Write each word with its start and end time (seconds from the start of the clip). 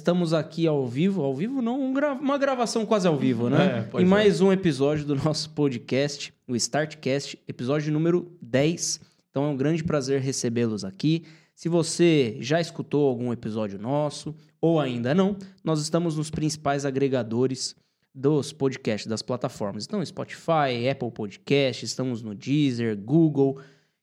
Estamos 0.00 0.32
aqui 0.32 0.66
ao 0.66 0.86
vivo, 0.86 1.22
ao 1.22 1.34
vivo 1.34 1.60
não, 1.60 1.78
um 1.78 1.92
uma 1.92 2.38
gravação 2.38 2.86
quase 2.86 3.06
ao 3.06 3.18
vivo, 3.18 3.50
né? 3.50 3.86
É, 3.92 4.00
em 4.00 4.04
é. 4.04 4.06
mais 4.06 4.40
um 4.40 4.50
episódio 4.50 5.04
do 5.04 5.14
nosso 5.22 5.50
podcast, 5.50 6.32
o 6.48 6.56
Startcast, 6.56 7.38
episódio 7.46 7.92
número 7.92 8.32
10. 8.40 8.98
Então 9.28 9.44
é 9.44 9.48
um 9.48 9.56
grande 9.58 9.84
prazer 9.84 10.22
recebê-los 10.22 10.86
aqui. 10.86 11.24
Se 11.54 11.68
você 11.68 12.38
já 12.40 12.58
escutou 12.62 13.06
algum 13.06 13.30
episódio 13.30 13.78
nosso 13.78 14.34
ou 14.58 14.80
ainda 14.80 15.14
não, 15.14 15.36
nós 15.62 15.82
estamos 15.82 16.16
nos 16.16 16.30
principais 16.30 16.86
agregadores 16.86 17.76
dos 18.14 18.54
podcasts 18.54 19.06
das 19.06 19.20
plataformas. 19.20 19.84
Então 19.84 20.02
Spotify, 20.02 20.88
Apple 20.90 21.10
Podcasts, 21.10 21.90
estamos 21.90 22.22
no 22.22 22.34
Deezer, 22.34 22.96
Google, 22.96 23.60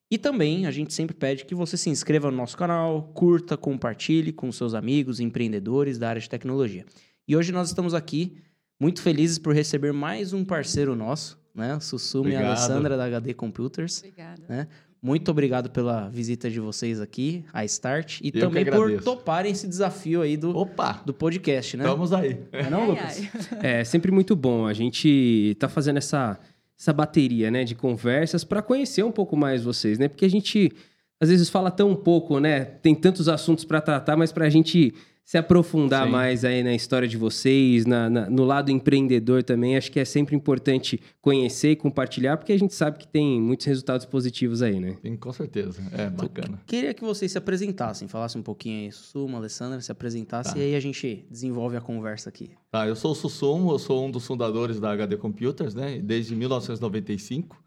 e 0.09 0.17
também 0.17 0.65
a 0.65 0.71
gente 0.71 0.93
sempre 0.93 1.15
pede 1.15 1.45
que 1.45 1.53
você 1.53 1.75
se 1.75 1.89
inscreva 1.89 2.31
no 2.31 2.37
nosso 2.37 2.55
canal, 2.57 3.11
curta, 3.13 3.57
compartilhe 3.57 4.31
com 4.31 4.51
seus 4.51 4.73
amigos, 4.73 5.19
empreendedores 5.19 5.97
da 5.97 6.09
área 6.09 6.21
de 6.21 6.29
tecnologia. 6.29 6.85
E 7.27 7.35
hoje 7.35 7.51
nós 7.51 7.67
estamos 7.67 7.93
aqui 7.93 8.37
muito 8.79 9.01
felizes 9.01 9.37
por 9.37 9.53
receber 9.53 9.91
mais 9.91 10.31
um 10.33 10.45
parceiro 10.45 10.95
nosso, 10.95 11.37
né? 11.53 11.79
Sussumi 11.79 12.31
e 12.31 12.35
Obrigado. 12.35 12.57
Alessandra 12.57 12.95
da 12.95 13.05
HD 13.05 13.33
Computers. 13.33 13.99
Obrigada. 13.99 14.41
Né? 14.47 14.67
Muito 15.01 15.29
obrigado 15.29 15.69
pela 15.69 16.09
visita 16.09 16.49
de 16.49 16.59
vocês 16.59 16.99
aqui, 16.99 17.45
a 17.53 17.63
Start, 17.65 18.19
e 18.21 18.31
que 18.31 18.39
também 18.39 18.65
por 18.65 19.01
toparem 19.03 19.51
esse 19.51 19.67
desafio 19.67 20.21
aí 20.21 20.35
do, 20.35 20.55
Opa! 20.57 21.01
do 21.05 21.13
podcast, 21.13 21.77
né? 21.77 21.83
Estamos 21.83 22.13
aí. 22.13 22.39
Não 22.51 22.59
é 22.59 22.69
não, 22.69 22.81
Ai, 22.81 22.87
Lucas? 22.87 23.29
ai. 23.51 23.79
É 23.79 23.83
sempre 23.83 24.11
muito 24.11 24.35
bom. 24.35 24.65
A 24.65 24.73
gente 24.73 25.55
tá 25.59 25.69
fazendo 25.69 25.97
essa, 25.97 26.39
essa 26.79 26.93
bateria, 26.93 27.49
né, 27.49 27.63
de 27.63 27.73
conversas 27.73 28.43
para 28.43 28.61
conhecer 28.61 29.03
um 29.03 29.11
pouco 29.11 29.35
mais 29.35 29.63
vocês, 29.63 29.97
né? 29.97 30.07
Porque 30.07 30.25
a 30.25 30.29
gente 30.29 30.71
às 31.19 31.29
vezes 31.29 31.49
fala 31.49 31.71
tão 31.71 31.95
pouco, 31.95 32.39
né? 32.39 32.63
Tem 32.63 32.93
tantos 32.93 33.27
assuntos 33.27 33.65
para 33.65 33.81
tratar, 33.81 34.15
mas 34.15 34.31
para 34.31 34.45
a 34.45 34.49
gente 34.49 34.93
se 35.27 35.37
aprofundar 35.37 36.05
Sim. 36.05 36.11
mais 36.13 36.45
aí 36.45 36.63
na 36.63 36.73
história 36.73 37.05
de 37.05 37.17
vocês, 37.17 37.85
na, 37.85 38.09
na- 38.09 38.29
no 38.29 38.45
lado 38.45 38.71
empreendedor 38.71 39.43
também, 39.43 39.75
acho 39.75 39.91
que 39.91 39.99
é 39.99 40.05
sempre 40.05 40.33
importante 40.37 41.01
conhecer 41.19 41.71
e 41.71 41.75
compartilhar, 41.75 42.37
porque 42.37 42.53
a 42.53 42.57
gente 42.57 42.73
sabe 42.73 42.97
que 42.97 43.05
tem 43.05 43.41
muitos 43.41 43.65
resultados 43.65 44.05
positivos 44.05 44.61
aí, 44.61 44.79
né? 44.79 44.95
Sim, 45.01 45.17
com 45.17 45.33
certeza. 45.33 45.81
É 45.91 46.09
bacana. 46.09 46.61
Queria 46.65 46.93
que 46.93 47.03
vocês 47.03 47.29
se 47.29 47.37
apresentassem, 47.37 48.07
falassem 48.07 48.39
um 48.39 48.43
pouquinho 48.43 48.85
aí, 48.85 48.91
Sussuma, 48.93 49.37
Alessandra, 49.37 49.81
se 49.81 49.91
apresentassem, 49.91 50.53
Tá. 50.53 50.59
e 50.59 50.61
aí 50.63 50.75
a 50.75 50.79
gente 50.79 51.25
desenvolve 51.29 51.75
a 51.75 51.81
conversa 51.81 52.29
aqui. 52.29 52.51
Tá, 52.71 52.87
eu 52.87 52.95
sou 52.95 53.11
o 53.11 53.15
Sussumo, 53.15 53.71
eu 53.71 53.79
sou 53.79 54.05
um 54.05 54.09
dos 54.09 54.25
fundadores 54.25 54.79
da 54.79 54.91
HD 54.93 55.17
Computers, 55.17 55.75
né? 55.75 55.99
Desde 56.01 56.33
1995, 56.37 57.61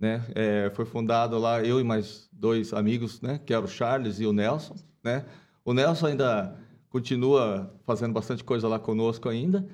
né? 0.00 0.20
É, 0.34 0.68
foi 0.74 0.84
fundado 0.84 1.38
lá 1.38 1.62
eu 1.62 1.78
e 1.80 1.84
mais 1.84 2.28
dois 2.32 2.72
amigos, 2.72 3.20
né? 3.20 3.38
Que 3.46 3.54
eram 3.54 3.66
o 3.66 3.68
Charles 3.68 4.18
e 4.18 4.26
o 4.26 4.32
Nelson, 4.32 4.74
né? 5.04 5.24
O 5.64 5.72
Nelson 5.72 6.06
ainda 6.08 6.56
continua 6.94 7.74
fazendo 7.82 8.12
bastante 8.12 8.44
coisa 8.44 8.68
lá 8.68 8.78
conosco 8.78 9.28
ainda. 9.28 9.68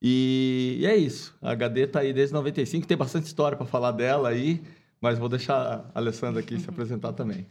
E, 0.00 0.76
e 0.78 0.86
é 0.86 0.96
isso. 0.96 1.36
A 1.42 1.50
HD 1.50 1.88
tá 1.88 1.98
aí 1.98 2.12
desde 2.12 2.32
95, 2.32 2.86
tem 2.86 2.96
bastante 2.96 3.26
história 3.26 3.58
para 3.58 3.66
falar 3.66 3.90
dela 3.90 4.28
aí, 4.28 4.62
mas 5.00 5.18
vou 5.18 5.28
deixar 5.28 5.90
a 5.92 5.98
Alessandra 5.98 6.38
aqui 6.38 6.60
se 6.60 6.70
apresentar 6.70 7.14
também. 7.14 7.48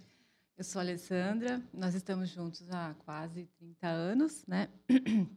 Eu 0.57 0.63
sou 0.63 0.79
a 0.79 0.83
Alessandra, 0.83 1.61
nós 1.73 1.93
estamos 1.93 2.29
juntos 2.29 2.65
há 2.71 2.95
quase 3.05 3.49
30 3.59 3.85
anos, 3.85 4.45
né? 4.47 4.69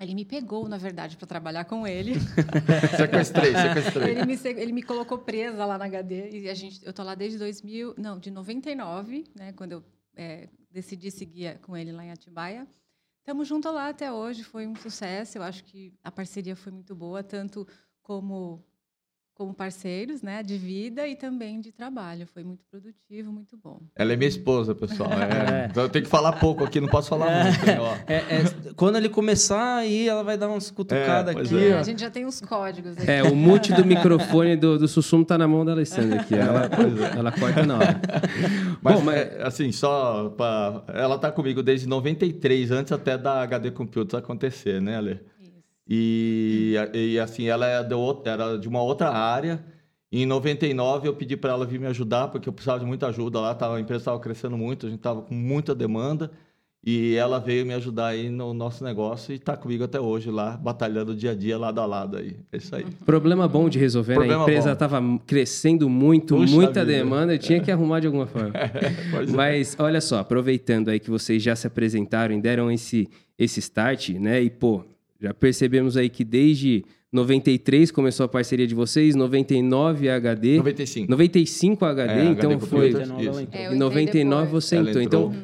Ele 0.00 0.16
me 0.16 0.24
pegou, 0.24 0.68
na 0.68 0.76
verdade, 0.76 1.16
para 1.16 1.28
trabalhar 1.28 1.64
com 1.64 1.86
ele. 1.86 2.14
Sequestrei, 2.98 3.52
sequestrei. 3.54 4.16
Ele 4.16 4.26
me, 4.26 4.36
ele 4.60 4.72
me 4.72 4.82
colocou 4.82 5.16
presa 5.18 5.64
lá 5.64 5.78
na 5.78 5.84
HD 5.84 6.40
e 6.40 6.50
a 6.50 6.54
gente, 6.54 6.84
eu 6.84 6.92
tô 6.92 7.04
lá 7.04 7.14
desde 7.14 7.38
2000, 7.38 7.94
não, 7.96 8.18
de 8.18 8.28
99, 8.28 9.26
né? 9.32 9.52
Quando 9.52 9.72
eu 9.72 9.84
é, 10.16 10.48
decidi 10.72 11.08
seguir 11.08 11.60
com 11.60 11.76
ele 11.76 11.92
lá 11.92 12.04
em 12.04 12.10
Atibaia. 12.10 12.66
Estamos 13.22 13.46
juntos 13.46 13.72
lá 13.72 13.88
até 13.88 14.10
hoje, 14.10 14.42
foi 14.42 14.66
um 14.66 14.74
sucesso. 14.74 15.38
Eu 15.38 15.44
acho 15.44 15.62
que 15.62 15.94
a 16.02 16.10
parceria 16.10 16.56
foi 16.56 16.72
muito 16.72 16.92
boa, 16.92 17.22
tanto 17.22 17.64
como 18.02 18.64
como 19.34 19.54
parceiros, 19.54 20.20
né, 20.20 20.42
de 20.42 20.58
vida 20.58 21.08
e 21.08 21.16
também 21.16 21.58
de 21.58 21.72
trabalho. 21.72 22.26
Foi 22.26 22.44
muito 22.44 22.64
produtivo, 22.70 23.32
muito 23.32 23.56
bom. 23.56 23.80
Ela 23.96 24.12
é 24.12 24.16
minha 24.16 24.28
esposa, 24.28 24.74
pessoal. 24.74 25.10
É, 25.10 25.62
É. 25.62 25.66
Então 25.70 25.82
eu 25.84 25.88
tenho 25.88 26.04
que 26.04 26.10
falar 26.10 26.34
pouco 26.34 26.62
aqui, 26.62 26.80
não 26.80 26.88
posso 26.88 27.08
falar 27.08 27.44
muito. 27.44 27.68
hein, 27.68 27.78
ó. 27.80 27.94
É, 28.06 28.16
é, 28.16 28.72
quando 28.76 28.96
ele 28.96 29.08
começar 29.08 29.76
aí, 29.78 30.06
ela 30.06 30.22
vai 30.22 30.36
dar 30.36 30.48
umas 30.48 30.70
cutucadas 30.70 31.34
É, 31.34 31.40
aqui, 31.40 31.64
É, 31.64 31.78
a 31.78 31.82
gente 31.82 32.00
já 32.00 32.10
tem 32.10 32.26
uns 32.26 32.40
códigos 32.42 32.96
aqui. 32.98 33.10
É, 33.10 33.22
o 33.22 33.34
mute 33.34 33.72
do 33.72 33.84
microfone 33.84 34.54
do, 34.54 34.78
do 34.78 34.86
Sussumo 34.86 35.24
tá 35.24 35.38
na 35.38 35.48
mão 35.48 35.64
da 35.64 35.72
Alessandra 35.72 36.20
aqui. 36.20 36.34
Ela, 36.36 36.68
ela 37.16 37.32
corta 37.32 37.64
na 37.64 37.76
hora. 37.78 38.00
Mas, 38.82 38.94
Bom, 38.98 39.04
mas- 39.04 39.16
é, 39.16 39.42
assim, 39.42 39.70
só 39.70 40.30
para 40.30 40.82
Ela 40.88 41.16
tá 41.18 41.30
comigo 41.30 41.62
desde 41.62 41.86
93, 41.88 42.70
antes 42.72 42.92
até 42.92 43.16
da 43.16 43.42
HD 43.42 43.70
Computers 43.70 44.14
acontecer, 44.22 44.82
né, 44.82 44.96
Ale? 44.96 45.20
Isso. 45.40 45.52
E, 45.88 46.74
e 46.92 47.18
assim, 47.18 47.46
ela 47.48 47.66
é 47.66 47.82
de 47.82 47.94
outra- 47.94 48.32
era 48.32 48.58
de 48.58 48.68
uma 48.68 48.82
outra 48.82 49.10
área. 49.10 49.64
Em 50.10 50.26
99 50.26 51.08
eu 51.08 51.14
pedi 51.14 51.36
para 51.36 51.52
ela 51.52 51.64
vir 51.64 51.78
me 51.80 51.86
ajudar, 51.86 52.28
porque 52.28 52.48
eu 52.48 52.52
precisava 52.52 52.80
de 52.80 52.84
muita 52.84 53.06
ajuda 53.06 53.40
lá, 53.40 53.54
tava, 53.54 53.76
a 53.76 53.80
empresa 53.80 54.02
estava 54.02 54.20
crescendo 54.20 54.56
muito, 54.58 54.86
a 54.86 54.90
gente 54.90 54.98
estava 54.98 55.22
com 55.22 55.34
muita 55.34 55.74
demanda. 55.74 56.30
E 56.84 57.14
ela 57.14 57.38
veio 57.38 57.64
me 57.64 57.72
ajudar 57.74 58.08
aí 58.08 58.28
no 58.28 58.52
nosso 58.52 58.82
negócio 58.82 59.32
e 59.32 59.36
está 59.36 59.56
comigo 59.56 59.84
até 59.84 60.00
hoje 60.00 60.32
lá, 60.32 60.56
batalhando 60.56 61.14
dia 61.14 61.30
a 61.30 61.34
dia, 61.34 61.56
lado 61.56 61.80
a 61.80 61.86
lado 61.86 62.16
aí. 62.16 62.34
É 62.50 62.56
isso 62.56 62.74
aí. 62.74 62.84
Problema 63.06 63.46
bom 63.46 63.68
de 63.68 63.78
resolver, 63.78 64.18
né? 64.18 64.34
A 64.34 64.40
empresa 64.40 64.72
estava 64.72 65.00
crescendo 65.24 65.88
muito, 65.88 66.34
Puxa 66.34 66.52
muita 66.52 66.84
vida. 66.84 66.98
demanda, 66.98 67.34
eu 67.34 67.38
tinha 67.38 67.60
que 67.60 67.70
arrumar 67.70 68.00
de 68.00 68.08
alguma 68.08 68.26
forma. 68.26 68.50
Pois 69.12 69.32
é. 69.32 69.36
Mas 69.36 69.76
olha 69.78 70.00
só, 70.00 70.18
aproveitando 70.18 70.88
aí 70.88 70.98
que 70.98 71.08
vocês 71.08 71.40
já 71.40 71.54
se 71.54 71.68
apresentaram 71.68 72.34
e 72.36 72.40
deram 72.40 72.68
esse, 72.68 73.08
esse 73.38 73.60
start, 73.60 74.08
né? 74.10 74.42
E 74.42 74.50
pô, 74.50 74.82
já 75.20 75.32
percebemos 75.32 75.96
aí 75.96 76.08
que 76.08 76.24
desde 76.24 76.84
93 77.12 77.92
começou 77.92 78.24
a 78.24 78.28
parceria 78.28 78.66
de 78.66 78.74
vocês, 78.74 79.14
99 79.14 80.08
a 80.08 80.16
HD, 80.16 80.56
95. 80.56 81.10
95 81.10 81.84
a 81.84 81.90
HD, 81.90 82.12
É, 82.12 82.24
então 82.24 82.50
HD 82.52 82.66
foi. 82.66 82.92
Computers, 82.92 83.08
99 83.08 83.22
ela 83.26 83.30
isso. 83.30 83.40
entrou. 83.42 83.60
É, 83.62 83.64
entrei 83.66 83.78
99 83.78 84.44
depois. 84.46 84.64
você 84.64 84.76
entrou. 84.78 85.02
Então, 85.02 85.34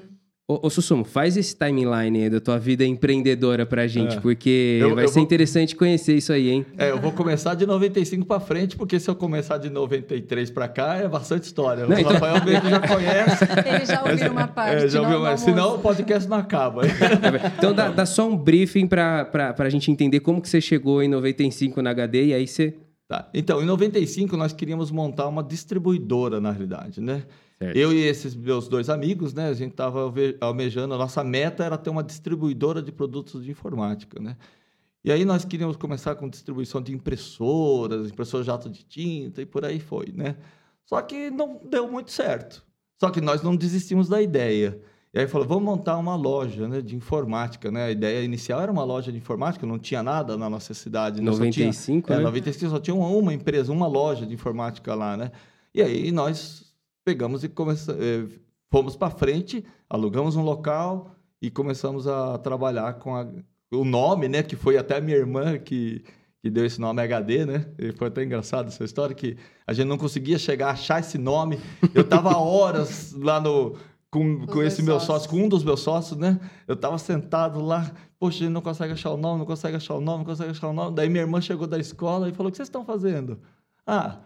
ô, 0.50 0.66
ô 0.66 0.70
Sussumo, 0.70 1.04
faz 1.04 1.36
esse 1.36 1.54
timeline 1.54 2.22
aí 2.24 2.30
da 2.30 2.40
tua 2.40 2.58
vida 2.58 2.82
empreendedora 2.84 3.66
pra 3.66 3.86
gente, 3.86 4.16
É. 4.16 4.20
porque 4.20 4.78
Eu- 4.80 4.94
vai 4.94 5.04
eu 5.04 5.08
ser 5.08 5.14
vou- 5.16 5.22
interessante 5.22 5.76
conhecer 5.76 6.16
isso 6.16 6.32
aí, 6.32 6.48
hein? 6.48 6.64
É, 6.78 6.90
eu 6.90 6.98
vou 6.98 7.12
começar 7.12 7.54
de 7.54 7.66
95 7.66 8.24
para 8.24 8.40
frente, 8.40 8.74
porque 8.74 8.98
se 8.98 9.10
eu 9.10 9.14
começar 9.14 9.58
de 9.58 9.68
93 9.68 10.50
para 10.50 10.66
cá, 10.66 10.96
é 10.96 11.06
bastante 11.06 11.44
história. 11.44 11.86
Não, 11.86 11.94
o 11.94 12.00
então- 12.00 12.12
Rafael 12.14 12.42
mesmo 12.44 12.70
já 12.70 12.80
conhece. 12.80 13.44
Ele 13.68 13.84
já 13.84 14.02
ouviu 14.02 14.32
uma 14.32 14.48
parte. 14.48 14.84
É, 14.84 14.88
já 14.88 15.02
ouviu, 15.02 15.16
almoço. 15.24 15.44
senão 15.44 15.74
o 15.74 15.78
podcast 15.80 16.28
não 16.28 16.38
acaba. 16.38 16.82
Então 17.58 17.74
dá, 17.74 17.88
dá 17.90 18.06
só 18.06 18.26
um 18.28 18.36
briefing 18.36 18.86
pra, 18.86 19.24
pra, 19.26 19.52
pra 19.52 19.68
gente 19.68 19.90
entender 19.90 20.20
como 20.20 20.40
que 20.40 20.48
você 20.48 20.60
chegou 20.60 21.02
em 21.02 21.08
95 21.08 21.82
na 21.82 21.90
HD 21.90 22.26
e 22.28 22.34
aí 22.34 22.46
você... 22.46 22.74
Tá. 23.06 23.28
Então, 23.32 23.62
em 23.62 23.64
95, 23.64 24.36
nós 24.36 24.52
queríamos 24.52 24.90
montar 24.90 25.26
uma 25.28 25.42
distribuidora, 25.42 26.40
na 26.40 26.50
realidade, 26.50 27.00
né? 27.00 27.22
Certo. 27.58 27.76
Eu 27.76 27.92
e 27.92 27.98
esses 28.04 28.36
meus 28.36 28.68
dois 28.68 28.88
amigos, 28.88 29.34
né? 29.34 29.48
A 29.48 29.54
gente 29.54 29.72
estava 29.72 30.12
almejando, 30.40 30.94
a 30.94 30.98
nossa 30.98 31.24
meta 31.24 31.64
era 31.64 31.76
ter 31.76 31.90
uma 31.90 32.04
distribuidora 32.04 32.80
de 32.80 32.92
produtos 32.92 33.44
de 33.44 33.50
informática, 33.50 34.20
né? 34.20 34.36
E 35.04 35.10
aí 35.10 35.24
nós 35.24 35.44
queríamos 35.44 35.76
começar 35.76 36.14
com 36.14 36.28
distribuição 36.28 36.80
de 36.80 36.92
impressoras, 36.94 38.10
impressor 38.10 38.42
jato 38.44 38.68
de 38.68 38.84
tinta 38.84 39.42
e 39.42 39.46
por 39.46 39.64
aí 39.64 39.80
foi, 39.80 40.12
né? 40.14 40.36
Só 40.84 41.00
que 41.02 41.30
não 41.30 41.60
deu 41.68 41.90
muito 41.90 42.12
certo. 42.12 42.64
Só 43.00 43.10
que 43.10 43.20
nós 43.20 43.42
não 43.42 43.56
desistimos 43.56 44.08
da 44.08 44.20
ideia. 44.22 44.80
E 45.12 45.18
aí 45.18 45.26
falou, 45.26 45.46
vamos 45.46 45.64
montar 45.64 45.96
uma 45.96 46.14
loja 46.14 46.68
né, 46.68 46.80
de 46.80 46.94
informática, 46.94 47.70
né? 47.70 47.86
A 47.86 47.90
ideia 47.90 48.22
inicial 48.22 48.60
era 48.60 48.70
uma 48.70 48.84
loja 48.84 49.10
de 49.10 49.18
informática, 49.18 49.66
não 49.66 49.78
tinha 49.78 50.02
nada 50.02 50.36
na 50.36 50.48
nossa 50.50 50.74
cidade. 50.74 51.20
né? 51.20 51.32
Só 51.32 51.38
tinha- 51.38 51.66
95, 51.66 52.12
é, 52.12 52.16
né? 52.16 52.22
95 52.22 52.70
só 52.70 52.78
tinha 52.78 52.94
uma, 52.94 53.08
uma 53.08 53.32
empresa, 53.34 53.72
uma 53.72 53.86
loja 53.86 54.26
de 54.26 54.34
informática 54.34 54.94
lá, 54.94 55.16
né? 55.16 55.32
E 55.74 55.80
aí 55.82 56.12
nós 56.12 56.67
pegamos 57.08 57.42
e 57.42 57.48
começa, 57.48 57.92
eh, 57.98 58.26
fomos 58.70 58.94
para 58.94 59.08
frente, 59.10 59.64
alugamos 59.88 60.36
um 60.36 60.42
local 60.42 61.14
e 61.40 61.50
começamos 61.50 62.06
a 62.06 62.36
trabalhar 62.36 62.94
com 62.98 63.16
a- 63.16 63.26
o 63.72 63.82
nome, 63.84 64.28
né? 64.28 64.42
Que 64.42 64.56
foi 64.56 64.76
até 64.76 64.98
a 64.98 65.00
minha 65.00 65.16
irmã 65.16 65.56
que, 65.58 66.04
que 66.42 66.50
deu 66.50 66.66
esse 66.66 66.78
nome 66.78 67.00
HD, 67.00 67.46
né? 67.46 67.66
E 67.78 67.92
foi 67.92 68.08
até 68.08 68.22
engraçado 68.22 68.68
essa 68.68 68.84
história 68.84 69.14
que 69.14 69.38
a 69.66 69.72
gente 69.72 69.86
não 69.86 69.96
conseguia 69.96 70.38
chegar 70.38 70.68
a 70.68 70.72
achar 70.72 71.00
esse 71.00 71.16
nome. 71.16 71.58
Eu 71.94 72.04
tava 72.04 72.36
horas 72.36 73.12
lá 73.14 73.40
no 73.40 73.74
com, 74.10 74.46
com 74.46 74.62
esse 74.62 74.82
meu 74.82 74.94
sócios. 75.00 75.06
sócio, 75.24 75.30
com 75.30 75.36
um 75.44 75.48
dos 75.48 75.64
meus 75.64 75.80
sócios, 75.80 76.18
né? 76.18 76.38
Eu 76.66 76.76
tava 76.76 76.98
sentado 76.98 77.60
lá, 77.62 77.90
poxa, 78.18 78.38
a 78.38 78.40
gente 78.40 78.52
não 78.52 78.60
consegue 78.62 78.92
achar 78.92 79.10
o 79.12 79.16
nome, 79.16 79.38
não 79.38 79.46
consegue 79.46 79.76
achar 79.76 79.94
o 79.94 80.00
nome, 80.00 80.18
não 80.18 80.24
consegue 80.26 80.50
achar 80.50 80.68
o 80.68 80.72
nome. 80.74 80.94
Daí 80.94 81.08
minha 81.08 81.22
irmã 81.22 81.40
chegou 81.40 81.66
da 81.66 81.78
escola 81.78 82.28
e 82.28 82.32
falou: 82.32 82.48
O 82.48 82.50
que 82.50 82.56
vocês 82.58 82.68
estão 82.68 82.84
fazendo? 82.84 83.38
Ah, 83.86 84.18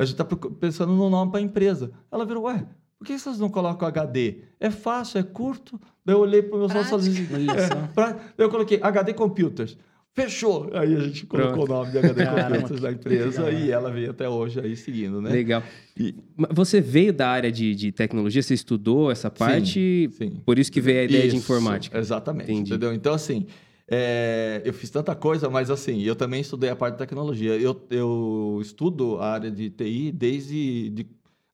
a 0.00 0.04
gente 0.06 0.16
tá 0.16 0.24
procu- 0.24 0.50
pensando 0.52 0.92
no 0.92 1.08
nome 1.10 1.30
para 1.30 1.40
a 1.40 1.42
empresa. 1.42 1.90
Ela 2.10 2.24
virou: 2.24 2.44
Ué, 2.44 2.66
por 2.98 3.06
que 3.06 3.18
vocês 3.18 3.38
não 3.38 3.48
colocam 3.48 3.86
HD? 3.88 4.38
É 4.58 4.70
fácil, 4.70 5.18
é 5.18 5.22
curto. 5.22 5.80
Daí 6.04 6.14
eu 6.16 6.20
olhei 6.20 6.42
para 6.42 6.56
o 6.56 6.58
meu 6.58 6.66
e 6.68 6.70
falei: 6.70 6.84
assim, 6.96 7.26
é, 7.50 7.86
pra- 7.94 8.12
Daí 8.12 8.46
eu 8.46 8.50
coloquei 8.50 8.78
HD 8.82 9.12
Computers. 9.14 9.76
Fechou! 10.12 10.68
Aí 10.74 10.96
a 10.96 11.00
gente 11.00 11.24
colocou 11.24 11.64
Pronto. 11.64 11.70
o 11.70 11.74
nome 11.76 11.92
de 11.92 11.98
HD 11.98 12.26
Computers 12.56 12.80
da 12.80 12.90
empresa 12.90 13.44
legal. 13.44 13.60
e 13.62 13.70
ela 13.70 13.90
veio 13.92 14.10
até 14.10 14.28
hoje 14.28 14.58
aí 14.58 14.74
seguindo, 14.74 15.22
né? 15.22 15.30
Legal. 15.30 15.62
E- 15.96 16.14
Você 16.50 16.80
veio 16.80 17.12
da 17.12 17.28
área 17.28 17.50
de, 17.52 17.74
de 17.76 17.92
tecnologia, 17.92 18.42
você 18.42 18.52
estudou 18.54 19.08
essa 19.12 19.30
parte, 19.30 20.10
Sim. 20.18 20.42
por 20.44 20.58
isso 20.58 20.72
que 20.72 20.80
veio 20.80 21.00
a 21.02 21.04
ideia 21.04 21.22
de 21.22 21.28
Isso, 21.28 21.36
informática. 21.36 21.96
Exatamente. 21.96 22.50
Entendi. 22.50 22.70
Entendeu? 22.72 22.92
Então, 22.92 23.14
assim, 23.14 23.46
é, 23.90 24.62
eu 24.64 24.72
fiz 24.72 24.88
tanta 24.90 25.14
coisa, 25.16 25.50
mas 25.50 25.68
assim, 25.70 26.00
eu 26.02 26.14
também 26.14 26.40
estudei 26.40 26.70
a 26.70 26.76
parte 26.76 26.94
de 26.94 26.98
tecnologia. 26.98 27.56
Eu, 27.58 27.86
eu 27.90 28.58
estudo 28.62 29.18
a 29.18 29.32
área 29.32 29.50
de 29.50 29.68
TI 29.70 30.12
desde. 30.12 30.90
de- 30.90 31.06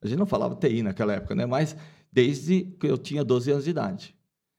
a 0.03 0.07
gente 0.07 0.19
não 0.19 0.27
falava 0.27 0.55
TI 0.55 0.83
naquela 0.83 1.15
época, 1.15 1.35
né? 1.35 1.47
Mas 1.47 1.75
desde 2.13 2.65
que 2.79 2.87
eu 2.87 2.99
tinha 2.99 3.25
12 3.25 3.51
anos 3.51 3.65
de 3.65 3.71
idade. 3.71 4.15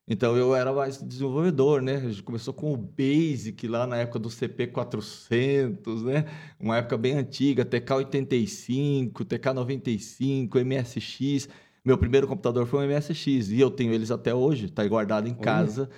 Então 0.10 0.38
eu 0.38 0.56
era 0.56 0.72
mais 0.74 1.02
desenvolvedor, 1.04 1.82
né? 1.82 1.98
A 1.98 2.10
gente 2.10 2.24
começou 2.24 2.54
com 2.54 2.74
o 2.74 2.78
Basic 2.78 3.68
lá 3.68 3.86
na 3.86 3.98
época 3.98 4.20
do 4.20 4.30
CP400, 4.30 6.04
né? 6.04 6.26
Uma 6.60 6.78
época 6.78 6.98
bem 6.98 7.14
antiga, 7.14 7.66
TK85, 7.66 9.12
TK95, 9.26 10.64
MSX. 10.64 11.50
Meu 11.84 11.98
primeiro 11.98 12.28
computador 12.28 12.66
foi 12.66 12.86
um 12.86 12.90
MSX 12.90 13.50
e 13.52 13.60
eu 13.60 13.70
tenho 13.70 13.94
eles 13.94 14.12
até 14.12 14.34
hoje, 14.34 14.70
tá 14.70 14.82
aí 14.82 14.90
guardado 14.90 15.28
em 15.28 15.34
casa. 15.34 15.90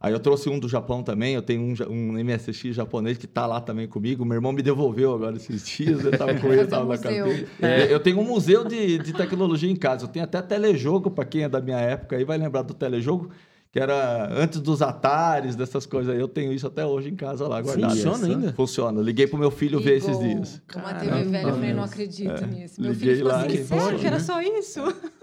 Aí 0.00 0.12
eu 0.12 0.20
trouxe 0.20 0.48
um 0.48 0.60
do 0.60 0.68
Japão 0.68 1.02
também, 1.02 1.34
eu 1.34 1.42
tenho 1.42 1.60
um, 1.60 1.74
um 1.90 2.12
MSX 2.24 2.72
japonês 2.72 3.18
que 3.18 3.26
tá 3.26 3.46
lá 3.46 3.60
também 3.60 3.88
comigo. 3.88 4.24
Meu 4.24 4.36
irmão 4.36 4.52
me 4.52 4.62
devolveu 4.62 5.12
agora 5.12 5.34
esses 5.36 5.66
dias, 5.66 6.04
eu 6.04 6.16
tava 6.16 6.34
com 6.38 6.46
ele, 6.46 6.58
Fazer 6.58 6.70
tava 6.70 6.84
um 6.84 6.88
na 6.88 6.94
museu. 6.96 7.24
carteira. 7.24 7.48
É, 7.60 7.92
Eu 7.92 7.98
tenho 7.98 8.20
um 8.20 8.24
museu 8.24 8.64
de, 8.64 8.98
de 8.98 9.12
tecnologia 9.12 9.68
em 9.68 9.74
casa. 9.74 10.04
Eu 10.04 10.08
tenho 10.08 10.24
até 10.24 10.40
telejogo, 10.40 11.10
para 11.10 11.24
quem 11.24 11.42
é 11.42 11.48
da 11.48 11.60
minha 11.60 11.78
época 11.80 12.14
aí 12.16 12.22
vai 12.24 12.38
lembrar 12.38 12.62
do 12.62 12.74
telejogo, 12.74 13.30
que 13.72 13.80
era 13.80 14.32
antes 14.40 14.60
dos 14.60 14.82
Atares, 14.82 15.56
dessas 15.56 15.84
coisas 15.84 16.14
aí. 16.14 16.20
Eu 16.20 16.28
tenho 16.28 16.52
isso 16.52 16.68
até 16.68 16.86
hoje 16.86 17.08
em 17.08 17.16
casa 17.16 17.48
lá 17.48 17.60
guardado. 17.60 17.90
Funciona 17.90 18.26
ainda? 18.26 18.52
Funciona. 18.52 19.02
Liguei 19.02 19.26
pro 19.26 19.36
meu 19.36 19.50
filho 19.50 19.80
ver 19.80 19.96
esses 19.96 20.16
dias. 20.16 20.62
Uma 20.76 20.94
TV 20.94 21.24
velha, 21.24 21.48
eu 21.48 21.54
falei, 21.54 21.72
não 21.72 21.82
acredito 21.82 22.46
nisso. 22.46 22.80
Meu 22.80 22.92
liguei 22.92 23.14
filho 23.16 23.16
ficou 23.16 23.32
lá 23.32 23.44
assim, 23.44 23.64
sério 23.64 23.98
que 23.98 24.06
era 24.06 24.16
né? 24.18 24.22
só 24.22 24.40
isso? 24.40 24.80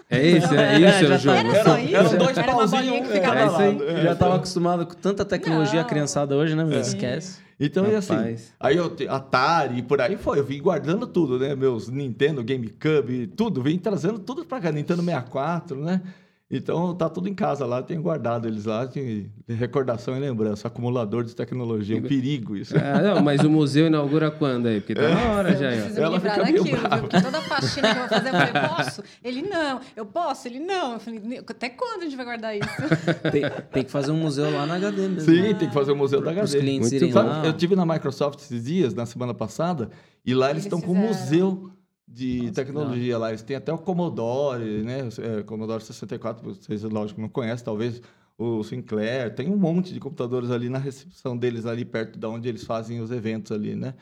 É 0.09 0.21
isso, 0.27 0.53
é 0.53 0.75
É, 0.75 0.79
isso, 0.79 1.11
é 1.11 1.15
o 1.15 1.17
jogo. 1.19 1.37
Era 1.37 1.63
só 1.63 1.77
isso? 1.79 1.95
Eram 1.95 2.17
dois 2.17 2.37
pauzinhos, 2.39 3.07
que 3.07 3.13
é, 3.13 3.21
ficava 3.21 3.39
é 3.39 3.45
isso 3.47 3.55
aí. 3.57 3.77
lá. 3.77 3.85
É. 3.91 4.03
Já 4.03 4.11
estava 4.13 4.35
acostumado 4.35 4.85
com 4.85 4.93
tanta 4.93 5.25
tecnologia 5.25 5.81
Não. 5.81 5.87
criançada 5.87 6.35
hoje, 6.35 6.55
né, 6.55 6.63
meu? 6.63 6.77
É. 6.77 6.81
Esquece. 6.81 7.39
Então, 7.59 7.89
e 7.89 7.95
assim, 7.95 8.13
Rapaz. 8.13 8.53
aí 8.59 8.75
eu 8.75 8.89
te- 8.89 9.07
Atari 9.07 9.79
e 9.79 9.81
por 9.81 10.01
aí 10.01 10.17
foi, 10.17 10.39
eu 10.39 10.43
vim 10.43 10.61
guardando 10.61 11.07
tudo, 11.07 11.39
né? 11.39 11.55
Meus 11.55 11.87
Nintendo, 11.89 12.43
GameCube, 12.43 13.27
tudo, 13.27 13.63
vim 13.63 13.77
trazendo 13.79 14.19
tudo 14.19 14.43
pra 14.45 14.59
cá, 14.59 14.71
Nintendo 14.71 15.01
64, 15.01 15.77
né? 15.83 16.01
Então 16.49 16.93
tá 16.93 17.09
tudo 17.09 17.27
em 17.27 17.33
casa 17.33 17.65
lá, 17.65 17.77
eu 17.79 17.83
tenho 17.83 18.03
guardado 18.03 18.47
eles 18.47 18.65
lá, 18.65 18.85
de 18.85 19.27
recordação 19.47 20.15
e 20.15 20.19
lembrança, 20.19 20.67
acumulador 20.67 21.23
de 21.23 21.35
tecnologia, 21.35 21.97
um 21.97 22.03
perigo 22.03 22.55
isso. 22.55 22.75
Ah, 22.77 23.01
não, 23.01 23.21
mas 23.23 23.41
o 23.41 23.49
museu 23.49 23.87
inaugura 23.87 24.29
quando 24.29 24.67
aí? 24.67 24.79
Porque 24.79 24.93
tá 24.93 25.09
na 25.09 25.31
hora 25.31 25.55
já. 25.57 25.71
Eu 25.73 25.81
preciso 25.81 25.95
me 25.95 26.01
Ela 26.05 26.19
meio 26.19 26.35
daquilo, 26.63 26.65
brava. 26.81 27.01
Porque 27.01 27.19
toda 27.21 27.41
faxina 27.41 27.87
que 27.91 27.95
eu 27.99 27.99
vou 28.01 28.09
fazer, 28.09 28.27
eu 28.29 28.31
falei, 28.33 28.53
posso? 28.69 29.03
Ele, 29.23 29.41
não. 29.41 29.81
Eu 29.95 30.05
posso? 30.05 30.47
Ele, 30.47 30.59
não. 30.59 30.93
Eu 30.93 30.99
falei, 30.99 31.43
até 31.47 31.69
quando 31.69 32.01
a 32.01 32.05
gente 32.05 32.15
vai 32.15 32.25
guardar 32.25 32.55
isso? 32.55 32.69
Tem, 33.31 33.41
tem 33.71 33.83
que 33.83 33.91
fazer 33.91 34.11
um 34.11 34.17
museu 34.17 34.51
lá 34.51 34.67
na 34.67 34.75
HD 34.75 35.01
mesmo. 35.07 35.21
Sim, 35.21 35.55
tem 35.55 35.67
que 35.67 35.73
fazer 35.73 35.93
o 35.93 35.95
Museu 35.95 36.21
da 36.21 36.31
Os 36.31 36.37
HD. 36.37 36.59
clientes 36.59 36.91
Muito 36.91 37.01
irem 37.03 37.11
Sabe, 37.11 37.27
lá. 37.29 37.45
eu 37.45 37.53
tive 37.53 37.75
na 37.75 37.85
Microsoft 37.87 38.39
esses 38.39 38.63
dias, 38.65 38.93
na 38.93 39.07
semana 39.07 39.33
passada, 39.33 39.89
e 40.23 40.33
lá 40.35 40.51
eles, 40.51 40.63
Eles 40.63 40.65
estão 40.65 40.79
com 40.79 40.91
um 40.93 41.07
fizeram. 41.13 41.49
museu 41.51 41.71
de 42.07 42.41
Nossa, 42.41 42.53
tecnologia 42.53 43.17
lá. 43.17 43.29
Eles 43.29 43.41
têm 43.41 43.55
até 43.55 43.73
o 43.73 43.77
Commodore, 43.77 44.83
né? 44.83 44.99
É, 45.19 45.43
Commodore 45.43 45.83
64, 45.83 46.43
vocês 46.43 46.83
lógico 46.83 47.19
não 47.19 47.29
conhecem, 47.29 47.65
talvez 47.65 48.01
o 48.37 48.63
Sinclair. 48.63 49.33
Tem 49.33 49.49
um 49.49 49.57
monte 49.57 49.93
de 49.93 49.99
computadores 49.99 50.51
ali 50.51 50.69
na 50.69 50.77
recepção 50.77 51.37
deles, 51.37 51.65
ali 51.65 51.85
perto 51.85 52.19
de 52.19 52.25
onde 52.25 52.47
eles 52.49 52.63
fazem 52.63 52.99
os 53.01 53.11
eventos 53.11 53.51
ali, 53.51 53.75
né? 53.75 53.95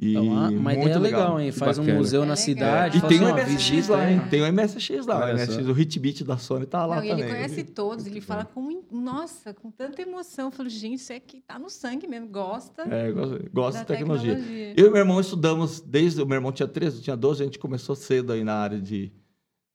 E 0.00 0.14
É 0.14 0.20
uma, 0.20 0.48
uma 0.48 0.72
muito 0.74 0.80
ideia 0.82 0.98
legal, 1.00 1.40
hein? 1.40 1.50
Que 1.50 1.58
Faz 1.58 1.76
um 1.76 1.82
bacana. 1.82 1.98
museu 1.98 2.22
É 2.22 2.26
na 2.26 2.34
legal. 2.34 2.44
cidade, 2.44 2.98
E 2.98 3.00
faz 3.00 3.12
tem 3.18 3.24
o 3.26 3.34
MSX 3.34 3.48
visita, 3.48 3.92
lá, 3.96 4.10
hein? 4.10 4.16
hein? 4.20 4.28
Tem 4.30 4.42
o 4.42 4.52
MSX 4.52 5.06
lá, 5.06 5.16
Olha 5.24 5.34
o 5.34 5.36
MSX, 5.36 5.64
só. 5.66 5.72
o 5.72 5.78
Hitbit 5.80 6.24
da 6.24 6.38
Sony 6.38 6.66
tá 6.66 6.86
lá 6.86 6.96
Não, 6.96 7.02
também. 7.08 7.24
ele 7.24 7.28
conhece 7.32 7.62
viu? 7.64 7.74
todos, 7.74 8.06
ele 8.06 8.20
fala 8.20 8.44
com, 8.44 8.82
nossa, 8.92 9.52
com 9.52 9.72
tanta 9.72 10.00
emoção. 10.00 10.46
Eu 10.46 10.50
falo, 10.52 10.68
gente, 10.68 11.00
isso 11.00 11.12
é 11.12 11.18
que 11.18 11.40
tá 11.40 11.58
no 11.58 11.68
sangue 11.68 12.06
mesmo, 12.06 12.28
gosta 12.28 12.82
É, 12.82 13.10
gosta, 13.52 13.80
de 13.80 13.86
tecnologia. 13.86 14.34
tecnologia. 14.36 14.74
Eu 14.76 14.86
e 14.86 14.90
meu 14.90 14.98
irmão 14.98 15.20
estudamos 15.20 15.80
desde. 15.80 16.22
O 16.22 16.26
meu 16.26 16.36
irmão 16.36 16.52
tinha 16.52 16.68
13, 16.68 16.98
eu 16.98 17.02
tinha 17.02 17.16
12, 17.16 17.42
a 17.42 17.46
gente 17.46 17.58
começou 17.58 17.96
cedo 17.96 18.32
aí 18.32 18.44
na 18.44 18.54
área 18.54 18.80
de, 18.80 19.10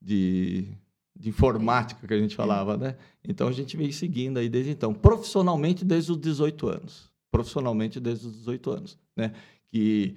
de, 0.01 0.67
de 1.19 1.29
informática, 1.29 2.07
que 2.07 2.13
a 2.13 2.17
gente 2.19 2.33
falava, 2.35 2.77
né? 2.77 2.95
Então 3.27 3.47
a 3.47 3.51
gente 3.51 3.75
veio 3.75 3.91
seguindo 3.91 4.37
aí 4.37 4.47
desde 4.47 4.71
então. 4.71 4.93
Profissionalmente, 4.93 5.83
desde 5.83 6.11
os 6.13 6.17
18 6.17 6.67
anos. 6.67 7.11
Profissionalmente, 7.31 7.99
desde 7.99 8.27
os 8.27 8.33
18 8.37 8.71
anos, 8.71 8.97
né? 9.17 9.33
Que 9.73 10.15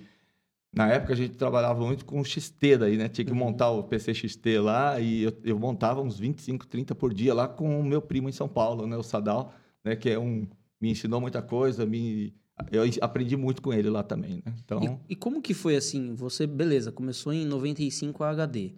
na 0.71 0.89
época 0.93 1.15
a 1.15 1.17
gente 1.17 1.35
trabalhava 1.35 1.83
muito 1.83 2.05
com 2.05 2.23
XT 2.23 2.77
daí, 2.77 2.99
né? 2.99 3.09
Tinha 3.09 3.25
que 3.25 3.31
Uhum. 3.33 3.39
montar 3.39 3.71
o 3.71 3.83
PC 3.85 4.13
XT 4.13 4.59
lá 4.59 5.01
e 5.01 5.23
eu, 5.23 5.33
eu 5.43 5.59
montava 5.59 6.03
uns 6.03 6.19
25, 6.19 6.67
30 6.67 6.95
por 6.95 7.15
dia 7.15 7.33
lá 7.33 7.49
com 7.49 7.81
o 7.81 7.83
meu 7.83 8.03
primo 8.03 8.29
em 8.29 8.33
São 8.33 8.47
Paulo, 8.49 8.87
né? 8.87 8.97
O 8.99 9.03
Sadal, 9.03 9.55
né? 9.83 9.97
Que 9.97 10.11
é 10.11 10.19
um... 10.19 10.47
Me 10.79 10.91
ensinou 10.91 11.23
muita 11.23 11.41
coisa, 11.41 11.87
me... 11.87 12.35
Eu 12.71 12.83
aprendi 13.01 13.35
muito 13.37 13.63
com 13.63 13.73
ele 13.73 13.89
lá 13.89 14.03
também, 14.03 14.43
né? 14.45 14.55
Então... 14.63 15.01
E, 15.09 15.13
e 15.13 15.17
como 15.17 15.41
que 15.41 15.55
foi 15.55 15.75
assim? 15.77 16.15
Você, 16.15 16.47
beleza, 16.47 16.93
começou 16.93 17.33
em 17.33 17.47
95 17.47 18.23
a 18.23 18.31
HD. 18.31 18.73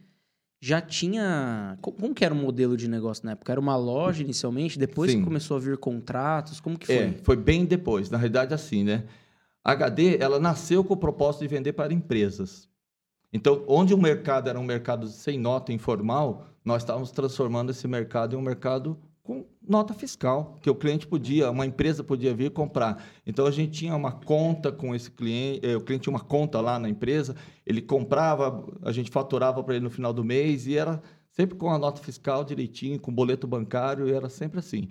Já 0.60 0.80
tinha. 0.80 1.76
co- 1.80 1.92
Como 1.92 2.12
que 2.14 2.24
era 2.24 2.32
o 2.34 2.36
modelo 2.36 2.76
de 2.76 2.88
negócio 2.88 3.24
na 3.24 3.32
época? 3.32 3.50
Era 3.52 3.60
uma 3.60 3.76
loja 3.76 4.22
inicialmente, 4.22 4.78
depois 4.78 5.10
Sim. 5.12 5.18
que 5.18 5.24
começou 5.24 5.56
a 5.56 5.60
vir 5.60 5.76
contratos? 5.78 6.60
Como 6.60 6.76
que 6.78 6.86
foi? 6.86 6.96
É, 6.96 7.12
foi 7.22 7.36
bem 7.36 7.64
depois. 7.64 8.10
Na 8.10 8.18
realidade, 8.18 8.52
assim, 8.54 8.82
né? 8.84 9.04
A 9.68 9.72
HD, 9.72 10.16
ela 10.18 10.40
nasceu 10.40 10.82
com 10.82 10.94
o 10.94 10.96
propósito 10.96 11.42
de 11.42 11.48
vender 11.48 11.74
para 11.74 11.92
empresas. 11.92 12.66
Então, 13.30 13.62
onde 13.68 13.92
o 13.92 13.98
mercado 13.98 14.48
era 14.48 14.58
um 14.58 14.64
mercado 14.64 15.06
sem 15.08 15.38
nota 15.38 15.74
informal, 15.74 16.46
nós 16.64 16.80
estávamos 16.80 17.10
transformando 17.10 17.68
esse 17.68 17.86
mercado 17.86 18.34
em 18.34 18.38
um 18.38 18.40
mercado 18.40 18.98
com 19.22 19.44
nota 19.60 19.92
fiscal, 19.92 20.56
que 20.62 20.70
o 20.70 20.74
cliente 20.74 21.06
podia, 21.06 21.50
uma 21.50 21.66
empresa 21.66 22.02
podia 22.02 22.34
vir 22.34 22.50
comprar. 22.50 23.04
Então, 23.26 23.44
a 23.44 23.50
gente 23.50 23.72
tinha 23.72 23.94
uma 23.94 24.12
conta 24.12 24.72
com 24.72 24.94
esse 24.94 25.10
cliente, 25.10 25.60
eh, 25.62 25.76
o 25.76 25.82
cliente 25.82 26.04
tinha 26.04 26.14
uma 26.14 26.24
conta 26.24 26.62
lá 26.62 26.78
na 26.78 26.88
empresa, 26.88 27.36
ele 27.66 27.82
comprava, 27.82 28.64
a 28.80 28.90
gente 28.90 29.10
faturava 29.10 29.62
para 29.62 29.74
ele 29.74 29.84
no 29.84 29.90
final 29.90 30.14
do 30.14 30.24
mês 30.24 30.66
e 30.66 30.78
era 30.78 31.02
sempre 31.28 31.58
com 31.58 31.70
a 31.70 31.78
nota 31.78 32.02
fiscal 32.02 32.42
direitinho, 32.42 32.98
com 32.98 33.12
boleto 33.12 33.46
bancário, 33.46 34.08
e 34.08 34.12
era 34.14 34.30
sempre 34.30 34.60
assim. 34.60 34.88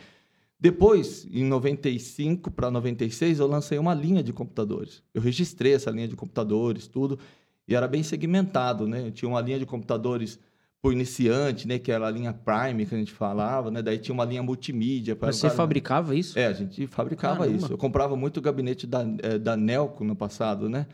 Depois, 0.59 1.27
em 1.31 1.43
95 1.43 2.49
para 2.49 2.71
96, 2.71 3.39
eu 3.39 3.47
lancei 3.47 3.77
uma 3.77 3.93
linha 3.93 4.23
de 4.23 4.33
computadores. 4.33 5.03
Eu 5.13 5.21
registrei 5.21 5.73
essa 5.73 5.91
linha 5.91 6.07
de 6.07 6.15
computadores, 6.15 6.87
tudo, 6.87 7.19
e 7.67 7.75
era 7.75 7.87
bem 7.87 8.01
segmentado, 8.01 8.87
né? 8.87 9.07
Eu 9.07 9.11
tinha 9.11 9.29
uma 9.29 9.39
linha 9.41 9.59
de 9.59 9.65
computadores 9.67 10.39
para 10.81 10.89
o 10.89 10.91
iniciante, 10.91 11.67
né? 11.67 11.77
Que 11.77 11.91
era 11.91 12.07
a 12.07 12.09
linha 12.11 12.33
Prime, 12.33 12.85
que 12.87 12.95
a 12.95 12.97
gente 12.97 13.11
falava, 13.11 13.69
né? 13.69 13.81
Daí 13.83 13.99
tinha 13.99 14.13
uma 14.13 14.25
linha 14.25 14.41
multimídia. 14.41 15.15
para 15.15 15.27
Mas 15.27 15.35
o 15.35 15.39
você 15.41 15.47
cara- 15.47 15.57
fabricava 15.57 16.15
isso? 16.15 16.39
É, 16.39 16.47
a 16.47 16.53
gente 16.53 16.87
fabricava 16.87 17.39
Caramba. 17.39 17.55
isso. 17.57 17.71
Eu 17.73 17.77
comprava 17.77 18.15
muito 18.15 18.37
o 18.37 18.41
gabinete 18.41 18.87
da, 18.87 19.05
eh, 19.21 19.37
da 19.37 19.55
Nelco 19.55 20.03
no 20.03 20.15
passado, 20.15 20.67
né? 20.67 20.87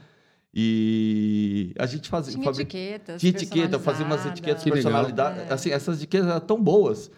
E 0.54 1.74
a 1.80 1.86
gente 1.86 2.10
fazia... 2.10 2.34
Tinha 2.34 2.44
fabri- 2.46 2.62
etiquetas. 2.64 3.20
tinha 3.22 3.30
etiqueta, 3.32 3.80
fazia 3.80 4.06
umas 4.06 4.26
etiquetas 4.26 4.64
Que 4.64 4.70
legal. 4.70 4.84
personalidades. 4.92 5.50
É. 5.50 5.54
Assim, 5.54 5.70
essas 5.72 5.98
etiquetas 5.98 6.28
eram 6.28 6.40
tão 6.40 6.62
boas 6.62 7.10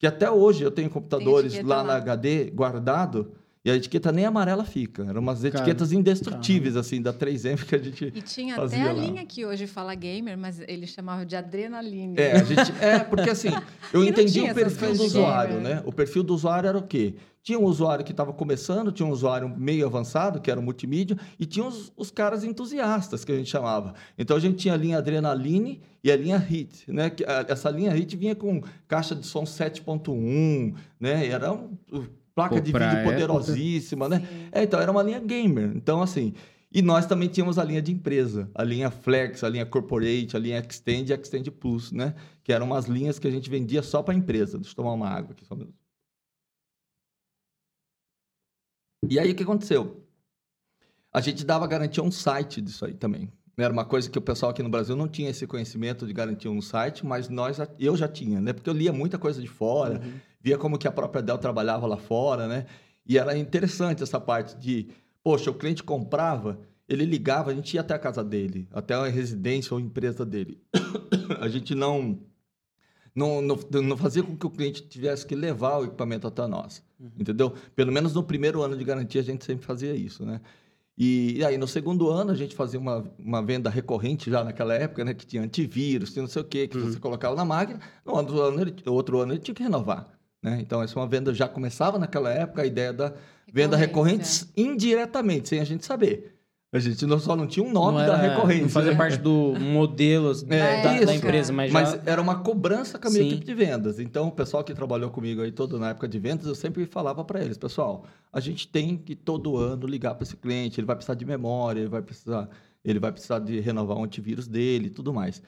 que 0.00 0.06
até 0.06 0.30
hoje 0.30 0.64
eu 0.64 0.70
tenho 0.70 0.88
computadores 0.88 1.62
lá. 1.62 1.84
na 1.84 1.94
HD 1.96 2.50
guardado 2.50 3.32
e 3.64 3.70
a 3.70 3.74
etiqueta 3.76 4.10
nem 4.10 4.24
amarela 4.24 4.64
fica. 4.64 5.04
Eram 5.04 5.20
umas 5.20 5.44
etiquetas 5.44 5.92
indestrutíveis, 5.92 6.76
assim, 6.76 7.02
da 7.02 7.12
3M 7.12 7.64
que 7.64 7.74
a 7.74 7.78
gente. 7.78 8.12
E 8.14 8.22
tinha 8.22 8.56
fazia 8.56 8.78
até 8.82 8.90
a 8.90 8.92
lá. 8.92 9.00
linha 9.02 9.26
que 9.26 9.44
hoje 9.44 9.66
fala 9.66 9.94
gamer, 9.94 10.38
mas 10.38 10.60
ele 10.60 10.86
chamava 10.86 11.26
de 11.26 11.36
adrenalina. 11.36 12.20
É, 12.20 12.32
a 12.40 12.44
gente. 12.44 12.72
É, 12.80 12.98
porque 13.00 13.28
assim, 13.30 13.48
eu 13.92 14.04
entendi 14.04 14.40
o 14.40 14.54
perfil 14.54 14.94
do 14.94 15.04
usuário, 15.04 15.56
gamer. 15.56 15.74
né? 15.76 15.82
O 15.84 15.92
perfil 15.92 16.22
do 16.22 16.34
usuário 16.34 16.68
era 16.68 16.78
o 16.78 16.82
quê? 16.82 17.14
Tinha 17.42 17.58
um 17.58 17.64
usuário 17.64 18.04
que 18.04 18.10
estava 18.10 18.34
começando, 18.34 18.92
tinha 18.92 19.06
um 19.06 19.10
usuário 19.10 19.48
meio 19.48 19.86
avançado, 19.86 20.40
que 20.42 20.50
era 20.50 20.60
o 20.60 20.62
multimídia, 20.62 21.16
e 21.38 21.46
tinha 21.46 21.64
os, 21.64 21.90
os 21.96 22.10
caras 22.10 22.44
entusiastas, 22.44 23.24
que 23.24 23.32
a 23.32 23.34
gente 23.36 23.48
chamava. 23.48 23.94
Então 24.18 24.36
a 24.36 24.40
gente 24.40 24.56
tinha 24.58 24.74
a 24.74 24.76
linha 24.76 24.98
Adrenaline 24.98 25.80
e 26.04 26.12
a 26.12 26.16
linha 26.16 26.36
Hit, 26.36 26.90
né? 26.92 27.08
Que, 27.08 27.24
a- 27.24 27.46
essa 27.48 27.70
linha 27.70 27.92
Hit 27.92 28.14
vinha 28.14 28.34
com 28.34 28.62
caixa 28.86 29.14
de 29.14 29.24
som 29.26 29.44
7.1, 29.44 30.74
né? 30.98 31.26
E 31.26 31.30
Era 31.30 31.52
um- 31.52 31.76
placa 32.48 32.54
Pô, 32.56 32.60
de 32.60 32.72
vídeo 32.72 32.84
época. 32.86 33.12
poderosíssima, 33.12 34.08
né? 34.08 34.20
Sim. 34.20 34.48
É, 34.52 34.62
então 34.62 34.80
era 34.80 34.90
uma 34.90 35.02
linha 35.02 35.20
gamer. 35.20 35.72
Então, 35.74 36.02
assim. 36.02 36.32
E 36.72 36.82
nós 36.82 37.04
também 37.04 37.28
tínhamos 37.28 37.58
a 37.58 37.64
linha 37.64 37.82
de 37.82 37.90
empresa, 37.90 38.48
a 38.54 38.62
linha 38.62 38.92
Flex, 38.92 39.42
a 39.42 39.48
linha 39.48 39.66
Corporate, 39.66 40.36
a 40.36 40.38
linha 40.38 40.58
Extend 40.60 41.10
e 41.10 41.12
a 41.12 41.16
Extend 41.16 41.50
Plus, 41.50 41.90
né? 41.90 42.14
Que 42.44 42.52
eram 42.52 42.66
umas 42.66 42.84
linhas 42.86 43.18
que 43.18 43.26
a 43.26 43.30
gente 43.30 43.50
vendia 43.50 43.82
só 43.82 44.04
para 44.04 44.14
empresa. 44.14 44.56
Deixa 44.56 44.70
eu 44.70 44.76
tomar 44.76 44.92
uma 44.92 45.08
água 45.08 45.32
aqui 45.32 45.44
só 45.44 45.56
minuto. 45.56 45.74
E 49.08 49.18
aí 49.18 49.32
o 49.32 49.34
que 49.34 49.42
aconteceu? 49.42 50.06
A 51.12 51.20
gente 51.20 51.44
dava 51.44 51.66
garantia 51.66 52.02
a 52.02 52.06
um 52.06 52.10
site 52.10 52.60
disso 52.60 52.84
aí 52.84 52.94
também. 52.94 53.32
Era 53.58 53.72
uma 53.72 53.84
coisa 53.84 54.08
que 54.08 54.16
o 54.18 54.22
pessoal 54.22 54.52
aqui 54.52 54.62
no 54.62 54.68
Brasil 54.70 54.94
não 54.96 55.08
tinha 55.08 55.28
esse 55.28 55.46
conhecimento 55.46 56.06
de 56.06 56.12
garantia 56.12 56.50
um 56.50 56.62
site, 56.62 57.04
mas 57.04 57.28
nós, 57.28 57.58
eu 57.78 57.96
já 57.96 58.08
tinha, 58.08 58.40
né? 58.40 58.52
Porque 58.52 58.70
eu 58.70 58.74
lia 58.74 58.92
muita 58.92 59.18
coisa 59.18 59.40
de 59.40 59.48
fora, 59.48 60.00
Uhum. 60.00 60.20
Via 60.40 60.58
como 60.58 60.78
que 60.78 60.88
a 60.88 60.92
própria 60.92 61.22
Dell 61.22 61.38
trabalhava 61.38 61.86
lá 61.86 61.96
fora, 61.96 62.46
né? 62.46 62.66
E 63.06 63.18
era 63.18 63.36
interessante 63.36 64.02
essa 64.02 64.20
parte 64.20 64.56
de 64.56 64.88
Poxa, 65.22 65.50
o 65.50 65.54
cliente 65.54 65.82
comprava, 65.82 66.58
ele 66.88 67.04
ligava, 67.04 67.50
a 67.50 67.54
gente 67.54 67.74
ia 67.74 67.82
até 67.82 67.94
a 67.94 67.98
casa 67.98 68.24
dele, 68.24 68.66
até 68.72 68.94
a 68.94 69.06
residência 69.06 69.74
ou 69.74 69.80
empresa 69.80 70.24
dele. 70.24 70.58
a 71.38 71.48
gente 71.48 71.74
não, 71.74 72.18
não, 73.14 73.42
não, 73.42 73.56
não 73.82 73.96
fazia 73.96 74.22
com 74.22 74.36
que 74.36 74.46
o 74.46 74.50
cliente 74.50 74.82
tivesse 74.82 75.26
que 75.26 75.34
levar 75.34 75.78
o 75.78 75.84
equipamento 75.84 76.26
até 76.26 76.46
nós, 76.46 76.82
uhum. 76.98 77.10
entendeu? 77.18 77.52
Pelo 77.76 77.92
menos 77.92 78.14
no 78.14 78.22
primeiro 78.22 78.62
ano 78.62 78.76
de 78.76 78.84
garantia 78.84 79.20
a 79.20 79.24
gente 79.24 79.44
sempre 79.44 79.64
fazia 79.64 79.94
isso, 79.94 80.24
né? 80.24 80.40
E, 80.96 81.38
e, 81.38 81.44
aí, 81.44 81.56
no 81.56 81.66
segundo 81.66 82.10
ano, 82.10 82.30
a 82.30 82.34
gente 82.34 82.54
fazia 82.54 82.78
uma, 82.78 83.02
uma 83.18 83.42
venda 83.42 83.70
recorrente 83.70 84.30
já 84.30 84.44
naquela 84.44 84.74
época, 84.74 85.02
né? 85.02 85.14
Que 85.14 85.24
tinha 85.24 85.42
antivírus, 85.42 86.12
tinha 86.12 86.22
não 86.22 86.28
sei 86.28 86.42
o 86.42 86.44
quê, 86.44 86.68
que 86.68 86.76
uhum. 86.76 86.90
você 86.90 86.98
colocava 86.98 87.34
na 87.34 87.44
máquina. 87.44 87.80
No 88.04 88.12
outro 88.12 88.38
ano, 88.42 88.60
ele, 88.60 88.74
outro 88.84 89.18
ano, 89.20 89.32
ele 89.32 89.40
tinha 89.40 89.54
que 89.54 89.62
renovar. 89.62 90.19
Né? 90.42 90.58
Então, 90.60 90.82
essa 90.82 90.98
é 90.98 91.02
uma 91.02 91.08
venda 91.08 91.34
já 91.34 91.48
começava 91.48 91.98
naquela 91.98 92.30
época, 92.30 92.62
a 92.62 92.66
ideia 92.66 92.92
da 92.92 93.12
venda 93.52 93.76
recorrente 93.76 94.46
indiretamente, 94.56 95.48
sem 95.48 95.60
a 95.60 95.64
gente 95.64 95.84
saber. 95.84 96.40
A 96.72 96.78
gente 96.78 97.04
não, 97.04 97.18
só 97.18 97.34
não 97.34 97.48
tinha 97.48 97.66
um 97.66 97.72
nome 97.72 97.98
era, 97.98 98.12
da 98.12 98.16
recorrência. 98.16 98.62
Não 98.62 98.68
fazia 98.68 98.92
né? 98.92 98.96
parte 98.96 99.16
do 99.16 99.54
modelo 99.58 100.30
é, 100.48 100.82
da, 100.82 101.04
da, 101.04 101.14
empresa, 101.14 101.52
mas, 101.52 101.72
mas 101.72 101.90
já... 101.90 102.02
era 102.06 102.22
uma 102.22 102.38
cobrança 102.42 102.96
com 102.96 103.08
a 103.08 103.10
minha 103.10 103.24
Sim. 103.24 103.28
equipe 103.30 103.44
de 103.44 103.54
vendas. 103.54 103.98
Então, 103.98 104.28
o 104.28 104.32
pessoal 104.32 104.62
que 104.62 104.72
trabalhou 104.72 105.10
comigo 105.10 105.42
aí 105.42 105.50
todo 105.50 105.80
na 105.80 105.90
época 105.90 106.06
de 106.06 106.20
vendas, 106.20 106.46
eu 106.46 106.54
sempre 106.54 106.86
falava 106.86 107.24
para 107.24 107.42
eles, 107.42 107.58
pessoal, 107.58 108.04
a 108.32 108.38
gente 108.38 108.68
tem 108.68 108.96
que 108.96 109.16
todo 109.16 109.56
ano 109.56 109.84
ligar 109.84 110.14
para 110.14 110.22
esse 110.22 110.36
cliente, 110.36 110.78
ele 110.78 110.86
vai 110.86 110.94
precisar 110.94 111.14
de 111.14 111.24
memória, 111.24 111.80
ele 111.80 111.88
vai 111.88 112.02
precisar, 112.02 112.48
ele 112.84 113.00
vai 113.00 113.10
precisar 113.10 113.40
de 113.40 113.58
renovar 113.58 113.96
o 113.96 114.04
antivírus 114.04 114.46
dele 114.46 114.86
e 114.86 114.90
tudo 114.90 115.12
mais. 115.12 115.42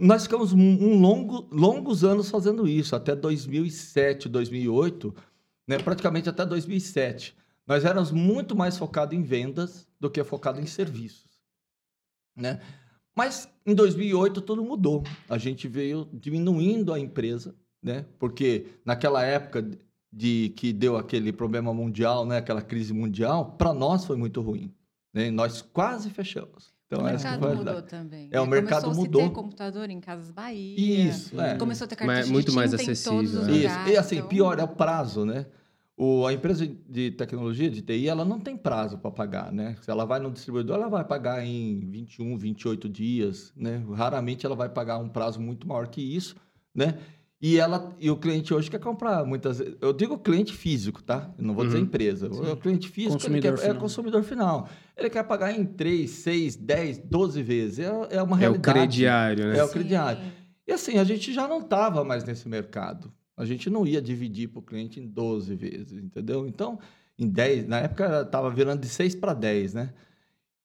Nós 0.00 0.22
ficamos 0.22 0.54
um 0.54 0.98
longo, 0.98 1.46
longos 1.52 2.04
anos 2.04 2.30
fazendo 2.30 2.66
isso, 2.66 2.96
até 2.96 3.14
2007, 3.14 4.30
2008, 4.30 5.14
né, 5.68 5.78
praticamente 5.78 6.26
até 6.26 6.46
2007. 6.46 7.36
Nós 7.66 7.84
éramos 7.84 8.10
muito 8.10 8.56
mais 8.56 8.78
focados 8.78 9.16
em 9.16 9.22
vendas 9.22 9.86
do 10.00 10.10
que 10.10 10.24
focado 10.24 10.58
em 10.58 10.66
serviços, 10.66 11.38
né? 12.34 12.60
Mas 13.14 13.46
em 13.66 13.74
2008 13.74 14.40
tudo 14.40 14.64
mudou. 14.64 15.04
A 15.28 15.36
gente 15.36 15.68
veio 15.68 16.08
diminuindo 16.12 16.94
a 16.94 16.98
empresa, 16.98 17.54
né? 17.82 18.06
Porque 18.18 18.68
naquela 18.84 19.22
época 19.22 19.68
de 20.10 20.48
que 20.56 20.72
deu 20.72 20.96
aquele 20.96 21.30
problema 21.30 21.74
mundial, 21.74 22.24
né? 22.24 22.38
Aquela 22.38 22.62
crise 22.62 22.94
mundial, 22.94 23.52
para 23.52 23.74
nós 23.74 24.06
foi 24.06 24.16
muito 24.16 24.40
ruim. 24.40 24.74
Né? 25.12 25.30
Nós 25.30 25.60
quase 25.60 26.08
fechamos. 26.08 26.72
Então, 26.90 27.02
o 27.02 27.04
mercado 27.04 27.56
mudou 27.56 27.82
também. 27.82 28.28
É, 28.32 28.40
o 28.40 28.46
mercado 28.46 28.82
Começou 28.82 29.04
mudou. 29.04 29.20
Começou 29.20 29.20
a 29.20 29.28
ter 29.28 29.34
computador 29.34 29.90
em 29.90 30.00
Casas 30.00 30.32
Bahia. 30.32 31.08
Isso, 31.08 31.40
é. 31.40 31.56
Começou 31.56 31.84
a 31.84 31.88
ter 31.88 31.94
cartucho 31.94 32.18
Mas, 32.18 32.28
muito 32.28 32.52
mais 32.52 32.74
acessível. 32.74 33.22
Isso. 33.22 33.38
Lugares, 33.38 33.92
e 33.92 33.96
assim, 33.96 34.16
então... 34.16 34.28
pior 34.28 34.58
é 34.58 34.64
o 34.64 34.68
prazo, 34.68 35.24
né? 35.24 35.46
O, 35.96 36.26
a 36.26 36.32
empresa 36.32 36.66
de 36.66 37.12
tecnologia, 37.12 37.70
de 37.70 37.80
TI, 37.80 38.08
ela 38.08 38.24
não 38.24 38.40
tem 38.40 38.56
prazo 38.56 38.98
para 38.98 39.10
pagar, 39.12 39.52
né? 39.52 39.76
Se 39.82 39.88
ela 39.88 40.04
vai 40.04 40.18
no 40.18 40.32
distribuidor, 40.32 40.76
ela 40.76 40.88
vai 40.88 41.04
pagar 41.04 41.46
em 41.46 41.78
21, 41.78 42.36
28 42.36 42.88
dias, 42.88 43.52
né? 43.54 43.84
Raramente 43.94 44.44
ela 44.44 44.56
vai 44.56 44.68
pagar 44.68 44.98
um 44.98 45.08
prazo 45.08 45.40
muito 45.40 45.68
maior 45.68 45.86
que 45.86 46.00
isso, 46.00 46.34
né? 46.74 46.98
E, 47.42 47.58
ela, 47.58 47.96
e 47.98 48.10
o 48.10 48.16
cliente 48.18 48.52
hoje 48.52 48.70
quer 48.70 48.80
comprar 48.80 49.24
muitas 49.24 49.58
vezes. 49.58 49.74
Eu 49.80 49.94
digo 49.94 50.18
cliente 50.18 50.52
físico, 50.52 51.02
tá? 51.02 51.32
Eu 51.38 51.44
não 51.44 51.54
vou 51.54 51.64
uhum. 51.64 51.70
dizer 51.70 51.82
empresa. 51.82 52.30
Sim. 52.30 52.50
O 52.50 52.56
cliente 52.56 52.88
físico 52.88 53.14
consumidor 53.14 53.58
quer, 53.58 53.70
é 53.70 53.74
consumidor 53.74 54.22
final. 54.22 54.68
Ele 54.94 55.08
quer 55.08 55.22
pagar 55.22 55.50
em 55.50 55.64
3, 55.64 56.10
6, 56.10 56.56
10, 56.56 56.98
12 56.98 57.42
vezes. 57.42 57.78
É, 57.78 57.90
é 58.10 58.22
uma 58.22 58.36
realidade. 58.36 58.68
É 58.68 58.72
o 58.72 58.74
crediário, 58.74 59.46
né? 59.46 59.58
É 59.58 59.64
o 59.64 59.68
crediário. 59.70 60.20
E 60.68 60.72
assim, 60.72 60.98
a 60.98 61.04
gente 61.04 61.32
já 61.32 61.48
não 61.48 61.60
estava 61.60 62.04
mais 62.04 62.24
nesse 62.24 62.46
mercado. 62.46 63.10
A 63.34 63.46
gente 63.46 63.70
não 63.70 63.86
ia 63.86 64.02
dividir 64.02 64.48
para 64.48 64.58
o 64.58 64.62
cliente 64.62 65.00
em 65.00 65.06
12 65.06 65.54
vezes, 65.54 65.92
entendeu? 65.92 66.46
Então, 66.46 66.78
em 67.18 67.26
10, 67.26 67.68
na 67.68 67.78
época 67.78 68.20
estava 68.20 68.50
virando 68.50 68.82
de 68.82 68.88
6 68.88 69.14
para 69.14 69.32
10, 69.32 69.72
né? 69.72 69.94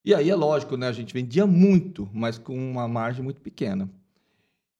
E 0.03 0.13
aí 0.13 0.29
é 0.29 0.35
lógico, 0.35 0.75
né? 0.75 0.89
A 0.89 0.91
gente 0.91 1.13
vendia 1.13 1.47
muito, 1.47 2.09
mas 2.13 2.37
com 2.37 2.53
uma 2.53 2.85
margem 2.85 3.23
muito 3.23 3.39
pequena. 3.39 3.89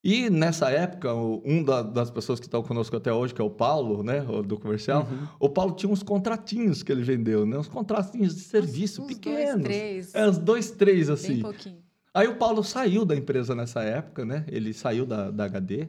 E 0.07 0.29
nessa 0.29 0.69
época, 0.69 1.11
um 1.15 1.63
da, 1.63 1.81
das 1.81 2.11
pessoas 2.11 2.39
que 2.39 2.45
estão 2.45 2.61
conosco 2.61 2.95
até 2.95 3.11
hoje, 3.11 3.33
que 3.33 3.41
é 3.41 3.43
o 3.43 3.49
Paulo, 3.49 4.03
né, 4.03 4.21
do 4.45 4.55
comercial, 4.59 5.07
uhum. 5.09 5.27
o 5.39 5.49
Paulo 5.49 5.73
tinha 5.73 5.91
uns 5.91 6.03
contratinhos 6.03 6.83
que 6.83 6.91
ele 6.91 7.01
vendeu, 7.01 7.43
né? 7.43 7.57
Uns 7.57 7.67
contratinhos 7.67 8.35
de 8.35 8.41
serviço 8.41 9.01
uns, 9.01 9.05
uns 9.05 9.13
pequenos. 9.15 9.63
Dois, 9.63 9.65
três. 9.65 10.13
É, 10.13 10.29
uns 10.29 10.37
dois, 10.37 10.69
três, 10.69 11.09
assim. 11.09 11.33
Bem 11.33 11.41
pouquinho. 11.41 11.77
Aí 12.13 12.27
o 12.27 12.35
Paulo 12.35 12.63
saiu 12.63 13.03
da 13.03 13.15
empresa 13.15 13.55
nessa 13.55 13.81
época, 13.81 14.23
né? 14.23 14.45
Ele 14.47 14.75
saiu 14.75 15.07
da, 15.07 15.31
da 15.31 15.45
HD. 15.45 15.87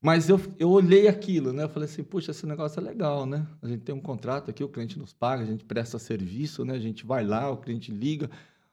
Mas 0.00 0.30
eu, 0.30 0.40
eu 0.58 0.70
olhei 0.70 1.06
aquilo, 1.06 1.52
né? 1.52 1.64
Eu 1.64 1.68
falei 1.68 1.86
assim, 1.86 2.02
puxa, 2.02 2.30
esse 2.30 2.46
negócio 2.46 2.80
é 2.80 2.82
legal, 2.82 3.26
né? 3.26 3.46
A 3.60 3.68
gente 3.68 3.82
tem 3.82 3.94
um 3.94 4.00
contrato 4.00 4.50
aqui, 4.50 4.64
o 4.64 4.70
cliente 4.70 4.98
nos 4.98 5.12
paga, 5.12 5.42
a 5.42 5.46
gente 5.46 5.66
presta 5.66 5.98
serviço, 5.98 6.64
né? 6.64 6.72
A 6.72 6.80
gente 6.80 7.04
vai 7.04 7.22
lá, 7.22 7.50
o 7.50 7.58
cliente 7.58 7.92
liga. 7.92 8.30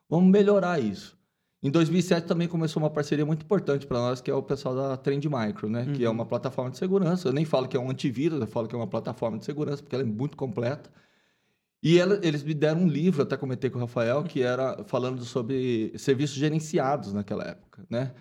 Vamos 0.10 0.32
melhorar 0.32 0.82
isso. 0.82 1.20
Em 1.64 1.70
2007 1.70 2.26
também 2.26 2.48
começou 2.48 2.82
uma 2.82 2.90
parceria 2.90 3.26
muito 3.26 3.44
importante 3.44 3.86
para 3.86 4.00
nós, 4.00 4.20
que 4.20 4.32
é 4.32 4.34
o 4.34 4.42
pessoal 4.42 4.76
da 4.76 4.98
Trend 4.98 5.24
Micro, 5.30 5.70
né? 5.70 5.84
Uhum. 5.84 5.94
Que 5.94 6.04
é 6.04 6.08
uhum. 6.08 6.16
uma 6.16 6.26
plataforma 6.26 6.72
de 6.72 6.78
segurança. 6.78 7.30
Eu 7.30 7.34
nem 7.34 7.46
falo 7.46 7.68
que 7.68 7.78
é 7.78 7.80
um 7.80 7.90
antivírus, 7.90 8.40
eu 8.42 8.48
falo 8.48 8.68
que 8.68 8.74
é 8.74 8.78
uma 8.78 8.88
plataforma 8.88 9.38
de 9.38 9.46
segurança, 9.46 9.84
porque 9.84 9.96
ela 9.96 10.04
é 10.04 10.08
muito 10.08 10.36
completa. 10.36 10.90
E 11.84 12.00
ela, 12.00 12.20
eles 12.24 12.44
me 12.44 12.54
deram 12.54 12.82
um 12.82 12.88
livro, 12.88 13.24
até 13.24 13.38
comentei 13.38 13.70
com 13.70 13.78
o 13.78 13.82
Rafael, 13.82 14.24
que 14.24 14.42
era 14.42 14.84
falando 14.86 15.24
sobre 15.24 15.94
serviços 15.98 16.36
gerenciados 16.36 17.14
naquela 17.14 17.44
época, 17.44 17.86
né? 17.90 18.14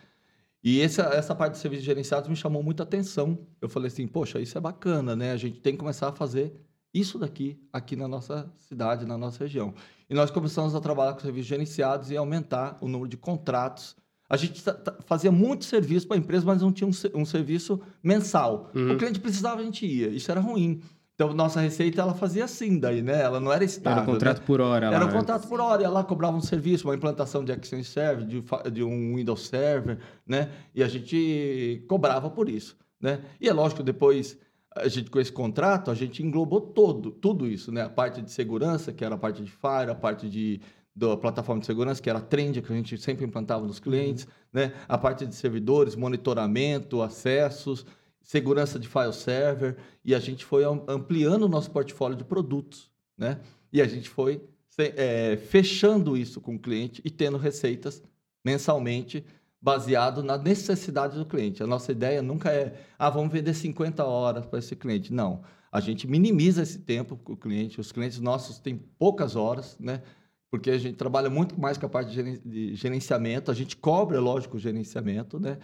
E 0.63 0.81
essa, 0.83 1.03
essa 1.15 1.35
parte 1.35 1.55
de 1.55 1.59
serviços 1.61 1.85
gerenciados 1.87 2.29
me 2.29 2.37
chamou 2.37 2.63
muita 2.63 2.83
atenção. 2.83 3.47
Eu 3.61 3.69
falei 3.69 3.89
assim, 3.89 4.07
poxa, 4.07 4.39
isso 4.41 4.59
é 4.59 4.61
bacana, 4.61 5.17
né? 5.17 5.33
A 5.33 5.37
gente 5.37 5.61
tem 5.61 5.73
que 5.73 5.79
começar 5.79 6.09
a 6.09 6.13
fazer 6.13 6.55
isso 6.93 7.19
daqui, 7.19 7.59
aqui 7.73 7.95
na 7.95 8.09
nossa 8.09 8.51
cidade, 8.59 9.07
na 9.07 9.17
nossa 9.17 9.45
região. 9.45 9.75
E 10.09 10.15
nós 10.15 10.31
começamos 10.31 10.75
a 10.75 10.81
trabalhar 10.81 11.15
com 11.15 11.21
serviços 11.21 11.49
gerenciados 11.49 12.11
e 12.11 12.17
aumentar 12.17 12.77
o 12.81 12.89
número 12.89 13.09
de 13.09 13.17
contratos. 13.17 13.97
A 14.29 14.37
gente 14.37 14.63
fazia 15.07 15.31
muito 15.31 15.65
serviço 15.65 16.07
para 16.07 16.17
a 16.17 16.19
empresa, 16.19 16.45
mas 16.45 16.63
não 16.63 16.73
tinha 16.73 16.89
um, 16.89 17.21
um 17.21 17.25
serviço 17.25 17.81
mensal. 18.03 18.71
Uhum. 18.75 18.93
O 18.93 18.97
cliente 18.97 19.21
precisava, 19.21 19.61
a 19.61 19.65
gente 19.65 19.87
ia. 19.87 20.09
Isso 20.09 20.31
era 20.31 20.41
ruim. 20.41 20.81
Então, 21.15 21.35
nossa 21.35 21.61
receita, 21.61 22.01
ela 22.01 22.15
fazia 22.15 22.45
assim 22.45 22.79
daí, 22.79 23.03
né? 23.03 23.21
Ela 23.21 23.39
não 23.39 23.53
era 23.53 23.63
estável. 23.63 24.05
Era 24.05 24.07
contrato 24.07 24.39
né? 24.39 24.45
por 24.47 24.61
hora. 24.61 24.87
Era 24.87 24.99
lá, 25.01 25.05
um 25.05 25.09
né? 25.09 25.15
contrato 25.15 25.49
por 25.49 25.61
hora. 25.61 25.83
E 25.83 25.85
ela 25.85 26.03
cobrava 26.03 26.37
um 26.37 26.41
serviço, 26.41 26.89
uma 26.89 26.95
implantação 26.95 27.45
de 27.45 27.53
Exchange 27.53 27.85
Server, 27.85 28.27
de, 28.27 28.43
de 28.73 28.83
um 28.83 29.17
Windows 29.17 29.47
Server, 29.47 29.99
né? 30.27 30.51
E 30.75 30.83
a 30.83 30.89
gente 30.89 31.85
cobrava 31.87 32.31
por 32.31 32.49
isso, 32.49 32.75
né? 32.99 33.21
E 33.39 33.49
é 33.49 33.53
lógico, 33.53 33.83
depois, 33.83 34.39
a 34.75 34.89
gente 34.89 35.11
com 35.11 35.19
esse 35.19 35.33
contrato, 35.33 35.91
a 35.91 35.95
gente 35.95 36.23
englobou 36.23 36.61
todo, 36.61 37.11
tudo 37.11 37.47
isso, 37.47 37.73
né? 37.73 37.83
A 37.83 37.89
parte 37.89 38.23
de 38.23 38.31
segurança, 38.31 38.93
que 38.93 39.05
era 39.05 39.15
a 39.15 39.19
parte 39.19 39.43
de 39.43 39.51
Fire, 39.51 39.91
a 39.91 39.95
parte 39.95 40.29
de 40.29 40.61
da 40.95 41.17
plataforma 41.17 41.61
de 41.61 41.67
segurança, 41.67 42.03
que 42.03 42.11
era 42.11 42.19
a 42.19 42.23
Trend, 42.23 42.61
que 42.61 42.73
a 42.73 42.77
gente 42.77 42.99
sempre 42.99 43.25
implantava 43.25 43.65
nos 43.67 43.79
clientes, 43.79 44.25
uhum. 44.25 44.31
né? 44.53 44.73
A 44.89 44.99
parte 44.99 45.27
de 45.27 45.35
servidores, 45.35 45.95
monitoramento, 45.95 47.01
acessos, 47.01 47.87
segurança 48.21 48.79
de 48.79 48.87
file 48.89 49.13
server, 49.13 49.77
e 50.05 50.15
a 50.15 50.19
gente 50.19 50.45
foi 50.45 50.63
ampliando 50.89 51.45
o 51.45 51.49
nosso 51.49 51.71
portfólio 51.71 52.17
de 52.17 52.25
produtos, 52.25 52.91
né? 53.17 53.41
E 53.73 53.81
a 53.81 53.87
gente 53.87 54.09
foi 54.09 54.43
é, 54.79 55.37
fechando 55.37 56.17
isso 56.17 56.41
com 56.41 56.55
o 56.55 56.59
cliente 56.59 57.01
e 57.05 57.11
tendo 57.11 57.37
receitas 57.37 58.03
mensalmente 58.45 59.25
baseado 59.61 60.23
na 60.23 60.39
necessidade 60.39 61.19
do 61.19 61.27
cliente. 61.27 61.63
A 61.63 61.67
nossa 61.67 61.93
ideia 61.93 62.23
nunca 62.23 62.51
é, 62.51 62.81
ah, 62.99 63.11
vamos 63.11 63.33
vender 63.33 63.55
50 63.55 64.05
horas 64.05 64.47
para 64.47 64.59
esse 64.59 64.75
cliente. 64.75 65.13
Não. 65.13 65.43
A 65.71 65.81
gente 65.81 66.07
minimiza 66.07 66.63
esse 66.63 66.79
tempo 66.79 67.17
com 67.17 67.35
o 67.35 67.37
cliente. 67.37 67.81
Os 67.81 67.93
clientes 67.93 68.19
nossos 68.21 68.59
têm 68.59 68.77
poucas 68.99 69.37
horas, 69.37 69.79
né? 69.79 70.03
Porque 70.51 70.71
a 70.71 70.79
gente 70.79 70.97
trabalha 70.97 71.31
muito 71.31 71.61
mais 71.61 71.79
com 71.79 71.87
a 71.87 71.89
parte 71.89 72.11
de 72.45 72.75
gerenciamento. 72.75 73.51
A 73.51 73.55
gente 73.55 73.77
cobra, 73.77 74.19
lógico, 74.19 74.57
o 74.57 74.61
gerenciamento, 74.61 75.39
né? 75.39 75.59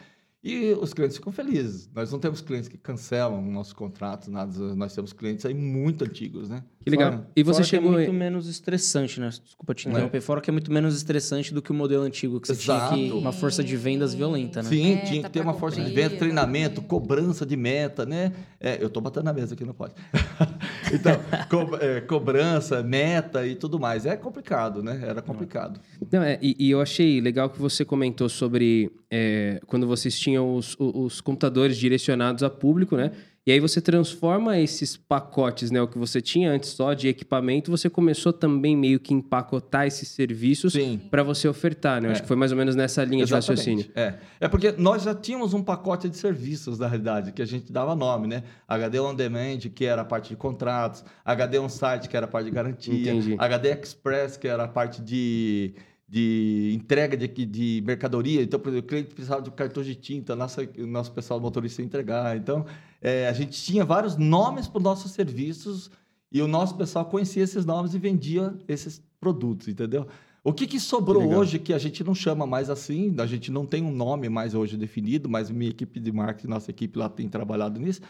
E 0.45 0.73
os 0.75 0.95
clientes 0.95 1.17
ficam 1.17 1.33
felizes. 1.33 1.91
Nós 1.93 2.13
não 2.13 2.21
temos 2.21 2.41
clientes 2.41 2.69
que 2.69 2.79
cancelam 2.79 3.41
o 3.41 3.51
nosso 3.51 3.75
contrato, 3.75 4.31
nada. 4.31 4.53
Nós 4.77 4.95
temos 4.95 5.13
clientes 5.13 5.45
aí 5.45 5.55
muito 5.55 6.05
antigos, 6.05 6.49
né? 6.49 6.63
Que 6.87 6.91
legal. 6.91 7.11
Fora, 7.11 7.27
e 7.35 7.43
você 7.43 7.65
chegou 7.65 7.91
que 7.91 7.97
é 7.97 7.99
muito 7.99 8.13
menos 8.13 8.47
estressante, 8.47 9.19
né? 9.19 9.29
Desculpa 9.29 9.75
te 9.75 9.89
interromper. 9.89 10.19
É. 10.19 10.21
Fora 10.21 10.41
que 10.41 10.49
é 10.49 10.53
muito 10.53 10.73
menos 10.73 10.95
estressante 10.95 11.53
do 11.53 11.61
que 11.61 11.73
o 11.73 11.75
modelo 11.75 12.05
antigo, 12.05 12.41
que 12.41 12.47
você 12.47 12.53
Exato. 12.53 12.95
tinha 12.95 13.11
que 13.11 13.13
uma 13.13 13.33
força 13.33 13.65
de 13.65 13.77
vendas 13.77 14.15
violenta, 14.15 14.63
né? 14.63 14.69
Sim, 14.69 14.95
é, 14.95 14.99
tinha 14.99 15.23
que 15.25 15.31
ter 15.31 15.41
uma 15.41 15.55
força 15.55 15.83
de 15.83 15.93
vendas, 15.93 16.17
treinamento, 16.17 16.81
cobrança 16.81 17.45
de 17.45 17.57
meta, 17.57 18.07
né? 18.07 18.33
É, 18.61 18.79
eu 18.81 18.89
tô 18.89 19.01
batendo 19.01 19.25
na 19.25 19.33
mesa 19.33 19.55
aqui, 19.55 19.65
não 19.65 19.75
pode. 19.75 19.95
então, 20.95 21.21
co 21.51 21.77
é, 21.81 22.03
cobrança, 22.03 22.81
meta 22.85 23.45
e 23.45 23.57
tudo 23.57 23.81
mais. 23.81 24.07
É 24.07 24.15
complicado, 24.15 24.81
né? 24.81 25.01
Era 25.03 25.21
complicado. 25.21 25.81
Não, 26.13 26.23
é, 26.23 26.39
e, 26.41 26.55
e 26.57 26.71
eu 26.71 26.81
achei 26.81 27.21
legal 27.21 27.51
que 27.51 27.61
você 27.61 27.85
comentou 27.85 28.29
sobre 28.29 28.93
é, 29.11 29.59
quando 29.67 29.89
vocês 29.89 30.17
tinham 30.17 30.55
os, 30.55 30.77
os, 30.79 30.95
os 30.95 31.21
computadores 31.21 31.77
direcionados 31.77 32.45
a 32.45 32.51
público, 32.51 32.97
né? 32.97 33.11
E 33.47 33.53
aí 33.53 33.61
você 33.61 33.81
transforma 33.81 34.59
esses 34.59 34.97
pacotes, 34.97 35.71
né? 35.71 35.81
O 35.81 35.87
que 35.87 35.97
você 35.97 36.21
tinha 36.21 36.51
antes 36.51 36.71
só 36.71 36.93
de 36.95 37.07
equipamento, 37.07 37.71
você 37.71 37.89
começou 37.89 38.33
também 38.33 38.77
meio 38.77 38.99
que 38.99 39.15
empacotar 39.15 39.87
esses 39.87 40.09
serviços 40.09 40.75
para 41.13 41.23
você 41.23 41.47
ofertar, 41.47 42.03
né? 42.03 42.09
Eu 42.09 42.13
Acho 42.13 42.23
que 42.23 42.29
foi 42.29 42.37
mais 42.37 42.51
ou 42.51 42.59
menos 42.59 42.75
nessa 42.75 43.05
linha 43.05 43.25
de 43.25 43.33
raciocínio. 43.33 43.87
É. 43.95 44.15
é 44.41 44.49
porque 44.49 44.73
nós 44.73 45.05
já 45.05 45.15
tínhamos 45.15 45.55
um 45.55 45.63
pacote 45.63 46.09
de 46.09 46.17
serviços, 46.17 46.81
na 46.81 46.89
realidade, 46.89 47.31
que 47.31 47.41
a 47.41 47.47
gente 47.47 47.73
dava 47.73 47.95
nome, 47.95 48.27
né? 48.27 48.43
HD 48.67 48.99
On 48.99 49.15
Demand, 49.15 49.59
que 49.73 49.85
era 49.85 50.03
a 50.03 50.05
parte 50.05 50.31
de 50.31 50.37
contratos, 50.37 51.05
HD 51.25 51.61
On 51.61 51.69
Site, 51.69 52.09
que 52.09 52.17
era 52.17 52.27
a 52.27 52.29
parte 52.29 52.47
de 52.47 52.51
garantia, 52.51 53.13
Entendi. 53.13 53.37
HD 53.39 53.71
Express, 53.71 54.37
que 54.37 54.49
era 54.49 54.65
a 54.65 54.69
parte 54.69 55.01
de, 55.01 55.73
de 56.09 56.73
entrega 56.75 57.17
de, 57.17 57.27
de 57.27 57.83
mercadoria. 57.85 58.43
Então, 58.43 58.61
por 58.61 58.69
exemplo, 58.69 58.87
o 58.87 58.89
cliente 58.89 59.15
precisava 59.15 59.43
de 59.43 59.51
um 59.51 59.53
cartão 59.53 59.83
de 59.83 59.95
tinta, 59.95 60.37
nossa, 60.37 60.69
o 60.79 60.87
nosso 60.87 61.13
pessoal 61.13 61.41
motorista 61.41 61.83
ia 61.83 61.87
entregar. 61.87 62.37
Então, 62.37 62.65
é, 63.01 63.29
a 63.29 63.33
gente 63.33 63.61
tinha 63.61 63.85
vários 63.85 64.17
nomes 64.17 64.69
para 64.69 64.79
os 64.79 64.85
nossos 64.85 65.13
serviços 65.13 65.91
e 66.31 66.41
o 66.41 66.47
nosso 66.47 66.77
pessoal 66.77 67.05
conhecia 67.05 67.43
esses 67.43 67.65
nomes 67.65 67.95
e 67.95 67.99
vendia 67.99 68.55
esses 68.69 69.03
produtos, 69.21 69.69
entendeu? 69.69 70.07
O 70.45 70.53
que, 70.53 70.65
que 70.65 70.79
sobrou 70.79 71.23
Legal. 71.23 71.41
hoje 71.41 71.59
que 71.59 71.73
a 71.73 71.79
gente 71.79 72.05
não 72.05 72.15
chama 72.15 72.47
mais 72.47 72.71
assim, 72.71 73.13
a 73.19 73.27
gente 73.27 73.51
não 73.51 73.67
tem 73.67 73.83
um 73.83 73.91
nome 73.91 74.29
mais 74.29 74.55
hoje 74.55 74.77
definido, 74.77 75.29
mas 75.29 75.51
minha 75.51 75.71
equipe 75.71 75.99
de 75.99 76.13
marketing, 76.13 76.47
nossa 76.47 76.71
equipe 76.71 76.97
lá 76.97 77.09
tem 77.09 77.29
trabalhado 77.29 77.81
nisso, 77.81 78.01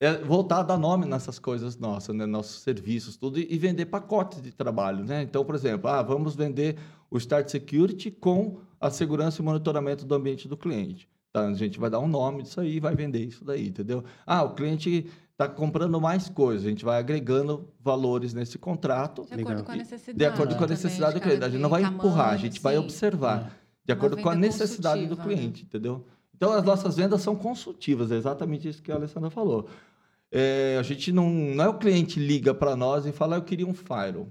é 0.00 0.16
voltar 0.16 0.60
a 0.60 0.62
dar 0.62 0.78
nome 0.78 1.04
nessas 1.04 1.38
coisas 1.38 1.76
nossas, 1.76 2.16
né? 2.16 2.24
nossos 2.24 2.62
serviços, 2.62 3.18
tudo, 3.18 3.38
e 3.38 3.58
vender 3.58 3.86
pacotes 3.86 4.40
de 4.40 4.50
trabalho. 4.50 5.04
Né? 5.04 5.22
Então, 5.22 5.44
por 5.44 5.54
exemplo, 5.54 5.90
ah, 5.90 6.02
vamos 6.02 6.34
vender 6.34 6.76
o 7.10 7.18
Start 7.18 7.48
Security 7.50 8.10
com 8.10 8.58
a 8.80 8.90
segurança 8.90 9.42
e 9.42 9.44
monitoramento 9.44 10.06
do 10.06 10.14
ambiente 10.14 10.48
do 10.48 10.56
cliente. 10.56 11.06
Tá? 11.30 11.46
A 11.46 11.52
gente 11.52 11.78
vai 11.78 11.90
dar 11.90 12.00
um 12.00 12.08
nome 12.08 12.42
disso 12.42 12.60
aí 12.60 12.76
e 12.76 12.80
vai 12.80 12.94
vender 12.94 13.22
isso 13.22 13.44
daí, 13.44 13.68
entendeu? 13.68 14.02
Ah, 14.26 14.42
o 14.42 14.54
cliente 14.54 15.10
está 15.32 15.46
comprando 15.46 16.00
mais 16.00 16.30
coisas, 16.30 16.66
a 16.66 16.70
gente 16.70 16.84
vai 16.84 16.98
agregando 16.98 17.68
valores 17.78 18.32
nesse 18.32 18.58
contrato 18.58 19.26
De 19.26 19.34
acordo 19.34 19.48
Legal. 19.48 19.64
com 19.64 19.72
a 19.72 19.76
necessidade. 19.76 20.18
de 20.18 20.24
acordo 20.24 20.56
com 20.56 20.64
a 20.64 20.66
necessidade 20.66 21.12
do 21.12 21.20
de 21.20 21.26
cliente. 21.26 21.44
A 21.44 21.48
gente 21.50 21.60
não 21.60 21.70
vai 21.70 21.82
empurrar, 21.82 22.30
a 22.30 22.36
gente 22.38 22.60
vai 22.60 22.74
sim. 22.74 22.80
observar 22.80 23.52
de 23.84 23.92
Uma 23.92 23.98
acordo 23.98 24.16
com 24.16 24.30
a 24.30 24.34
necessidade 24.34 25.06
do 25.06 25.16
né? 25.16 25.22
cliente, 25.22 25.64
entendeu? 25.64 26.04
Então, 26.34 26.52
as 26.52 26.64
nossas 26.64 26.96
vendas 26.96 27.20
são 27.20 27.36
consultivas, 27.36 28.10
é 28.10 28.16
exatamente 28.16 28.66
isso 28.66 28.82
que 28.82 28.90
a 28.90 28.94
Alessandra 28.94 29.28
falou. 29.28 29.68
É, 30.32 30.76
a 30.78 30.82
gente 30.82 31.10
não, 31.12 31.28
não 31.30 31.64
é 31.64 31.68
o 31.68 31.74
cliente 31.78 32.20
liga 32.20 32.54
para 32.54 32.76
nós 32.76 33.04
e 33.06 33.12
fala, 33.12 33.36
"Ah, 33.36 33.38
eu 33.38 33.42
queria 33.42 33.66
um 33.66 33.74
firewall. 33.74 34.28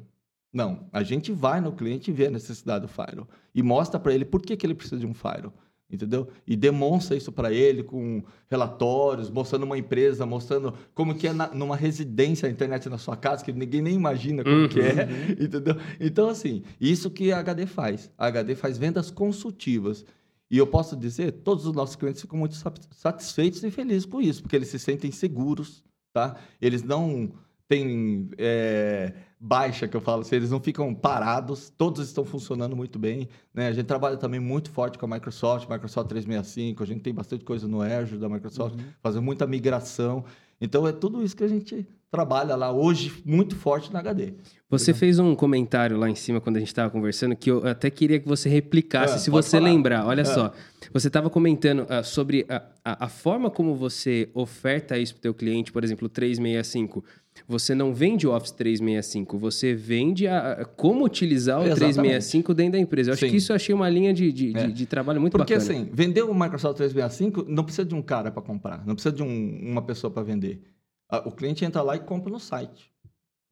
Não, 0.52 0.88
a 0.92 1.04
gente 1.04 1.32
vai 1.32 1.62
no 1.62 1.72
cliente 1.74 2.10
e 2.10 2.14
vê 2.14 2.28
a 2.28 2.32
necessidade 2.32 2.86
do 2.86 2.88
firewall 2.92 3.28
e 3.54 3.62
mostra 3.62 4.00
para 4.00 4.14
ele 4.14 4.26
por 4.26 4.42
que, 4.42 4.56
que 4.58 4.66
ele 4.66 4.74
precisa 4.74 4.98
de 5.00 5.06
um 5.06 5.14
firewall, 5.14 5.54
entendeu? 5.92 6.28
E 6.48 6.56
demonstra 6.56 7.16
isso 7.16 7.32
para 7.32 7.52
ele 7.54 7.84
com 7.84 8.24
relatórios, 8.50 9.30
mostrando 9.30 9.64
uma 9.64 9.78
empresa, 9.78 10.26
mostrando 10.26 10.74
como 10.96 11.14
que 11.14 11.28
é 11.28 11.34
na- 11.34 11.54
numa 11.54 11.76
residência 11.76 12.48
a 12.48 12.52
internet 12.52 12.90
na 12.90 12.98
sua 12.98 13.16
casa, 13.16 13.44
que 13.46 13.52
ninguém 13.54 13.82
nem 13.82 13.94
imagina 13.94 14.44
como 14.44 14.56
Uhum. 14.56 14.70
que 14.70 14.80
é, 14.80 15.08
entendeu? 15.40 15.76
Então, 16.00 16.30
assim, 16.30 16.64
isso 16.82 17.12
que 17.12 17.32
a 17.32 17.40
HD 17.40 17.66
faz. 17.68 18.10
A 18.18 18.26
HD 18.28 18.56
faz 18.56 18.78
vendas 18.78 19.12
consultivas. 19.12 20.04
E 20.50 20.58
eu 20.58 20.66
posso 20.66 20.96
dizer, 20.98 21.32
todos 21.44 21.68
os 21.68 21.76
nossos 21.76 21.96
clientes 21.96 22.22
ficam 22.22 22.40
muito 22.40 22.56
sat- 22.56 22.88
satisfeitos 22.92 23.64
e 23.64 23.70
felizes 23.70 24.06
com 24.06 24.20
isso, 24.20 24.42
porque 24.42 24.56
eles 24.56 24.70
se 24.70 24.80
sentem 24.80 25.12
seguros, 25.12 25.84
tá? 26.14 26.36
Eles 26.62 26.84
não 26.84 27.32
têm 27.68 28.30
é, 28.38 29.14
baixa, 29.40 29.88
que 29.88 29.96
eu 29.96 30.02
falo 30.02 30.22
assim, 30.22 30.36
eles 30.36 30.50
não 30.50 30.60
ficam 30.60 30.94
parados, 30.94 31.70
todos 31.70 32.08
estão 32.08 32.26
funcionando 32.26 32.76
muito 32.76 32.98
bem, 32.98 33.30
né? 33.54 33.68
A 33.68 33.72
gente 33.72 33.86
trabalha 33.86 34.18
também 34.18 34.40
muito 34.40 34.72
forte 34.72 34.98
com 34.98 35.06
a 35.06 35.10
Microsoft, 35.10 35.70
Microsoft 35.70 36.10
365, 36.10 36.84
a 36.84 36.86
gente 36.86 37.02
tem 37.02 37.14
bastante 37.14 37.46
coisa 37.46 37.68
no 37.68 37.82
Azure 37.82 38.20
da 38.20 38.28
Microsoft, 38.28 38.76
fazendo 39.02 39.22
muita 39.22 39.46
migração. 39.46 40.26
Então, 40.60 40.88
é 40.88 40.92
tudo 40.92 41.24
isso 41.24 41.36
que 41.36 41.44
a 41.44 41.48
gente 41.48 41.88
trabalha 42.12 42.56
lá 42.56 42.72
hoje, 42.72 43.14
muito 43.26 43.56
forte 43.56 43.94
na 43.94 44.00
HD. 44.00 44.34
Você 44.70 44.94
fez 44.94 45.18
um 45.20 45.36
comentário 45.36 45.98
lá 45.98 46.10
em 46.10 46.16
cima 46.16 46.40
quando 46.42 46.58
a 46.58 46.60
gente 46.60 46.68
estava 46.70 46.90
conversando 46.90 47.36
que 47.36 47.50
eu 47.50 47.66
até 47.68 47.90
queria 47.90 48.20
que 48.20 48.28
você 48.28 48.48
replicasse, 48.50 49.16
Ah, 49.16 49.18
se 49.18 49.30
você 49.30 49.58
falar. 49.58 49.70
lembrar. 49.70 50.06
Olha 50.06 50.22
Ah. 50.22 50.26
só, 50.26 50.54
você 50.94 51.08
estava 51.08 51.30
comentando 51.30 51.86
ah, 51.90 52.04
sobre 52.04 52.46
a, 52.50 52.64
a, 52.84 53.06
a 53.06 53.08
forma 53.10 53.50
como 53.50 53.76
você 53.76 54.30
oferta 54.34 54.98
isso 54.98 55.14
para 55.16 55.20
o 55.20 55.22
teu 55.22 55.34
cliente, 55.34 55.72
por 55.72 55.84
exemplo, 55.84 56.06
o 56.06 56.10
365. 56.10 57.04
Você 57.48 57.74
não 57.74 57.94
vende 57.94 58.28
o 58.28 58.36
Office 58.36 58.52
365, 58.52 59.38
você 59.38 59.74
vende 59.74 60.28
a, 60.28 60.52
a- 60.54 60.66
como 60.66 61.06
utilizar 61.06 61.60
o 61.60 61.64
Exatamente. 61.64 61.94
365 61.96 62.54
dentro 62.54 62.72
da 62.74 62.80
empresa. 62.80 63.10
Eu 63.12 63.14
acho 63.14 63.26
Sim. 63.26 63.32
que 63.32 63.38
isso 63.38 63.52
eu 63.52 63.56
achei 63.56 63.74
uma 63.74 63.90
linha 63.90 64.14
de, 64.14 64.32
de, 64.32 64.58
É. 64.58 64.68
de- 64.68 64.74
de 64.74 64.86
trabalho 64.86 65.22
muito 65.22 65.38
Porque 65.38 65.56
bacana. 65.56 65.80
assim, 65.80 65.90
vender 65.92 66.24
o 66.24 66.34
Microsoft 66.34 66.78
365 66.78 67.46
não 67.48 67.64
precisa 67.64 67.86
de 67.86 67.96
um 67.96 68.02
cara 68.02 68.30
para 68.32 68.42
comprar, 68.42 68.84
não 68.86 68.94
precisa 68.94 69.16
de 69.16 69.24
um- 69.24 69.60
uma 69.64 69.82
pessoa 69.82 70.12
para 70.12 70.22
vender. 70.24 70.62
O 71.26 71.32
cliente 71.32 71.66
entra 71.66 71.82
lá 71.82 71.96
e 71.96 72.00
compra 72.00 72.32
no 72.32 72.40
site. 72.40 72.92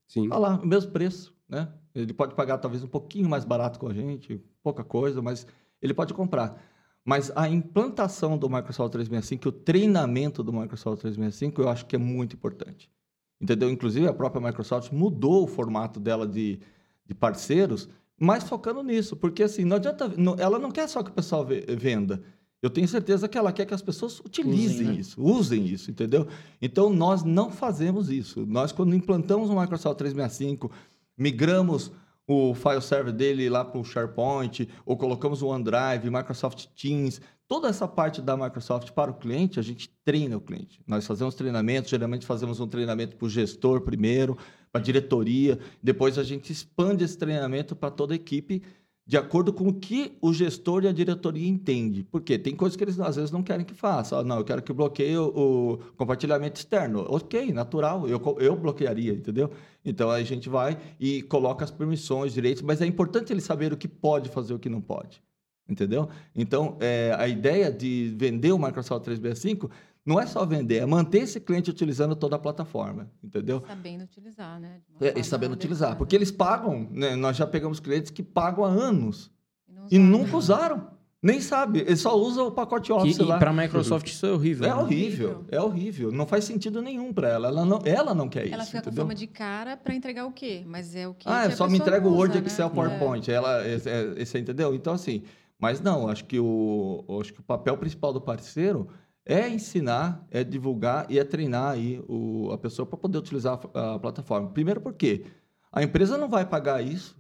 Sim. 0.08 0.30
Tá 0.30 0.38
lá, 0.38 0.56
o 0.56 0.66
mesmo 0.66 0.92
preço, 0.92 1.36
né? 1.50 1.74
Ele 1.94 2.14
pode 2.14 2.36
pagar 2.36 2.58
talvez 2.60 2.84
um 2.84 2.88
pouquinho 2.88 3.28
mais 3.28 3.44
barato 3.44 3.80
com 3.80 3.88
a 3.88 3.94
gente, 3.94 4.42
pouca 4.64 4.84
coisa, 4.84 5.22
mas 5.22 5.48
ele 5.82 5.94
pode 5.94 6.14
comprar. 6.14 6.62
Mas 7.04 7.32
a 7.36 7.48
implantação 7.50 8.38
do 8.38 8.50
Microsoft 8.50 8.92
365, 8.92 9.50
o 9.50 9.52
treinamento 9.52 10.44
do 10.44 10.54
Microsoft 10.54 11.02
365, 11.02 11.62
eu 11.62 11.70
acho 11.70 11.86
que 11.86 11.96
é 11.96 12.00
muito 12.00 12.36
importante. 12.36 12.92
Entendeu? 13.40 13.70
Inclusive, 13.70 14.08
a 14.08 14.14
própria 14.14 14.42
Microsoft 14.46 14.92
mudou 14.92 15.44
o 15.44 15.48
formato 15.48 16.00
dela 16.00 16.28
de, 16.28 16.60
de 17.06 17.16
parceiros, 17.16 17.88
mas 18.20 18.44
focando 18.44 18.84
nisso, 18.84 19.16
porque 19.16 19.44
assim, 19.44 19.64
não 19.64 19.78
adianta, 19.78 20.12
ela 20.40 20.60
não 20.60 20.72
quer 20.72 20.88
só 20.90 21.04
que 21.04 21.10
o 21.12 21.14
pessoal 21.14 21.46
ve- 21.46 21.66
venda. 21.78 22.24
Eu 22.62 22.70
tenho 22.70 22.88
certeza 22.88 23.28
que 23.28 23.38
ela 23.38 23.52
quer 23.52 23.66
que 23.66 23.74
as 23.74 23.82
pessoas 23.82 24.20
utilizem 24.20 24.66
Usem, 24.66 24.88
né? 24.88 24.94
isso, 24.96 25.22
usem 25.22 25.66
isso, 25.66 25.92
entendeu? 25.92 26.28
Então, 26.62 26.90
nós 26.90 27.24
não 27.24 27.52
fazemos 27.52 28.10
isso. 28.10 28.46
Nós, 28.48 28.72
quando 28.72 28.96
implantamos 28.96 29.50
o 29.50 29.60
Microsoft 29.60 29.98
365, 29.98 30.72
migramos 31.18 31.92
o 32.28 32.54
file 32.54 32.82
server 32.82 33.14
dele 33.14 33.50
lá 33.50 33.64
para 33.64 33.80
o 33.80 33.86
SharePoint, 33.86 34.68
ou 34.86 34.98
colocamos 34.98 35.42
o 35.42 35.48
OneDrive, 35.48 36.10
Microsoft 36.10 36.66
Teams, 36.76 37.22
toda 37.48 37.70
essa 37.70 37.88
parte 37.88 38.22
da 38.22 38.36
Microsoft 38.36 38.92
para 38.92 39.10
o 39.10 39.14
cliente, 39.14 39.60
a 39.60 39.64
gente 39.64 39.90
treina 40.04 40.36
o 40.36 40.42
cliente. 40.42 40.82
Nós 40.86 41.08
fazemos 41.08 41.36
treinamentos, 41.36 41.90
geralmente 41.90 42.26
fazemos 42.26 42.60
um 42.60 42.68
treinamento 42.68 43.16
para 43.16 43.26
o 43.26 43.30
gestor 43.30 43.82
primeiro, 43.82 44.38
para 44.72 44.82
a 44.82 44.84
diretoria, 44.84 45.58
depois 45.82 46.18
a 46.18 46.24
gente 46.24 46.52
expande 46.52 47.04
esse 47.04 47.18
treinamento 47.18 47.76
para 47.76 47.90
toda 47.90 48.14
a 48.14 48.18
equipe, 48.18 48.62
de 49.08 49.16
acordo 49.16 49.54
com 49.54 49.70
o 49.70 49.74
que 49.74 50.18
o 50.22 50.34
gestor 50.34 50.84
e 50.84 50.88
a 50.90 50.92
diretoria 50.92 51.48
entende. 51.48 52.04
Porque 52.04 52.38
tem 52.38 52.54
coisas 52.54 52.76
que 52.76 52.84
eles 52.84 53.00
às 53.00 53.16
vezes 53.16 53.32
não 53.32 53.42
querem 53.42 53.66
que 53.66 53.74
faça. 53.74 54.18
Ah, 54.18 54.24
não, 54.24 54.40
eu 54.40 54.44
quero 54.44 54.62
que 54.62 54.74
bloqueie 54.74 55.18
o, 55.18 55.30
o 55.30 55.78
compartilhamento 55.96 56.60
externo. 56.60 57.06
Ok, 57.08 57.54
natural, 57.54 58.06
eu, 58.10 58.22
eu 58.40 58.56
bloquearia, 58.58 59.14
entendeu? 59.14 59.50
Então 59.86 60.12
a 60.12 60.22
gente 60.24 60.50
vai 60.50 60.78
e 61.00 61.22
coloca 61.22 61.64
as 61.64 61.72
permissões, 61.72 62.34
direitos, 62.34 62.62
mas 62.62 62.82
é 62.82 62.86
importante 62.86 63.32
ele 63.32 63.40
saber 63.40 63.72
o 63.72 63.78
que 63.78 63.88
pode 63.88 64.28
fazer 64.28 64.52
e 64.52 64.56
o 64.58 64.60
que 64.60 64.68
não 64.68 64.82
pode. 64.82 65.24
Entendeu? 65.70 66.10
Então, 66.34 66.78
é, 66.80 67.14
a 67.18 67.28
ideia 67.28 67.72
de 67.72 68.14
vender 68.18 68.54
o 68.54 68.58
Microsoft 68.58 69.04
365 69.04 69.70
não 70.08 70.20
é 70.20 70.26
só 70.26 70.46
vender, 70.46 70.78
é 70.78 70.86
manter 70.86 71.20
esse 71.20 71.40
cliente 71.40 71.70
utilizando 71.70 72.16
toda 72.16 72.36
a 72.38 72.40
plataforma, 72.40 73.12
entendeu? 73.24 73.62
Sabendo 73.68 74.04
utilizar, 74.06 74.60
né? 74.60 74.80
É, 75.00 75.08
forma 75.08 75.20
e 75.20 75.24
sabendo 75.24 75.54
utilizar. 75.54 75.90
adequada. 75.90 75.98
Porque 76.00 76.16
eles 76.16 76.32
pagam, 76.32 76.88
né? 76.92 77.16
nós 77.16 77.36
já 77.38 77.46
pegamos 77.46 77.80
clientes 77.80 78.10
que 78.10 78.24
pagam 78.24 78.64
há 78.66 78.70
anos 78.70 79.30
não 79.68 79.84
e 79.92 79.98
usaram. 80.00 80.06
nunca 80.10 80.38
usaram. 80.38 80.98
Nem 81.22 81.42
sabe. 81.42 81.80
Ele 81.80 81.96
só 81.96 82.16
usa 82.16 82.44
o 82.44 82.52
pacote 82.52 82.86
Que, 82.88 82.94
Office 82.94 83.18
e 83.18 83.24
lá. 83.24 83.40
para 83.40 83.50
a 83.50 83.54
Microsoft 83.54 84.08
isso 84.08 84.24
é 84.26 84.32
horrível. 84.32 84.66
É 84.66 84.70
né? 84.70 84.76
horrível, 84.76 85.46
é 85.50 85.60
horrível. 85.60 86.12
Não 86.12 86.28
faz 86.28 86.44
sentido 86.46 86.80
nenhum 86.80 87.12
para 87.12 87.28
ela. 87.30 87.48
Ela 87.48 87.66
não, 87.66 87.82
ela 87.84 88.14
não 88.14 88.30
quer 88.30 88.48
Ela 88.48 88.62
isso, 88.62 88.68
fica 88.72 88.84
com 88.84 88.90
entendeu? 88.90 89.04
fome 89.04 89.16
de 89.16 89.26
cara 89.26 89.76
para 89.76 89.96
entregar 89.96 90.26
o 90.28 90.32
quê? 90.32 90.64
Mas 90.68 90.96
é 90.96 91.08
o 91.08 91.16
quê? 91.16 91.26
Ah, 91.28 91.42
que 91.42 91.50
é 91.50 91.54
a 91.54 91.56
só 91.58 91.68
me 91.68 91.80
entrega 91.80 92.06
o 92.08 92.12
usa, 92.12 92.18
Word, 92.20 92.40
né? 92.40 92.46
Excel, 92.46 92.68
É. 92.68 92.70
PowerPoint. 92.70 93.32
Ela, 93.32 93.68
esse, 93.68 93.90
é- 93.90 94.14
esse, 94.16 94.38
entendeu? 94.38 94.76
Então, 94.76 94.94
assim, 94.94 95.24
mas 95.60 95.82
não, 95.82 96.08
acho 96.08 96.24
que, 96.26 96.40
o, 96.40 97.04
acho 97.20 97.34
que 97.34 97.40
o 97.40 97.44
papel 97.44 97.76
principal 97.78 98.14
do 98.14 98.22
parceiro 98.22 98.88
é 99.28 99.50
ensinar, 99.50 100.26
é 100.32 100.44
divulgar 100.44 101.06
e 101.10 101.20
é 101.20 101.24
treinar 101.24 101.72
aí 101.74 102.04
o, 102.08 102.50
a 102.52 102.58
pessoa 102.58 102.86
para 102.86 102.98
poder 102.98 103.18
utilizar 103.18 103.60
a, 103.74 103.96
a 103.96 104.00
plataforma. 104.00 104.50
Primeiro 104.50 104.82
porque 104.82 105.26
a 105.72 105.84
empresa 105.84 106.18
não 106.18 106.30
vai 106.30 106.46
pagar 106.46 106.82
isso 106.84 107.16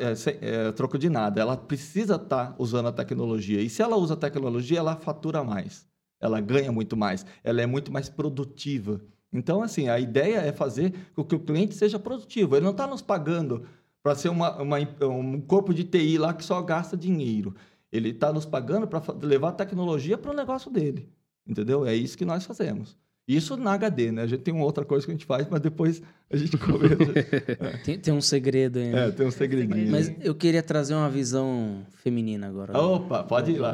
é, 0.00 0.14
sem- 0.14 0.38
é, 0.40 0.72
troco 0.72 0.98
de 0.98 1.08
nada. 1.08 1.40
Ela 1.40 1.56
precisa 1.56 2.16
estar 2.16 2.54
usando 2.58 2.86
a 2.88 2.92
tecnologia. 2.92 3.60
E 3.60 3.68
se 3.68 3.82
ela 3.82 3.96
usa 3.96 4.14
a 4.14 4.16
tecnologia, 4.16 4.78
ela 4.78 4.96
fatura 4.96 5.44
mais. 5.44 5.86
Ela 6.20 6.40
ganha 6.40 6.72
muito 6.72 6.96
mais. 6.96 7.24
Ela 7.42 7.62
é 7.62 7.66
muito 7.66 7.92
mais 7.92 8.08
produtiva. 8.08 9.00
Então, 9.32 9.62
assim, 9.62 9.88
a 9.88 9.98
ideia 9.98 10.38
é 10.38 10.52
fazer 10.52 10.94
com 11.14 11.24
que 11.24 11.34
o 11.34 11.40
cliente 11.40 11.74
seja 11.74 11.98
produtivo. 11.98 12.56
Ele 12.56 12.64
não 12.64 12.70
está 12.72 12.86
nos 12.86 13.02
pagando 13.02 13.66
para 14.02 14.14
ser 14.14 14.28
uma, 14.28 14.60
uma- 14.62 14.78
um 15.02 15.40
corpo 15.40 15.74
de 15.74 15.84
TI 15.84 16.18
lá 16.18 16.32
que 16.32 16.44
só 16.44 16.60
gasta 16.62 16.96
dinheiro. 16.96 17.54
Ele 17.94 18.10
está 18.10 18.32
nos 18.32 18.44
pagando 18.44 18.88
para 18.88 19.00
levar 19.22 19.50
a 19.50 19.52
tecnologia 19.52 20.18
para 20.18 20.32
o 20.32 20.34
negócio 20.34 20.68
dele. 20.68 21.08
Entendeu? 21.46 21.86
É 21.86 21.94
isso 21.94 22.18
que 22.18 22.24
nós 22.24 22.44
fazemos. 22.44 22.98
Isso 23.26 23.56
na 23.56 23.72
HD, 23.72 24.10
né? 24.12 24.22
A 24.22 24.26
gente 24.26 24.42
tem 24.42 24.52
uma 24.52 24.64
outra 24.64 24.84
coisa 24.84 25.06
que 25.06 25.12
a 25.12 25.14
gente 25.14 25.24
faz, 25.24 25.46
mas 25.48 25.60
depois 25.60 26.02
a 26.28 26.36
gente 26.36 26.58
comenta. 26.58 26.96
Tem, 27.84 27.98
tem 27.98 28.12
um 28.12 28.20
segredo 28.20 28.78
aí. 28.78 28.90
né? 28.90 29.08
é, 29.08 29.10
tem 29.12 29.26
um 29.26 29.30
segredinho. 29.30 29.90
Mas 29.90 30.12
eu 30.20 30.34
queria 30.34 30.62
trazer 30.62 30.94
uma 30.94 31.08
visão 31.08 31.86
feminina 32.02 32.48
agora. 32.48 32.76
Opa, 32.78 33.22
pode 33.22 33.52
ir 33.52 33.58
lá. 33.58 33.72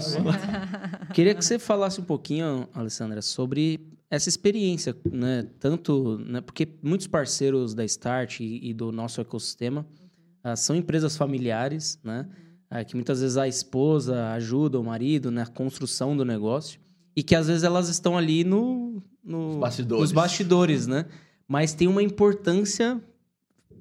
Queria 1.15 1.35
que 1.35 1.45
você 1.45 1.59
falasse 1.59 2.01
um 2.01 2.05
pouquinho, 2.05 2.69
Alessandra, 2.73 3.23
sobre 3.23 3.81
essa 4.09 4.29
experiência, 4.29 4.95
né? 5.11 5.47
Tanto, 5.59 6.19
né? 6.19 6.41
Porque 6.41 6.69
muitos 6.83 7.07
parceiros 7.07 7.75
da 7.75 7.85
Start 7.85 8.41
e, 8.41 8.71
e 8.71 8.75
do 8.75 8.93
nosso 8.93 9.21
ecossistema 9.21 9.87
ah, 10.45 10.55
são 10.55 10.77
empresas 10.77 11.17
familiares, 11.17 11.99
né? 12.05 12.29
Ah, 12.71 12.85
que 12.85 12.95
muitas 12.95 13.21
vezes 13.21 13.37
a 13.37 13.49
esposa 13.49 14.31
ajuda 14.33 14.79
o 14.79 14.85
marido 14.85 15.31
na 15.31 15.45
construção 15.47 16.17
do 16.17 16.25
negócio 16.25 16.79
e 17.17 17.23
que 17.23 17.35
às 17.35 17.49
vezes 17.49 17.65
elas 17.65 17.89
estão 17.89 18.17
ali 18.17 18.45
no, 18.45 19.03
no 19.25 19.49
Os 19.49 19.57
bastidores. 19.57 20.03
nos 20.03 20.13
bastidores, 20.13 20.87
né? 20.87 21.07
Mas 21.49 21.75
tem 21.75 21.89
uma 21.89 22.01
importância 22.03 23.03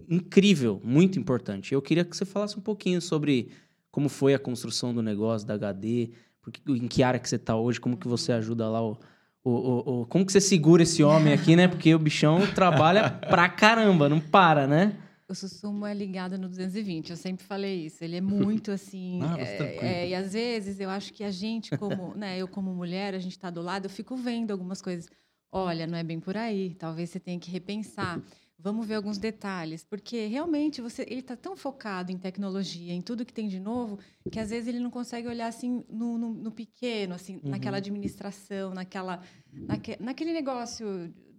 incrível, 0.10 0.82
muito 0.84 1.20
importante. 1.20 1.74
Eu 1.74 1.82
queria 1.82 2.04
que 2.04 2.16
você 2.16 2.26
falasse 2.26 2.58
um 2.58 2.62
pouquinho 2.62 3.02
sobre 3.02 3.50
como 3.92 4.10
foi 4.10 4.34
a 4.34 4.40
construção 4.40 4.94
do 4.94 5.02
negócio 5.02 5.48
da 5.48 5.54
HD, 5.54 6.10
porque, 6.42 6.60
em 6.72 6.88
que 6.88 7.04
área 7.04 7.20
que 7.20 7.30
você 7.30 7.36
está 7.36 7.56
hoje, 7.56 7.80
como 7.80 7.98
que 7.98 8.08
você 8.08 8.32
ajuda 8.32 8.68
lá 8.70 8.82
o, 8.82 8.98
o, 9.44 9.52
o, 9.52 10.02
o- 10.02 10.06
como 10.08 10.26
que 10.26 10.32
você 10.32 10.42
segura 10.42 10.84
esse 10.84 11.04
homem 11.04 11.34
aqui, 11.34 11.56
né? 11.56 11.68
Porque 11.68 11.94
o 11.94 12.00
bichão 12.00 12.40
trabalha 12.56 13.10
pra 13.12 13.48
caramba, 13.50 14.10
não 14.10 14.20
para, 14.20 14.66
né? 14.68 14.96
O 15.30 15.36
Sussumo 15.36 15.86
é 15.86 15.94
ligado 15.94 16.38
no 16.40 16.50
220, 16.50 17.12
eu 17.12 17.16
sempre 17.18 17.46
falei 17.46 17.86
isso. 17.86 18.04
Ele 18.04 18.16
é 18.16 18.22
muito 18.22 18.72
assim. 18.74 19.20
Ah, 19.22 19.36
é, 19.40 19.58
é, 19.88 20.10
e 20.10 20.16
às 20.16 20.34
vezes 20.34 20.80
eu 20.80 20.90
acho 20.90 21.14
que 21.14 21.24
a 21.24 21.30
gente, 21.32 21.78
como, 21.78 22.14
né, 22.18 22.38
eu 22.40 22.48
como 22.48 22.74
mulher, 22.74 23.14
a 23.14 23.20
gente 23.20 23.34
está 23.34 23.50
do 23.52 23.62
lado, 23.62 23.86
eu 23.86 23.90
fico 23.90 24.16
vendo 24.16 24.52
algumas 24.52 24.82
coisas. 24.82 25.08
Olha, 25.52 25.86
não 25.88 25.98
é 25.98 26.04
bem 26.04 26.20
por 26.20 26.36
aí, 26.36 26.74
talvez 26.76 27.10
você 27.12 27.20
tenha 27.20 27.40
que 27.40 27.50
repensar. 27.52 28.20
Vamos 28.62 28.86
ver 28.86 28.96
alguns 28.96 29.18
detalhes, 29.18 29.86
porque 29.86 30.26
realmente 30.28 30.82
você, 30.82 31.04
ele 31.04 31.22
está 31.22 31.34
tão 31.38 31.56
focado 31.56 32.12
em 32.12 32.18
tecnologia, 32.18 32.92
em 32.94 33.02
tudo 33.02 33.26
que 33.26 33.32
tem 33.32 33.48
de 33.48 33.58
novo, 33.60 33.98
que 34.30 34.38
às 34.38 34.50
vezes 34.50 34.68
ele 34.68 34.80
não 34.82 34.90
consegue 34.92 35.30
olhar 35.30 35.48
assim 35.48 35.86
no, 35.90 36.18
no- 36.18 36.34
no 36.34 36.52
pequeno, 36.52 37.14
assim, 37.16 37.40
naquela 37.52 37.78
administração, 37.78 38.74
naquela, 38.74 39.24
naque, 39.66 39.96
naquele 40.02 40.34
negócio 40.34 40.86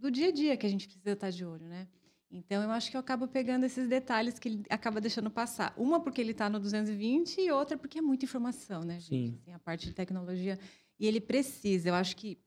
do 0.00 0.11
dia 0.11 0.29
a 0.29 0.33
dia 0.33 0.57
que 0.57 0.64
a 0.66 0.70
gente 0.70 0.87
precisa 0.88 1.12
estar 1.12 1.31
de 1.31 1.44
olho, 1.44 1.66
né? 1.68 1.87
Então, 2.30 2.62
eu 2.62 2.70
acho 2.70 2.90
que 2.90 2.96
eu 2.96 3.00
acabo 3.00 3.26
pegando 3.26 3.64
esses 3.66 3.88
detalhes 3.88 4.38
que 4.38 4.48
ele 4.48 4.62
acaba 4.70 5.00
deixando 5.00 5.30
passar. 5.30 5.74
Uma 5.76 5.98
porque 6.00 6.20
ele 6.20 6.30
está 6.30 6.48
no 6.48 6.60
220 6.60 7.40
e 7.40 7.50
outra 7.50 7.76
porque 7.76 7.98
é 7.98 8.02
muita 8.02 8.24
informação, 8.24 8.82
né, 8.82 9.00
gente? 9.00 9.08
Sim. 9.08 9.38
Assim, 9.42 9.52
a 9.52 9.58
parte 9.58 9.86
de 9.86 9.94
tecnologia. 9.94 10.58
E 10.98 11.06
ele 11.06 11.20
precisa, 11.20 11.88
eu 11.88 11.94
acho 11.94 12.14
que 12.16 12.38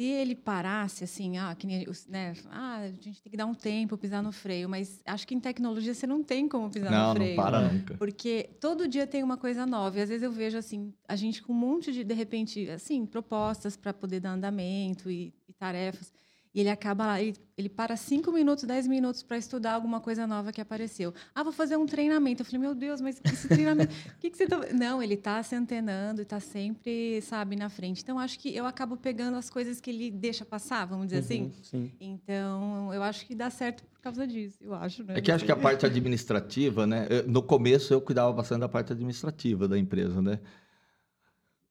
se 0.00 0.04
ele 0.04 0.34
parasse 0.34 1.02
assim, 1.04 1.36
ah, 1.36 1.54
que 1.54 1.66
nem 1.66 1.86
né, 2.08 2.32
ah, 2.50 2.76
a 2.76 2.88
gente 2.88 3.20
tem 3.20 3.30
que 3.30 3.36
dar 3.36 3.46
um 3.46 3.54
tempo, 3.54 3.98
pisar 3.98 4.22
no 4.22 4.32
freio, 4.32 4.68
mas 4.68 5.02
acho 5.04 5.26
que 5.26 5.34
em 5.34 5.40
tecnologia 5.40 5.92
você 5.92 6.06
não 6.06 6.22
tem 6.22 6.48
como 6.48 6.70
pisar 6.70 6.90
Não, 6.90 6.98
no 6.98 7.06
não 7.08 7.14
freio. 7.16 7.36
para 7.36 7.60
né? 7.60 7.72
nunca. 7.72 7.96
Porque 7.98 8.48
todo 8.60 8.86
dia 8.86 9.06
tem 9.06 9.22
uma 9.22 9.36
coisa 9.36 9.66
nova. 9.66 9.98
E 9.98 10.02
às 10.02 10.08
vezes 10.08 10.22
eu 10.22 10.30
vejo 10.30 10.56
assim, 10.56 10.94
a 11.08 11.16
gente 11.16 11.42
com 11.42 11.52
um 11.52 11.56
monte 11.56 11.92
de, 11.92 12.04
de 12.04 12.14
repente, 12.14 12.70
assim, 12.70 13.04
propostas 13.04 13.76
para 13.76 13.92
poder 13.92 14.20
dar 14.20 14.30
andamento 14.30 15.10
e, 15.10 15.34
e 15.48 15.52
tarefas. 15.52 16.12
E 16.52 16.58
ele 16.60 16.68
acaba 16.68 17.06
lá, 17.06 17.22
ele, 17.22 17.36
ele 17.56 17.68
para 17.68 17.96
cinco 17.96 18.32
minutos, 18.32 18.64
dez 18.64 18.84
minutos 18.84 19.22
para 19.22 19.36
estudar 19.38 19.74
alguma 19.74 20.00
coisa 20.00 20.26
nova 20.26 20.50
que 20.52 20.60
apareceu. 20.60 21.14
Ah, 21.32 21.44
vou 21.44 21.52
fazer 21.52 21.76
um 21.76 21.86
treinamento. 21.86 22.42
Eu 22.42 22.44
falei, 22.44 22.60
meu 22.60 22.74
Deus, 22.74 23.00
mas 23.00 23.20
esse 23.24 23.46
treinamento. 23.46 23.94
O 23.94 23.96
que, 24.18 24.30
que 24.30 24.36
você 24.36 24.48
tá. 24.48 24.58
Não, 24.74 25.00
ele 25.00 25.14
está 25.14 25.40
se 25.44 25.54
antenando 25.54 26.20
e 26.20 26.24
está 26.24 26.40
sempre, 26.40 27.20
sabe, 27.22 27.54
na 27.54 27.68
frente. 27.68 28.02
Então, 28.02 28.18
acho 28.18 28.36
que 28.36 28.52
eu 28.54 28.66
acabo 28.66 28.96
pegando 28.96 29.36
as 29.36 29.48
coisas 29.48 29.80
que 29.80 29.90
ele 29.90 30.10
deixa 30.10 30.44
passar, 30.44 30.86
vamos 30.86 31.06
dizer 31.06 31.18
assim. 31.20 31.42
Uhum, 31.44 31.52
sim. 31.62 31.92
Então, 32.00 32.92
eu 32.92 33.02
acho 33.04 33.24
que 33.26 33.34
dá 33.36 33.48
certo 33.48 33.84
por 33.84 34.00
causa 34.00 34.26
disso, 34.26 34.58
eu 34.60 34.74
acho, 34.74 35.04
né? 35.04 35.14
É 35.18 35.20
que 35.20 35.30
acho 35.30 35.44
que 35.44 35.52
a 35.52 35.56
parte 35.56 35.86
administrativa, 35.86 36.84
né? 36.84 37.06
eu- 37.10 37.28
No 37.28 37.42
começo 37.44 37.92
eu 37.94 38.00
cuidava 38.00 38.32
bastante 38.32 38.60
da 38.60 38.68
parte 38.68 38.92
administrativa 38.92 39.68
da 39.68 39.78
empresa, 39.78 40.20
né? 40.20 40.40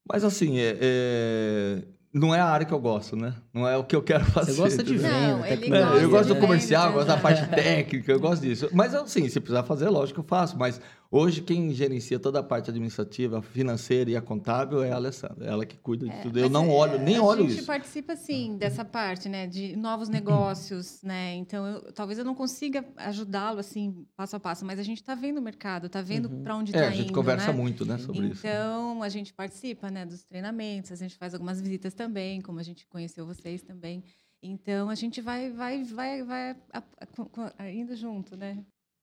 Mas 0.08 0.24
assim, 0.24 0.58
é, 0.58 0.78
é, 0.80 1.84
não 2.13 2.34
é 2.34 2.39
a 2.39 2.45
área 2.45 2.65
que 2.65 2.74
eu 2.74 2.80
gosto, 2.80 3.15
né? 3.15 3.34
Não 3.54 3.67
é 3.67 3.78
o 3.78 3.84
que 3.84 3.95
eu 3.95 4.02
quero 4.02 4.26
fazer. 4.26 4.54
Você 4.54 4.62
gosta 4.62 4.84
de 4.84 4.98
venda, 4.98 5.38
Não, 5.38 5.45
ele 5.45 5.58
tecnologia. 5.58 6.02
É, 6.02 6.04
eu 6.04 6.10
gosto 6.10 6.28
de 6.28 6.34
do 6.34 6.39
comercial, 6.39 6.84
venda, 6.84 6.93
gosto 6.95 7.08
da 7.08 7.15
de- 7.15 7.22
parte 7.22 7.48
técnica, 7.50 8.12
eu 8.12 8.19
gosto 8.19 8.41
disso. 8.41 8.69
Mas 8.74 8.95
assim, 8.95 9.28
se 9.30 9.39
precisar 9.39 9.63
fazer, 9.63 9.89
lógico 9.89 10.19
que 10.22 10.26
eu 10.26 10.28
faço. 10.30 10.58
Mas 10.58 10.82
hoje 11.12 11.41
quem 11.41 11.74
gerencia 11.74 12.19
toda 12.19 12.39
a 12.39 12.43
parte 12.43 12.69
administrativa, 12.69 13.41
financeira 13.41 14.10
e 14.12 14.15
a 14.15 14.22
contábil 14.22 14.84
é 14.84 14.91
a 14.91 14.95
Alessandra. 14.95 15.45
Ela 15.45 15.65
que 15.65 15.78
cuida 15.78 16.08
de 16.08 16.22
tudo. 16.22 16.39
Eu 16.39 16.50
não 16.50 16.65
é, 16.65 16.74
olho, 16.74 17.00
nem 17.00 17.15
a 17.17 17.24
olho 17.24 17.43
gente 17.50 17.58
isso. 17.60 17.65
participa, 17.67 18.15
sim, 18.15 18.58
dessa 18.58 18.86
parte, 18.86 19.28
né? 19.28 19.48
De 19.48 19.76
novos 19.76 20.08
negócios, 20.10 21.02
né? 21.04 21.36
Então, 21.36 21.65
eu- 21.65 21.91
talvez 21.93 22.19
eu 22.19 22.26
não 22.26 22.36
consiga 22.36 22.86
ajudá-lo, 22.98 23.60
assim, 23.60 24.06
passo 24.15 24.36
a 24.36 24.39
passo. 24.39 24.65
Mas 24.65 24.80
a 24.80 24.84
gente 24.84 24.98
está 25.02 25.15
vendo 25.15 25.38
o 25.39 25.41
mercado, 25.41 25.88
está 25.88 26.02
vendo 26.02 26.30
Uhum. 26.30 26.43
para 26.43 26.56
onde 26.56 26.74
É, 26.76 26.78
está 26.78 26.88
a 26.89 26.91
gente 26.91 27.06
indo, 27.06 27.13
conversa 27.13 27.48
né? 27.52 27.58
muito, 27.58 27.86
né, 27.86 27.98
sobre 27.98 28.28
isso. 28.28 28.39
Então, 28.45 29.02
a 29.04 29.10
gente 29.10 29.34
participa, 29.34 29.89
né? 29.89 30.06
Dos 30.06 30.24
treinamentos. 30.24 30.91
A 30.91 30.95
gente 30.95 31.15
faz 31.17 31.34
algumas 31.34 31.60
visitas 31.60 31.93
também, 31.93 32.41
como 32.41 32.60
a 32.60 32.63
gente 32.63 32.86
conheceu 32.88 33.26
vocês 33.26 33.62
também. 33.62 34.04
Então, 34.41 34.89
a 34.89 34.95
gente 34.95 35.19
vai, 35.19 35.50
vai, 35.52 35.84
vai, 35.84 36.24
vai 36.24 36.52
a- 36.72 36.84
a- 37.02 37.06
com- 37.06 37.50
indo 37.74 37.93
junto, 37.95 38.38
né? 38.38 38.58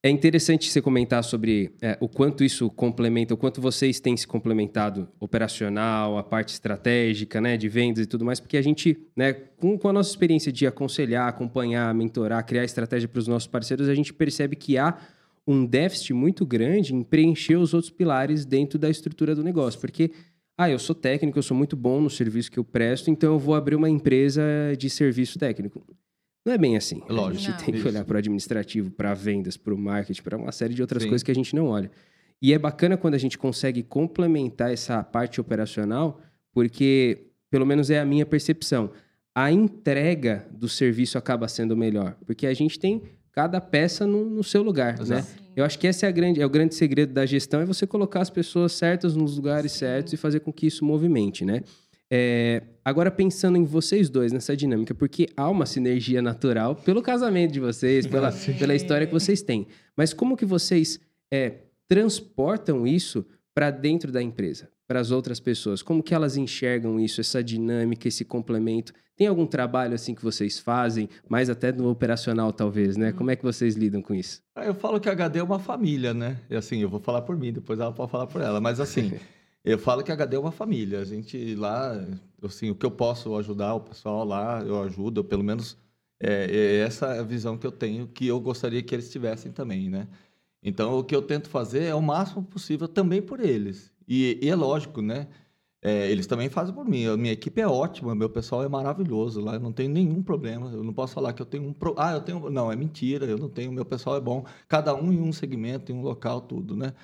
É 0.06 0.08
interessante 0.08 0.70
você 0.70 0.80
comentar 0.80 1.24
sobre 1.24 1.72
é, 1.82 1.98
o 2.00 2.08
quanto 2.08 2.44
isso 2.44 2.70
complementa, 2.70 3.34
o 3.34 3.36
quanto 3.36 3.60
vocês 3.60 3.98
têm 3.98 4.16
se 4.16 4.24
complementado 4.24 5.08
operacional, 5.18 6.16
a 6.16 6.22
parte 6.22 6.50
estratégica, 6.50 7.40
né, 7.40 7.56
de 7.56 7.68
vendas 7.68 8.04
e 8.04 8.06
tudo 8.06 8.24
mais, 8.24 8.38
porque 8.38 8.56
a 8.56 8.62
gente, 8.62 8.96
né, 9.16 9.32
com, 9.32 9.76
com 9.76 9.88
a 9.88 9.92
nossa 9.92 10.08
experiência 10.08 10.52
de 10.52 10.64
aconselhar, 10.64 11.26
acompanhar, 11.26 11.92
mentorar, 11.92 12.46
criar 12.46 12.62
estratégia 12.62 13.08
para 13.08 13.18
os 13.18 13.26
nossos 13.26 13.48
parceiros, 13.48 13.88
a 13.88 13.96
gente 13.96 14.14
percebe 14.14 14.54
que 14.54 14.78
há 14.78 14.96
um 15.44 15.66
déficit 15.66 16.14
muito 16.14 16.46
grande 16.46 16.94
em 16.94 17.02
preencher 17.02 17.56
os 17.56 17.74
outros 17.74 17.90
pilares 17.90 18.44
dentro 18.44 18.78
da 18.78 18.88
estrutura 18.88 19.34
do 19.34 19.42
negócio, 19.42 19.80
porque 19.80 20.12
ah, 20.56 20.70
eu 20.70 20.78
sou 20.78 20.94
técnico, 20.94 21.36
eu 21.36 21.42
sou 21.42 21.56
muito 21.56 21.74
bom 21.74 22.00
no 22.00 22.08
serviço 22.08 22.52
que 22.52 22.60
eu 22.60 22.64
presto, 22.64 23.10
então 23.10 23.32
eu 23.32 23.40
vou 23.40 23.56
abrir 23.56 23.74
uma 23.74 23.90
empresa 23.90 24.40
de 24.78 24.88
serviço 24.88 25.36
técnico. 25.36 25.84
Não 26.46 26.52
é 26.52 26.58
bem 26.58 26.76
assim. 26.76 27.02
Lógico. 27.08 27.26
A 27.26 27.50
gente 27.50 27.50
Não. 27.50 27.72
tem 27.72 27.82
que 27.82 27.88
olhar 27.88 28.04
para 28.04 28.14
o 28.14 28.18
administrativo, 28.18 28.88
para 28.92 29.12
vendas, 29.14 29.56
para 29.56 29.74
o 29.74 29.78
marketing, 29.78 30.22
para 30.22 30.36
uma 30.36 30.52
série 30.52 30.74
de 30.74 30.80
outras 30.80 31.02
Sim. 31.02 31.08
coisas 31.08 31.24
que 31.24 31.30
a 31.32 31.34
gente 31.34 31.56
não 31.56 31.66
olha. 31.66 31.90
E 32.40 32.52
é 32.52 32.58
bacana 32.58 32.96
quando 32.96 33.14
a 33.14 33.18
gente 33.18 33.36
consegue 33.36 33.82
complementar 33.82 34.72
essa 34.72 35.02
parte 35.02 35.40
operacional, 35.40 36.20
porque, 36.52 37.26
pelo 37.50 37.66
menos 37.66 37.90
é 37.90 37.98
a 37.98 38.04
minha 38.04 38.24
percepção, 38.24 38.92
a 39.34 39.50
entrega 39.50 40.46
do 40.52 40.68
serviço 40.68 41.18
acaba 41.18 41.48
sendo 41.48 41.76
melhor. 41.76 42.16
Porque 42.24 42.46
a 42.46 42.54
gente 42.54 42.78
tem 42.78 43.02
cada 43.32 43.60
peça 43.60 44.06
no, 44.06 44.24
no 44.24 44.44
seu 44.44 44.62
lugar, 44.62 44.96
né? 44.98 45.02
Exato. 45.02 45.46
Eu 45.56 45.64
acho 45.64 45.78
que 45.78 45.86
esse 45.86 46.04
é, 46.04 46.08
a 46.08 46.12
grande, 46.12 46.40
é 46.40 46.46
o 46.46 46.50
grande 46.50 46.74
segredo 46.74 47.12
da 47.12 47.26
gestão, 47.26 47.60
é 47.60 47.64
você 47.64 47.86
colocar 47.86 48.20
as 48.20 48.30
pessoas 48.30 48.72
certas 48.72 49.16
nos 49.16 49.36
lugares 49.36 49.72
Sim. 49.72 49.78
certos 49.80 50.12
e 50.12 50.16
fazer 50.16 50.40
com 50.40 50.52
que 50.52 50.66
isso 50.66 50.84
movimente, 50.84 51.44
né? 51.44 51.62
É, 52.10 52.62
agora, 52.84 53.10
pensando 53.10 53.58
em 53.58 53.64
vocês 53.64 54.08
dois, 54.08 54.32
nessa 54.32 54.56
dinâmica, 54.56 54.94
porque 54.94 55.28
há 55.36 55.48
uma 55.50 55.66
sinergia 55.66 56.22
natural 56.22 56.76
pelo 56.76 57.02
casamento 57.02 57.52
de 57.52 57.60
vocês, 57.60 58.06
pela, 58.08 58.30
Sim. 58.30 58.54
pela 58.54 58.74
história 58.74 59.06
que 59.06 59.12
vocês 59.12 59.42
têm. 59.42 59.66
Mas 59.96 60.12
como 60.12 60.36
que 60.36 60.44
vocês 60.44 61.00
é, 61.32 61.54
transportam 61.88 62.86
isso 62.86 63.24
para 63.54 63.70
dentro 63.70 64.12
da 64.12 64.22
empresa, 64.22 64.68
para 64.86 65.00
as 65.00 65.10
outras 65.10 65.40
pessoas? 65.40 65.82
Como 65.82 66.02
que 66.02 66.14
elas 66.14 66.36
enxergam 66.36 67.00
isso, 67.00 67.20
essa 67.20 67.42
dinâmica, 67.42 68.06
esse 68.06 68.24
complemento? 68.24 68.92
Tem 69.16 69.26
algum 69.26 69.46
trabalho 69.46 69.94
assim 69.94 70.14
que 70.14 70.22
vocês 70.22 70.58
fazem, 70.58 71.08
mais 71.26 71.48
até 71.48 71.72
no 71.72 71.88
operacional 71.88 72.52
talvez, 72.52 72.98
né? 72.98 73.12
Como 73.12 73.30
é 73.30 73.36
que 73.36 73.42
vocês 73.42 73.74
lidam 73.74 74.02
com 74.02 74.14
isso? 74.14 74.42
Ah, 74.54 74.66
Eu 74.66 74.74
falo 74.74 75.00
que 75.00 75.08
a 75.08 75.12
HD 75.12 75.38
é 75.38 75.42
uma 75.42 75.58
família, 75.58 76.12
né? 76.12 76.36
E 76.50 76.54
assim, 76.54 76.80
eu 76.80 76.88
vou 76.90 77.00
falar 77.00 77.22
por 77.22 77.34
mim, 77.36 77.50
depois 77.50 77.80
ela 77.80 77.92
pode 77.92 78.10
falar 78.12 78.26
por 78.26 78.42
ela. 78.42 78.60
Mas 78.60 78.78
assim, 78.78 79.12
eu 79.66 79.78
falo 79.78 80.04
que 80.04 80.12
a 80.12 80.14
HD 80.14 80.36
é 80.36 80.38
uma 80.38 80.52
família. 80.52 81.00
A 81.00 81.04
gente 81.04 81.54
lá, 81.56 81.92
assim, 82.42 82.70
o 82.70 82.74
que 82.74 82.86
eu 82.86 82.90
posso 82.90 83.36
ajudar 83.36 83.74
o 83.74 83.80
pessoal 83.80 84.24
lá, 84.24 84.62
eu 84.62 84.80
ajudo. 84.82 85.24
Pelo 85.24 85.42
menos 85.44 85.76
é, 86.20 86.44
é 86.50 86.76
essa 86.78 87.20
a 87.20 87.22
visão 87.22 87.58
que 87.58 87.66
eu 87.66 87.72
tenho, 87.72 88.06
que 88.08 88.26
eu 88.26 88.40
gostaria 88.40 88.82
que 88.82 88.94
eles 88.94 89.10
tivessem 89.10 89.52
também, 89.52 89.90
né? 89.90 90.08
Então, 90.62 90.98
o 90.98 91.04
que 91.04 91.14
eu 91.14 91.22
tento 91.22 91.48
fazer 91.48 91.84
é 91.84 91.94
o 91.94 92.02
máximo 92.02 92.44
possível 92.44 92.88
também 92.88 93.22
por 93.22 93.40
eles. 93.40 93.92
E, 94.08 94.38
e 94.42 94.48
é 94.48 94.54
lógico, 94.54 95.02
né? 95.02 95.28
É, 95.82 96.10
eles 96.10 96.26
também 96.26 96.48
fazem 96.48 96.74
por 96.74 96.84
mim. 96.88 97.06
A 97.06 97.16
minha 97.16 97.32
equipe 97.32 97.60
é 97.60 97.66
ótima, 97.66 98.14
meu 98.14 98.28
pessoal 98.30 98.64
é 98.64 98.68
maravilhoso 98.68 99.40
lá, 99.40 99.54
eu 99.54 99.60
não 99.60 99.72
tenho 99.72 99.90
nenhum 99.90 100.22
problema. 100.22 100.70
Eu 100.72 100.82
não 100.82 100.92
posso 100.92 101.14
falar 101.14 101.32
que 101.32 101.42
eu 101.42 101.46
tenho 101.46 101.64
um. 101.68 101.72
Pro... 101.72 101.94
Ah, 101.98 102.12
eu 102.14 102.20
tenho. 102.22 102.50
Não, 102.50 102.72
é 102.72 102.76
mentira, 102.76 103.26
eu 103.26 103.38
não 103.38 103.48
tenho. 103.48 103.72
Meu 103.72 103.84
pessoal 103.84 104.16
é 104.16 104.20
bom. 104.20 104.44
Cada 104.68 104.94
um 104.94 105.12
em 105.12 105.20
um 105.20 105.32
segmento, 105.32 105.92
em 105.92 105.94
um 105.94 106.02
local, 106.02 106.40
tudo, 106.40 106.76
né? 106.76 106.94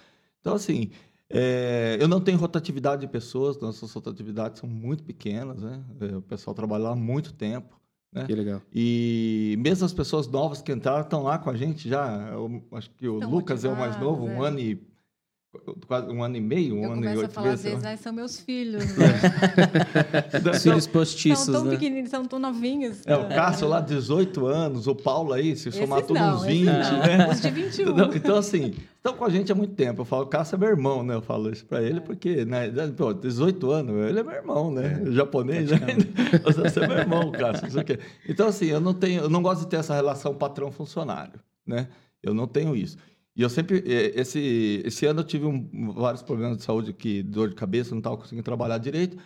Então, 0.41 0.55
assim, 0.55 0.91
é, 1.33 1.97
eu 1.99 2.07
não 2.07 2.21
tenho 2.21 2.39
rotatividade 2.39 3.01
de 3.01 3.09
pessoas, 3.09 3.59
nossas 3.59 3.91
rotatividades 3.93 4.61
são 4.61 4.69
muito 4.69 5.03
pequenas, 5.03 5.63
né? 5.63 5.83
É, 6.01 6.17
o 6.17 6.23
pessoal 6.23 6.55
trabalha 6.55 6.85
lá 6.85 6.91
há 6.91 6.97
muito 6.97 7.33
tempo. 7.33 7.81
Que 8.27 8.35
legal. 8.35 8.61
E 8.75 9.57
mesmo 9.59 9.87
as 9.87 9.93
pessoas 9.95 10.27
novas 10.27 10.61
que 10.61 10.71
entraram 10.71 11.01
estão 11.01 11.23
lá 11.23 11.39
com 11.39 11.49
a 11.49 11.57
gente 11.57 11.89
já. 11.89 12.29
Eu 12.31 12.63
acho 12.73 12.91
que 12.91 13.09
o 13.09 13.15
Estão 13.15 13.31
Lucas 13.31 13.65
é 13.65 13.71
o 13.71 13.77
mais 13.77 13.99
novo, 13.99 14.25
um 14.25 14.27
motivadas, 14.27 14.49
ano 14.49 14.61
e 14.61 14.92
quase 15.87 16.11
um 16.11 16.23
ano 16.23 16.37
e 16.37 16.41
meio, 16.41 16.75
um 16.75 16.85
eu 16.85 16.93
ano 16.93 17.03
e 17.03 17.05
começo 17.05 17.19
a 17.19 17.23
oito 17.23 17.33
falar, 17.33 17.51
às 17.51 17.63
meses. 17.63 17.83
vezes, 17.83 18.01
ah, 18.01 18.03
são 18.03 18.13
meus 18.13 18.41
filhos. 18.41 18.97
Né? 18.97 19.07
Os 20.53 20.63
filhos 20.63 20.85
são 20.85 20.93
postiços, 20.93 21.47
tão 21.47 21.65
né? 21.65 21.71
pequenininhos, 21.73 22.11
são 22.11 22.25
tão 22.25 22.39
novinhos. 22.39 23.03
É, 23.07 23.15
o 23.15 23.29
Cássio 23.29 23.69
lá, 23.69 23.81
18 23.81 24.47
anos, 24.47 24.87
o 24.87 24.95
Paulo 24.95 25.33
aí, 25.35 25.55
se 25.55 25.71
somar 25.71 26.03
todos 26.03 26.23
uns 26.23 26.45
esses 26.45 26.59
20, 26.59 26.67
não. 26.67 26.99
né? 26.99 27.29
Os 27.31 27.41
de 27.41 27.51
21. 27.51 27.91
Então, 27.91 28.11
então, 28.15 28.37
assim, 28.37 28.75
estão 28.97 29.15
com 29.15 29.25
a 29.27 29.29
gente 29.29 29.53
há 29.53 29.55
muito 29.55 29.75
tempo. 29.75 30.01
Eu 30.01 30.05
falo, 30.07 30.27
Cássio 30.27 30.55
é 30.55 30.59
meu 30.59 30.69
irmão, 30.71 31.03
né? 31.03 31.15
Eu 31.15 31.23
falo 31.23 31.51
isso 31.51 31.67
pra 31.67 31.83
ele, 31.83 32.01
porque, 32.01 32.47
né? 32.47 32.71
Pô, 32.97 33.13
18 33.13 33.71
anos, 33.71 34.09
ele 34.09 34.21
é 34.21 34.23
meu 34.23 34.35
irmão, 34.35 34.71
né? 34.71 35.03
Japonês, 35.11 35.71
né? 35.71 35.79
Você 36.45 36.81
é 36.81 36.89
meu 36.89 36.99
irmão, 36.99 37.31
Cássio. 37.31 37.69
Isso 37.69 37.79
aqui. 37.79 37.99
Então, 38.27 38.49
assim, 38.49 38.67
eu 38.67 38.81
não 38.81 38.95
tenho, 38.95 39.25
eu 39.25 39.31
não 39.31 39.43
gosto 39.43 39.61
de 39.61 39.67
ter 39.67 39.77
essa 39.77 39.95
relação 39.95 40.35
patrão-funcionário, 40.35 41.39
né? 41.67 41.89
Eu 42.23 42.33
não 42.33 42.47
tenho 42.47 42.75
isso. 42.75 42.97
E 43.35 43.43
eu 43.43 43.49
sempre, 43.49 43.83
esse, 43.87 44.83
esse 44.85 45.07
ano 45.07 45.21
eu 45.21 45.25
tive 45.25 45.47
um- 45.47 45.93
vários 45.93 46.23
problemas 46.23 46.59
de 46.59 46.65
saúde 46.65 46.91
aqui, 46.91 47.23
dor 47.23 47.49
de 47.49 47.55
cabeça, 47.55 47.93
não 47.93 47.99
estava 47.99 48.17
conseguindo 48.17 48.45
trabalhar 48.45 48.79
direito. 48.79 49.17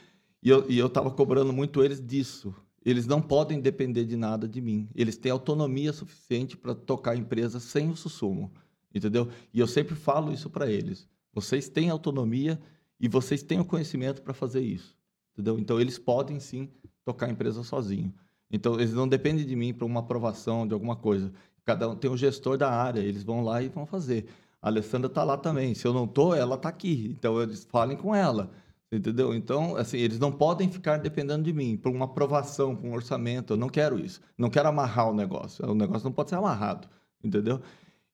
E 0.43 0.49
eu, 0.49 0.65
e 0.71 0.79
estava 0.79 1.11
cobrando 1.11 1.53
muito 1.53 1.83
eles 1.83 2.01
disso. 2.01 2.55
Eles 2.85 3.07
não 3.07 3.21
podem 3.21 3.61
depender 3.61 4.05
de 4.05 4.17
nada 4.17 4.47
de 4.49 4.61
mim. 4.61 4.89
Eles 4.95 5.17
têm 5.17 5.33
autonomia 5.33 5.93
suficiente 5.93 6.57
para 6.57 6.73
tocar 6.73 7.13
a 7.13 7.17
empresa 7.17 7.59
sem 7.59 7.91
o 7.91 7.97
sussumo, 7.97 8.53
entendeu? 8.95 9.29
E 9.53 9.59
eu 9.59 9.67
sempre 9.67 9.97
falo 9.97 10.33
isso 10.33 10.49
para 10.49 10.71
eles. 10.71 11.09
Vocês 11.33 11.69
têm 11.69 11.91
autonomia 11.91 12.61
e 13.01 13.09
vocês 13.09 13.43
têm 13.43 13.59
o 13.59 13.65
conhecimento 13.65 14.23
para 14.23 14.33
fazer 14.33 14.61
isso, 14.61 14.97
entendeu? 15.33 15.59
Então 15.59 15.81
eles 15.81 15.99
podem 15.99 16.39
sim 16.39 16.71
tocar 17.05 17.27
a 17.27 17.31
empresa 17.31 17.65
sozinho. 17.65 18.15
Então 18.49 18.75
eles 18.75 18.93
não 18.93 19.09
dependem 19.09 19.45
de 19.45 19.57
mim 19.57 19.75
para 19.75 19.85
uma 19.85 19.99
aprovação 19.99 20.65
de 20.65 20.73
alguma 20.73 20.95
coisa. 20.95 21.33
Cada 21.67 21.89
um 21.89 21.97
tem 21.97 22.09
um 22.09 22.17
gestor 22.17 22.57
da 22.57 22.71
área, 22.71 23.01
eles 23.01 23.25
vão 23.25 23.43
lá 23.43 23.61
e 23.61 23.69
vão 23.69 23.85
fazer. 23.85 24.27
A 24.63 24.69
Alessandra 24.69 25.09
está 25.09 25.25
lá 25.25 25.37
também. 25.37 25.75
Se 25.75 25.85
eu 25.85 25.93
não 25.93 26.07
tô, 26.07 26.33
ela 26.33 26.55
está 26.55 26.69
aqui. 26.69 27.13
Então 27.19 27.43
eles 27.43 27.65
falem 27.65 27.97
com 27.97 28.15
ela. 28.15 28.51
Entendeu? 28.91 29.35
Então, 29.35 29.75
assim, 29.77 29.99
eles 29.99 30.21
não 30.21 30.31
podem 30.31 30.71
ficar 30.71 30.97
dependendo 30.99 31.43
de 31.43 31.53
mim 31.53 31.77
por 31.77 31.91
uma 31.91 32.05
aprovação, 32.05 32.75
por 32.77 32.87
um 32.87 32.93
orçamento. 32.95 33.55
Eu 33.55 33.57
não 33.57 33.69
quero 33.69 33.99
isso. 33.99 34.21
Não 34.39 34.49
quero 34.49 34.69
amarrar 34.69 35.11
o 35.11 35.15
negócio. 35.15 35.69
O 35.69 35.75
negócio 35.75 36.05
não 36.05 36.13
pode 36.13 36.31
ser 36.31 36.37
amarrado. 36.37 36.89
Entendeu? 37.23 37.61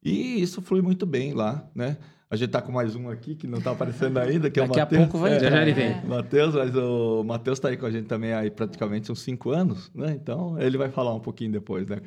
E 0.02 0.40
isso 0.40 0.62
flui 0.62 0.80
muito 0.80 1.04
bem 1.04 1.34
lá, 1.34 1.68
né? 1.74 1.98
A 2.30 2.36
gente 2.36 2.48
tá 2.48 2.62
com 2.62 2.72
mais 2.72 2.96
um 2.96 3.10
aqui 3.10 3.34
que 3.34 3.46
não 3.46 3.58
está 3.58 3.72
aparecendo 3.72 4.16
ainda, 4.16 4.50
que 4.50 4.58
é 4.58 4.62
o 4.62 4.66
Daqui 4.66 4.80
a 4.80 4.84
Matheus. 4.84 5.02
pouco 5.02 5.18
vai 5.18 5.34
É, 5.34 5.40
Já 5.40 5.50
já 5.50 5.62
ele 5.62 5.74
vem. 5.74 6.06
Matheus, 6.06 6.54
mas 6.54 6.74
o 6.74 7.22
Matheus 7.22 7.58
está 7.58 7.68
aí 7.68 7.76
com 7.76 7.84
a 7.84 7.90
gente 7.90 8.06
também 8.06 8.32
há 8.32 8.50
praticamente 8.50 9.12
uns 9.12 9.20
cinco 9.20 9.50
anos, 9.50 9.90
né? 9.94 10.12
Então, 10.12 10.58
ele 10.58 10.78
vai 10.78 10.88
falar 10.90 11.14
um 11.14 11.20
pouquinho 11.20 11.52
depois, 11.52 11.86
né? 11.86 12.00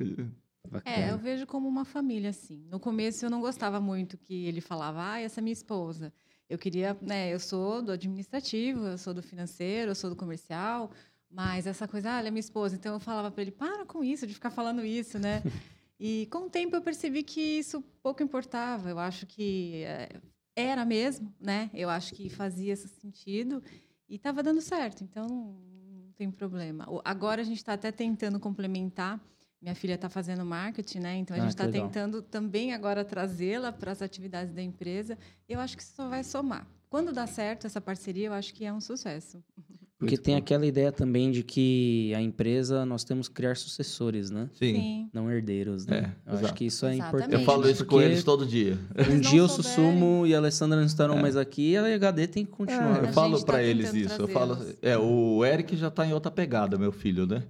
Acredito. 0.77 1.03
É, 1.03 1.11
eu 1.11 1.17
vejo 1.17 1.45
como 1.45 1.67
uma 1.67 1.85
família, 1.85 2.29
assim. 2.29 2.65
No 2.69 2.79
começo 2.79 3.25
eu 3.25 3.29
não 3.29 3.41
gostava 3.41 3.79
muito 3.79 4.17
que 4.17 4.45
ele 4.45 4.61
falava, 4.61 5.13
ah, 5.13 5.19
essa 5.19 5.39
é 5.39 5.41
minha 5.41 5.53
esposa. 5.53 6.13
Eu 6.49 6.57
queria, 6.57 6.95
né, 7.01 7.33
eu 7.33 7.39
sou 7.39 7.81
do 7.81 7.91
administrativo, 7.91 8.85
eu 8.85 8.97
sou 8.97 9.13
do 9.13 9.21
financeiro, 9.21 9.91
eu 9.91 9.95
sou 9.95 10.09
do 10.09 10.15
comercial, 10.15 10.91
mas 11.29 11.65
essa 11.65 11.87
coisa, 11.87 12.11
ah, 12.11 12.19
ela 12.19 12.27
é 12.27 12.31
minha 12.31 12.39
esposa. 12.39 12.75
Então 12.75 12.93
eu 12.93 12.99
falava 12.99 13.31
para 13.31 13.41
ele, 13.41 13.51
para 13.51 13.85
com 13.85 14.03
isso, 14.03 14.27
de 14.27 14.33
ficar 14.33 14.51
falando 14.51 14.85
isso, 14.85 15.19
né? 15.19 15.41
E 15.99 16.27
com 16.29 16.47
o 16.47 16.49
tempo 16.49 16.75
eu 16.75 16.81
percebi 16.81 17.23
que 17.23 17.39
isso 17.39 17.81
pouco 18.03 18.21
importava. 18.21 18.89
Eu 18.89 18.99
acho 18.99 19.25
que 19.25 19.83
eh, 19.85 20.09
era 20.55 20.85
mesmo, 20.85 21.33
né? 21.39 21.69
Eu 21.73 21.89
acho 21.89 22.13
que 22.13 22.29
fazia 22.29 22.73
esse 22.73 22.87
sentido 22.87 23.63
e 24.07 24.15
estava 24.15 24.43
dando 24.43 24.61
certo, 24.61 25.03
então 25.03 25.27
não 25.27 26.11
tem 26.15 26.29
problema. 26.29 26.85
Agora 27.03 27.41
a 27.41 27.45
gente 27.45 27.57
está 27.57 27.73
até 27.73 27.91
tentando 27.91 28.39
complementar. 28.39 29.19
Minha 29.61 29.73
filha 29.75 29.95
está 29.95 30.09
fazendo 30.09 30.45
marketing, 30.45 30.99
né? 30.99 31.15
Então 31.17 31.35
a 31.35 31.39
Ah, 31.39 31.41
gente 31.43 31.51
está 31.51 31.67
tentando 31.67 32.21
também 32.21 32.73
agora 32.73 33.03
trazê-la 33.03 33.71
para 33.71 33.91
as 33.91 34.01
atividades 34.01 34.53
da 34.53 34.61
empresa. 34.61 35.17
Eu 35.49 35.59
acho 35.59 35.75
que 35.75 35.83
isso 35.83 35.93
só 35.95 36.07
vai 36.07 36.23
somar. 36.23 36.67
Quando 36.89 37.11
dá 37.11 37.25
certo 37.25 37.65
essa 37.65 37.81
parceria, 37.81 38.27
eu 38.27 38.33
acho 38.33 38.53
que 38.53 38.63
é 38.65 38.71
um 38.71 38.79
sucesso. 38.81 39.43
Porque 39.97 40.15
Muito 40.15 40.23
tem 40.25 40.35
bom. 40.35 40.39
aquela 40.39 40.65
ideia 40.65 40.91
também 40.91 41.31
de 41.31 41.41
que 41.41 42.13
a 42.13 42.21
empresa 42.21 42.85
nós 42.85 43.05
temos 43.05 43.29
que 43.29 43.33
criar 43.35 43.55
sucessores, 43.55 44.29
né? 44.29 44.49
Sim. 44.53 45.09
Não 45.13 45.31
herdeiros, 45.31 45.85
né? 45.85 46.13
É, 46.27 46.29
eu 46.29 46.33
acho 46.33 46.41
exato. 46.43 46.53
que 46.53 46.65
isso 46.65 46.85
é 46.85 46.95
Exatamente. 46.95 47.07
importante. 47.23 47.33
Eu 47.41 47.45
falo 47.45 47.69
isso 47.69 47.85
com 47.85 48.01
eles 48.01 48.21
todo 48.21 48.45
dia. 48.45 48.77
eles 48.93 49.07
Um 49.15 49.19
dia 49.21 49.41
o 49.41 49.47
Sussumo 49.47 50.27
e 50.27 50.35
a 50.35 50.37
Alessandra 50.37 50.77
não 50.77 50.85
estarão 50.85 51.17
É. 51.17 51.21
mais 51.21 51.37
aqui, 51.37 51.77
a 51.77 51.85
HD 51.95 52.27
tem 52.27 52.43
que 52.45 52.51
continuar. 52.51 53.05
É, 53.05 53.07
eu 53.07 53.13
falo 53.13 53.39
tá 53.39 53.45
para 53.45 53.63
eles 53.63 53.93
isso. 53.93 54.21
Eu 54.21 54.27
falo, 54.27 54.57
é, 54.81 54.97
o 54.97 55.45
Eric 55.45 55.77
já 55.77 55.87
está 55.87 56.05
em 56.05 56.11
outra 56.13 56.29
pegada, 56.29 56.77
meu 56.77 56.91
filho, 56.91 57.25
né? 57.25 57.41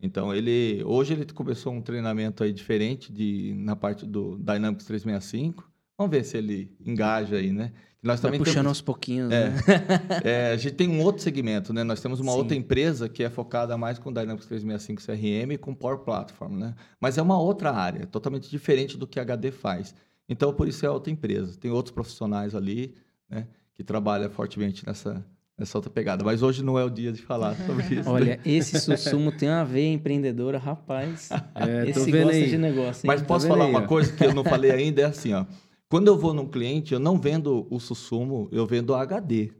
Então 0.00 0.34
ele 0.34 0.82
hoje 0.84 1.12
ele 1.14 1.24
começou 1.26 1.72
um 1.72 1.82
treinamento 1.82 2.44
aí 2.44 2.52
diferente 2.52 3.12
de 3.12 3.52
na 3.56 3.74
parte 3.74 4.06
do 4.06 4.36
Dynamics 4.38 4.84
365. 4.86 5.68
Vamos 5.96 6.10
ver 6.16 6.24
se 6.24 6.36
ele 6.36 6.76
engaja 6.84 7.36
aí, 7.36 7.52
né? 7.52 7.72
Nós 8.00 8.20
Vai 8.20 8.28
também 8.30 8.38
puxando 8.38 8.54
temos, 8.56 8.68
aos 8.68 8.80
pouquinhos, 8.80 9.32
É. 9.32 9.50
né? 9.50 9.56
é, 10.22 10.52
a 10.52 10.56
gente 10.56 10.76
tem 10.76 10.88
um 10.88 11.02
outro 11.02 11.20
segmento, 11.20 11.72
né? 11.72 11.82
Nós 11.82 12.00
temos 12.00 12.20
uma 12.20 12.30
Sim. 12.30 12.38
outra 12.38 12.56
empresa 12.56 13.08
que 13.08 13.24
é 13.24 13.28
focada 13.28 13.76
mais 13.76 13.98
com 13.98 14.12
Dynamics 14.12 14.46
365 14.46 15.02
CRM 15.04 15.54
e 15.54 15.58
com 15.58 15.74
Power 15.74 15.98
Platform, 15.98 16.56
né? 16.56 16.76
Mas 17.00 17.18
é 17.18 17.22
uma 17.22 17.36
outra 17.40 17.72
área, 17.72 18.06
totalmente 18.06 18.48
diferente 18.48 18.96
do 18.96 19.04
que 19.04 19.18
a 19.18 19.22
HD 19.22 19.50
faz. 19.50 19.96
Então, 20.28 20.52
por 20.54 20.68
isso 20.68 20.86
é 20.86 20.90
outra 20.90 21.10
empresa. 21.12 21.58
Tem 21.58 21.72
outros 21.72 21.92
profissionais 21.92 22.54
ali, 22.54 22.94
né? 23.28 23.48
Que 23.74 23.82
trabalham 23.82 24.30
fortemente 24.30 24.86
nessa, 24.86 25.26
nessa 25.58 25.76
outra 25.76 25.90
pegada. 25.90 26.24
Mas 26.24 26.42
hoje 26.42 26.62
não 26.62 26.78
é 26.78 26.84
o 26.84 26.90
dia 26.90 27.10
de 27.12 27.20
falar 27.20 27.54
sobre 27.66 27.82
isso. 27.84 27.94
né? 27.96 28.02
Olha, 28.06 28.40
esse 28.44 28.78
Sussumo 28.80 29.32
tem 29.32 29.48
uma 29.48 29.64
veia 29.64 29.92
empreendedora, 29.92 30.58
rapaz. 30.58 31.28
É, 31.54 31.84
tô 31.92 32.00
esse 32.00 32.10
vendo 32.12 32.24
gosta 32.26 32.36
aí. 32.44 32.48
de 32.50 32.58
negócio, 32.58 33.00
hein? 33.04 33.08
Mas 33.08 33.22
posso 33.22 33.48
falar 33.48 33.64
aí, 33.64 33.70
uma 33.70 33.80
ó? 33.80 33.86
coisa 33.86 34.12
que 34.12 34.24
eu 34.24 34.32
não 34.32 34.44
falei 34.44 34.70
ainda? 34.72 35.02
É 35.02 35.04
assim, 35.06 35.34
ó. 35.34 35.44
Quando 35.88 36.06
eu 36.08 36.16
vou 36.16 36.32
num 36.32 36.46
cliente, 36.46 36.92
eu 36.94 37.00
não 37.00 37.18
vendo 37.18 37.66
o 37.70 37.80
Sussumo, 37.80 38.48
eu 38.52 38.64
vendo 38.66 38.94
a 38.94 39.02
HD. 39.02 39.50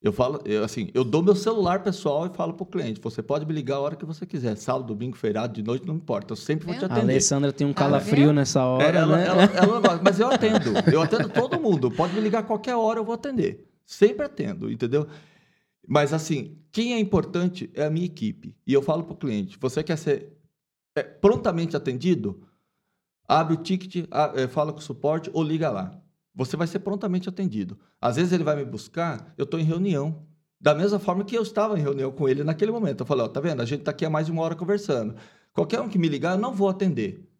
Eu 0.00 0.12
falo, 0.12 0.40
eu, 0.44 0.62
assim, 0.62 0.88
eu 0.94 1.02
dou 1.02 1.20
meu 1.22 1.34
celular 1.34 1.82
pessoal 1.82 2.26
e 2.26 2.36
falo 2.36 2.52
pro 2.54 2.64
cliente, 2.64 3.00
você 3.02 3.20
pode 3.22 3.44
me 3.44 3.52
ligar 3.52 3.76
a 3.76 3.80
hora 3.80 3.96
que 3.96 4.04
você 4.04 4.24
quiser, 4.24 4.54
sábado, 4.56 4.86
domingo, 4.94 5.16
feriado, 5.16 5.54
de 5.54 5.62
noite, 5.64 5.84
não 5.86 5.96
importa, 5.96 6.32
eu 6.32 6.36
sempre 6.36 6.66
vou 6.66 6.74
te 6.74 6.80
Vendo? 6.82 6.92
A 6.92 6.94
atender. 6.94 7.12
Alessandra 7.12 7.52
tem 7.52 7.66
um 7.66 7.72
Tá 7.72 7.80
calafrio 7.84 8.26
vendo? 8.28 8.34
nessa 8.34 8.60
É, 8.60 8.62
hora, 8.62 8.98
ela, 8.98 9.16
né? 9.16 9.26
ela- 9.26 9.42
ela 9.42 10.00
mas 10.04 10.20
eu 10.20 10.28
atendo. 10.30 10.70
Eu 10.92 11.00
atendo 11.02 11.28
todo 11.30 11.58
mundo. 11.60 11.90
Pode 11.90 12.14
me 12.14 12.20
ligar 12.20 12.40
a 12.40 12.42
qualquer 12.44 12.76
hora, 12.76 13.00
eu 13.00 13.04
vou 13.04 13.14
atender. 13.14 13.65
Sempre 13.86 14.26
atendo, 14.26 14.70
entendeu? 14.70 15.06
Mas 15.86 16.12
assim, 16.12 16.58
quem 16.72 16.92
é 16.92 16.98
importante 16.98 17.70
é 17.72 17.84
a 17.84 17.90
minha 17.90 18.06
equipe. 18.06 18.56
E 18.66 18.72
eu 18.72 18.82
falo 18.82 19.04
para 19.04 19.14
o 19.14 19.16
cliente: 19.16 19.56
você 19.58 19.82
quer 19.84 19.96
ser 19.96 20.36
é, 20.96 21.02
prontamente 21.02 21.76
atendido? 21.76 22.42
Abre 23.28 23.54
o 23.54 23.56
ticket, 23.56 24.08
é, 24.34 24.48
fala 24.48 24.72
com 24.72 24.80
o 24.80 24.82
suporte 24.82 25.30
ou 25.32 25.42
liga 25.42 25.70
lá. 25.70 26.00
Você 26.34 26.56
vai 26.56 26.66
ser 26.66 26.80
prontamente 26.80 27.28
atendido. 27.28 27.78
Às 28.00 28.16
vezes 28.16 28.32
ele 28.32 28.44
vai 28.44 28.56
me 28.56 28.64
buscar, 28.64 29.32
eu 29.38 29.44
estou 29.44 29.58
em 29.58 29.64
reunião. 29.64 30.26
Da 30.60 30.74
mesma 30.74 30.98
forma 30.98 31.24
que 31.24 31.36
eu 31.36 31.42
estava 31.42 31.78
em 31.78 31.82
reunião 31.82 32.10
com 32.10 32.28
ele 32.28 32.42
naquele 32.42 32.72
momento. 32.72 33.00
Eu 33.00 33.06
falei: 33.06 33.24
ó, 33.24 33.28
tá 33.28 33.40
vendo? 33.40 33.62
A 33.62 33.64
gente 33.64 33.80
está 33.80 33.92
aqui 33.92 34.04
há 34.04 34.10
mais 34.10 34.26
de 34.26 34.32
uma 34.32 34.42
hora 34.42 34.56
conversando. 34.56 35.14
Qualquer 35.52 35.80
um 35.80 35.88
que 35.88 35.98
me 35.98 36.08
ligar, 36.08 36.32
eu 36.32 36.40
não 36.40 36.52
vou 36.52 36.68
atender. 36.68 37.30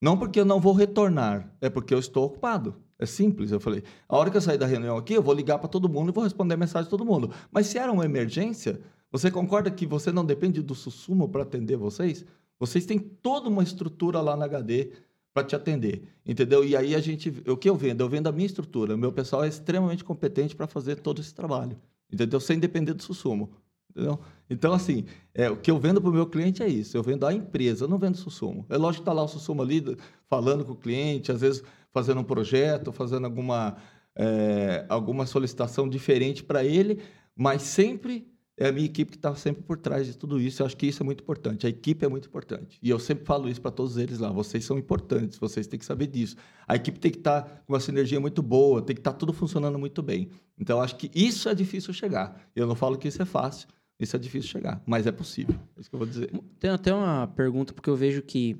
Não 0.00 0.16
porque 0.16 0.38
eu 0.38 0.44
não 0.44 0.60
vou 0.60 0.72
retornar, 0.72 1.52
é 1.60 1.68
porque 1.68 1.92
eu 1.92 1.98
estou 1.98 2.24
ocupado. 2.24 2.76
É 2.98 3.06
simples. 3.06 3.52
Eu 3.52 3.60
falei, 3.60 3.82
a 4.08 4.16
hora 4.16 4.30
que 4.30 4.36
eu 4.36 4.40
sair 4.40 4.58
da 4.58 4.66
reunião 4.66 4.96
aqui, 4.96 5.14
eu 5.14 5.22
vou 5.22 5.34
ligar 5.34 5.58
para 5.58 5.68
todo 5.68 5.88
mundo 5.88 6.10
e 6.10 6.12
vou 6.12 6.24
responder 6.24 6.56
mensagem 6.56 6.84
de 6.84 6.90
todo 6.90 7.04
mundo. 7.04 7.30
Mas 7.50 7.66
se 7.68 7.78
era 7.78 7.92
uma 7.92 8.04
emergência, 8.04 8.80
você 9.10 9.30
concorda 9.30 9.70
que 9.70 9.86
você 9.86 10.10
não 10.10 10.24
depende 10.24 10.60
do 10.62 10.74
sussumo 10.74 11.28
para 11.28 11.42
atender 11.42 11.76
vocês? 11.76 12.24
Vocês 12.58 12.84
têm 12.84 12.98
toda 12.98 13.48
uma 13.48 13.62
estrutura 13.62 14.20
lá 14.20 14.36
na 14.36 14.44
HD 14.44 14.90
para 15.32 15.44
te 15.44 15.54
atender, 15.54 16.02
entendeu? 16.26 16.64
E 16.64 16.76
aí 16.76 16.94
a 16.94 17.00
gente, 17.00 17.32
o 17.46 17.56
que 17.56 17.70
eu 17.70 17.76
vendo? 17.76 18.00
Eu 18.00 18.08
vendo 18.08 18.26
a 18.26 18.32
minha 18.32 18.46
estrutura. 18.46 18.96
O 18.96 18.98
meu 18.98 19.12
pessoal 19.12 19.44
é 19.44 19.48
extremamente 19.48 20.02
competente 20.02 20.56
para 20.56 20.66
fazer 20.66 20.96
todo 20.96 21.20
esse 21.20 21.32
trabalho, 21.32 21.78
entendeu? 22.12 22.40
Sem 22.40 22.58
depender 22.58 22.94
do 22.94 23.02
sussumo. 23.02 23.50
Entendeu? 23.90 24.18
Então, 24.50 24.72
assim, 24.72 25.06
é, 25.34 25.48
o 25.48 25.56
que 25.56 25.70
eu 25.70 25.78
vendo 25.78 26.00
para 26.00 26.10
o 26.10 26.12
meu 26.12 26.26
cliente 26.26 26.62
é 26.62 26.68
isso. 26.68 26.96
Eu 26.96 27.02
vendo 27.02 27.26
a 27.26 27.32
empresa, 27.32 27.84
eu 27.84 27.88
não 27.88 27.98
vendo 27.98 28.16
sussumo. 28.16 28.66
É 28.68 28.76
lógico 28.76 29.02
que 29.02 29.10
está 29.10 29.12
lá 29.12 29.22
o 29.22 29.28
sussumo 29.28 29.62
ali, 29.62 29.96
falando 30.28 30.64
com 30.64 30.72
o 30.72 30.76
cliente, 30.76 31.32
às 31.32 31.40
vezes 31.40 31.62
fazendo 31.92 32.20
um 32.20 32.24
projeto, 32.24 32.92
fazendo 32.92 33.24
alguma, 33.24 33.76
é, 34.16 34.84
alguma 34.88 35.26
solicitação 35.26 35.88
diferente 35.88 36.44
para 36.44 36.64
ele, 36.64 37.00
mas 37.36 37.62
sempre 37.62 38.26
é 38.58 38.68
a 38.68 38.72
minha 38.72 38.86
equipe 38.86 39.12
que 39.12 39.16
está 39.16 39.34
sempre 39.36 39.62
por 39.62 39.78
trás 39.78 40.06
de 40.06 40.16
tudo 40.16 40.40
isso. 40.40 40.60
Eu 40.60 40.66
acho 40.66 40.76
que 40.76 40.86
isso 40.86 41.02
é 41.02 41.06
muito 41.06 41.22
importante. 41.22 41.64
A 41.64 41.70
equipe 41.70 42.04
é 42.04 42.08
muito 42.08 42.26
importante. 42.28 42.78
E 42.82 42.90
eu 42.90 42.98
sempre 42.98 43.24
falo 43.24 43.48
isso 43.48 43.60
para 43.60 43.70
todos 43.70 43.96
eles 43.96 44.18
lá. 44.18 44.30
Vocês 44.30 44.64
são 44.64 44.76
importantes, 44.76 45.38
vocês 45.38 45.66
têm 45.68 45.78
que 45.78 45.84
saber 45.84 46.08
disso. 46.08 46.36
A 46.66 46.74
equipe 46.74 46.98
tem 46.98 47.10
que 47.12 47.18
estar 47.18 47.62
com 47.64 47.72
uma 47.72 47.80
sinergia 47.80 48.18
muito 48.18 48.42
boa, 48.42 48.82
tem 48.82 48.96
que 48.96 49.00
estar 49.00 49.12
tudo 49.12 49.32
funcionando 49.32 49.78
muito 49.78 50.02
bem. 50.02 50.28
Então, 50.58 50.78
eu 50.78 50.82
acho 50.82 50.96
que 50.96 51.08
isso 51.14 51.48
é 51.48 51.54
difícil 51.54 51.94
chegar. 51.94 52.48
Eu 52.54 52.66
não 52.66 52.74
falo 52.74 52.98
que 52.98 53.06
isso 53.06 53.22
é 53.22 53.24
fácil, 53.24 53.68
isso 53.98 54.16
é 54.16 54.18
difícil 54.18 54.50
chegar, 54.50 54.82
mas 54.84 55.06
é 55.06 55.12
possível. 55.12 55.54
É 55.76 55.80
isso 55.80 55.88
que 55.88 55.94
eu 55.94 56.00
vou 56.00 56.08
dizer. 56.08 56.30
Tem 56.58 56.70
até 56.70 56.92
uma 56.92 57.28
pergunta, 57.28 57.72
porque 57.72 57.88
eu 57.88 57.96
vejo 57.96 58.22
que 58.22 58.56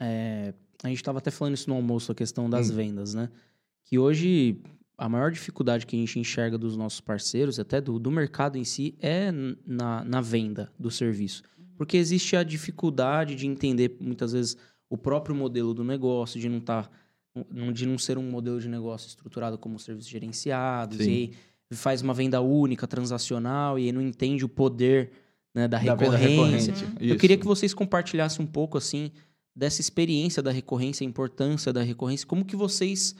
é, 0.00 0.54
a 0.82 0.88
gente 0.88 0.98
estava 0.98 1.18
até 1.18 1.30
falando 1.30 1.54
isso 1.54 1.68
no 1.68 1.76
almoço, 1.76 2.10
a 2.12 2.14
questão 2.14 2.48
das 2.50 2.70
Hum. 2.70 2.74
vendas, 2.74 3.14
né? 3.14 3.28
Que 3.84 3.98
hoje 3.98 4.56
a 4.98 5.08
maior 5.08 5.30
dificuldade 5.32 5.86
que 5.86 5.96
a 5.96 5.98
gente 5.98 6.18
enxerga 6.18 6.56
dos 6.56 6.76
nossos 6.76 7.00
parceiros, 7.00 7.58
até 7.58 7.80
do, 7.80 7.98
do 7.98 8.10
mercado 8.10 8.56
em 8.56 8.64
si, 8.64 8.94
é 9.00 9.30
na, 9.66 10.04
na 10.04 10.20
venda 10.20 10.70
do 10.78 10.90
serviço. 10.90 11.42
Porque 11.76 11.96
existe 11.96 12.36
a 12.36 12.42
dificuldade 12.42 13.34
de 13.34 13.46
entender, 13.46 13.96
muitas 14.00 14.32
vezes, 14.32 14.56
o 14.88 14.96
próprio 14.96 15.34
modelo 15.34 15.74
do 15.74 15.82
negócio, 15.82 16.38
de 16.40 16.48
não 16.48 16.58
estar 16.58 16.90
um- 17.34 17.72
de 17.72 17.86
não 17.86 17.96
ser 17.96 18.18
um 18.18 18.30
modelo 18.30 18.60
de 18.60 18.68
negócio 18.68 19.08
estruturado 19.08 19.56
como 19.56 19.78
serviços 19.78 20.10
gerenciados, 20.10 20.98
Sim. 20.98 21.04
e 21.04 21.08
aí 21.14 21.32
faz 21.72 22.02
uma 22.02 22.12
venda 22.12 22.40
única, 22.42 22.86
transacional, 22.86 23.78
e 23.78 23.86
aí 23.86 23.92
não 23.92 24.02
entende 24.02 24.44
o 24.44 24.48
poder 24.48 25.10
né, 25.54 25.66
da 25.66 25.78
Da 25.78 25.94
venda 25.94 26.16
recorrência. 26.16 26.74
recorrente. 26.74 27.04
Eu 27.10 27.16
queria 27.16 27.36
que 27.38 27.46
vocês 27.46 27.72
compartilhassem 27.74 28.44
um 28.44 28.48
pouco, 28.48 28.76
assim, 28.78 29.10
dessa 29.54 29.80
experiência 29.80 30.42
da 30.42 30.50
recorrência, 30.50 31.06
a 31.06 31.08
importância 31.08 31.72
da 31.72 31.82
recorrência, 31.82 32.26
como 32.26 32.44
que 32.44 32.56
vocês 32.56 33.14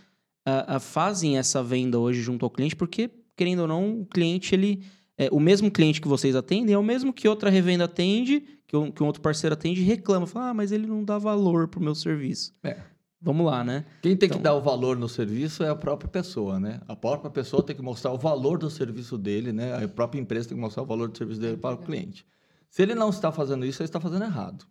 ah, 0.47 0.77
ah, 0.77 0.81
fazem 0.81 1.39
essa 1.39 1.63
venda 1.63 1.99
hoje 1.99 2.21
junto 2.23 2.45
ao 2.45 2.51
cliente, 2.51 2.75
porque, 2.75 3.11
querendo 3.37 3.61
ou 3.61 3.69
não, 3.69 4.01
o 4.01 4.07
cliente, 4.07 4.55
ele... 4.55 4.83
É, 5.19 5.29
o 5.31 5.39
mesmo 5.39 5.71
cliente 5.71 6.01
que 6.01 6.09
vocês 6.09 6.35
atendem 6.35 6.75
é 6.75 6.79
o 6.79 6.83
mesmo 6.83 7.13
que 7.13 7.29
outra 7.29 7.51
revenda 7.51 7.85
atende, 7.85 8.43
que 8.67 8.75
um, 8.75 8.91
que 8.91 9.03
um 9.03 9.07
outro 9.07 9.21
parceiro 9.21 9.53
atende 9.53 9.83
e 9.83 9.85
reclama. 9.85 10.27
Fala, 10.27 10.49
ah, 10.49 10.55
mas 10.55 10.73
ele 10.73 10.87
não 10.87 11.05
dá 11.05 11.19
valor 11.19 11.69
pro 11.69 11.83
meu 11.83 11.95
serviço. 11.95 12.55
É. 12.65 12.81
Vamos 13.21 13.47
lá, 13.47 13.63
né? 13.63 13.85
Quem 14.01 14.17
tem 14.17 14.27
Então- 14.27 14.39
que 14.39 14.43
dar 14.43 14.55
o 14.55 14.63
valor 14.63 14.97
no 14.97 15.09
serviço 15.09 15.63
é 15.63 15.69
a 15.69 15.77
própria 15.77 16.09
pessoa, 16.09 16.59
né? 16.59 16.81
A 16.89 16.97
própria 16.97 17.31
pessoa 17.31 17.63
tem 17.63 17.77
que 17.77 17.83
mostrar 17.83 18.11
o 18.11 18.19
valor 18.19 18.59
do 18.59 18.71
serviço 18.71 19.17
dele, 19.19 19.53
né? 19.53 19.85
A 19.85 19.87
própria 19.87 20.19
empresa 20.19 20.49
tem 20.49 20.57
que 20.57 20.61
mostrar 20.61 20.83
o 20.83 20.87
valor 20.87 21.09
do 21.09 21.17
serviço 21.17 21.41
dele 21.41 21.59
para 21.59 21.75
o 21.75 21.79
cliente. 21.79 22.27
Se 22.71 22.83
ele 22.83 22.95
não 22.95 23.11
está 23.11 23.31
fazendo 23.31 23.67
isso, 23.67 23.83
ele 23.83 23.89
está 23.89 24.01
fazendo 24.01 24.25
errado. 24.25 24.67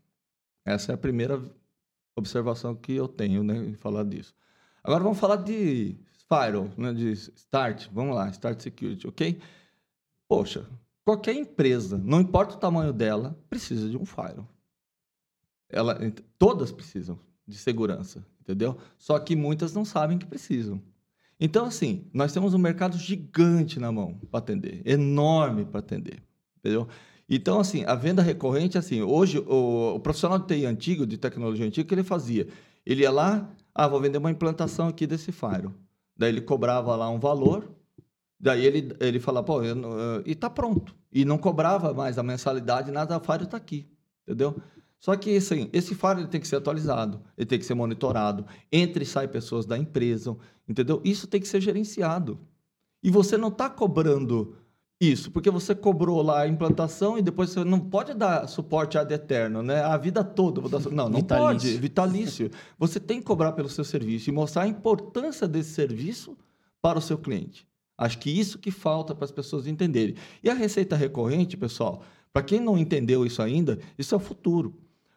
Essa 0.65 0.91
é 0.91 0.95
a 0.95 0.97
primeira 0.97 1.41
observação 2.15 2.75
que 2.75 2.93
eu 2.93 3.07
tenho, 3.07 3.43
né, 3.43 3.57
em 3.57 3.73
falar 3.73 4.03
disso. 4.03 4.33
Agora 4.83 5.03
vamos 5.03 5.19
falar 5.19 5.37
de 5.37 5.95
Firewall, 6.27 6.71
né, 6.77 6.93
de 6.93 7.11
Start. 7.11 7.87
Vamos 7.91 8.15
lá, 8.15 8.29
Start 8.29 8.61
Security, 8.61 9.07
ok? 9.07 9.39
Poxa, 10.27 10.65
qualquer 11.03 11.35
empresa, 11.35 11.97
não 11.97 12.21
importa 12.21 12.55
o 12.55 12.59
tamanho 12.59 12.93
dela, 12.93 13.37
precisa 13.49 13.89
de 13.89 13.97
um 13.97 14.05
Firewall. 14.05 14.47
Ela, 15.69 15.97
todas 16.37 16.71
precisam 16.71 17.19
de 17.47 17.57
segurança, 17.57 18.25
entendeu? 18.41 18.77
Só 18.97 19.17
que 19.19 19.35
muitas 19.35 19.73
não 19.73 19.85
sabem 19.85 20.17
que 20.17 20.25
precisam. 20.25 20.81
Então, 21.39 21.65
assim, 21.65 22.07
nós 22.13 22.31
temos 22.31 22.53
um 22.53 22.59
mercado 22.59 22.97
gigante 22.97 23.79
na 23.79 23.91
mão 23.91 24.19
para 24.29 24.39
atender, 24.39 24.81
enorme 24.85 25.65
para 25.65 25.79
atender, 25.79 26.21
entendeu? 26.57 26.87
Então, 27.33 27.61
assim, 27.61 27.85
a 27.85 27.95
venda 27.95 28.21
recorrente, 28.21 28.77
assim, 28.77 29.01
hoje 29.01 29.39
o, 29.39 29.95
o 29.95 29.99
profissional 30.01 30.37
de 30.37 30.47
TI 30.47 30.65
antigo, 30.65 31.05
de 31.07 31.17
tecnologia 31.17 31.65
antiga, 31.65 31.85
o 31.85 31.87
que 31.87 31.93
ele 31.95 32.03
fazia? 32.03 32.45
Ele 32.85 33.03
ia 33.03 33.09
lá, 33.11 33.49
ah, 33.73 33.87
vou 33.87 34.01
vender 34.01 34.17
uma 34.17 34.29
implantação 34.29 34.89
aqui 34.89 35.07
desse 35.07 35.31
Firewall. 35.31 35.73
Daí 36.17 36.27
ele 36.27 36.41
cobrava 36.41 36.93
lá 36.93 37.09
um 37.09 37.19
valor, 37.19 37.71
daí 38.37 38.65
ele, 38.65 38.93
ele 38.99 39.17
falava, 39.17 39.45
pô, 39.45 39.63
eu 39.63 39.77
eu- 39.81 40.23
e 40.25 40.35
tá 40.35 40.49
pronto. 40.49 40.93
E 41.09 41.23
não 41.23 41.37
cobrava 41.37 41.93
mais 41.93 42.17
a 42.17 42.23
mensalidade, 42.23 42.91
nada, 42.91 43.15
a 43.15 43.19
Firewall 43.21 43.45
está 43.45 43.55
aqui, 43.55 43.87
entendeu? 44.27 44.61
Só 44.99 45.15
que 45.15 45.37
assim, 45.37 45.69
esse 45.71 45.95
Firewall 45.95 46.19
ele 46.19 46.27
tem 46.27 46.41
que 46.41 46.47
ser 46.49 46.57
atualizado, 46.57 47.21
ele 47.37 47.45
tem 47.45 47.57
que 47.57 47.65
ser 47.65 47.75
monitorado, 47.75 48.45
entra 48.69 49.01
e 49.01 49.05
sai 49.05 49.29
pessoas 49.29 49.65
da 49.65 49.77
empresa, 49.77 50.35
entendeu? 50.67 51.01
Isso 51.05 51.27
tem 51.27 51.39
que 51.39 51.47
ser 51.47 51.61
gerenciado. 51.61 52.37
E 53.01 53.09
você 53.09 53.37
não 53.37 53.47
está 53.47 53.69
cobrando 53.69 54.55
isso, 55.01 55.31
porque 55.31 55.49
você 55.49 55.73
cobrou 55.73 56.21
lá 56.21 56.41
a 56.41 56.47
implantação 56.47 57.17
e 57.17 57.23
depois 57.23 57.49
você 57.49 57.63
não 57.63 57.79
pode 57.79 58.13
dar 58.13 58.47
suporte 58.47 58.99
ad 58.99 59.11
eterno, 59.11 59.63
né? 59.63 59.81
A 59.81 59.97
vida 59.97 60.23
toda. 60.23 60.61
Não, 60.91 61.09
não 61.09 61.19
Vitalício. 61.19 61.69
pode. 61.69 61.77
Vitalício. 61.77 62.51
Você 62.77 62.99
tem 62.99 63.17
que 63.17 63.25
cobrar 63.25 63.53
pelo 63.53 63.67
seu 63.67 63.83
serviço 63.83 64.29
e 64.29 64.33
mostrar 64.33 64.61
a 64.61 64.67
importância 64.67 65.47
desse 65.47 65.71
serviço 65.71 66.37
para 66.79 66.99
o 66.99 67.01
seu 67.01 67.17
cliente. 67.17 67.67
Acho 67.97 68.19
que 68.19 68.29
isso 68.29 68.59
que 68.59 68.69
falta 68.69 69.15
para 69.15 69.25
as 69.25 69.31
pessoas 69.31 69.65
entenderem. 69.65 70.13
E 70.43 70.49
a 70.51 70.53
receita 70.53 70.95
recorrente, 70.95 71.57
pessoal, 71.57 72.03
para 72.31 72.43
quem 72.43 72.59
não 72.59 72.77
entendeu 72.77 73.25
isso 73.25 73.41
ainda, 73.41 73.79
isso 73.97 74.13
é 74.13 74.17
o 74.17 74.21
futuro. 74.21 74.75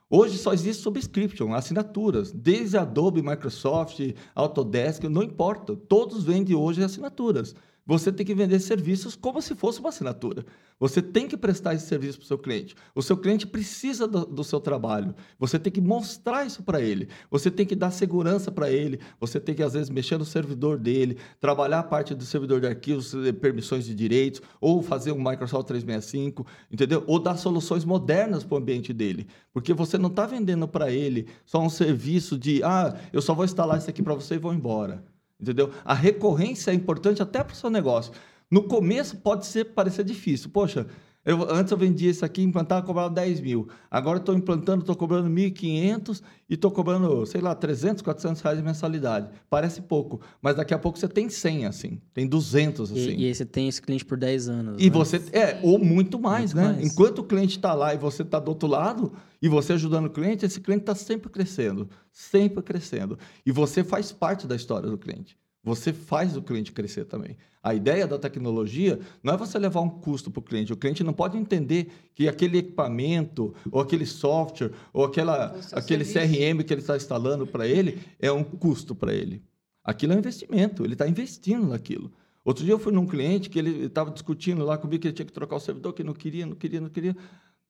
Hoje 0.08 0.38
só 0.38 0.52
existe 0.52 0.82
subscription, 0.82 1.52
assinaturas, 1.52 2.32
desde 2.32 2.78
Adobe, 2.78 3.20
Microsoft, 3.20 4.00
Autodesk, 4.34 5.04
não 5.04 5.22
importa. 5.22 5.76
Todos 5.76 6.24
vendem 6.24 6.54
hoje 6.54 6.82
assinaturas. 6.82 7.54
Você 7.86 8.10
tem 8.10 8.24
que 8.24 8.34
vender 8.34 8.60
serviços 8.60 9.14
como 9.14 9.42
se 9.42 9.54
fosse 9.54 9.78
uma 9.78 9.90
assinatura. 9.90 10.44
Você 10.80 11.02
tem 11.02 11.28
que 11.28 11.36
prestar 11.36 11.74
esse 11.74 11.86
serviço 11.86 12.18
para 12.18 12.24
o 12.24 12.28
seu 12.28 12.38
cliente. 12.38 12.74
O 12.94 13.02
seu 13.02 13.16
cliente 13.16 13.46
precisa 13.46 14.08
do, 14.08 14.24
do 14.24 14.42
seu 14.42 14.58
trabalho. 14.58 15.14
Você 15.38 15.58
tem 15.58 15.70
que 15.70 15.82
mostrar 15.82 16.46
isso 16.46 16.62
para 16.62 16.80
ele. 16.80 17.08
Você 17.30 17.50
tem 17.50 17.66
que 17.66 17.76
dar 17.76 17.90
segurança 17.90 18.50
para 18.50 18.70
ele. 18.70 18.98
Você 19.20 19.38
tem 19.38 19.54
que, 19.54 19.62
às 19.62 19.74
vezes, 19.74 19.90
mexer 19.90 20.16
no 20.16 20.24
servidor 20.24 20.78
dele, 20.78 21.18
trabalhar 21.38 21.80
a 21.80 21.82
parte 21.82 22.14
do 22.14 22.24
servidor 22.24 22.60
de 22.60 22.66
arquivos, 22.66 23.14
eh, 23.14 23.32
permissões 23.32 23.84
de 23.84 23.94
direitos, 23.94 24.40
ou 24.60 24.82
fazer 24.82 25.12
um 25.12 25.22
Microsoft 25.22 25.68
365, 25.68 26.46
entendeu? 26.72 27.04
Ou 27.06 27.18
dar 27.18 27.36
soluções 27.36 27.84
modernas 27.84 28.44
para 28.44 28.54
o 28.54 28.58
ambiente 28.58 28.94
dele. 28.94 29.26
Porque 29.52 29.74
você 29.74 29.98
não 29.98 30.08
está 30.08 30.24
vendendo 30.24 30.66
para 30.66 30.90
ele 30.90 31.26
só 31.44 31.60
um 31.60 31.70
serviço 31.70 32.38
de, 32.38 32.62
ah, 32.62 32.96
eu 33.12 33.20
só 33.20 33.34
vou 33.34 33.44
instalar 33.44 33.76
isso 33.76 33.90
aqui 33.90 34.02
para 34.02 34.14
você 34.14 34.36
e 34.36 34.38
vou 34.38 34.54
embora. 34.54 35.04
Entendeu? 35.44 35.70
A 35.84 35.92
recorrência 35.92 36.70
é 36.70 36.74
importante 36.74 37.22
até 37.22 37.44
para 37.44 37.52
o 37.52 37.56
seu 37.56 37.68
negócio. 37.68 38.12
No 38.50 38.62
começo 38.66 39.18
pode 39.18 39.44
ser 39.44 39.66
parecer 39.66 40.02
difícil. 40.02 40.48
Poxa, 40.48 40.86
eu, 41.24 41.50
antes 41.50 41.72
eu 41.72 41.78
vendia 41.78 42.10
isso 42.10 42.24
aqui, 42.24 42.42
implantava, 42.42 42.84
cobrava 42.84 43.08
10 43.08 43.40
mil. 43.40 43.68
Agora 43.90 44.18
estou 44.18 44.34
implantando, 44.34 44.80
estou 44.80 44.94
cobrando 44.94 45.28
1.500 45.30 46.22
e 46.48 46.54
estou 46.54 46.70
cobrando, 46.70 47.24
sei 47.24 47.40
lá, 47.40 47.54
300, 47.54 48.02
400 48.02 48.42
reais 48.42 48.58
de 48.58 48.64
mensalidade. 48.64 49.30
Parece 49.48 49.80
pouco, 49.80 50.20
mas 50.42 50.56
daqui 50.56 50.74
a 50.74 50.78
pouco 50.78 50.98
você 50.98 51.08
tem 51.08 51.30
100 51.30 51.66
assim, 51.66 52.00
tem 52.12 52.26
200 52.26 52.92
assim. 52.92 53.00
E, 53.10 53.22
e 53.22 53.26
aí 53.26 53.34
você 53.34 53.46
tem 53.46 53.68
esse 53.68 53.80
cliente 53.80 54.04
por 54.04 54.18
10 54.18 54.48
anos. 54.48 54.76
E 54.78 54.84
né? 54.84 54.90
você. 54.90 55.22
É, 55.32 55.58
ou 55.62 55.78
muito 55.78 56.18
mais, 56.18 56.52
Muito 56.52 56.66
né? 56.66 56.74
mais. 56.74 56.86
Enquanto 56.86 57.20
o 57.20 57.24
cliente 57.24 57.56
está 57.56 57.72
lá 57.72 57.94
e 57.94 57.98
você 57.98 58.22
está 58.22 58.38
do 58.38 58.48
outro 58.48 58.68
lado, 58.68 59.12
e 59.40 59.48
você 59.48 59.72
ajudando 59.74 60.06
o 60.06 60.10
cliente, 60.10 60.44
esse 60.44 60.60
cliente 60.60 60.82
está 60.82 60.94
sempre 60.94 61.30
crescendo. 61.30 61.88
Sempre 62.12 62.62
crescendo. 62.62 63.18
E 63.44 63.52
você 63.52 63.82
faz 63.82 64.12
parte 64.12 64.46
da 64.46 64.56
história 64.56 64.88
do 64.88 64.98
cliente. 64.98 65.36
Você 65.64 65.92
faz 65.92 66.36
o 66.36 66.42
cliente 66.42 66.70
crescer 66.70 67.06
também. 67.06 67.36
A 67.62 67.74
ideia 67.74 68.06
da 68.06 68.18
tecnologia 68.18 69.00
não 69.22 69.32
é 69.32 69.36
você 69.36 69.58
levar 69.58 69.80
um 69.80 69.88
custo 69.88 70.30
para 70.30 70.40
o 70.40 70.42
cliente. 70.42 70.72
O 70.72 70.76
cliente 70.76 71.02
não 71.02 71.14
pode 71.14 71.38
entender 71.38 71.90
que 72.14 72.28
aquele 72.28 72.58
equipamento, 72.58 73.54
ou 73.72 73.80
aquele 73.80 74.04
software, 74.04 74.72
ou 74.92 75.06
aquela, 75.06 75.56
aquele 75.72 76.04
serviço. 76.04 76.38
CRM 76.38 76.62
que 76.62 76.74
ele 76.74 76.82
está 76.82 76.94
instalando 76.94 77.46
para 77.46 77.66
ele 77.66 77.98
é 78.20 78.30
um 78.30 78.44
custo 78.44 78.94
para 78.94 79.14
ele. 79.14 79.42
Aquilo 79.82 80.12
é 80.12 80.16
um 80.16 80.18
investimento, 80.18 80.84
ele 80.84 80.92
está 80.92 81.08
investindo 81.08 81.66
naquilo. 81.66 82.12
Outro 82.44 82.62
dia 82.62 82.74
eu 82.74 82.78
fui 82.78 82.92
num 82.92 83.06
cliente 83.06 83.48
que 83.48 83.58
ele 83.58 83.86
estava 83.86 84.10
discutindo 84.10 84.62
lá 84.62 84.76
comigo 84.76 85.00
que 85.00 85.08
ele 85.08 85.14
tinha 85.14 85.24
que 85.24 85.32
trocar 85.32 85.56
o 85.56 85.60
servidor, 85.60 85.94
que 85.94 86.04
não 86.04 86.12
queria, 86.12 86.44
não 86.44 86.54
queria, 86.54 86.80
não 86.80 86.90
queria. 86.90 87.16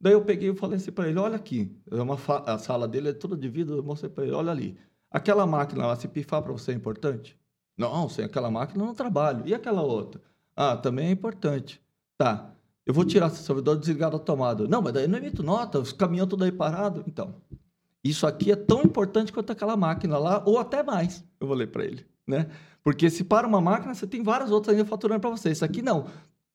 Daí 0.01 0.13
eu 0.13 0.25
peguei 0.25 0.51
e 0.51 0.57
falei 0.57 0.77
assim 0.79 0.91
para 0.91 1.09
ele: 1.09 1.19
olha 1.21 1.37
aqui, 1.37 1.71
é 1.89 2.03
uma 2.03 2.19
a 2.47 2.59
sala 2.59 2.89
dele 2.89 3.11
é 3.11 3.13
toda 3.13 3.37
de 3.37 3.49
vidro, 3.49 3.77
eu 3.77 3.83
mostrei 3.85 4.11
para 4.11 4.25
ele: 4.25 4.33
olha 4.33 4.51
ali, 4.51 4.77
aquela 5.09 5.47
máquina 5.47 5.87
lá, 5.87 5.95
se 5.95 6.09
pifar 6.09 6.43
para 6.43 6.53
você 6.53 6.73
é 6.73 6.75
importante? 6.75 7.39
Não, 7.77 8.09
sem 8.09 8.25
aquela 8.25 8.51
máquina 8.51 8.83
eu 8.83 8.87
não 8.87 8.95
trabalho. 8.95 9.43
E 9.47 9.55
aquela 9.55 9.83
outra? 9.83 10.21
Ah, 10.57 10.77
também 10.77 11.09
é 11.09 11.11
importante. 11.11 11.81
Tá, 12.17 12.55
eu 12.87 12.95
vou 12.95 13.05
tirar 13.05 13.29
esse 13.29 13.43
servidor 13.43 13.79
desligar 13.79 14.11
da 14.11 14.19
tomada. 14.19 14.69
Não, 14.69 14.83
mas 14.83 14.93
daí 14.93 15.09
não 15.09 15.19
emito 15.19 15.43
nota, 15.43 15.79
os 15.79 15.93
caminhões 15.93 16.29
tudo 16.29 16.45
aí 16.45 16.53
parado. 16.53 17.03
Então, 17.07 17.35
isso 18.03 18.27
aqui 18.27 18.53
é 18.53 18.57
tão 18.57 18.83
importante 18.83 19.33
quanto 19.33 19.51
aquela 19.51 19.77
máquina 19.77 20.19
lá, 20.19 20.43
ou 20.45 20.59
até 20.59 20.83
mais, 20.83 21.25
eu 21.41 21.47
vou 21.47 21.57
ler 21.57 21.69
para 21.69 21.85
ele, 21.85 22.07
né? 22.27 22.49
Porque 22.83 23.09
se 23.09 23.25
para 23.25 23.47
uma 23.47 23.61
máquina, 23.61 23.95
você 23.95 24.07
tem 24.07 24.23
várias 24.23 24.51
outras 24.51 24.77
ainda 24.77 24.89
faturando 24.89 25.21
para 25.21 25.31
você. 25.31 25.51
Isso 25.51 25.65
aqui 25.65 25.81
não. 25.81 26.07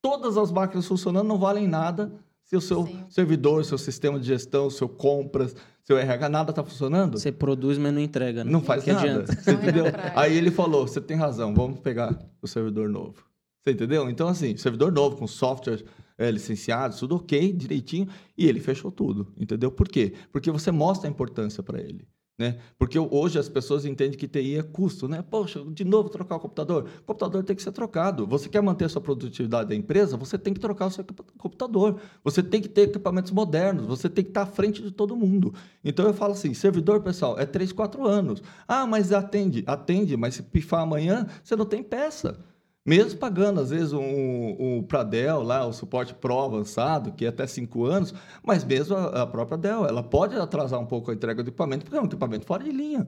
Todas 0.01 0.37
as 0.37 0.51
máquinas 0.51 0.85
funcionando 0.85 1.27
não 1.27 1.39
valem 1.39 1.67
nada 1.67 2.13
se 2.49 2.55
o 2.55 2.61
seu 2.61 2.83
Sim. 2.87 3.05
servidor, 3.09 3.63
seu 3.63 3.77
sistema 3.77 4.19
de 4.19 4.25
gestão, 4.25 4.71
seu 4.71 4.89
compras, 4.89 5.55
seu 5.83 5.99
RH, 5.99 6.29
nada 6.29 6.49
está 6.49 6.63
funcionando. 6.63 7.19
Você 7.19 7.31
produz, 7.31 7.77
mas 7.77 7.93
não 7.93 8.01
entrega. 8.01 8.43
Né? 8.43 8.51
Não 8.51 8.59
faz 8.59 8.83
que 8.83 8.91
nada. 8.91 9.07
adianta. 9.07 9.35
Você 9.39 9.51
entendeu? 9.51 9.85
Aí 10.15 10.35
ele 10.35 10.49
falou: 10.49 10.87
você 10.87 10.99
tem 10.99 11.15
razão, 11.15 11.53
vamos 11.53 11.79
pegar 11.79 12.17
o 12.41 12.47
servidor 12.47 12.89
novo. 12.89 13.23
Você 13.61 13.69
entendeu? 13.69 14.09
Então, 14.09 14.27
assim, 14.27 14.57
servidor 14.57 14.91
novo, 14.91 15.17
com 15.17 15.27
software 15.27 15.83
é, 16.17 16.31
licenciado, 16.31 16.97
tudo 16.97 17.17
ok, 17.17 17.53
direitinho, 17.53 18.07
e 18.35 18.47
ele 18.47 18.59
fechou 18.59 18.91
tudo. 18.91 19.31
Entendeu? 19.37 19.71
Por 19.71 19.87
quê? 19.87 20.13
Porque 20.31 20.49
você 20.49 20.71
mostra 20.71 21.07
a 21.07 21.11
importância 21.11 21.61
para 21.61 21.79
ele. 21.79 22.07
Né? 22.39 22.57
Porque 22.77 22.97
hoje 22.97 23.37
as 23.37 23.49
pessoas 23.49 23.83
entendem 23.83 24.17
que 24.17 24.25
TI 24.25 24.57
é 24.57 24.63
custo, 24.63 25.09
né? 25.09 25.21
Poxa, 25.21 25.61
de 25.73 25.83
novo 25.83 26.07
trocar 26.07 26.37
o 26.37 26.39
computador. 26.39 26.87
O 27.01 27.03
computador 27.03 27.43
tem 27.43 27.53
que 27.53 27.61
ser 27.61 27.73
trocado. 27.73 28.25
Você 28.25 28.47
quer 28.47 28.61
manter 28.61 28.85
a 28.85 28.89
sua 28.89 29.01
produtividade 29.01 29.67
da 29.67 29.75
empresa, 29.75 30.15
você 30.15 30.37
tem 30.37 30.53
que 30.53 30.59
trocar 30.59 30.85
o 30.85 30.89
seu 30.89 31.05
computador. 31.37 31.99
Você 32.23 32.41
tem 32.41 32.61
que 32.61 32.69
ter 32.69 32.83
equipamentos 32.83 33.33
modernos, 33.33 33.85
você 33.85 34.07
tem 34.07 34.23
que 34.23 34.29
estar 34.29 34.43
à 34.43 34.45
frente 34.45 34.81
de 34.81 34.89
todo 34.89 35.17
mundo. 35.17 35.53
Então 35.83 36.05
eu 36.07 36.13
falo 36.13 36.31
assim, 36.31 36.53
servidor, 36.53 37.01
pessoal, 37.01 37.37
é 37.37 37.45
3, 37.45 37.73
4 37.73 38.07
anos. 38.07 38.41
Ah, 38.65 38.87
mas 38.87 39.11
atende. 39.11 39.61
Atende, 39.67 40.15
mas 40.15 40.35
se 40.35 40.43
pifar 40.43 40.79
amanhã, 40.79 41.27
você 41.43 41.57
não 41.57 41.65
tem 41.65 41.83
peça. 41.83 42.39
Mesmo 42.89 43.19
pagando, 43.19 43.61
às 43.61 43.69
vezes, 43.69 43.93
um, 43.93 44.55
um 44.59 44.81
para 44.81 45.03
Dell, 45.03 45.43
lá, 45.43 45.63
o 45.63 45.71
suporte 45.71 46.11
Pro 46.15 46.39
avançado, 46.39 47.11
que 47.11 47.23
é 47.23 47.27
até 47.27 47.45
5 47.45 47.85
anos, 47.85 48.15
mas 48.41 48.63
mesmo 48.63 48.97
a, 48.97 49.21
a 49.21 49.27
própria 49.27 49.59
Dell, 49.59 49.85
ela 49.85 50.01
pode 50.01 50.35
atrasar 50.35 50.79
um 50.79 50.87
pouco 50.87 51.11
a 51.11 51.13
entrega 51.13 51.43
do 51.43 51.49
equipamento, 51.49 51.85
porque 51.85 51.95
é 51.95 52.01
um 52.01 52.05
equipamento 52.05 52.47
fora 52.47 52.63
de 52.63 52.71
linha. 52.71 53.07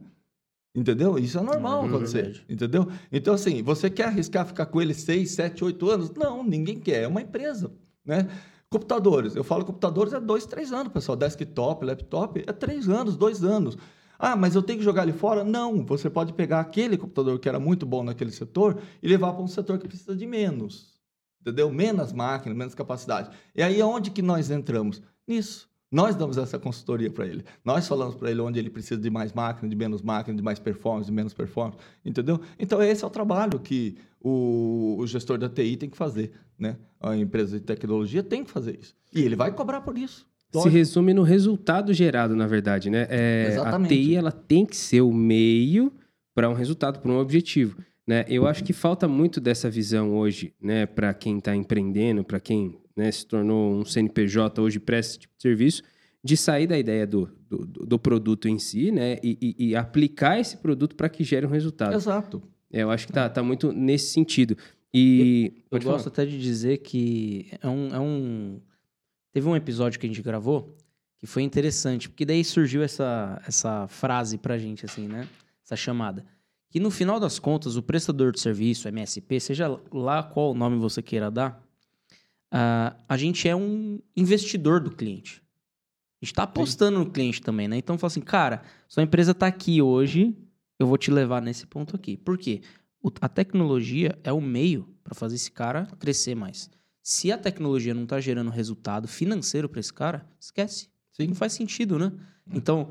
Entendeu? 0.75 1.17
Isso 1.17 1.39
é 1.39 1.41
normal 1.41 1.83
É 1.83 1.87
acontecer. 1.87 2.45
Entendeu? 2.47 2.91
Então, 3.11 3.33
assim, 3.33 3.63
você 3.63 3.89
quer 3.89 4.03
arriscar 4.03 4.45
ficar 4.45 4.67
com 4.67 4.79
ele 4.79 4.93
6, 4.93 5.31
7, 5.31 5.63
8 5.63 5.89
anos? 5.89 6.11
Não, 6.11 6.43
ninguém 6.43 6.79
quer. 6.79 7.01
É 7.05 7.07
uma 7.07 7.23
empresa. 7.23 7.71
Né? 8.05 8.27
Computadores. 8.69 9.35
Eu 9.35 9.43
falo 9.43 9.65
computadores 9.65 10.13
é 10.13 10.19
2, 10.19 10.45
3 10.45 10.71
anos, 10.73 10.93
pessoal. 10.93 11.15
Desktop, 11.15 11.83
laptop, 11.83 12.43
é 12.45 12.53
3 12.53 12.87
anos, 12.87 13.17
2 13.17 13.43
anos. 13.43 13.75
Ah, 14.23 14.35
mas 14.35 14.53
eu 14.53 14.61
tenho 14.61 14.77
que 14.77 14.85
jogar 14.85 15.01
ele 15.01 15.13
fora? 15.13 15.43
Não, 15.43 15.83
você 15.83 16.07
pode 16.07 16.31
pegar 16.33 16.59
aquele 16.59 16.95
computador 16.95 17.39
que 17.39 17.49
era 17.49 17.59
muito 17.59 17.87
bom 17.87 18.03
naquele 18.03 18.29
setor 18.29 18.79
e 19.01 19.07
levar 19.07 19.33
para 19.33 19.41
um 19.41 19.47
setor 19.47 19.79
que 19.79 19.87
precisa 19.87 20.15
de 20.15 20.27
menos. 20.27 20.93
Entendeu? 21.41 21.71
Menos 21.71 22.13
máquina, 22.13 22.53
menos 22.53 22.75
capacidade. 22.75 23.35
E 23.55 23.63
aí, 23.63 23.81
onde 23.81 24.11
que 24.11 24.21
nós 24.21 24.51
entramos? 24.51 25.01
Nisso. 25.27 25.67
Nós 25.91 26.15
damos 26.15 26.37
essa 26.37 26.59
consultoria 26.59 27.09
para 27.09 27.25
ele. 27.25 27.43
Nós 27.65 27.87
falamos 27.87 28.13
para 28.13 28.29
ele 28.29 28.39
onde 28.41 28.59
ele 28.59 28.69
precisa 28.69 29.01
de 29.01 29.09
mais 29.09 29.33
máquina, 29.33 29.67
de 29.67 29.75
menos 29.75 30.03
máquina, 30.03 30.37
de 30.37 30.43
mais 30.43 30.59
performance, 30.59 31.07
de 31.07 31.11
menos 31.11 31.33
performance, 31.33 31.79
entendeu? 32.05 32.39
Então, 32.59 32.81
esse 32.81 33.03
é 33.03 33.07
o 33.07 33.09
trabalho 33.09 33.59
que 33.59 33.97
o, 34.19 34.97
o 34.99 35.07
gestor 35.07 35.39
da 35.39 35.49
TI 35.49 35.75
tem 35.77 35.89
que 35.89 35.97
fazer, 35.97 36.31
né? 36.57 36.77
A 36.99 37.17
empresa 37.17 37.59
de 37.59 37.65
tecnologia 37.65 38.21
tem 38.21 38.43
que 38.43 38.51
fazer 38.51 38.79
isso. 38.79 38.95
E 39.11 39.21
ele 39.21 39.35
vai 39.35 39.51
cobrar 39.51 39.81
por 39.81 39.97
isso. 39.97 40.30
Se 40.51 40.69
resume 40.69 41.13
no 41.13 41.23
resultado 41.23 41.93
gerado, 41.93 42.35
na 42.35 42.45
verdade, 42.47 42.89
né? 42.89 43.07
É, 43.09 43.55
a. 43.63 43.79
TI 43.79 44.15
ela 44.15 44.31
tem 44.31 44.65
que 44.65 44.75
ser 44.75 45.01
o 45.01 45.13
meio 45.13 45.91
para 46.35 46.49
um 46.49 46.53
resultado, 46.53 46.99
para 46.99 47.11
um 47.11 47.17
objetivo. 47.17 47.77
Né? 48.07 48.25
Eu 48.27 48.47
acho 48.47 48.63
que 48.63 48.73
falta 48.73 49.07
muito 49.07 49.39
dessa 49.39 49.69
visão 49.69 50.13
hoje, 50.15 50.53
né, 50.61 50.85
para 50.85 51.13
quem 51.13 51.37
está 51.37 51.55
empreendendo, 51.55 52.23
para 52.23 52.39
quem 52.39 52.77
né, 52.97 53.11
se 53.11 53.25
tornou 53.25 53.73
um 53.73 53.85
CNPJ 53.85 54.61
hoje 54.61 54.79
presta 54.79 55.11
esse 55.11 55.19
tipo 55.19 55.33
de 55.37 55.41
serviço, 55.41 55.83
de 56.23 56.35
sair 56.35 56.67
da 56.67 56.77
ideia 56.77 57.05
do, 57.07 57.29
do, 57.49 57.57
do 57.85 57.99
produto 57.99 58.49
em 58.49 58.57
si, 58.59 58.91
né, 58.91 59.17
e, 59.23 59.37
e- 59.41 59.67
e 59.69 59.75
aplicar 59.75 60.39
esse 60.39 60.57
produto 60.57 60.95
para 60.95 61.07
que 61.09 61.23
gere 61.23 61.45
um 61.45 61.49
resultado. 61.49 61.93
Exato. 61.95 62.41
É, 62.73 62.83
eu 62.83 62.89
acho 62.91 63.07
que 63.07 63.13
tá, 63.13 63.29
tá 63.29 63.43
muito 63.43 63.71
nesse 63.71 64.11
sentido. 64.11 64.57
E 64.93 65.53
Eu 65.65 65.69
Pode 65.71 65.85
gosto 65.85 66.03
falar. 66.05 66.13
até 66.13 66.25
de 66.25 66.39
dizer 66.39 66.77
que 66.79 67.47
é 67.61 67.67
um, 67.67 67.87
é 67.95 67.99
um. 67.99 68.59
Teve 69.31 69.47
um 69.47 69.55
episódio 69.55 69.99
que 69.99 70.05
a 70.05 70.09
gente 70.09 70.21
gravou 70.21 70.75
que 71.17 71.27
foi 71.27 71.43
interessante, 71.43 72.09
porque 72.09 72.25
daí 72.25 72.43
surgiu 72.43 72.81
essa, 72.81 73.39
essa 73.47 73.87
frase 73.87 74.37
pra 74.39 74.57
gente, 74.57 74.85
assim, 74.85 75.07
né? 75.07 75.27
Essa 75.63 75.75
chamada. 75.75 76.25
Que 76.69 76.79
no 76.79 76.89
final 76.89 77.19
das 77.19 77.37
contas, 77.37 77.75
o 77.75 77.83
prestador 77.83 78.31
de 78.31 78.39
serviço, 78.39 78.87
MSP, 78.87 79.39
seja 79.39 79.79
lá 79.91 80.23
qual 80.23 80.53
nome 80.55 80.77
você 80.77 81.01
queira 81.01 81.29
dar, 81.29 81.61
ah, 82.51 82.95
a 83.07 83.17
gente 83.17 83.47
é 83.47 83.55
um 83.55 83.99
investidor 84.15 84.79
do 84.79 84.89
cliente. 84.91 85.41
A 86.21 86.25
gente 86.25 86.33
tá 86.33 86.43
apostando 86.43 86.99
no 86.99 87.09
cliente 87.11 87.41
também, 87.41 87.67
né? 87.67 87.77
Então, 87.77 87.97
fala 87.97 88.07
assim, 88.07 88.21
cara, 88.21 88.63
sua 88.87 89.03
empresa 89.03 89.33
tá 89.33 89.47
aqui 89.47 89.81
hoje, 89.81 90.35
eu 90.79 90.87
vou 90.87 90.97
te 90.97 91.11
levar 91.11 91.41
nesse 91.41 91.65
ponto 91.67 91.95
aqui. 91.95 92.17
Por 92.17 92.37
quê? 92.37 92.61
O- 93.01 93.11
a 93.21 93.29
tecnologia 93.29 94.17
é 94.23 94.31
o 94.31 94.41
meio 94.41 94.87
para 95.03 95.13
fazer 95.15 95.35
esse 95.35 95.51
cara 95.51 95.87
crescer 95.99 96.35
mais. 96.35 96.69
Se 97.03 97.31
a 97.31 97.37
tecnologia 97.37 97.93
não 97.93 98.05
tá 98.05 98.19
gerando 98.19 98.51
resultado 98.51 99.07
financeiro 99.07 99.67
para 99.67 99.79
esse 99.79 99.93
cara, 99.93 100.25
esquece. 100.39 100.89
Sim. 101.11 101.27
Não 101.27 101.35
faz 101.35 101.53
sentido, 101.53 101.97
né? 101.97 102.11
Então, 102.53 102.89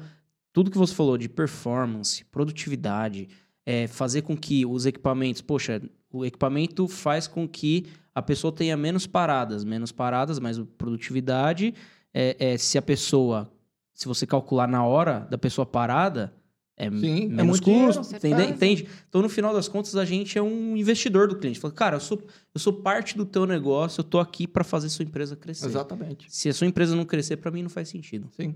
tudo 0.52 0.70
que 0.70 0.78
você 0.78 0.94
falou 0.94 1.16
de 1.16 1.28
performance, 1.28 2.24
produtividade, 2.24 3.28
é, 3.64 3.86
fazer 3.86 4.22
com 4.22 4.36
que 4.36 4.66
os 4.66 4.86
equipamentos, 4.86 5.40
poxa, 5.40 5.80
o 6.12 6.24
equipamento 6.24 6.88
faz 6.88 7.26
com 7.26 7.48
que 7.48 7.86
a 8.14 8.20
pessoa 8.20 8.52
tenha 8.52 8.76
menos 8.76 9.06
paradas, 9.06 9.64
menos 9.64 9.92
paradas, 9.92 10.38
mais 10.38 10.58
produtividade. 10.76 11.74
É, 12.12 12.36
é, 12.38 12.58
se 12.58 12.76
a 12.76 12.82
pessoa, 12.82 13.50
se 13.94 14.06
você 14.06 14.26
calcular 14.26 14.66
na 14.66 14.84
hora 14.84 15.20
da 15.30 15.38
pessoa 15.38 15.64
parada, 15.64 16.34
é 16.80 16.90
Sim, 16.90 17.24
é 17.24 17.28
menos 17.28 17.46
muito 17.46 17.64
dinheiro. 17.64 17.94
custo, 17.94 18.20
Com 18.20 18.26
entende? 18.26 18.88
Então, 19.08 19.20
no 19.20 19.28
final 19.28 19.52
das 19.52 19.68
contas, 19.68 19.94
a 19.96 20.04
gente 20.04 20.38
é 20.38 20.42
um 20.42 20.76
investidor 20.76 21.28
do 21.28 21.36
cliente. 21.36 21.60
Fala, 21.60 21.74
cara, 21.74 21.96
eu 21.96 22.00
sou, 22.00 22.22
eu 22.54 22.58
sou 22.60 22.72
parte 22.72 23.16
do 23.16 23.26
teu 23.26 23.44
negócio, 23.44 24.00
eu 24.00 24.04
tô 24.04 24.18
aqui 24.18 24.46
para 24.46 24.64
fazer 24.64 24.88
sua 24.88 25.04
empresa 25.04 25.36
crescer. 25.36 25.66
Exatamente. 25.66 26.26
Se 26.28 26.48
a 26.48 26.54
sua 26.54 26.66
empresa 26.66 26.96
não 26.96 27.04
crescer, 27.04 27.36
para 27.36 27.50
mim 27.50 27.62
não 27.62 27.70
faz 27.70 27.88
sentido. 27.90 28.28
Sim. 28.34 28.54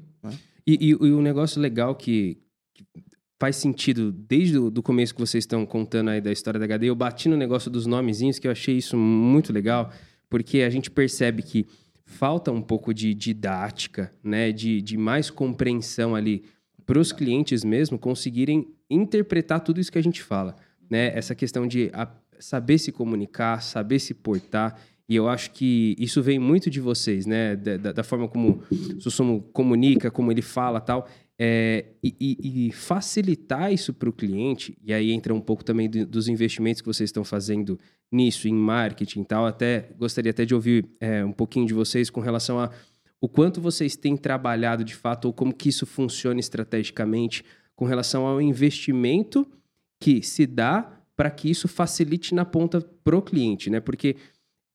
E, 0.67 0.79
e, 0.81 0.89
e 0.91 1.13
um 1.13 1.21
negócio 1.21 1.61
legal 1.61 1.95
que, 1.95 2.39
que 2.73 2.85
faz 3.39 3.57
sentido 3.57 4.11
desde 4.11 4.59
o 4.59 4.71
do 4.71 4.83
começo 4.83 5.15
que 5.15 5.21
vocês 5.21 5.43
estão 5.43 5.67
contando 5.67 6.09
aí 6.09 6.21
da 6.21 6.33
história 6.33 6.59
da 6.59 6.65
HD, 6.65 6.87
eu 6.87 6.95
bati 6.95 7.29
no 7.29 7.37
negócio 7.37 7.71
dos 7.71 7.85
nomezinhos, 7.85 8.39
que 8.39 8.47
eu 8.47 8.53
achei 8.53 8.79
isso 8.79 8.97
muito 8.97 9.53
legal, 9.53 9.93
porque 10.31 10.63
a 10.63 10.71
gente 10.71 10.91
percebe 10.91 11.43
que 11.43 11.67
falta 12.07 12.51
um 12.51 12.63
pouco 12.63 12.95
de 12.95 13.13
didática, 13.15 14.13
né? 14.23 14.51
De, 14.53 14.81
de 14.81 14.97
mais 14.97 15.31
compreensão 15.31 16.15
ali 16.15 16.45
para 16.87 16.99
os 16.99 17.13
clientes 17.13 17.65
mesmo 17.65 17.99
conseguirem 17.99 18.69
interpretar 18.91 19.61
tudo 19.61 19.81
isso 19.81 19.91
que 19.93 19.99
a 19.99 20.03
gente 20.03 20.23
fala, 20.23 20.57
né? 20.91 21.17
Essa 21.17 21.35
questão 21.35 21.67
de 21.67 21.91
saber 22.39 22.79
se 22.79 22.93
comunicar, 22.93 23.63
saber 23.63 23.99
se 23.99 24.13
portar. 24.15 24.79
E 25.09 25.17
eu 25.17 25.29
acho 25.29 25.51
que 25.51 25.95
isso 25.99 26.23
vem 26.23 26.39
muito 26.39 26.71
de 26.71 26.81
vocês, 26.81 27.27
né? 27.27 27.55
Da, 27.57 27.77
da- 27.77 27.93
da 27.93 28.03
forma 28.03 28.27
como 28.29 28.63
o 28.97 29.01
Sussumo 29.01 29.43
comunica, 29.53 30.11
como 30.11 30.31
ele 30.33 30.43
fala 30.43 30.81
tal. 30.81 31.09
É, 31.39 31.87
e, 32.03 32.15
e- 32.21 32.67
e 32.69 32.73
facilitar 32.73 33.73
isso 33.73 33.93
para 33.93 34.09
o 34.09 34.13
cliente, 34.13 34.79
e 34.85 34.95
aí 34.95 35.11
entra 35.11 35.35
um 35.35 35.41
pouco 35.41 35.65
também 35.65 35.91
do- 35.91 36.07
dos 36.07 36.29
investimentos 36.29 36.81
que 36.81 36.87
vocês 36.87 37.09
estão 37.09 37.25
fazendo 37.25 37.77
nisso, 38.11 38.47
em 38.47 38.55
marketing 38.55 39.23
e 39.23 39.25
tal. 39.25 39.45
Até 39.45 39.91
gostaria 39.99 40.31
até 40.31 40.45
de 40.45 40.55
ouvir 40.55 40.87
é, 41.01 41.25
um 41.25 41.33
pouquinho 41.33 41.67
de 41.67 41.75
vocês 41.75 42.09
com 42.09 42.21
relação 42.21 42.61
a 42.61 42.71
o 43.25 43.29
quanto 43.29 43.59
vocês 43.59 43.97
têm 43.97 44.19
trabalhado 44.19 44.85
de 44.85 44.95
fato, 44.95 45.25
ou 45.25 45.33
como 45.33 45.55
que 45.55 45.71
isso 45.71 45.87
funciona 45.87 46.39
estrategicamente 46.39 47.43
com 47.75 47.87
relação 47.87 48.27
ao 48.27 48.39
investimento 48.39 49.51
que 49.99 50.23
se 50.23 50.47
dá 50.47 51.01
para 51.17 51.31
que 51.31 51.49
isso 51.49 51.67
facilite 51.67 52.35
na 52.35 52.45
ponta 52.45 52.83
pro 53.03 53.23
cliente, 53.23 53.71
né? 53.71 53.81
Porque, 53.81 54.17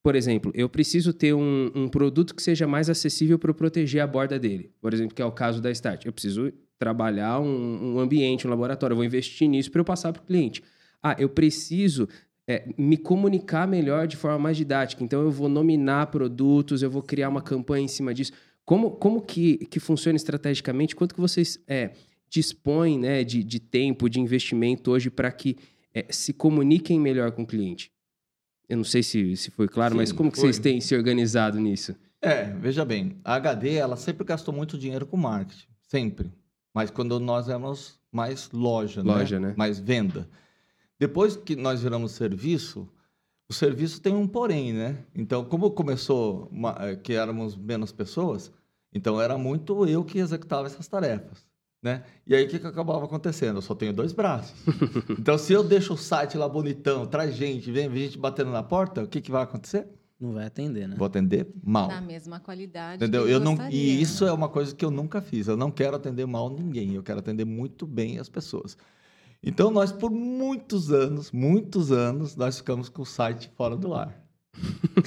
por 0.01 0.15
exemplo, 0.15 0.51
eu 0.55 0.67
preciso 0.67 1.13
ter 1.13 1.31
um, 1.31 1.71
um 1.75 1.87
produto 1.87 2.33
que 2.33 2.41
seja 2.41 2.65
mais 2.65 2.89
acessível 2.89 3.37
para 3.37 3.53
proteger 3.53 4.01
a 4.01 4.07
borda 4.07 4.39
dele. 4.39 4.71
Por 4.81 4.95
exemplo, 4.95 5.13
que 5.13 5.21
é 5.21 5.25
o 5.25 5.31
caso 5.31 5.61
da 5.61 5.69
Start. 5.69 6.05
Eu 6.05 6.11
preciso 6.11 6.51
trabalhar 6.79 7.39
um, 7.39 7.97
um 7.97 7.99
ambiente, 7.99 8.47
um 8.47 8.49
laboratório. 8.49 8.93
Eu 8.93 8.97
vou 8.97 9.05
investir 9.05 9.47
nisso 9.47 9.69
para 9.69 9.81
eu 9.81 9.85
passar 9.85 10.11
para 10.11 10.23
o 10.23 10.25
cliente. 10.25 10.63
Ah, 11.03 11.15
eu 11.19 11.29
preciso 11.29 12.09
é, 12.49 12.67
me 12.75 12.97
comunicar 12.97 13.67
melhor 13.67 14.07
de 14.07 14.17
forma 14.17 14.39
mais 14.39 14.57
didática. 14.57 15.03
Então, 15.03 15.21
eu 15.21 15.29
vou 15.29 15.47
nominar 15.47 16.07
produtos, 16.07 16.81
eu 16.81 16.89
vou 16.89 17.03
criar 17.03 17.29
uma 17.29 17.43
campanha 17.43 17.85
em 17.85 17.87
cima 17.87 18.11
disso. 18.11 18.31
Como, 18.65 18.89
como 18.89 19.21
que, 19.21 19.57
que 19.67 19.79
funciona 19.79 20.15
estrategicamente? 20.15 20.95
Quanto 20.95 21.13
que 21.13 21.21
vocês 21.21 21.63
é, 21.67 21.91
dispõem 22.27 22.97
né, 22.97 23.23
de, 23.23 23.43
de 23.43 23.59
tempo, 23.59 24.09
de 24.09 24.19
investimento 24.19 24.89
hoje 24.89 25.11
para 25.11 25.31
que 25.31 25.57
é, 25.93 26.07
se 26.09 26.33
comuniquem 26.33 26.99
melhor 26.99 27.31
com 27.33 27.43
o 27.43 27.45
cliente? 27.45 27.91
Eu 28.67 28.77
não 28.77 28.83
sei 28.83 29.03
se, 29.03 29.37
se 29.37 29.51
foi 29.51 29.67
claro, 29.67 29.91
Sim, 29.91 29.97
mas 29.97 30.11
como 30.11 30.31
que 30.31 30.39
foi. 30.39 30.47
vocês 30.47 30.57
têm 30.57 30.81
se 30.81 30.95
organizado 30.95 31.59
nisso? 31.59 31.95
É, 32.19 32.45
veja 32.45 32.83
bem, 32.83 33.15
a 33.23 33.35
HD 33.35 33.75
ela 33.75 33.95
sempre 33.95 34.25
gastou 34.25 34.53
muito 34.53 34.75
dinheiro 34.75 35.05
com 35.05 35.17
marketing, 35.17 35.67
sempre. 35.87 36.31
Mas 36.73 36.89
quando 36.89 37.19
nós 37.19 37.47
éramos 37.47 37.99
mais 38.11 38.49
loja, 38.51 39.03
Loja, 39.03 39.39
né? 39.39 39.49
né? 39.49 39.53
Mais 39.55 39.79
venda. 39.79 40.27
Depois 40.99 41.35
que 41.35 41.55
nós 41.55 41.81
viramos 41.81 42.11
serviço, 42.11 42.87
o 43.49 43.53
serviço 43.53 44.01
tem 44.01 44.13
um 44.13 44.27
porém, 44.27 44.73
né? 44.73 44.97
Então, 45.15 45.45
como 45.45 45.71
começou 45.71 46.47
uma- 46.51 46.75
eh, 46.79 46.95
que 46.95 47.13
éramos 47.13 47.55
menos 47.55 47.91
pessoas, 47.91 48.51
então 48.93 49.19
era 49.19 49.37
muito 49.37 49.87
eu 49.87 50.03
que 50.03 50.19
executava 50.19 50.67
essas 50.67 50.87
tarefas, 50.87 51.47
né? 51.81 52.03
E 52.27 52.35
aí 52.35 52.45
o 52.45 52.49
que, 52.49 52.59
que 52.59 52.67
acabava 52.67 53.05
acontecendo? 53.05 53.57
Eu 53.57 53.61
só 53.61 53.73
tenho 53.73 53.93
dois 53.93 54.11
braços. 54.11 54.53
então, 55.17 55.37
se 55.37 55.53
eu 55.53 55.63
deixo 55.63 55.93
o 55.93 55.97
site 55.97 56.37
lá 56.37 56.49
bonitão, 56.49 57.05
traz 57.07 57.33
gente, 57.35 57.71
vem 57.71 57.89
gente 57.95 58.17
batendo 58.17 58.51
na 58.51 58.61
porta, 58.61 59.03
o 59.03 59.07
que, 59.07 59.21
que 59.21 59.31
vai 59.31 59.43
acontecer? 59.43 59.87
Não 60.19 60.33
vai 60.33 60.45
atender, 60.45 60.85
né? 60.85 60.95
Vou 60.97 61.07
atender 61.07 61.47
mal. 61.63 61.87
Na 61.87 62.01
mesma 62.01 62.41
qualidade. 62.41 63.01
Entendeu? 63.01 63.25
que 63.25 63.31
Eu 63.31 63.39
não, 63.39 63.53
e 63.53 63.55
né? 63.55 63.69
isso 63.69 64.25
é 64.25 64.33
uma 64.33 64.49
coisa 64.49 64.75
que 64.75 64.83
eu 64.83 64.91
nunca 64.91 65.21
fiz. 65.21 65.47
Eu 65.47 65.55
não 65.55 65.71
quero 65.71 65.95
atender 65.95 66.25
mal 66.27 66.49
ninguém. 66.49 66.93
Eu 66.93 67.01
quero 67.01 67.19
atender 67.19 67.45
muito 67.45 67.87
bem 67.87 68.19
as 68.19 68.27
pessoas. 68.27 68.77
Então, 69.41 69.71
nós, 69.71 69.91
por 69.91 70.11
muitos 70.11 70.91
anos, 70.91 71.31
muitos 71.31 71.91
anos, 71.91 72.35
nós 72.35 72.57
ficamos 72.57 72.89
com 72.89 73.01
o 73.03 73.05
site 73.05 73.49
fora 73.55 73.75
do 73.77 73.93
ar. 73.93 74.21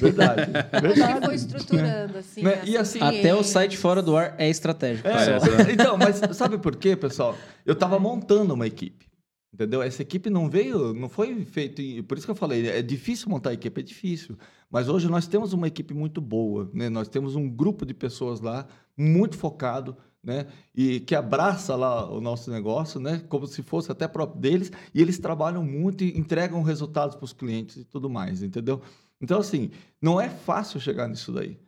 Verdade. 0.01 0.43
Acho 0.43 0.71
que 0.71 0.81
verdade. 0.81 1.27
foi 1.27 1.35
estruturando, 1.35 2.19
assim. 2.19 2.43
Né? 2.43 2.63
E 2.65 2.77
assim- 2.77 3.01
Até 3.01 3.35
o 3.35 3.43
site 3.43 3.77
fora 3.77 4.03
do 4.03 4.17
ar 4.17 4.35
é 4.39 4.49
estratégico. 4.49 5.07
É, 5.09 5.39
pessoal. 5.39 5.61
então, 5.71 5.99
mas 5.99 6.21
sabe 6.37 6.57
por 6.59 6.77
quê, 6.77 6.97
pessoal? 6.97 7.37
Eu 7.67 7.75
estava 7.75 7.99
montando 7.99 8.55
uma 8.55 8.67
equipe. 8.67 9.07
Entendeu? 9.53 9.83
Essa 9.83 10.01
equipe 10.01 10.31
não 10.31 10.49
veio, 10.49 10.95
não 10.95 11.11
foi 11.11 11.45
feito. 11.45 11.83
em- 11.83 12.03
Por 12.03 12.17
isso 12.17 12.27
que 12.27 12.31
eu 12.31 12.35
falei, 12.35 12.67
é 12.67 12.81
difícil 12.81 13.29
montar 13.29 13.51
a 13.51 13.53
equipe, 13.53 13.81
é 13.83 13.85
difícil. 13.85 14.39
Mas 14.71 14.89
hoje 14.89 15.09
nós 15.11 15.27
temos 15.27 15.53
uma 15.53 15.67
equipe 15.69 15.93
muito 15.93 16.23
boa, 16.23 16.71
né? 16.73 16.89
Nós 16.89 17.07
temos 17.07 17.37
um 17.37 17.47
grupo 17.51 17.85
de 17.85 17.93
pessoas 17.93 18.41
lá 18.41 18.67
muito 18.97 19.37
focado, 19.37 19.95
né? 20.23 20.47
E 20.75 21.01
que 21.01 21.15
abraça 21.15 21.75
lá 21.75 22.09
o 22.11 22.21
nosso 22.21 22.51
negócio, 22.51 23.01
né? 23.01 23.23
Como 23.29 23.47
se 23.47 23.63
fosse 23.63 23.91
até 23.91 24.07
próprio 24.07 24.41
deles. 24.41 24.71
E 24.95 25.01
eles 25.01 25.19
trabalham 25.19 25.65
muito 25.65 26.05
e 26.05 26.17
entregam 26.19 26.63
resultados 26.63 27.17
para 27.17 27.25
os 27.25 27.33
clientes 27.33 27.77
e 27.77 27.85
tudo 27.85 28.09
mais, 28.09 28.43
entendeu? 28.43 28.81
Então, 29.21 29.39
assim, 29.41 29.71
não 30.01 30.21
é 30.21 30.29
fácil 30.29 30.81
chegar 30.81 31.09
nisso 31.09 31.33
daí. 31.33 31.59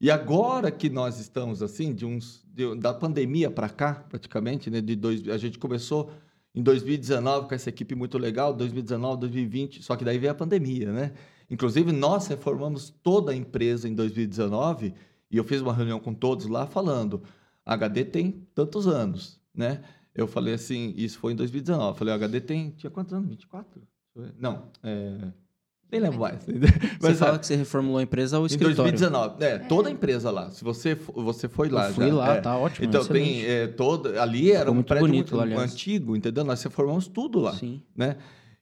E 0.00 0.10
agora 0.10 0.70
que 0.70 0.90
nós 0.90 1.18
estamos 1.18 1.62
assim, 1.62 1.94
de 1.94 2.04
uns 2.04 2.44
de- 2.52 2.76
da 2.76 2.92
pandemia 2.92 3.50
para 3.50 3.68
cá, 3.68 3.94
praticamente, 4.08 4.70
né? 4.70 4.80
De 4.80 4.94
dois, 4.94 5.28
a 5.28 5.38
gente 5.38 5.58
começou 5.58 6.10
em 6.54 6.62
2019 6.62 7.48
com 7.48 7.54
essa 7.54 7.68
equipe 7.68 7.94
muito 7.94 8.16
legal, 8.16 8.52
2019, 8.54 9.20
2020, 9.20 9.82
só 9.82 9.96
que 9.96 10.04
daí 10.04 10.18
veio 10.18 10.32
a 10.32 10.34
pandemia, 10.34 10.92
né? 10.92 11.12
Inclusive 11.50 11.90
nós 11.92 12.26
reformamos 12.26 12.90
toda 13.02 13.32
a 13.32 13.36
empresa 13.36 13.88
em 13.88 13.94
2019 13.94 14.94
e 15.30 15.36
eu 15.36 15.44
fiz 15.44 15.60
uma 15.60 15.74
reunião 15.74 15.98
com 15.98 16.14
todos 16.14 16.46
lá 16.46 16.66
falando, 16.66 17.22
HD 17.64 18.04
tem 18.04 18.46
tantos 18.54 18.86
anos, 18.86 19.40
né? 19.54 19.82
Eu 20.14 20.26
falei 20.26 20.54
assim, 20.54 20.94
isso 20.96 21.18
foi 21.18 21.32
em 21.32 21.36
2019. 21.36 21.90
Eu 21.90 21.94
falei, 21.94 22.12
o 22.12 22.16
HD 22.16 22.40
tem, 22.40 22.70
tinha 22.70 22.90
quantos 22.90 23.12
anos? 23.12 23.28
24? 23.28 23.82
Não, 24.38 24.70
é... 24.82 25.32
Nem 25.90 26.00
lembro 26.00 26.20
mais. 26.20 26.42
Você 26.42 26.52
Mas, 27.00 27.18
fala 27.18 27.36
é, 27.36 27.38
que 27.38 27.46
você 27.46 27.56
reformulou 27.56 27.98
a 27.98 28.02
empresa 28.02 28.38
ou 28.38 28.42
o 28.42 28.46
em 28.46 28.50
escritório? 28.50 28.76
2019. 28.76 29.44
É, 29.44 29.58
toda 29.58 29.88
a 29.88 29.92
empresa 29.92 30.30
lá. 30.30 30.50
Se 30.50 30.64
você, 30.64 30.94
você 30.94 31.48
foi 31.48 31.68
lá. 31.68 31.88
Eu 31.88 31.94
fui 31.94 32.08
já, 32.08 32.14
lá, 32.14 32.34
é. 32.34 32.40
tá 32.40 32.56
ótimo. 32.56 32.86
Então, 32.86 33.00
excelente. 33.00 33.24
tem 33.24 33.46
é, 33.46 33.66
toda. 33.68 34.20
Ali 34.20 34.50
era 34.50 34.60
Ficou 34.60 34.72
um 34.72 34.74
muito 34.74 34.88
prédio 34.88 35.06
bonito 35.06 35.36
muito 35.36 35.54
lá, 35.54 35.62
antigo, 35.62 36.16
entendeu? 36.16 36.42
Nós 36.42 36.62
reformamos 36.62 37.06
tudo 37.06 37.38
lá. 37.38 37.54
Sim. 37.54 37.80
né? 37.94 38.16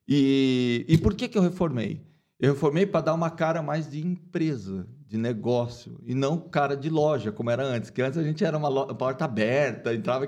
E, 0.06 0.84
e 0.88 0.98
por 0.98 1.14
que, 1.14 1.28
que 1.28 1.38
eu 1.38 1.42
reformei? 1.42 2.02
Eu 2.38 2.52
reformei 2.52 2.84
para 2.84 3.00
dar 3.02 3.14
uma 3.14 3.30
cara 3.30 3.62
mais 3.62 3.88
de 3.88 4.04
empresa, 4.04 4.86
de 5.12 5.18
negócio, 5.18 6.00
e 6.06 6.14
não 6.14 6.38
cara 6.38 6.74
de 6.74 6.88
loja, 6.88 7.30
como 7.30 7.50
era 7.50 7.62
antes. 7.62 7.90
Que 7.90 8.00
antes 8.00 8.18
a 8.18 8.22
gente 8.22 8.42
era 8.42 8.56
uma 8.56 8.68
lo- 8.68 8.94
porta 8.94 9.26
aberta, 9.26 9.92
entrava 9.94 10.26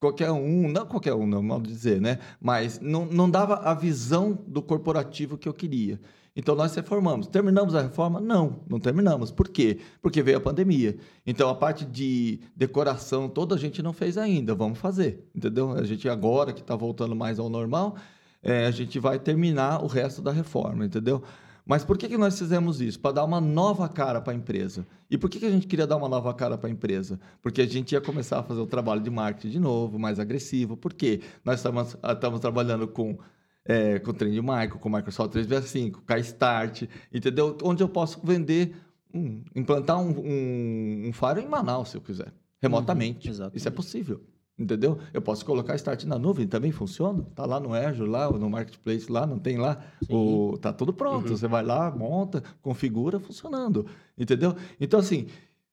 qualquer 0.00 0.30
um, 0.30 0.70
não 0.70 0.86
qualquer 0.86 1.12
um, 1.12 1.26
não 1.26 1.60
de 1.60 1.68
dizer, 1.68 2.00
né? 2.00 2.18
Mas 2.40 2.80
não, 2.80 3.04
não 3.04 3.30
dava 3.30 3.56
a 3.56 3.74
visão 3.74 4.42
do 4.48 4.62
corporativo 4.62 5.36
que 5.36 5.46
eu 5.46 5.52
queria. 5.52 6.00
Então 6.34 6.54
nós 6.54 6.74
reformamos. 6.74 7.26
Terminamos 7.26 7.74
a 7.74 7.82
reforma? 7.82 8.22
Não, 8.22 8.60
não 8.66 8.80
terminamos. 8.80 9.30
Por 9.30 9.48
quê? 9.50 9.80
Porque 10.00 10.22
veio 10.22 10.38
a 10.38 10.40
pandemia. 10.40 10.96
Então 11.26 11.50
a 11.50 11.54
parte 11.54 11.84
de 11.84 12.40
decoração 12.56 13.28
toda 13.28 13.54
a 13.54 13.58
gente 13.58 13.82
não 13.82 13.92
fez 13.92 14.16
ainda. 14.16 14.54
Vamos 14.54 14.78
fazer, 14.78 15.28
entendeu? 15.34 15.72
A 15.72 15.84
gente 15.84 16.08
agora 16.08 16.54
que 16.54 16.62
está 16.62 16.74
voltando 16.74 17.14
mais 17.14 17.38
ao 17.38 17.50
normal, 17.50 17.96
é, 18.42 18.64
a 18.64 18.70
gente 18.70 18.98
vai 18.98 19.18
terminar 19.18 19.84
o 19.84 19.86
resto 19.86 20.22
da 20.22 20.32
reforma, 20.32 20.86
entendeu? 20.86 21.22
Mas 21.64 21.84
por 21.84 21.96
que, 21.96 22.08
que 22.08 22.18
nós 22.18 22.38
fizemos 22.38 22.80
isso? 22.80 22.98
Para 22.98 23.12
dar 23.12 23.24
uma 23.24 23.40
nova 23.40 23.88
cara 23.88 24.20
para 24.20 24.32
a 24.32 24.36
empresa. 24.36 24.86
E 25.10 25.16
por 25.16 25.30
que, 25.30 25.38
que 25.38 25.46
a 25.46 25.50
gente 25.50 25.66
queria 25.66 25.86
dar 25.86 25.96
uma 25.96 26.08
nova 26.08 26.34
cara 26.34 26.58
para 26.58 26.68
a 26.68 26.72
empresa? 26.72 27.20
Porque 27.40 27.62
a 27.62 27.66
gente 27.66 27.92
ia 27.92 28.00
começar 28.00 28.40
a 28.40 28.42
fazer 28.42 28.60
o 28.60 28.66
trabalho 28.66 29.00
de 29.00 29.10
marketing 29.10 29.50
de 29.50 29.60
novo, 29.60 29.98
mais 29.98 30.18
agressivo. 30.18 30.76
Por 30.76 30.92
quê? 30.92 31.20
Nós 31.44 31.60
estamos, 31.60 31.96
ah, 32.02 32.12
estamos 32.12 32.40
trabalhando 32.40 32.88
com, 32.88 33.16
é, 33.64 33.98
com 34.00 34.10
o 34.10 34.14
Trend 34.14 34.36
Micro, 34.40 34.78
com 34.78 34.88
o 34.88 34.92
Microsoft 34.92 35.32
365, 35.32 36.02
com 36.04 36.12
a 36.12 36.18
Start, 36.18 36.82
entendeu? 37.12 37.56
Onde 37.62 37.82
eu 37.82 37.88
posso 37.88 38.20
vender, 38.24 38.74
um, 39.14 39.42
implantar 39.54 40.00
um, 40.00 40.10
um, 40.10 41.08
um 41.08 41.12
Fire 41.12 41.44
em 41.44 41.48
Manaus, 41.48 41.90
se 41.90 41.96
eu 41.96 42.00
quiser, 42.00 42.32
remotamente. 42.60 43.28
exatamente. 43.28 43.58
Isso 43.58 43.68
é 43.68 43.70
possível. 43.70 44.20
Entendeu? 44.62 44.96
Eu 45.12 45.20
posso 45.20 45.44
colocar 45.44 45.74
Start 45.74 46.04
na 46.04 46.16
nuvem, 46.16 46.46
também 46.46 46.70
funciona. 46.70 47.26
Tá 47.34 47.44
lá 47.44 47.58
no 47.58 47.74
Azure, 47.74 48.08
lá, 48.08 48.30
no 48.30 48.48
Marketplace, 48.48 49.10
lá, 49.10 49.26
não 49.26 49.36
tem 49.36 49.58
lá. 49.58 49.84
O, 50.08 50.56
tá 50.56 50.72
tudo 50.72 50.92
pronto. 50.92 51.36
Você 51.36 51.48
vai 51.48 51.64
lá, 51.64 51.90
monta, 51.90 52.44
configura, 52.62 53.18
funcionando. 53.18 53.84
Entendeu? 54.16 54.54
Então, 54.80 55.00
assim, 55.00 55.26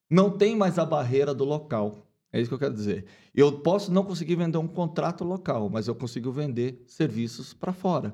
não 0.09 0.31
tem 0.31 0.55
mais 0.55 0.79
a 0.79 0.85
barreira 0.85 1.35
do 1.35 1.45
local. 1.45 1.99
É 2.33 2.41
isso 2.41 2.49
que 2.49 2.55
eu 2.55 2.59
quero 2.59 2.73
dizer. 2.73 3.05
Eu 3.33 3.59
posso 3.59 3.91
não 3.91 4.03
conseguir 4.03 4.35
vender 4.35 4.57
um 4.57 4.67
contrato 4.67 5.23
local, 5.23 5.69
mas 5.69 5.87
eu 5.87 5.93
consigo 5.93 6.31
vender 6.31 6.83
serviços 6.87 7.53
para 7.53 7.71
fora. 7.71 8.11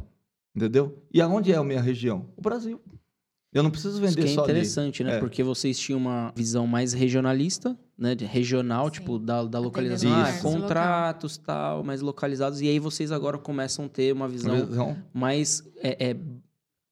Entendeu? 0.53 1.01
E 1.13 1.21
aonde 1.21 1.53
é 1.53 1.55
a 1.55 1.63
minha 1.63 1.81
região? 1.81 2.25
O 2.35 2.41
Brasil. 2.41 2.81
Eu 3.55 3.63
não 3.63 3.71
preciso 3.71 3.93
Isso 3.93 4.01
vender 4.01 4.21
que 4.25 4.31
é 4.31 4.33
só 4.35 4.43
ali. 4.43 4.51
interessante, 4.51 5.03
né? 5.03 5.15
É. 5.15 5.19
Porque 5.19 5.41
vocês 5.41 5.79
tinham 5.79 5.97
uma 5.97 6.31
visão 6.35 6.67
mais 6.67 6.91
regionalista, 6.91 7.75
né? 7.97 8.13
De 8.13 8.25
regional, 8.25 8.85
Sim. 8.87 8.91
tipo, 8.91 9.17
da, 9.17 9.43
da 9.45 9.57
localização. 9.59 10.11
Ah, 10.13 10.31
contratos, 10.41 11.37
tal, 11.37 11.81
mais 11.83 12.01
localizados. 12.01 12.59
E 12.61 12.67
aí 12.67 12.77
vocês 12.79 13.11
agora 13.13 13.37
começam 13.37 13.85
a 13.85 13.89
ter 13.89 14.11
uma 14.13 14.27
visão 14.27 14.53
Visão 14.67 14.97
mais 15.13 15.63
é, 15.81 16.09
é, 16.11 16.17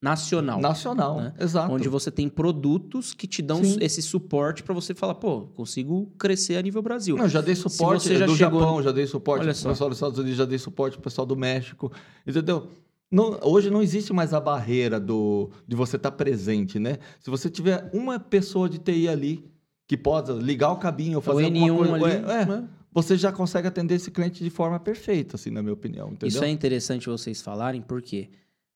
nacional. 0.01 0.59
nacional. 0.61 1.17
né? 1.21 1.33
Exato. 1.39 1.71
Onde 1.73 1.89
você 1.89 2.09
tem 2.09 2.27
produtos 2.29 3.13
que 3.13 3.27
te 3.27 3.41
dão 3.41 3.63
Sim. 3.63 3.77
esse 3.81 4.01
suporte 4.01 4.63
para 4.63 4.73
você 4.73 4.93
falar, 4.93 5.15
pô, 5.15 5.41
consigo 5.55 6.11
crescer 6.17 6.55
a 6.57 6.61
nível 6.61 6.81
Brasil. 6.81 7.15
Não, 7.17 7.27
já 7.27 7.41
dei 7.41 7.55
suporte 7.55 8.03
você 8.03 8.17
já 8.17 8.25
do 8.25 8.35
chegou- 8.35 8.59
Japão, 8.61 8.81
já 8.83 8.91
dei 8.91 9.05
suporte 9.05 9.43
pro 9.45 9.53
pessoal 9.53 9.89
dos 9.89 9.97
Estados 9.97 10.17
Unidos, 10.17 10.37
já 10.37 10.45
dei 10.45 10.57
suporte 10.59 10.93
pro 10.95 11.03
pessoal 11.03 11.25
do 11.25 11.35
México, 11.35 11.91
entendeu? 12.25 12.67
Não- 13.13 13.39
hoje 13.43 13.69
não 13.69 13.81
existe 13.83 14.11
mais 14.11 14.33
a 14.33 14.39
barreira 14.39 14.99
do, 14.99 15.51
de 15.67 15.75
você 15.75 15.97
estar 15.97 16.11
presente, 16.11 16.79
né? 16.79 16.97
Se 17.19 17.29
você 17.29 17.49
tiver 17.49 17.89
uma 17.93 18.19
pessoa 18.19 18.67
de 18.67 18.79
TI 18.79 19.07
ali 19.07 19.45
que 19.87 19.95
possa 19.95 20.33
ligar 20.33 20.71
o 20.71 20.77
cabinho 20.77 21.13
ou 21.13 21.17
o 21.19 21.21
fazer 21.21 21.43
N1 21.51 21.69
alguma 21.69 21.99
coisa, 21.99 22.17
ali, 22.17 22.31
é, 22.31 22.41
é, 22.41 22.45
né? 22.45 22.67
você 22.91 23.15
já 23.15 23.31
consegue 23.31 23.67
atender 23.67 23.95
esse 23.95 24.09
cliente 24.09 24.43
de 24.43 24.49
forma 24.49 24.79
perfeita, 24.79 25.35
assim, 25.35 25.51
na 25.51 25.61
minha 25.61 25.73
opinião, 25.73 26.07
entendeu? 26.07 26.27
Isso 26.29 26.43
é 26.43 26.49
interessante 26.49 27.07
vocês 27.07 27.41
falarem, 27.41 27.81
porque 27.81 28.29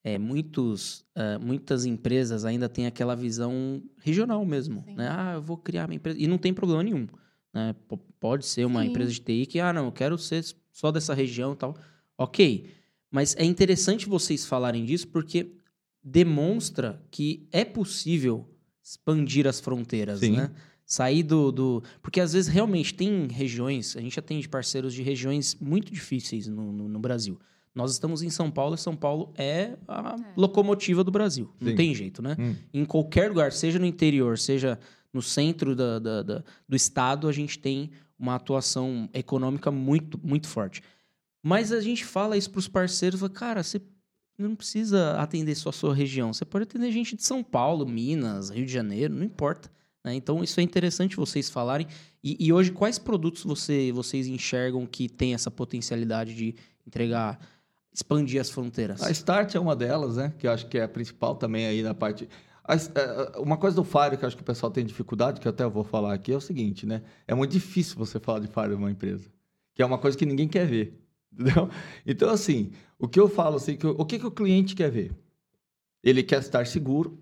é, 0.04 0.18
muitos, 0.20 1.04
ah, 1.16 1.40
muitas 1.40 1.86
empresas 1.86 2.46
ainda 2.46 2.70
têm 2.70 2.86
aquela 2.86 3.16
visão 3.16 3.82
regional 3.98 4.46
mesmo. 4.46 4.84
Sim. 4.86 4.96
Né? 4.96 5.08
Ah, 5.10 5.34
eu 5.36 5.42
vou 5.42 5.58
criar 5.58 5.88
minha 5.88 5.96
empresa. 5.98 6.20
E 6.20 6.28
não 6.28 6.38
tem 6.38 6.54
problema 6.54 6.84
nenhum. 6.84 7.08
né? 7.54 7.74
P- 7.90 7.98
Pode 8.20 8.46
ser 8.46 8.66
uma 8.66 8.84
Sim. 8.84 8.90
empresa 8.90 9.12
de 9.12 9.20
TI 9.20 9.46
que, 9.48 9.60
ah, 9.60 9.74
não, 9.74 9.86
eu 9.86 9.92
quero 9.92 10.18
ser 10.18 10.44
só 10.72 10.92
dessa 10.92 11.14
região 11.14 11.54
e 11.54 11.56
tal. 11.56 11.76
Ok. 12.18 12.70
Mas 13.12 13.36
é 13.38 13.44
interessante 13.46 14.08
vocês 14.08 14.46
falarem 14.46 14.84
disso 14.86 15.08
porque 15.08 15.52
demonstra 16.12 17.02
que 17.12 17.48
é 17.52 17.64
possível 17.66 18.48
expandir 18.84 19.46
as 19.46 19.60
fronteiras, 19.60 20.20
Sim. 20.20 20.38
né? 20.38 20.52
Sair 20.86 21.22
do, 21.22 21.52
do... 21.52 21.84
Porque 22.02 22.22
às 22.22 22.32
vezes 22.32 22.48
realmente 22.50 22.94
tem 22.94 23.28
regiões, 23.28 23.96
a 23.98 24.00
gente 24.02 24.18
atende 24.18 24.48
parceiros 24.48 24.94
de 24.94 25.04
regiões 25.04 25.54
muito 25.60 25.92
difíceis 25.92 26.48
no, 26.48 26.72
no, 26.72 26.88
no 26.88 27.00
Brasil. 27.00 27.38
Nós 27.76 27.92
estamos 27.92 28.24
em 28.24 28.30
São 28.30 28.50
Paulo 28.50 28.76
e 28.76 28.78
São 28.78 28.96
Paulo 28.96 29.34
é 29.38 29.78
a 29.88 30.16
É. 30.18 30.34
locomotiva 30.38 31.04
do 31.04 31.12
Brasil. 31.12 31.52
Não 31.60 31.72
Sim. 31.72 31.76
tem 31.76 31.94
jeito, 31.94 32.22
né? 32.22 32.38
Hum. 32.40 32.56
Em 32.74 32.86
qualquer 32.86 33.28
lugar, 33.30 33.52
seja 33.52 33.78
no 33.78 33.86
interior, 33.86 34.38
seja 34.40 34.80
no 35.14 35.22
centro 35.22 35.76
da, 35.76 36.00
da- 36.00 36.24
da- 36.24 36.44
do 36.68 36.76
estado, 36.76 37.28
a 37.28 37.32
gente 37.34 37.60
tem 37.60 37.92
uma 38.18 38.36
atuação 38.36 39.10
econômica 39.14 39.70
muito, 39.70 40.18
muito 40.24 40.48
forte. 40.48 40.82
Mas 41.48 41.72
a 41.72 41.80
gente 41.80 42.04
fala 42.04 42.36
isso 42.36 42.50
para 42.52 42.60
os 42.60 42.68
parceiros, 42.68 43.20
fala, 43.22 43.32
cara, 43.32 43.64
você 43.64 43.80
não 44.38 44.54
precisa 44.56 45.14
atender 45.14 45.56
só 45.56 45.70
a 45.70 45.72
sua 45.72 45.96
região, 45.96 46.34
você 46.34 46.44
pode 46.44 46.64
atender 46.64 46.92
gente 46.92 47.16
de 47.16 47.24
São 47.24 47.42
Paulo, 47.42 47.88
Minas, 47.88 48.50
Rio 48.50 48.66
de 48.66 48.72
Janeiro, 48.72 49.14
não 49.14 49.24
importa. 49.24 49.72
né? 50.04 50.14
Então, 50.14 50.44
isso 50.44 50.60
é 50.60 50.64
interessante 50.64 51.16
vocês 51.16 51.50
falarem. 51.50 51.88
E, 52.24 52.36
e 52.46 52.52
hoje, 52.52 52.72
quais 52.72 53.00
produtos 53.00 53.44
você, 53.44 53.92
vocês 53.94 54.28
enxergam 54.28 54.86
que 54.86 55.08
tem 55.08 55.34
essa 55.34 55.50
potencialidade 55.50 56.36
de 56.36 56.54
entregar, 56.86 57.40
expandir 57.94 58.42
as 58.42 58.50
fronteiras? 58.50 59.02
A 59.02 59.10
Start 59.12 59.56
é 59.56 59.60
uma 59.60 59.76
delas, 59.76 60.18
né? 60.18 60.34
Que 60.38 60.48
eu 60.48 60.52
acho 60.52 60.68
que 60.68 60.78
é 60.78 60.84
a 60.84 60.88
principal 60.90 61.36
também 61.36 61.66
aí 61.66 61.82
na 61.82 61.94
parte. 61.94 62.28
a- 62.64 62.76
é, 62.76 63.40
Uma 63.40 63.56
coisa 63.58 63.76
do 63.78 63.84
Fire 63.86 64.18
que 64.18 64.24
eu 64.26 64.28
acho 64.28 64.36
que 64.36 64.44
o 64.44 64.46
pessoal 64.46 64.70
tem 64.72 64.86
dificuldade, 64.86 65.40
que 65.40 65.48
eu 65.48 65.52
até 65.52 65.66
vou 65.66 65.84
falar 65.86 66.14
aqui, 66.14 66.34
é 66.34 66.36
o 66.36 66.42
seguinte, 66.42 66.86
né? 66.86 67.02
É 67.26 67.34
muito 67.34 67.52
difícil 67.52 67.96
você 67.98 68.20
falar 68.20 68.40
de 68.40 68.48
Fire 68.48 68.70
numa 68.76 68.92
empresa. 68.92 69.30
Que 69.74 69.82
é 69.82 69.86
uma 69.86 69.98
coisa 69.98 70.18
que 70.18 70.26
ninguém 70.26 70.48
quer 70.50 70.68
ver. 70.68 71.07
Entendeu? 71.32 71.70
Então, 72.06 72.30
assim, 72.30 72.72
o 72.98 73.08
que 73.08 73.20
eu 73.20 73.28
falo 73.28 73.58
assim, 73.58 73.76
que 73.76 73.86
o 73.86 73.96
o 73.98 74.06
que, 74.06 74.20
que 74.20 74.28
o 74.28 74.32
cliente 74.32 74.76
quer 74.76 74.90
ver? 74.90 75.12
Ele 76.04 76.24
quer 76.24 76.40
estar 76.40 76.66
seguro. 76.66 77.18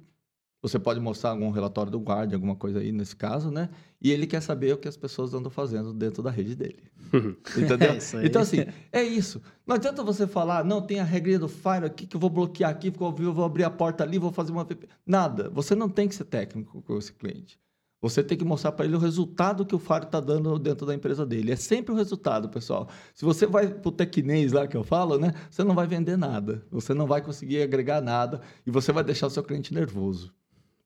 Você 0.61 0.79
pode 0.79 0.99
mostrar 0.99 1.29
algum 1.29 1.51
relatório 1.51 1.91
do 1.91 1.99
Guardian, 1.99 2.37
alguma 2.37 2.55
coisa 2.55 2.79
aí 2.79 2.91
nesse 2.91 3.15
caso, 3.15 3.51
né? 3.51 3.69
E 4.01 4.11
ele 4.11 4.25
quer 4.25 4.41
saber 4.41 4.73
o 4.73 4.77
que 4.77 4.87
as 4.87 4.97
pessoas 4.97 5.31
andam 5.33 5.51
fazendo 5.51 5.93
dentro 5.93 6.23
da 6.23 6.31
rede 6.31 6.55
dele. 6.55 6.83
Entendeu? 7.55 7.91
É 7.91 8.25
então, 8.25 8.41
assim, 8.41 8.65
é 8.91 9.03
isso. 9.03 9.41
Não 9.65 9.75
adianta 9.75 10.03
você 10.03 10.25
falar, 10.25 10.65
não, 10.65 10.81
tem 10.81 10.99
a 10.99 11.03
regrinha 11.03 11.37
do 11.37 11.47
Fire 11.47 11.85
aqui 11.85 12.07
que 12.07 12.15
eu 12.15 12.19
vou 12.19 12.31
bloquear 12.31 12.71
aqui, 12.71 12.89
porque 12.89 13.21
eu 13.23 13.33
vou 13.33 13.45
abrir 13.45 13.63
a 13.63 13.69
porta 13.69 14.03
ali, 14.03 14.17
vou 14.17 14.31
fazer 14.31 14.51
uma. 14.51 14.67
Nada. 15.05 15.49
Você 15.51 15.75
não 15.75 15.87
tem 15.87 16.07
que 16.07 16.15
ser 16.15 16.25
técnico 16.25 16.81
com 16.81 16.97
esse 16.97 17.13
cliente. 17.13 17.59
Você 18.01 18.23
tem 18.23 18.37
que 18.37 18.45
mostrar 18.45 18.71
para 18.73 18.85
ele 18.85 18.95
o 18.95 18.99
resultado 18.99 19.65
que 19.65 19.75
o 19.75 19.79
Fire 19.79 20.03
está 20.03 20.19
dando 20.19 20.59
dentro 20.59 20.85
da 20.85 20.93
empresa 20.93 21.25
dele. 21.25 21.51
É 21.51 21.55
sempre 21.55 21.93
o 21.93 21.97
resultado, 21.97 22.49
pessoal. 22.49 22.87
Se 23.13 23.25
você 23.25 23.45
vai 23.47 23.67
pro 23.67 23.91
tecnês 23.91 24.51
lá 24.51 24.67
que 24.67 24.77
eu 24.77 24.83
falo, 24.83 25.17
né? 25.17 25.33
Você 25.49 25.63
não 25.63 25.73
vai 25.73 25.87
vender 25.87 26.17
nada. 26.17 26.63
Você 26.69 26.93
não 26.93 27.07
vai 27.07 27.21
conseguir 27.21 27.61
agregar 27.61 28.01
nada 28.01 28.41
e 28.65 28.71
você 28.71 28.91
vai 28.91 29.03
deixar 29.03 29.27
o 29.27 29.29
seu 29.29 29.43
cliente 29.43 29.73
nervoso. 29.73 30.33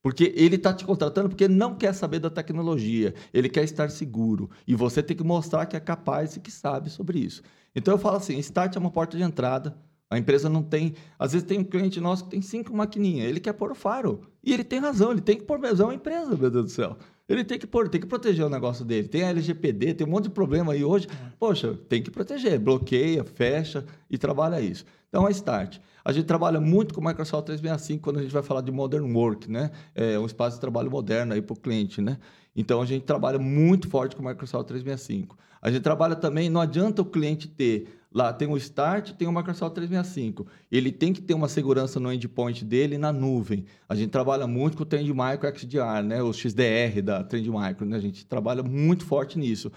Porque 0.02 0.34
ele 0.36 0.56
está 0.56 0.74
te 0.74 0.86
contratando 0.86 1.28
porque 1.30 1.44
ele 1.44 1.56
não 1.56 1.76
quer 1.76 1.94
saber 1.94 2.20
da 2.20 2.30
tecnologia, 2.30 3.14
ele 3.34 3.50
quer 3.50 3.64
estar 3.64 3.90
seguro. 3.90 4.50
E 4.66 4.74
você 4.74 5.04
tem 5.04 5.16
que 5.18 5.24
mostrar 5.24 5.66
que 5.66 5.76
é 5.76 5.80
capaz 5.80 6.38
e 6.38 6.40
que 6.40 6.52
sabe 6.52 6.90
sobre 6.90 7.20
isso. 7.20 7.42
Então 7.76 7.94
eu 7.94 7.98
falo 7.98 8.18
assim: 8.18 8.38
start 8.40 8.76
é 8.76 8.80
uma 8.80 8.92
porta 8.92 9.18
de 9.18 9.24
entrada. 9.24 9.78
A 10.10 10.18
empresa 10.18 10.50
não 10.50 10.64
tem. 10.64 10.96
Às 11.18 11.34
vezes 11.34 11.48
tem 11.48 11.60
um 11.60 11.64
cliente 11.64 12.00
nosso 12.00 12.24
que 12.24 12.32
tem 12.32 12.42
cinco 12.42 12.76
maquininhas, 12.76 13.30
ele 13.30 13.40
quer 13.40 13.54
pôr 13.54 13.72
o 13.72 13.76
faro. 13.76 14.22
E 14.44 14.54
ele 14.54 14.64
tem 14.64 14.80
razão, 14.80 15.12
ele 15.12 15.22
tem 15.22 15.38
que 15.38 15.44
pôr 15.44 15.60
mesmo. 15.60 15.84
É 15.84 15.86
uma 15.86 15.94
empresa, 15.94 16.36
meu 16.36 16.50
Deus 16.50 16.66
do 16.66 16.72
céu. 16.72 16.98
Ele 17.28 17.44
tem 17.44 17.60
que 17.60 17.68
pôr, 17.68 17.88
tem 17.88 18.02
que 18.02 18.08
proteger 18.08 18.44
o 18.44 18.50
negócio 18.50 18.84
dele. 18.84 19.08
Tem 19.08 19.22
a 19.22 19.30
LGPD, 19.30 19.94
tem 19.94 20.08
um 20.08 20.10
monte 20.10 20.24
de 20.24 20.30
problema 20.32 20.74
aí 20.74 20.84
hoje. 20.84 21.08
Poxa, 21.40 21.78
tem 21.88 22.02
que 22.02 22.10
proteger. 22.10 22.58
Bloqueia, 22.58 23.24
fecha 23.24 23.86
e 24.10 24.18
trabalha 24.18 24.60
isso. 24.60 24.84
Então, 25.10 25.28
a 25.28 25.32
Start. 25.32 25.78
A 26.04 26.12
gente 26.12 26.26
trabalha 26.26 26.60
muito 26.60 26.92
com 26.92 27.02
o 27.02 27.06
Microsoft 27.06 27.46
365 27.46 28.02
quando 28.02 28.18
a 28.18 28.24
gente 28.24 28.32
vai 28.32 28.42
falar 28.42 28.62
de 28.62 28.72
Modern 28.72 29.16
Work, 29.16 29.50
né? 29.52 29.70
É 29.94 30.18
um 30.18 30.26
espaço 30.26 30.56
de 30.58 30.62
trabalho 30.62 30.90
moderno 30.90 31.34
aí 31.34 31.42
para 31.42 31.54
o 31.54 31.60
cliente, 31.60 32.02
né? 32.02 32.18
Então, 32.56 32.82
a 32.82 32.86
gente 32.86 33.04
trabalha 33.04 33.38
muito 33.38 33.88
forte 33.88 34.16
com 34.16 34.24
o 34.24 34.26
Microsoft 34.26 34.68
365. 34.68 35.38
A 35.62 35.70
gente 35.70 35.84
trabalha 35.84 36.16
também, 36.16 36.50
não 36.50 36.62
adianta 36.62 37.04
o 37.04 37.06
cliente 37.06 37.48
ter 37.48 37.99
lá, 38.12 38.34
tem 38.34 38.48
o 38.48 38.58
Start, 38.58 39.12
tem 39.14 39.28
o 39.28 39.32
Microsoft 39.32 39.76
365. 39.76 40.48
Ele 40.72 40.92
tem 40.92 41.14
que 41.14 41.22
ter 41.22 41.34
uma 41.34 41.48
segurança 41.48 42.00
no 42.00 42.12
endpoint 42.12 42.66
dele 42.66 42.98
na 42.98 43.14
nuvem. 43.14 43.66
A 43.88 43.96
gente 43.96 44.10
trabalha 44.10 44.48
muito 44.48 44.78
com 44.78 44.84
o 44.84 44.86
Trend 44.86 45.10
Micro 45.10 45.58
XDR, 45.58 46.04
né? 46.04 46.22
O 46.24 46.34
XDR 46.34 47.02
da 47.04 47.24
Trend 47.24 47.50
Micro, 47.50 47.86
né? 47.86 47.98
A 47.98 48.02
gente 48.02 48.26
trabalha 48.26 48.64
muito 48.64 49.06
forte 49.06 49.38
nisso. 49.38 49.72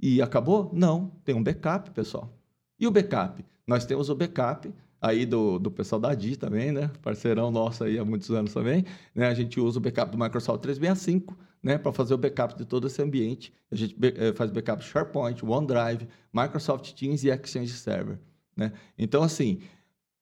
e 0.00 0.22
acabou? 0.22 0.70
Não, 0.72 1.10
tem 1.24 1.34
um 1.34 1.42
backup, 1.42 1.90
pessoal. 1.90 2.32
E 2.78 2.86
o 2.86 2.90
backup? 2.90 3.44
Nós 3.66 3.84
temos 3.84 4.08
o 4.08 4.14
backup 4.14 4.72
aí 5.00 5.26
do, 5.26 5.58
do 5.58 5.70
pessoal 5.70 6.00
da 6.00 6.14
DI 6.14 6.36
também, 6.36 6.72
né? 6.72 6.90
Parceirão 7.02 7.50
nosso 7.50 7.84
aí 7.84 7.98
há 7.98 8.04
muitos 8.04 8.30
anos 8.30 8.52
também. 8.52 8.84
Né? 9.14 9.26
A 9.26 9.34
gente 9.34 9.60
usa 9.60 9.78
o 9.78 9.82
backup 9.82 10.10
do 10.10 10.18
Microsoft 10.18 10.62
365, 10.62 11.36
né? 11.62 11.78
Para 11.78 11.92
fazer 11.92 12.14
o 12.14 12.18
backup 12.18 12.56
de 12.56 12.64
todo 12.64 12.86
esse 12.86 13.00
ambiente. 13.02 13.52
A 13.70 13.74
gente 13.74 13.96
eh, 14.00 14.32
faz 14.32 14.50
backup 14.50 14.82
SharePoint, 14.82 15.44
OneDrive, 15.44 16.08
Microsoft 16.32 16.92
Teams 16.92 17.24
e 17.24 17.28
Exchange 17.28 17.72
Server, 17.72 18.18
né? 18.56 18.72
Então, 18.96 19.22
assim, 19.22 19.60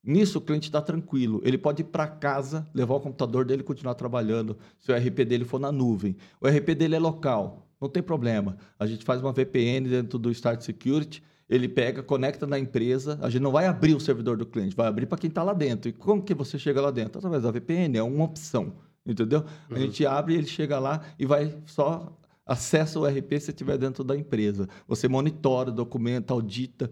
nisso 0.03 0.39
o 0.39 0.41
cliente 0.41 0.69
está 0.69 0.81
tranquilo. 0.81 1.41
Ele 1.45 1.59
pode 1.59 1.83
ir 1.83 1.87
para 1.87 2.07
casa, 2.07 2.67
levar 2.75 2.95
o 2.95 3.01
computador 3.01 3.45
dele 3.45 3.63
e 3.63 3.65
continuar 3.65 3.95
trabalhando, 3.95 4.57
se 4.81 4.91
o 4.91 4.97
RP 4.97 5.25
dele 5.25 5.45
for 5.45 5.59
na 5.59 5.73
nuvem. 5.73 6.17
O 6.41 6.49
RP 6.49 6.75
dele 6.75 6.95
é 6.95 6.99
local, 6.99 7.69
não 7.81 7.89
tem 7.89 8.03
problema. 8.03 8.57
A 8.79 8.87
gente 8.87 9.05
faz 9.05 9.21
uma 9.21 9.33
VPN 9.33 9.89
dentro 9.89 10.19
do 10.19 10.31
Start 10.31 10.63
Security, 10.63 11.23
ele 11.49 11.69
pega, 11.69 12.03
conecta 12.03 12.47
na 12.47 12.59
empresa, 12.59 13.19
a 13.23 13.31
gente 13.31 13.43
não 13.43 13.53
vai 13.53 13.67
abrir 13.67 13.95
o 13.95 14.01
servidor 14.01 14.37
do 14.37 14.45
cliente, 14.45 14.75
vai 14.75 14.89
abrir 14.89 15.07
para 15.07 15.19
quem 15.19 15.29
está 15.29 15.43
lá 15.43 15.53
dentro. 15.53 15.89
E 15.89 15.93
como 15.93 16.23
que 16.23 16.35
você 16.35 16.59
chega 16.59 16.81
lá 16.81 16.91
dentro? 16.91 17.19
Através 17.19 17.45
da 17.45 17.51
VPN, 17.51 17.97
é 17.97 18.03
uma 18.03 18.25
opção, 18.25 18.75
entendeu? 19.07 19.41
Uhum. 19.71 19.77
A 19.77 19.79
gente 19.79 20.05
abre, 20.05 20.35
ele 20.35 20.47
chega 20.47 20.79
lá 20.79 21.03
e 21.19 21.25
vai 21.25 21.57
só 21.67 22.17
acessa 22.47 22.99
o 23.01 23.07
RP 23.07 23.41
se 23.41 23.51
estiver 23.51 23.77
dentro 23.77 24.05
da 24.05 24.17
empresa. 24.17 24.69
Você 24.87 25.09
monitora, 25.09 25.71
documenta, 25.71 26.33
audita. 26.33 26.91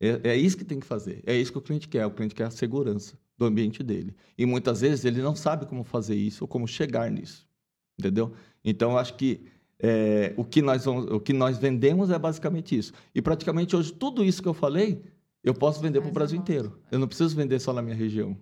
É, 0.00 0.30
é, 0.30 0.36
isso 0.36 0.56
que 0.56 0.64
tem 0.64 0.80
que 0.80 0.86
fazer. 0.86 1.22
É 1.24 1.34
isso 1.34 1.52
que 1.52 1.58
o 1.58 1.62
cliente 1.62 1.88
quer. 1.88 2.04
O 2.04 2.10
cliente 2.10 2.34
quer 2.34 2.44
a 2.44 2.50
segurança 2.50 3.16
do 3.36 3.44
ambiente 3.44 3.82
dele. 3.82 4.14
E 4.36 4.44
muitas 4.44 4.80
vezes 4.80 5.04
ele 5.04 5.22
não 5.22 5.36
sabe 5.36 5.66
como 5.66 5.84
fazer 5.84 6.16
isso 6.16 6.44
ou 6.44 6.48
como 6.48 6.66
chegar 6.66 7.10
nisso. 7.10 7.46
Entendeu? 7.98 8.32
Então, 8.64 8.92
eu 8.92 8.98
acho 8.98 9.14
que 9.14 9.46
é, 9.78 10.34
o, 10.36 10.44
que 10.44 10.60
nós 10.60 10.84
vamos, 10.84 11.06
o 11.10 11.20
que 11.20 11.32
nós 11.32 11.58
vendemos 11.58 12.10
é 12.10 12.18
basicamente 12.18 12.76
isso. 12.76 12.92
E 13.14 13.22
praticamente 13.22 13.76
hoje, 13.76 13.92
tudo 13.92 14.24
isso 14.24 14.42
que 14.42 14.48
eu 14.48 14.54
falei, 14.54 15.02
eu 15.42 15.54
posso 15.54 15.80
vender 15.80 16.00
para 16.00 16.10
o 16.10 16.12
Brasil 16.12 16.38
inteiro. 16.38 16.78
Eu 16.90 16.98
não 16.98 17.06
preciso 17.06 17.36
vender 17.36 17.60
só 17.60 17.72
na 17.72 17.80
minha 17.80 17.94
região. 17.94 18.36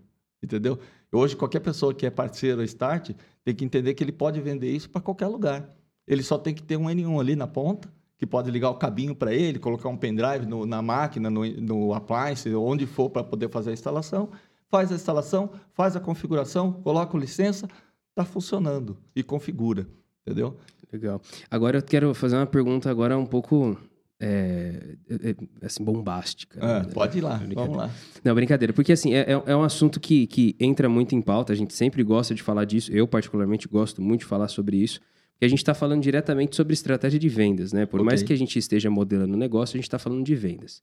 Entendeu? 0.46 0.78
Hoje, 1.10 1.34
qualquer 1.34 1.58
pessoa 1.58 1.92
que 1.92 2.06
é 2.06 2.10
parceiro 2.10 2.62
Start 2.62 3.10
tem 3.44 3.52
que 3.52 3.64
entender 3.64 3.94
que 3.94 4.04
ele 4.04 4.12
pode 4.12 4.40
vender 4.40 4.70
isso 4.70 4.88
para 4.88 5.00
qualquer 5.00 5.26
lugar. 5.26 5.74
Ele 6.06 6.22
só 6.22 6.38
tem 6.38 6.54
que 6.54 6.62
ter 6.62 6.76
um 6.76 6.84
N1 6.84 7.20
ali 7.20 7.34
na 7.34 7.48
ponta, 7.48 7.92
que 8.16 8.24
pode 8.24 8.48
ligar 8.48 8.70
o 8.70 8.76
cabinho 8.76 9.14
para 9.14 9.34
ele, 9.34 9.58
colocar 9.58 9.88
um 9.88 9.96
pendrive 9.96 10.46
no, 10.46 10.64
na 10.64 10.80
máquina, 10.80 11.28
no, 11.28 11.44
no 11.44 11.92
appliance, 11.92 12.48
onde 12.54 12.86
for 12.86 13.10
para 13.10 13.24
poder 13.24 13.50
fazer 13.50 13.70
a 13.70 13.72
instalação. 13.72 14.30
Faz 14.68 14.92
a 14.92 14.94
instalação, 14.94 15.50
faz 15.72 15.96
a 15.96 16.00
configuração, 16.00 16.72
coloca 16.72 17.18
licença, 17.18 17.68
está 18.10 18.24
funcionando 18.24 18.96
e 19.16 19.22
configura. 19.24 19.88
Entendeu? 20.24 20.56
Legal. 20.92 21.20
Agora 21.50 21.78
eu 21.78 21.82
quero 21.82 22.14
fazer 22.14 22.36
uma 22.36 22.46
pergunta 22.46 22.88
agora 22.88 23.18
um 23.18 23.26
pouco 23.26 23.76
é, 24.18 24.96
é, 25.10 25.30
é 25.30 25.66
assim, 25.66 25.84
bombástica. 25.84 26.60
né? 26.60 26.86
Pode 26.92 27.18
ir 27.18 27.20
lá, 27.20 27.40
vamos 27.54 27.76
lá. 27.76 27.90
Não, 28.24 28.34
brincadeira, 28.34 28.72
porque 28.72 28.92
assim, 28.92 29.14
é, 29.14 29.20
é, 29.20 29.42
é 29.46 29.56
um 29.56 29.62
assunto 29.62 30.00
que, 30.00 30.26
que 30.26 30.56
entra 30.58 30.88
muito 30.88 31.14
em 31.14 31.20
pauta, 31.20 31.52
a 31.52 31.56
gente 31.56 31.74
sempre 31.74 32.02
gosta 32.02 32.34
de 32.34 32.42
falar 32.42 32.64
disso, 32.64 32.90
eu 32.92 33.06
particularmente 33.06 33.68
gosto 33.68 34.00
muito 34.00 34.20
de 34.20 34.26
falar 34.26 34.48
sobre 34.48 34.76
isso, 34.78 35.00
porque 35.32 35.44
a 35.44 35.48
gente 35.48 35.58
está 35.58 35.74
falando 35.74 36.02
diretamente 36.02 36.56
sobre 36.56 36.72
estratégia 36.72 37.18
de 37.18 37.28
vendas, 37.28 37.72
né? 37.72 37.84
Por 37.84 38.00
okay. 38.00 38.06
mais 38.06 38.22
que 38.22 38.32
a 38.32 38.36
gente 38.36 38.58
esteja 38.58 38.88
modelando 38.88 39.34
o 39.34 39.36
negócio, 39.36 39.76
a 39.76 39.78
gente 39.78 39.86
está 39.86 39.98
falando 39.98 40.24
de 40.24 40.34
vendas. 40.34 40.82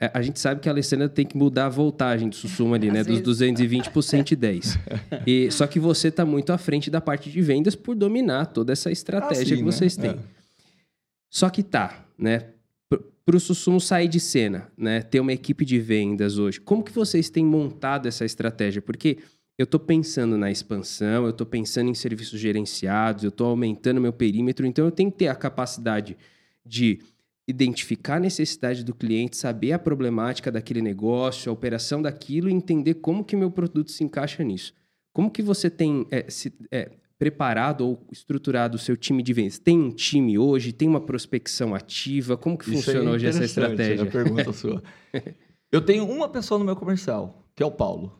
É, 0.00 0.10
a 0.14 0.22
gente 0.22 0.38
sabe 0.40 0.60
que 0.60 0.68
a 0.68 0.72
Alessandra 0.72 1.08
tem 1.08 1.24
que 1.24 1.36
mudar 1.36 1.66
a 1.66 1.68
voltagem 1.68 2.28
do 2.28 2.34
Sussuma 2.34 2.76
ali, 2.76 2.86
Às 2.90 2.94
né? 2.94 3.02
Vezes. 3.02 3.22
Dos 3.22 3.38
220 3.38 3.90
por 3.90 4.02
110. 4.02 4.78
e, 5.26 5.50
só 5.50 5.66
que 5.66 5.80
você 5.80 6.08
está 6.08 6.24
muito 6.24 6.52
à 6.52 6.58
frente 6.58 6.90
da 6.90 7.00
parte 7.00 7.30
de 7.30 7.40
vendas 7.40 7.74
por 7.74 7.94
dominar 7.96 8.46
toda 8.46 8.72
essa 8.72 8.90
estratégia 8.90 9.54
ah, 9.54 9.56
sim, 9.56 9.56
que 9.56 9.62
vocês 9.62 9.96
né? 9.96 10.08
têm. 10.08 10.18
É. 10.18 10.22
Só 11.30 11.48
que 11.50 11.62
tá, 11.62 12.04
né? 12.18 12.51
Para 13.24 13.36
o 13.36 13.40
Sussumo 13.40 13.80
sair 13.80 14.08
de 14.08 14.18
cena, 14.18 14.70
né? 14.76 15.00
Ter 15.00 15.20
uma 15.20 15.32
equipe 15.32 15.64
de 15.64 15.78
vendas 15.78 16.38
hoje. 16.38 16.60
Como 16.60 16.82
que 16.82 16.92
vocês 16.92 17.30
têm 17.30 17.44
montado 17.44 18.06
essa 18.06 18.24
estratégia? 18.24 18.82
Porque 18.82 19.18
eu 19.56 19.64
estou 19.64 19.78
pensando 19.78 20.36
na 20.36 20.50
expansão, 20.50 21.24
eu 21.24 21.30
estou 21.30 21.46
pensando 21.46 21.88
em 21.88 21.94
serviços 21.94 22.40
gerenciados, 22.40 23.22
eu 23.22 23.28
estou 23.28 23.46
aumentando 23.46 24.00
meu 24.00 24.12
perímetro, 24.12 24.66
então 24.66 24.84
eu 24.84 24.90
tenho 24.90 25.10
que 25.10 25.18
ter 25.18 25.28
a 25.28 25.34
capacidade 25.34 26.16
de 26.64 27.00
identificar 27.46 28.16
a 28.16 28.20
necessidade 28.20 28.84
do 28.84 28.94
cliente, 28.94 29.36
saber 29.36 29.72
a 29.72 29.78
problemática 29.78 30.50
daquele 30.50 30.80
negócio, 30.80 31.50
a 31.50 31.52
operação 31.52 32.00
daquilo 32.00 32.48
e 32.48 32.52
entender 32.52 32.94
como 32.94 33.24
que 33.24 33.36
meu 33.36 33.50
produto 33.50 33.90
se 33.90 34.02
encaixa 34.02 34.42
nisso. 34.42 34.72
Como 35.12 35.30
que 35.30 35.42
você 35.42 35.68
tem 35.68 36.06
é, 36.10 36.30
se, 36.30 36.52
é, 36.70 36.90
preparado 37.22 37.86
ou 37.86 38.04
estruturado 38.10 38.74
o 38.74 38.80
seu 38.80 38.96
time 38.96 39.22
de 39.22 39.32
vendas? 39.32 39.56
Tem 39.56 39.78
um 39.78 39.92
time 39.92 40.36
hoje? 40.36 40.72
Tem 40.72 40.88
uma 40.88 41.00
prospecção 41.00 41.72
ativa? 41.72 42.36
Como 42.36 42.58
que 42.58 42.64
Isso 42.64 42.82
funciona 42.82 43.10
é 43.10 43.12
hoje 43.12 43.26
essa 43.28 43.44
estratégia? 43.44 44.04
Pergunta 44.06 44.50
sua. 44.52 44.82
Eu 45.70 45.80
tenho 45.80 46.04
uma 46.04 46.28
pessoa 46.28 46.58
no 46.58 46.64
meu 46.64 46.74
comercial, 46.74 47.46
que 47.54 47.62
é 47.62 47.66
o 47.66 47.70
Paulo, 47.70 48.18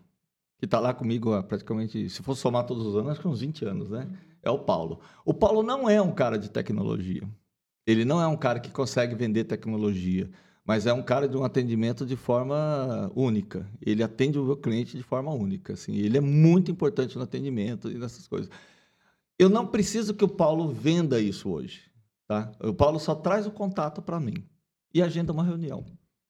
que 0.57 0.66
está 0.66 0.78
lá 0.78 0.94
comigo 0.94 1.32
há 1.32 1.42
praticamente, 1.42 2.09
se 2.09 2.22
for 2.22 2.36
somar 2.36 2.64
todos 2.64 2.86
os 2.86 2.94
anos, 2.94 3.11
acho 3.11 3.20
que 3.20 3.26
uns 3.26 3.40
20 3.40 3.64
anos, 3.64 3.90
né? 3.90 4.07
É 4.40 4.50
o 4.53 4.61
Paulo. 4.61 5.00
O 5.24 5.34
Paulo 5.34 5.64
não 5.64 5.90
é 5.90 6.00
um 6.00 6.12
cara 6.12 6.38
de 6.38 6.48
tecnologia. 6.48 7.28
Ele 7.84 8.05
não 8.05 8.22
é 8.22 8.26
um 8.28 8.36
cara 8.36 8.61
que 8.61 8.70
consegue 8.70 9.16
vender 9.16 9.42
tecnologia, 9.42 10.30
mas 10.64 10.86
é 10.86 10.92
um 10.92 11.03
cara 11.03 11.28
de 11.28 11.36
um 11.36 11.42
atendimento 11.42 12.07
de 12.07 12.14
forma 12.14 13.11
única. 13.16 13.68
Ele 13.84 14.00
atende 14.00 14.38
o 14.38 14.44
meu 14.44 14.57
cliente 14.57 14.96
de 14.96 15.03
forma 15.03 15.32
única. 15.32 15.72
Assim. 15.72 15.96
Ele 15.96 16.16
é 16.16 16.20
muito 16.20 16.70
importante 16.70 17.16
no 17.16 17.24
atendimento 17.24 17.90
e 17.90 17.94
nessas 17.94 18.28
coisas. 18.28 18.48
Eu 19.43 19.49
não 19.49 19.66
preciso 19.66 20.14
que 20.14 20.24
o 20.24 20.28
Paulo 20.28 20.68
venda 20.68 21.20
isso 21.20 21.51
hoje. 21.51 21.80
Tá? 22.28 22.53
O 22.62 22.72
Paulo 22.72 23.01
só 23.01 23.12
traz 23.12 23.45
o 23.45 23.51
contato 23.51 24.01
para 24.01 24.20
mim 24.20 24.45
e 24.95 25.03
agenda 25.03 25.32
uma 25.32 25.43
reunião. 25.43 25.84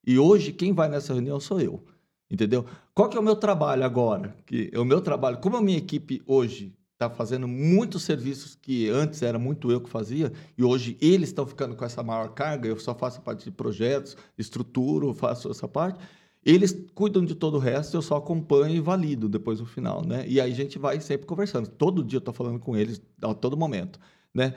E 0.06 0.18
hoje, 0.18 0.50
quem 0.50 0.72
vai 0.72 0.88
nessa 0.88 1.12
reunião 1.12 1.38
sou 1.38 1.60
eu. 1.60 1.84
Entendeu? 2.30 2.64
Qual 2.94 3.10
que 3.10 3.16
é 3.18 3.20
o 3.20 3.22
meu 3.22 3.36
trabalho 3.36 3.84
agora? 3.84 4.34
Que 4.46 4.72
o 4.74 4.82
meu 4.82 5.02
trabalho, 5.02 5.36
como 5.42 5.58
a 5.58 5.60
minha 5.60 5.76
equipe 5.76 6.22
hoje 6.26 6.74
está 6.94 7.10
fazendo 7.10 7.46
muitos 7.46 8.02
serviços 8.02 8.54
que 8.54 8.88
antes 8.88 9.20
era 9.20 9.38
muito 9.38 9.70
eu 9.70 9.82
que 9.82 9.90
fazia, 9.90 10.32
e 10.56 10.64
hoje 10.64 10.96
eles 10.98 11.28
estão 11.28 11.46
ficando 11.46 11.76
com 11.76 11.84
essa 11.84 12.02
maior 12.02 12.28
carga, 12.28 12.66
eu 12.66 12.78
só 12.78 12.94
faço 12.94 13.18
a 13.18 13.22
parte 13.22 13.44
de 13.44 13.50
projetos, 13.50 14.16
estruturo, 14.38 15.12
faço 15.12 15.50
essa 15.50 15.68
parte. 15.68 16.02
Eles 16.44 16.72
cuidam 16.94 17.24
de 17.24 17.34
todo 17.34 17.54
o 17.54 17.58
resto, 17.58 17.96
eu 17.96 18.02
só 18.02 18.16
acompanho 18.16 18.74
e 18.74 18.80
valido 18.80 19.28
depois 19.28 19.60
no 19.60 19.66
final, 19.66 20.04
né? 20.04 20.24
E 20.26 20.40
aí 20.40 20.50
a 20.50 20.54
gente 20.54 20.78
vai 20.78 21.00
sempre 21.00 21.26
conversando. 21.26 21.68
Todo 21.68 22.02
dia 22.02 22.16
eu 22.16 22.20
estou 22.20 22.34
falando 22.34 22.58
com 22.58 22.76
eles, 22.76 23.00
a 23.20 23.32
todo 23.34 23.56
momento, 23.56 23.98
né? 24.34 24.54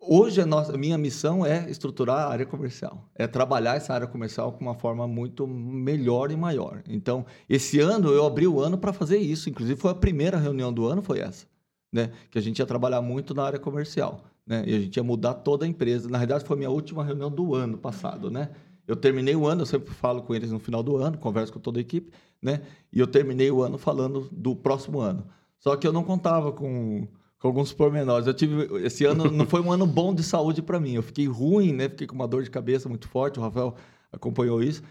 Hoje 0.00 0.40
a, 0.40 0.46
nossa, 0.46 0.76
minha 0.78 0.96
missão 0.96 1.44
é 1.44 1.70
estruturar 1.70 2.26
a 2.26 2.28
área 2.30 2.46
comercial, 2.46 3.08
é 3.14 3.26
trabalhar 3.26 3.76
essa 3.76 3.92
área 3.92 4.06
comercial 4.06 4.52
com 4.52 4.62
uma 4.62 4.74
forma 4.74 5.06
muito 5.06 5.46
melhor 5.46 6.30
e 6.32 6.36
maior. 6.36 6.82
Então, 6.88 7.26
esse 7.48 7.78
ano 7.80 8.08
eu 8.10 8.24
abri 8.24 8.46
o 8.46 8.60
ano 8.60 8.78
para 8.78 8.92
fazer 8.92 9.18
isso. 9.18 9.50
Inclusive, 9.50 9.78
foi 9.78 9.90
a 9.90 9.94
primeira 9.94 10.38
reunião 10.38 10.72
do 10.72 10.86
ano, 10.86 11.02
foi 11.02 11.20
essa 11.20 11.46
né? 11.92 12.12
Que 12.30 12.38
a 12.38 12.42
gente 12.42 12.58
ia 12.58 12.66
trabalhar 12.66 13.02
muito 13.02 13.34
na 13.34 13.44
área 13.44 13.58
comercial, 13.58 14.24
né? 14.46 14.62
E 14.66 14.74
a 14.74 14.80
gente 14.80 14.96
ia 14.96 15.02
mudar 15.02 15.34
toda 15.34 15.64
a 15.64 15.68
empresa. 15.68 16.08
Na 16.08 16.18
realidade, 16.18 16.44
foi 16.44 16.56
a 16.56 16.58
minha 16.58 16.70
última 16.70 17.04
reunião 17.04 17.30
do 17.30 17.54
ano 17.54 17.78
passado, 17.78 18.30
né? 18.30 18.50
Eu 18.90 18.96
terminei 18.96 19.36
o 19.36 19.46
ano, 19.46 19.62
eu 19.62 19.66
sempre 19.66 19.94
falo 19.94 20.20
com 20.20 20.34
eles 20.34 20.50
no 20.50 20.58
final 20.58 20.82
do 20.82 20.96
ano, 20.96 21.16
converso 21.16 21.52
com 21.52 21.60
toda 21.60 21.78
a 21.78 21.80
equipe, 21.80 22.10
né? 22.42 22.62
E 22.92 22.98
eu 22.98 23.06
terminei 23.06 23.48
o 23.48 23.62
ano 23.62 23.78
falando 23.78 24.28
do 24.32 24.56
próximo 24.56 24.98
ano. 24.98 25.24
Só 25.60 25.76
que 25.76 25.86
eu 25.86 25.92
não 25.92 26.02
contava 26.02 26.50
com, 26.50 27.06
com 27.38 27.46
alguns 27.46 27.72
pormenores. 27.72 28.26
Eu 28.26 28.34
tive 28.34 28.84
esse 28.84 29.04
ano 29.04 29.30
não 29.30 29.46
foi 29.46 29.60
um 29.60 29.70
ano 29.70 29.86
bom 29.86 30.12
de 30.12 30.24
saúde 30.24 30.60
para 30.60 30.80
mim. 30.80 30.94
Eu 30.94 31.04
fiquei 31.04 31.28
ruim, 31.28 31.72
né? 31.72 31.88
Fiquei 31.88 32.08
com 32.08 32.16
uma 32.16 32.26
dor 32.26 32.42
de 32.42 32.50
cabeça 32.50 32.88
muito 32.88 33.06
forte. 33.06 33.38
O 33.38 33.42
Rafael 33.42 33.76
acompanhou 34.10 34.60
isso. 34.60 34.82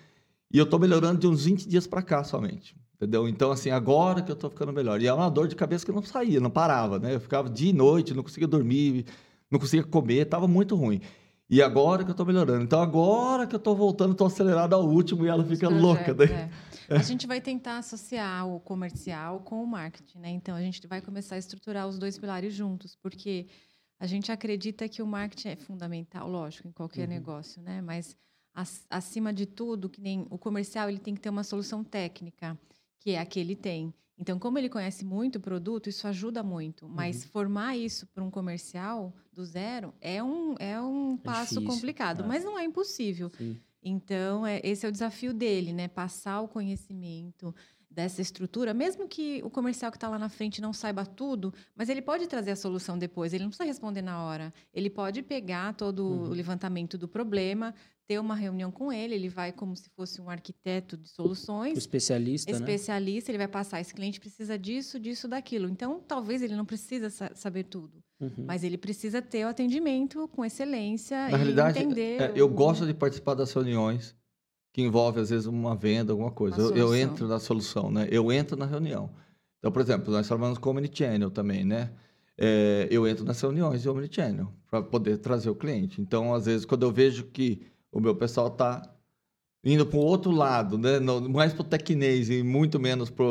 E 0.50 0.58
eu 0.58 0.64
estou 0.64 0.80
melhorando 0.80 1.20
de 1.20 1.28
uns 1.28 1.44
20 1.44 1.68
dias 1.68 1.86
para 1.86 2.02
cá 2.02 2.24
somente. 2.24 2.74
Entendeu? 2.96 3.28
Então, 3.28 3.52
assim, 3.52 3.70
agora 3.70 4.22
que 4.22 4.32
eu 4.32 4.34
estou 4.34 4.50
ficando 4.50 4.72
melhor. 4.72 5.02
E 5.02 5.08
é 5.08 5.14
uma 5.14 5.30
dor 5.30 5.50
de 5.50 5.58
cabeça 5.58 5.86
que 5.86 5.92
não 5.92 6.02
saía, 6.02 6.40
não 6.40 6.50
parava, 6.50 7.00
né? 7.00 7.16
Eu 7.16 7.20
ficava 7.20 7.50
dia 7.50 7.72
e 7.72 7.74
noite, 7.74 8.14
não 8.14 8.24
conseguia 8.24 8.48
dormir, 8.48 9.06
não 9.52 9.60
conseguia 9.60 9.84
comer, 9.84 10.22
estava 10.22 10.48
muito 10.48 10.74
ruim. 10.74 11.02
E 11.50 11.64
agora 11.64 12.04
que 12.04 12.10
eu 12.10 12.14
estou 12.14 12.26
melhorando. 12.26 12.64
Então, 12.64 12.80
agora 12.80 13.48
que 13.48 13.56
eu 13.56 13.58
estou 13.58 13.76
voltando, 13.76 14.12
estou 14.12 14.28
acelerado 14.28 14.76
ao 14.76 14.88
último 14.88 15.26
e 15.26 15.30
ela 15.30 15.44
fica 15.44 15.68
louca. 15.68 16.14
Né? 16.14 16.26
É. 16.26 16.50
A 16.96 17.02
gente 17.02 17.26
vai 17.26 17.42
tentar 17.42 17.78
associar 17.78 18.48
o 18.48 18.60
comercial 18.60 19.40
com 19.40 19.64
o 19.64 19.68
marketing, 19.68 20.20
né? 20.20 20.30
Então, 20.30 20.56
a 20.56 20.62
gente 20.62 20.86
vai 20.88 21.02
começar 21.02 21.36
a 21.36 21.38
estruturar 21.38 21.88
os 21.88 22.00
dois 22.00 22.18
pilares 22.18 22.52
juntos, 22.52 22.96
porque 22.96 23.46
a 24.00 24.08
gente 24.08 24.32
acredita 24.32 24.90
que 24.90 25.00
o 25.00 25.06
marketing 25.06 25.50
é 25.50 25.56
fundamental, 25.56 26.28
lógico, 26.28 26.68
em 26.68 26.72
qualquer 26.72 27.04
uhum. 27.08 27.14
negócio, 27.14 27.62
né? 27.62 27.80
Mas, 27.80 28.18
acima 28.90 29.32
de 29.32 29.46
tudo, 29.46 29.88
que 29.88 30.02
nem 30.02 30.26
o 30.32 30.38
comercial, 30.40 30.90
ele 30.90 30.98
tem 30.98 31.14
que 31.14 31.22
ter 31.22 31.30
uma 31.30 31.44
solução 31.44 31.84
técnica 31.84 32.58
que 33.00 33.12
é 33.12 33.20
a 33.20 33.26
que 33.26 33.40
ele 33.40 33.56
tem. 33.56 33.94
Então, 34.18 34.38
como 34.38 34.58
ele 34.58 34.68
conhece 34.68 35.06
muito 35.06 35.38
o 35.38 35.40
produto, 35.40 35.88
isso 35.88 36.06
ajuda 36.08 36.44
muito. 36.44 36.90
Mas 36.90 37.24
uhum. 37.24 37.30
formar 37.30 37.78
isso 37.78 38.06
para 38.08 38.24
um 38.24 38.30
comercial 38.30 39.14
do 39.40 39.46
zero 39.46 39.94
é 40.02 40.22
um, 40.22 40.56
é 40.60 40.80
um 40.82 41.14
é 41.14 41.18
passo 41.24 41.56
difícil, 41.56 41.64
complicado, 41.66 42.24
é. 42.24 42.28
mas 42.28 42.44
não 42.44 42.60
é 42.60 42.66
impossível. 42.66 43.32
Sim. 43.38 43.58
Então, 43.82 44.46
é, 44.46 44.60
esse 44.64 44.86
é 44.86 44.90
o 44.90 44.92
desafio 44.92 45.34
dele, 45.34 45.72
né? 45.72 45.88
Passar 45.88 46.42
o 46.42 46.48
conhecimento, 46.50 47.56
dessa 47.90 48.22
estrutura, 48.22 48.74
mesmo 48.74 49.08
que 49.08 49.42
o 49.44 49.50
comercial 49.50 49.92
que 49.92 49.98
está 49.98 50.08
lá 50.08 50.20
na 50.20 50.30
frente 50.30 50.62
não 50.62 50.72
saiba 50.72 51.06
tudo, 51.06 51.54
mas 51.76 51.90
ele 51.90 52.02
pode 52.02 52.28
trazer 52.28 52.52
a 52.52 52.56
solução 52.56 52.98
depois, 52.98 53.34
ele 53.34 53.44
não 53.44 53.50
precisa 53.50 53.68
responder 53.68 54.02
na 54.02 54.24
hora. 54.24 54.54
Ele 54.74 54.90
pode 54.90 55.24
pegar 55.24 55.74
todo 55.74 56.06
Uhum. 56.06 56.30
o 56.30 56.30
levantamento 56.30 56.98
do 56.98 57.08
problema, 57.08 57.74
ter 58.10 58.20
uma 58.20 58.34
reunião 58.34 58.72
com 58.72 58.92
ele, 58.92 59.14
ele 59.14 59.30
vai 59.30 59.52
como 59.52 59.76
se 59.76 59.88
fosse 59.96 60.20
um 60.20 60.32
arquiteto 60.32 60.98
de 60.98 61.08
soluções, 61.08 61.76
O 61.76 61.78
especialista, 61.78 62.52
né? 62.52 62.58
especialista, 62.58 63.30
ele 63.30 63.38
vai 63.38 63.48
passar, 63.48 63.80
esse 63.80 63.94
cliente 63.94 64.20
precisa 64.20 64.58
disso, 64.58 65.00
disso, 65.00 65.28
daquilo. 65.28 65.70
Então, 65.70 66.00
talvez 66.08 66.42
ele 66.42 66.56
não 66.56 66.66
precisa 66.66 67.12
sa- 67.12 67.30
saber 67.36 67.66
tudo, 67.66 68.02
Uhum. 68.20 68.46
mas 68.48 68.64
ele 68.64 68.80
precisa 68.80 69.22
ter 69.22 69.46
o 69.46 69.48
atendimento 69.50 70.28
com 70.30 70.44
excelência 70.44 71.16
Na 71.26 71.30
e 71.34 71.36
realidade, 71.36 71.78
entender. 71.78 72.20
é, 72.20 72.34
eu 72.36 72.48
o- 72.48 72.50
gosto 72.50 72.84
de 72.88 72.96
participar 72.96 73.36
das 73.36 73.54
reuniões 73.54 74.16
que 74.74 74.82
envolve 74.82 75.20
às 75.20 75.30
vezes 75.30 75.46
uma 75.46 75.76
venda, 75.76 76.12
alguma 76.12 76.32
coisa. 76.32 76.58
Uma 76.64 76.72
Eu, 76.72 76.88
eu 76.88 76.96
entro 76.96 77.28
na 77.28 77.38
solução, 77.40 77.92
né? 77.92 78.08
Eu 78.10 78.32
entro 78.32 78.58
na 78.58 78.66
reunião. 78.66 79.12
Então, 79.60 79.72
por 79.72 79.84
exemplo, 79.84 80.12
nós 80.12 80.26
trabalhamos 80.28 80.58
com 80.58 80.72
Omnichannel 80.72 81.30
também, 81.30 81.64
né? 81.64 81.92
É, 82.36 82.88
eu 82.90 83.08
entro 83.08 83.24
nas 83.24 83.40
reuniões 83.40 83.84
de 83.84 83.90
Omnichannel 83.90 84.52
para 84.68 84.82
poder 84.82 85.18
trazer 85.20 85.50
o 85.52 85.56
cliente. 85.56 86.02
Então, 86.02 86.34
às 86.34 86.46
vezes, 86.48 86.66
quando 86.66 86.84
eu 86.84 86.92
vejo 86.92 87.26
que 87.26 87.62
o 87.92 88.00
meu 88.00 88.16
pessoal 88.16 88.48
está 88.48 88.82
indo 89.64 89.86
para 89.86 89.98
o 89.98 90.02
outro 90.02 90.32
lado, 90.32 90.78
né? 90.78 91.00
Mais 91.00 91.54
para 91.54 91.62
o 91.62 91.66
tecnês 91.66 92.30
e 92.30 92.44
muito 92.44 92.80
menos 92.80 93.10
para 93.10 93.26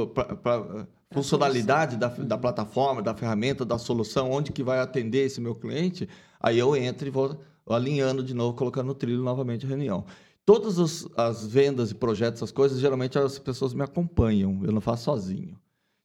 a 0.44 0.86
funcionalidade 1.11 1.96
da, 1.96 2.09
da 2.09 2.36
plataforma, 2.36 3.00
da 3.02 3.14
ferramenta, 3.14 3.64
da 3.64 3.78
solução, 3.78 4.30
onde 4.30 4.52
que 4.52 4.62
vai 4.62 4.78
atender 4.80 5.24
esse 5.26 5.40
meu 5.40 5.54
cliente, 5.54 6.09
aí 6.38 6.59
eu 6.59 6.76
entro 6.76 7.06
e 7.06 7.11
vou 7.11 7.40
alinhando 7.66 8.22
de 8.22 8.34
novo, 8.34 8.56
colocando 8.56 8.88
no 8.88 8.94
trilho 8.94 9.22
novamente 9.22 9.64
a 9.64 9.68
reunião. 9.68 10.04
Todas 10.44 10.78
os- 10.78 11.06
as 11.16 11.46
vendas 11.46 11.90
e 11.90 11.94
projetos, 11.94 12.38
essas 12.40 12.52
coisas, 12.52 12.78
geralmente 12.80 13.18
as 13.18 13.38
pessoas 13.38 13.74
me 13.74 13.82
acompanham, 13.82 14.61
eu 14.64 14.72
não 14.72 14.80
faço 14.80 15.04
sozinho. 15.04 15.59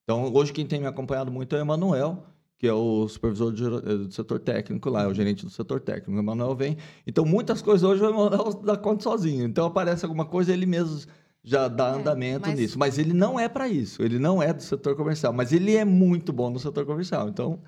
Então, 0.03 0.33
hoje 0.33 0.51
quem 0.51 0.65
tem 0.65 0.81
me 0.81 0.87
acompanhado 0.87 1.31
muito 1.31 1.55
é 1.55 1.59
o 1.59 1.61
Emanuel, 1.61 2.25
que 2.63 2.67
é 2.69 2.71
o 2.73 3.05
supervisor 3.09 3.51
de- 3.51 3.65
eh, 3.65 3.97
do 4.07 4.11
setor 4.13 4.39
técnico 4.39 4.89
lá, 4.89 5.03
é 5.03 5.07
o 5.07 5.13
gerente 5.13 5.43
do 5.43 5.51
setor 5.51 5.81
técnico. 5.81 6.13
O 6.13 6.17
Emanuel 6.17 6.55
vem. 6.55 6.77
Então, 7.05 7.25
muitas 7.25 7.61
coisas 7.61 7.83
hoje 7.83 8.01
o 8.01 8.07
Emanuel 8.09 8.53
dá 8.63 8.77
conta 8.77 9.03
sozinho. 9.03 9.43
Então, 9.43 9.65
aparece 9.65 10.05
alguma 10.05 10.23
coisa, 10.25 10.53
ele 10.53 10.65
mesmo 10.65 10.97
já 11.43 11.67
dá 11.67 11.89
É, 11.89 11.99
andamento 11.99 12.47
mas- 12.47 12.57
nisso. 12.57 12.79
Mas 12.79 12.97
ele 12.97 13.11
não 13.11 13.37
é 13.37 13.49
para 13.49 13.67
isso. 13.67 14.01
Ele 14.01 14.17
não 14.17 14.41
é 14.41 14.53
do 14.53 14.63
setor 14.63 14.95
comercial. 14.95 15.33
Mas 15.33 15.51
ele 15.51 15.75
é 15.75 15.83
muito 15.83 16.31
bom 16.31 16.49
no 16.49 16.57
setor 16.57 16.85
comercial. 16.85 17.27
Então, 17.27 17.59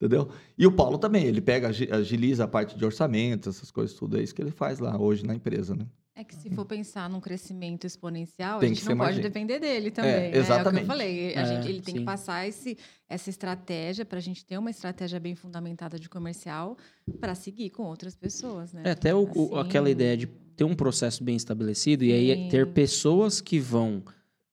entendeu? 0.00 0.28
E 0.56 0.68
o 0.68 0.70
Paulo 0.70 0.98
também. 0.98 1.24
Ele 1.24 1.40
pega, 1.40 1.66
agi- 1.70 1.90
agiliza 1.90 2.44
a 2.44 2.46
parte 2.46 2.78
de 2.78 2.84
orçamento, 2.84 3.48
essas 3.48 3.72
coisas 3.72 3.96
tudo. 3.96 4.16
É 4.18 4.22
isso 4.22 4.32
que 4.32 4.40
ele 4.40 4.52
faz 4.52 4.78
lá 4.78 4.96
hoje 4.96 5.26
na 5.26 5.34
empresa, 5.34 5.74
né? 5.74 5.84
É 6.16 6.22
que 6.22 6.32
se 6.34 6.48
for 6.50 6.64
pensar 6.64 7.10
num 7.10 7.20
crescimento 7.20 7.84
exponencial, 7.86 8.60
Tem 8.60 8.70
a 8.70 8.74
gente 8.74 8.84
não 8.88 8.96
pode 8.96 9.14
gente. 9.14 9.22
depender 9.24 9.58
dele 9.58 9.90
também. 9.90 10.12
né? 10.12 10.26
É 10.26 10.28
o 10.28 10.32
que 10.32 10.38
exatamente. 10.38 10.82
eu 10.82 10.86
falei. 10.86 11.36
A 11.36 11.40
É, 11.40 11.44
gente, 11.44 11.68
ele 11.68 11.80
tem 11.80 11.94
sim. 11.94 12.00
que 12.00 12.04
passar 12.06 12.46
esse, 12.46 12.78
essa 13.08 13.30
estratégia 13.30 14.04
para 14.04 14.18
a 14.18 14.22
gente 14.22 14.44
ter 14.44 14.56
uma 14.56 14.70
estratégia 14.70 15.18
bem 15.18 15.34
fundamentada 15.34 15.98
de 15.98 16.08
comercial 16.08 16.76
para 17.20 17.34
seguir 17.34 17.70
com 17.70 17.82
outras 17.82 18.14
pessoas, 18.14 18.72
né? 18.72 18.82
É 18.84 18.90
até 18.92 19.12
o- 19.12 19.22
o- 19.34 19.56
Assim, 19.58 19.68
aquela 19.68 19.90
ideia 19.90 20.16
de 20.16 20.28
ter 20.28 20.62
um 20.62 20.74
processo 20.76 21.24
bem 21.24 21.34
estabelecido 21.34 22.04
e 22.04 22.12
aí 22.12 22.44
Sim. 22.44 22.48
ter 22.48 22.68
pessoas 22.68 23.40
que 23.40 23.58
vão 23.58 24.00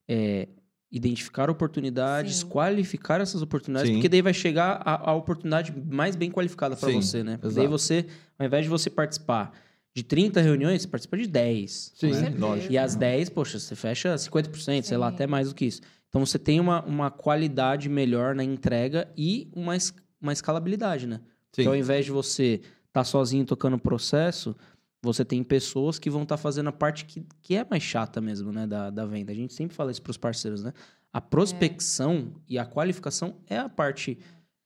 é, 0.09 0.47
identificar 0.91 1.47
oportunidades, 1.49 2.37
Sim. 2.37 2.47
qualificar 2.47 3.21
essas 3.21 3.41
oportunidades, 3.43 3.87
Sim. 3.89 3.95
porque 3.97 4.09
daí 4.09 4.21
vai 4.23 4.33
chegar 4.33 4.81
a, 4.83 5.11
a 5.11 5.13
oportunidade 5.13 5.71
mais 5.89 6.15
bem 6.15 6.31
qualificada 6.31 6.75
para 6.75 6.89
Sim, 6.89 6.95
você, 7.01 7.23
né? 7.23 7.33
Porque 7.37 7.47
exato. 7.47 7.59
Daí 7.61 7.67
você, 7.67 8.05
ao 8.37 8.45
invés 8.47 8.63
de 8.65 8.69
você 8.69 8.89
participar 8.89 9.53
de 9.93 10.03
30 10.03 10.39
reuniões, 10.41 10.81
você 10.83 10.87
participa 10.87 11.17
de 11.17 11.27
10. 11.27 11.91
Sim, 11.95 12.11
né? 12.11 12.33
lógico. 12.37 12.71
E 12.71 12.77
as 12.77 12.95
10, 12.95 13.29
poxa, 13.29 13.59
você 13.59 13.75
fecha 13.75 14.15
50%, 14.15 14.83
sei 14.83 14.97
lá, 14.97 15.09
Sim. 15.09 15.15
até 15.15 15.27
mais 15.27 15.49
do 15.49 15.55
que 15.55 15.65
isso. 15.65 15.81
Então 16.09 16.25
você 16.25 16.39
tem 16.39 16.59
uma, 16.59 16.81
uma 16.83 17.11
qualidade 17.11 17.87
melhor 17.89 18.33
na 18.35 18.43
entrega 18.43 19.09
e 19.17 19.49
uma, 19.53 19.75
es- 19.75 19.93
uma 20.21 20.33
escalabilidade, 20.33 21.07
né? 21.07 21.17
Sim. 21.17 21.23
Porque 21.51 21.67
ao 21.67 21.75
invés 21.75 22.05
de 22.05 22.11
você 22.11 22.61
estar 22.87 23.03
sozinho 23.03 23.45
tocando 23.45 23.75
o 23.75 23.79
processo, 23.79 24.55
você 25.01 25.25
tem 25.25 25.43
pessoas 25.43 25.97
que 25.99 26.09
vão 26.09 26.23
estar 26.23 26.37
fazendo 26.37 26.67
a 26.69 26.71
parte 26.73 27.05
que, 27.05 27.25
que 27.41 27.55
é 27.55 27.65
mais 27.69 27.83
chata 27.83 28.21
mesmo, 28.21 28.51
né, 28.51 28.67
da, 28.67 28.89
da 28.89 29.05
venda. 29.05 29.31
A 29.31 29.35
gente 29.35 29.53
sempre 29.53 29.75
fala 29.75 29.91
isso 29.91 30.01
para 30.01 30.11
os 30.11 30.17
parceiros, 30.17 30.63
né? 30.63 30.73
A 31.13 31.19
prospecção 31.19 32.33
e 32.47 32.57
a 32.57 32.65
qualificação 32.65 33.35
é 33.49 33.57
a 33.57 33.67
parte 33.67 34.17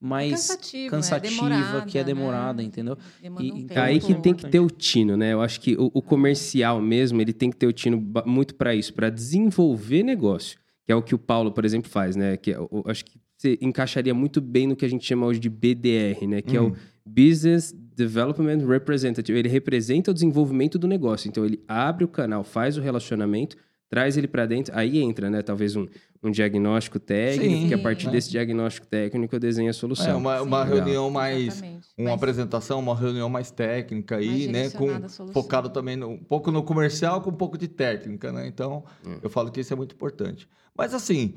mais 0.05 0.31
cansativo, 0.31 0.91
cansativa, 0.91 1.27
é 1.27 1.29
demorada, 1.49 1.85
que 1.85 1.97
é 1.97 2.01
né? 2.01 2.05
demorada, 2.05 2.63
entendeu? 2.63 2.97
Demanda 3.21 3.43
E- 3.43 3.51
um 3.51 3.67
tempo. 3.67 3.79
Aí 3.79 3.99
que 3.99 4.13
tem 4.15 4.33
que 4.33 4.47
ter 4.49 4.59
o 4.59 4.69
tino, 4.69 5.17
né? 5.17 5.33
Eu 5.33 5.41
acho 5.41 5.59
que 5.59 5.75
o, 5.75 5.89
o 5.93 6.01
comercial 6.01 6.81
mesmo, 6.81 7.19
ele 7.21 7.33
tem 7.33 7.49
que 7.49 7.57
ter 7.57 7.67
o 7.67 7.73
tino 7.73 8.01
muito 8.25 8.55
para 8.55 8.75
isso, 8.75 8.93
para 8.93 9.09
desenvolver 9.09 10.03
negócio, 10.03 10.57
que 10.85 10.91
é 10.91 10.95
o 10.95 11.01
que 11.01 11.15
o 11.15 11.17
Paulo, 11.17 11.51
por 11.51 11.65
exemplo, 11.65 11.89
faz, 11.89 12.15
né? 12.15 12.37
Que 12.37 12.51
eu, 12.51 12.69
eu 12.71 12.83
acho 12.87 13.03
que 13.05 13.17
você 13.37 13.57
encaixaria 13.61 14.13
muito 14.13 14.39
bem 14.39 14.67
no 14.67 14.75
que 14.75 14.85
a 14.85 14.89
gente 14.89 15.05
chama 15.05 15.25
hoje 15.25 15.39
de 15.39 15.49
BDR, 15.49 16.25
né? 16.27 16.41
Que 16.41 16.55
é 16.55 16.61
Uhum. 16.61 16.69
o 16.69 16.75
Business 17.05 17.73
Development 17.95 18.65
Representative. 18.65 19.37
Ele 19.37 19.49
representa 19.49 20.11
o 20.11 20.13
desenvolvimento 20.13 20.77
do 20.79 20.87
negócio. 20.87 21.27
Então 21.27 21.45
ele 21.45 21.61
abre 21.67 22.03
o 22.03 22.07
canal, 22.07 22.43
faz 22.43 22.77
o 22.77 22.81
relacionamento, 22.81 23.55
traz 23.89 24.17
ele 24.17 24.27
para 24.27 24.45
dentro, 24.45 24.73
aí 24.75 24.99
entra, 24.99 25.29
né? 25.29 25.41
Talvez 25.41 25.75
um, 25.75 25.87
um 26.23 26.31
diagnóstico 26.31 26.99
técnico, 26.99 27.55
Sim, 27.61 27.67
que 27.67 27.73
a 27.73 27.77
partir 27.77 28.07
né? 28.07 28.13
desse 28.13 28.29
diagnóstico 28.31 28.87
técnico 28.87 29.35
eu 29.35 29.39
desenho 29.39 29.69
a 29.69 29.73
solução. 29.73 30.07
É 30.11 30.15
uma, 30.15 30.41
uma 30.41 30.65
Sim. 30.65 30.73
reunião 30.73 31.09
mais. 31.09 31.47
Exatamente. 31.47 31.87
Uma 31.97 32.05
Mas- 32.09 32.13
apresentação, 32.15 32.79
uma 32.79 32.95
reunião 32.95 33.29
mais 33.29 33.51
técnica 33.51 34.17
aí, 34.17 34.47
Mais 34.49 34.73
né? 34.73 34.77
Com, 34.77 35.31
focado 35.31 35.69
também 35.69 35.95
no- 35.95 36.09
um 36.09 36.17
pouco 36.23 36.51
no 36.51 36.63
comercial 36.63 37.21
com 37.21 37.29
um 37.29 37.33
pouco 37.35 37.57
de 37.57 37.67
técnica, 37.67 38.31
né? 38.31 38.47
Então, 38.47 38.83
Hum. 39.05 39.17
eu 39.21 39.29
falo 39.29 39.51
que 39.51 39.59
isso 39.61 39.71
é 39.71 39.75
muito 39.75 39.93
importante. 39.95 40.47
Mas 40.77 40.93
assim, 40.93 41.35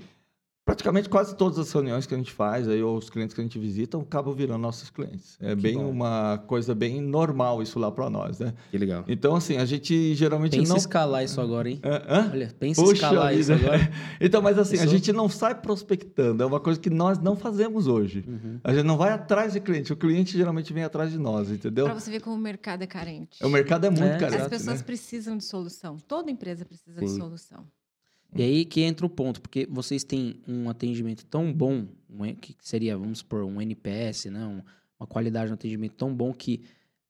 praticamente 0.68 1.08
quase 1.08 1.34
todas 1.34 1.58
as 1.58 1.72
reuniões 1.72 2.04
que 2.04 2.12
a 2.14 2.16
gente 2.18 2.30
faz, 2.30 2.68
aí, 2.68 2.82
ou 2.82 2.98
os 2.98 3.08
clientes 3.08 3.32
que 3.34 3.40
a 3.40 3.44
gente 3.44 3.58
visita, 3.58 3.96
acabam 3.98 4.34
virando 4.34 4.60
nossos 4.60 4.90
clientes. 4.90 5.38
É 5.40 5.54
bem 5.54 5.76
bom. 5.78 5.88
uma 5.88 6.36
coisa 6.46 6.74
bem 6.74 7.00
normal 7.00 7.62
isso 7.62 7.78
lá 7.78 7.90
para 7.90 8.10
nós, 8.10 8.38
né? 8.38 8.52
Que 8.70 8.76
legal. 8.76 9.02
Então, 9.08 9.34
assim, 9.34 9.56
a 9.56 9.64
gente 9.64 10.14
geralmente 10.14 10.58
Pensa 10.58 10.68
não. 10.68 10.76
escalar 10.76 11.24
isso 11.24 11.40
agora, 11.40 11.70
hein? 11.70 11.80
Hã? 11.82 12.02
Hã? 12.06 12.30
Olha, 12.30 12.54
pensa 12.60 12.82
em 12.82 12.84
Puxa 12.84 12.92
escalar 13.06 13.34
isso 13.34 13.54
vida. 13.54 13.66
agora. 13.66 13.90
Então, 14.20 14.42
mas 14.42 14.58
assim, 14.58 14.78
a 14.78 14.84
gente 14.86 15.10
não 15.10 15.26
sai 15.28 15.54
prospectando, 15.54 16.42
é 16.42 16.46
uma 16.46 16.60
coisa 16.60 16.78
que 16.78 16.90
nós 16.90 17.18
não 17.18 17.34
fazemos 17.34 17.86
hoje. 17.86 18.22
Uhum. 18.28 18.60
A 18.62 18.74
gente 18.74 18.84
não 18.84 18.98
vai 18.98 19.10
atrás 19.10 19.54
de 19.54 19.60
cliente, 19.60 19.90
o 19.92 19.96
cliente 19.96 20.36
geralmente 20.36 20.70
vem 20.74 20.84
atrás 20.84 21.10
de 21.10 21.18
nós, 21.18 21.50
entendeu? 21.50 21.86
Para 21.86 21.94
você 21.98 22.10
ver 22.10 22.20
como 22.20 22.36
o 22.36 22.38
mercado 22.38 22.82
é 22.82 22.86
carente. 22.86 23.42
O 23.42 23.48
mercado 23.48 23.86
é 23.86 23.90
muito 23.90 24.02
É, 24.04 24.18
carente, 24.18 24.42
As 24.42 24.48
pessoas 24.48 24.80
né? 24.80 24.84
precisam 24.84 25.38
de 25.38 25.44
solução. 25.44 25.96
Toda 25.96 26.30
empresa 26.30 26.64
precisa 26.66 27.00
de 27.00 27.08
Sim. 27.08 27.16
solução. 27.18 27.64
E 28.34 28.42
aí 28.42 28.64
que 28.64 28.82
entra 28.82 29.06
o 29.06 29.10
ponto, 29.10 29.40
porque 29.40 29.66
vocês 29.70 30.04
têm 30.04 30.36
um 30.46 30.68
atendimento 30.68 31.24
tão 31.24 31.52
bom, 31.52 31.86
que 32.40 32.54
seria, 32.60 32.96
vamos 32.96 33.18
supor, 33.20 33.42
um 33.44 33.60
NPS, 33.60 34.26
né? 34.30 34.44
Um- 34.46 34.62
uma 35.00 35.06
qualidade 35.06 35.46
de 35.46 35.54
atendimento 35.54 35.94
tão 35.94 36.12
bom 36.12 36.32
que 36.34 36.60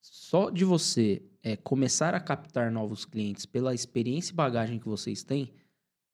só 0.01 0.51
de 0.51 0.65
você 0.65 1.23
é, 1.43 1.57
começar 1.57 2.15
a 2.15 2.21
captar 2.21 2.71
novos 2.71 3.05
clientes 3.05 3.47
pela 3.47 3.75
experiência 3.75 4.33
e 4.33 4.35
bagagem 4.35 4.79
que 4.79 4.87
vocês 4.89 5.23
têm, 5.23 5.51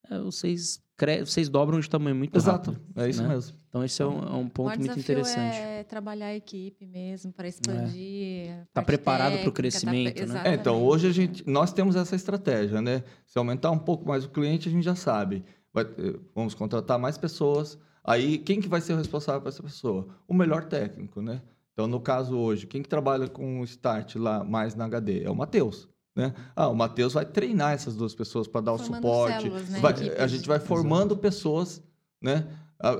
é, 0.09 0.19
vocês, 0.21 0.81
cre... 0.97 1.21
vocês 1.25 1.49
dobram 1.49 1.81
de 1.81 1.89
tamanho 1.89 2.17
muito 2.17 2.37
Exato, 2.37 2.73
rápido. 2.73 2.87
é 2.97 3.09
isso 3.09 3.23
né? 3.23 3.29
mesmo. 3.29 3.57
Então 3.69 3.85
esse 3.85 4.01
é 4.03 4.07
um, 4.07 4.19
é 4.23 4.33
um 4.33 4.45
o 4.47 4.51
ponto 4.51 4.79
muito 4.79 4.99
interessante. 4.99 5.57
é 5.57 5.83
trabalhar 5.85 6.27
a 6.27 6.35
equipe 6.35 6.87
mesmo 6.87 7.33
para 7.33 7.49
expandir. 7.49 8.51
a 8.53 8.67
Tá 8.73 8.83
preparado 8.83 9.33
pro 9.43 9.51
técnica, 9.51 9.51
tá 9.51 9.57
crescimento, 9.57 10.15
pre- 10.15 10.27
né? 10.27 10.43
É, 10.45 10.55
então, 10.55 10.83
hoje 10.83 11.07
a 11.09 11.13
gente, 11.13 11.49
nós 11.49 11.73
temos 11.73 11.97
essa 11.97 12.15
estratégia, 12.15 12.81
né? 12.81 13.03
Se 13.27 13.39
aumentar 13.39 13.71
um 13.71 13.79
pouco 13.79 14.07
mais 14.07 14.25
o 14.25 14.29
cliente, 14.29 14.69
a 14.69 14.73
gente 14.73 14.85
já 14.85 14.95
sabe. 14.95 15.45
Vai- 15.73 15.85
eh, 15.85 16.19
vamos 16.35 16.55
contratar 16.55 16.99
mais 16.99 17.19
pessoas. 17.19 17.77
Aí, 18.05 18.39
quem 18.39 18.61
que 18.61 18.69
vai 18.69 18.81
ser 18.81 18.93
o 18.93 18.97
responsável 18.97 19.41
por 19.41 19.49
essa 19.49 19.63
pessoa? 19.63 20.07
O 20.29 20.35
melhor 20.35 20.65
técnico, 20.67 21.21
né? 21.21 21.43
Então, 21.73 21.89
no 21.89 21.99
caso 22.01 22.37
hoje, 22.39 22.67
quem 22.69 22.81
que 22.83 22.89
trabalha 22.89 23.27
com 23.29 23.61
o 23.61 23.65
Start 23.65 24.15
lá 24.15 24.45
mais 24.45 24.75
na 24.77 24.85
HD? 24.85 25.25
É 25.25 25.31
o 25.31 25.35
Matheus. 25.35 25.89
Né? 26.15 26.33
Ah, 26.55 26.69
o 26.69 26.77
Matheus 26.77 27.13
vai 27.13 27.25
treinar 27.25 27.73
essas 27.73 27.97
duas 27.97 28.15
pessoas 28.15 28.47
para 28.47 28.61
dar 28.61 28.73
o 28.75 28.79
Formando 28.79 28.97
suporte. 29.03 29.43
células, 29.43 29.69
né? 29.69 29.81
Vai- 29.81 30.17
a 30.17 30.27
gente 30.27 30.47
vai 30.47 30.61
formando 30.61 31.17
pessoas, 31.17 31.83
né? 32.21 32.47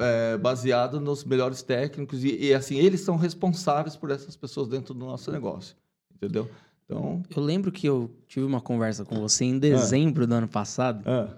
é, 0.01 0.39
baseado 0.39 0.99
nos 1.01 1.25
melhores 1.25 1.63
técnicos 1.63 2.25
e, 2.25 2.47
e, 2.47 2.55
assim 2.55 2.77
eles 2.79 3.03
são 3.03 3.17
responsáveis 3.17 3.95
por 3.97 4.11
essas 4.11 4.35
pessoas 4.35 4.67
dentro 4.67 4.95
do 4.95 5.05
nosso 5.05 5.31
negócio, 5.31 5.77
entendeu? 6.15 6.49
Então, 6.87 7.23
Eu 7.35 7.43
lembro 7.43 7.71
que 7.71 7.87
eu 7.87 8.11
tive 8.27 8.47
uma 8.47 8.61
conversa 8.63 9.05
com 9.05 9.17
você 9.21 9.45
em 9.45 9.59
dezembro 9.59 10.27
do 10.27 10.35
ano 10.35 10.49
passado, 10.49 11.03
ah, 11.07 11.29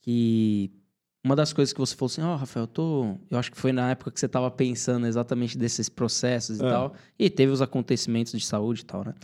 que 0.00 0.70
uma 1.24 1.34
das 1.34 1.52
coisas 1.52 1.72
que 1.72 1.80
você 1.80 1.94
falou 1.96 2.06
assim, 2.10 2.22
ó, 2.22 2.36
Rafael, 2.36 2.64
eu 2.64 2.68
tô. 2.68 3.16
Eu 3.30 3.38
acho 3.38 3.50
que 3.50 3.58
foi 3.58 3.72
na 3.72 3.90
época 3.90 4.10
que 4.10 4.20
você 4.20 4.26
estava 4.26 4.50
pensando 4.50 5.06
exatamente 5.06 5.58
desses 5.58 5.88
processos 5.88 6.60
e 6.60 6.64
É. 6.64 6.68
tal. 6.70 6.94
E 7.18 7.28
teve 7.28 7.50
os 7.52 7.60
acontecimentos 7.60 8.32
de 8.32 8.44
saúde 8.44 8.82
e 8.82 8.84
tal, 8.84 9.04
né? 9.04 9.14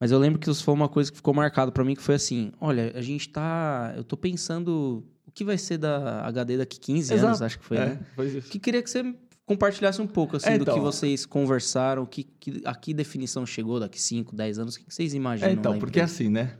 Mas 0.00 0.10
eu 0.12 0.18
lembro 0.18 0.38
que 0.38 0.48
isso 0.50 0.62
foi 0.62 0.74
uma 0.74 0.88
coisa 0.88 1.10
que 1.10 1.16
ficou 1.16 1.34
marcado 1.34 1.72
pra 1.72 1.84
mim, 1.84 1.94
que 1.94 2.02
foi 2.02 2.14
assim: 2.14 2.52
olha, 2.60 2.92
a 2.94 3.00
gente 3.02 3.28
tá. 3.28 3.92
Eu 3.96 4.04
tô 4.04 4.16
pensando 4.16 5.04
o 5.26 5.32
que 5.32 5.44
vai 5.44 5.58
ser 5.58 5.78
da 5.78 6.24
HD 6.26 6.56
daqui 6.58 6.78
15 6.78 7.12
anos, 7.14 7.24
Exato. 7.24 7.44
acho 7.44 7.58
que 7.58 7.64
foi, 7.64 7.76
é, 7.76 7.86
né? 7.86 8.00
foi 8.14 8.26
isso. 8.28 8.48
Que 8.50 8.58
queria 8.58 8.82
que 8.82 8.88
você 8.90 9.14
compartilhasse 9.44 10.00
um 10.00 10.06
pouco 10.06 10.36
assim, 10.36 10.50
É, 10.50 10.58
do 10.58 10.64
que 10.64 10.70
então. 10.70 10.82
vocês 10.82 11.24
conversaram, 11.24 12.04
que, 12.04 12.22
que, 12.24 12.60
a 12.64 12.74
que 12.74 12.92
definição 12.92 13.46
chegou 13.46 13.80
daqui 13.80 14.00
5, 14.00 14.36
10 14.36 14.58
anos, 14.58 14.74
o 14.74 14.78
que 14.78 14.84
que 14.84 14.94
vocês 14.94 15.14
imaginam? 15.14 15.50
É, 15.50 15.52
então, 15.54 15.78
porque 15.78 15.98
empresa? 16.00 16.14
assim, 16.14 16.28
né? 16.28 16.54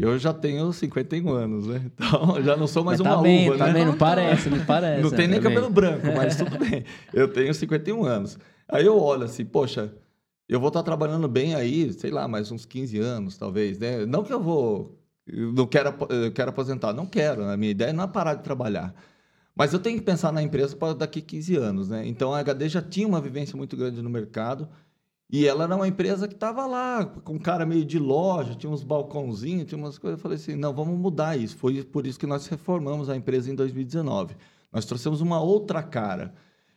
Eu 0.00 0.16
já 0.16 0.32
tenho 0.32 0.72
51 0.72 1.28
anos, 1.32 1.66
né? 1.66 1.82
Então 1.98 2.40
já 2.42 2.56
não 2.56 2.66
sou 2.68 2.84
mais 2.84 3.00
Mas 3.00 3.08
tá 3.08 3.16
uma 3.16 3.22
bem, 3.22 3.48
uva, 3.48 3.58
tá 3.58 3.66
né? 3.68 3.72
bem, 3.72 3.84
não 3.86 3.96
parece, 3.96 4.48
não 4.48 4.64
parece. 4.64 5.02
Não 5.02 5.10
tem 5.10 5.26
nem 5.26 5.40
tá 5.40 5.48
cabelo 5.48 5.70
branco, 5.70 6.06
mas 6.14 6.36
tudo 6.36 6.56
bem. 6.60 6.84
Eu 7.12 7.26
tenho 7.32 7.52
51 7.52 8.04
anos. 8.04 8.38
Aí 8.68 8.84
eu 8.86 8.96
olho 9.00 9.24
assim, 9.24 9.44
poxa, 9.44 9.92
eu 10.48 10.58
vou 10.58 10.68
estar 10.68 10.82
trabalhando 10.82 11.28
bem 11.28 11.54
aí, 11.54 11.92
sei 11.92 12.10
lá, 12.10 12.26
mais 12.26 12.50
uns 12.50 12.64
15 12.64 12.98
anos, 12.98 13.36
talvez, 13.36 13.78
né? 13.78 14.06
Não 14.06 14.24
que 14.24 14.32
eu 14.32 14.40
vou. 14.40 14.98
Eu 15.26 15.52
não 15.52 15.66
quero, 15.66 15.94
eu 16.08 16.32
quero 16.32 16.50
aposentar, 16.50 16.92
não 16.94 17.06
quero. 17.06 17.44
A 17.44 17.56
minha 17.56 17.70
ideia 17.70 17.92
não 17.92 18.04
é 18.04 18.06
parar 18.06 18.34
de 18.34 18.42
trabalhar. 18.42 18.94
Mas 19.54 19.72
eu 19.72 19.78
tenho 19.78 19.98
que 19.98 20.04
pensar 20.04 20.32
na 20.32 20.42
empresa 20.42 20.74
para 20.76 20.94
daqui 20.94 21.20
15 21.20 21.56
anos, 21.56 21.88
né? 21.88 22.06
Então 22.06 22.32
a 22.32 22.38
HD 22.38 22.68
já 22.68 22.80
tinha 22.80 23.06
uma 23.06 23.20
vivência 23.20 23.56
muito 23.56 23.76
grande 23.76 24.00
no 24.00 24.08
mercado. 24.08 24.68
E 25.30 25.46
ela 25.46 25.64
era 25.64 25.76
uma 25.76 25.86
empresa 25.86 26.26
que 26.26 26.34
estava 26.34 26.66
lá, 26.66 27.04
com 27.04 27.38
cara 27.38 27.66
meio 27.66 27.84
de 27.84 27.98
loja, 27.98 28.54
tinha 28.54 28.70
uns 28.72 28.82
balcãozinhos, 28.82 29.66
tinha 29.66 29.78
umas 29.78 29.98
coisas. 29.98 30.18
Eu 30.18 30.22
falei 30.22 30.36
assim: 30.36 30.54
não, 30.56 30.72
vamos 30.72 30.98
mudar 30.98 31.36
isso. 31.36 31.56
Foi 31.56 31.82
por 31.84 32.06
isso 32.06 32.18
que 32.18 32.26
nós 32.26 32.46
reformamos 32.46 33.10
a 33.10 33.16
empresa 33.16 33.50
em 33.50 33.54
2019. 33.54 34.34
Nós 34.72 34.86
trouxemos 34.86 35.20
uma 35.20 35.40
outra 35.40 35.82
cara. 35.82 36.34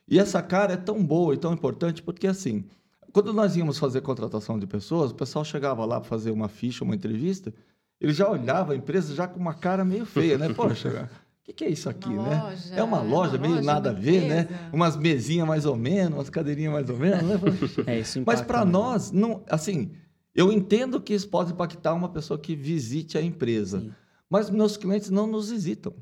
E 0.07 0.19
essa 0.19 0.41
cara 0.41 0.73
é 0.73 0.77
tão 0.77 1.03
boa 1.05 1.33
e 1.33 1.37
tão 1.37 1.53
importante 1.53 2.01
porque, 2.01 2.27
assim, 2.27 2.65
quando 3.11 3.33
nós 3.33 3.55
íamos 3.55 3.77
fazer 3.77 4.01
contratação 4.01 4.57
de 4.57 4.67
pessoas, 4.67 5.11
o 5.11 5.15
pessoal 5.15 5.43
chegava 5.43 5.85
lá 5.85 5.99
para 5.99 6.09
fazer 6.09 6.31
uma 6.31 6.47
ficha, 6.47 6.83
uma 6.83 6.95
entrevista, 6.95 7.53
ele 7.99 8.13
já 8.13 8.29
olhava 8.29 8.73
a 8.73 8.75
empresa 8.75 9.13
já 9.13 9.27
com 9.27 9.39
uma 9.39 9.53
cara 9.53 9.85
meio 9.85 10.05
feia, 10.05 10.37
né? 10.37 10.49
Poxa, 10.53 11.09
o 11.41 11.43
que, 11.43 11.53
que 11.53 11.63
é 11.63 11.69
isso 11.69 11.89
aqui, 11.89 12.09
Uma 12.09 12.29
né? 12.29 12.41
loja, 12.43 12.75
é 12.75 12.83
uma 12.83 13.01
loja, 13.01 13.31
uma 13.33 13.39
meio 13.39 13.55
loja, 13.55 13.65
nada 13.65 13.89
a 13.91 13.93
ver, 13.93 14.27
né? 14.27 14.69
Umas 14.73 14.95
mesinhas 14.95 15.47
mais 15.47 15.65
ou 15.65 15.75
menos, 15.75 16.17
umas 16.17 16.29
cadeirinhas 16.29 16.73
mais 16.73 16.89
ou 16.89 16.97
menos, 16.97 17.23
né? 17.23 17.39
É, 17.85 17.99
isso 17.99 18.21
Mas 18.25 18.41
para 18.41 18.65
né? 18.65 18.71
nós, 18.71 19.11
não, 19.11 19.43
assim, 19.47 19.91
eu 20.33 20.51
entendo 20.51 20.99
que 21.01 21.13
isso 21.13 21.27
pode 21.27 21.51
impactar 21.51 21.93
uma 21.93 22.09
pessoa 22.09 22.39
que 22.39 22.55
visite 22.55 23.17
a 23.17 23.21
empresa, 23.21 23.81
Sim. 23.81 23.93
mas 24.29 24.49
meus 24.49 24.77
clientes 24.77 25.09
não 25.09 25.27
nos 25.27 25.49
visitam. 25.49 25.93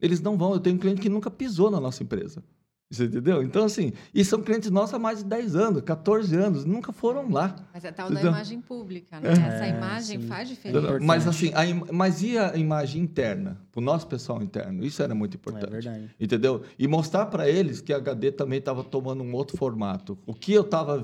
Eles 0.00 0.20
não 0.20 0.38
vão. 0.38 0.54
Eu 0.54 0.60
tenho 0.60 0.76
um 0.76 0.78
cliente 0.78 1.00
que 1.00 1.08
nunca 1.08 1.30
pisou 1.30 1.70
na 1.70 1.78
nossa 1.78 2.02
empresa. 2.02 2.42
Você 2.92 3.04
entendeu? 3.04 3.40
Então, 3.40 3.64
assim, 3.66 3.92
e 4.12 4.24
são 4.24 4.42
clientes 4.42 4.68
nossos 4.68 4.92
há 4.94 4.98
mais 4.98 5.18
de 5.18 5.24
10 5.26 5.54
anos, 5.54 5.80
14 5.82 6.34
anos, 6.34 6.64
nunca 6.64 6.92
foram 6.92 7.30
lá. 7.30 7.54
Mas 7.72 7.84
é 7.84 7.92
tal 7.92 8.08
da 8.08 8.14
Entendeu? 8.14 8.32
imagem 8.32 8.60
pública, 8.60 9.20
né? 9.20 9.28
É, 9.28 9.46
Essa 9.46 9.68
imagem 9.68 10.20
sim. 10.20 10.26
faz 10.26 10.48
diferença. 10.48 10.98
Mas, 11.00 11.24
assim, 11.28 11.52
a 11.54 11.64
im- 11.64 11.84
mas 11.92 12.20
e 12.20 12.36
a 12.36 12.56
imagem 12.56 13.00
interna? 13.00 13.60
Para 13.70 13.78
o 13.80 13.84
nosso 13.84 14.08
pessoal 14.08 14.42
interno? 14.42 14.84
Isso 14.84 15.00
era 15.04 15.14
muito 15.14 15.34
É 15.34 15.38
importante. 15.38 15.70
verdade. 15.70 16.10
Entendeu? 16.18 16.62
E 16.76 16.88
mostrar 16.88 17.26
para 17.26 17.48
eles 17.48 17.80
que 17.80 17.92
a 17.92 17.96
HD 17.98 18.32
também 18.32 18.58
estava 18.58 18.82
tomando 18.82 19.22
um 19.22 19.32
outro 19.34 19.56
formato. 19.56 20.18
O 20.26 20.34
que 20.34 20.52
eu 20.52 20.62
estava 20.62 21.00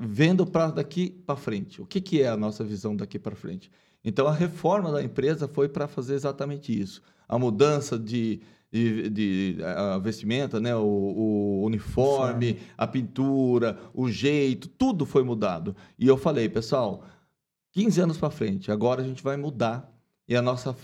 vendo 0.00 0.46
para 0.46 0.70
daqui 0.70 1.10
para 1.26 1.36
frente. 1.36 1.82
O 1.82 1.86
que, 1.86 2.00
que 2.00 2.22
é 2.22 2.28
a 2.28 2.36
nossa 2.36 2.64
visão 2.64 2.96
daqui 2.96 3.18
para 3.18 3.36
frente? 3.36 3.70
Então, 4.02 4.26
a 4.26 4.32
reforma 4.32 4.90
da 4.90 5.02
empresa 5.02 5.46
foi 5.46 5.68
para 5.68 5.86
fazer 5.86 6.14
exatamente 6.14 6.72
isso. 6.78 7.02
A 7.28 7.38
mudança 7.38 7.98
de, 7.98 8.40
de, 8.70 9.08
de, 9.08 9.56
a 9.64 9.98
vestimenta, 9.98 10.60
né? 10.60 10.74
o, 10.76 10.82
o 10.82 11.64
uniforme, 11.64 12.58
a 12.76 12.86
pintura, 12.86 13.78
o 13.94 14.10
jeito, 14.10 14.68
tudo 14.68 15.06
foi 15.06 15.22
mudado. 15.22 15.74
E 15.98 16.06
eu 16.06 16.16
falei, 16.16 16.48
pessoal, 16.48 17.04
15 17.72 18.00
anos 18.00 18.18
para 18.18 18.30
frente, 18.30 18.70
agora 18.70 19.02
a 19.02 19.04
gente 19.04 19.22
vai 19.22 19.36
mudar. 19.36 19.92
E 20.26 20.36
a 20.36 20.42
nossa 20.42 20.76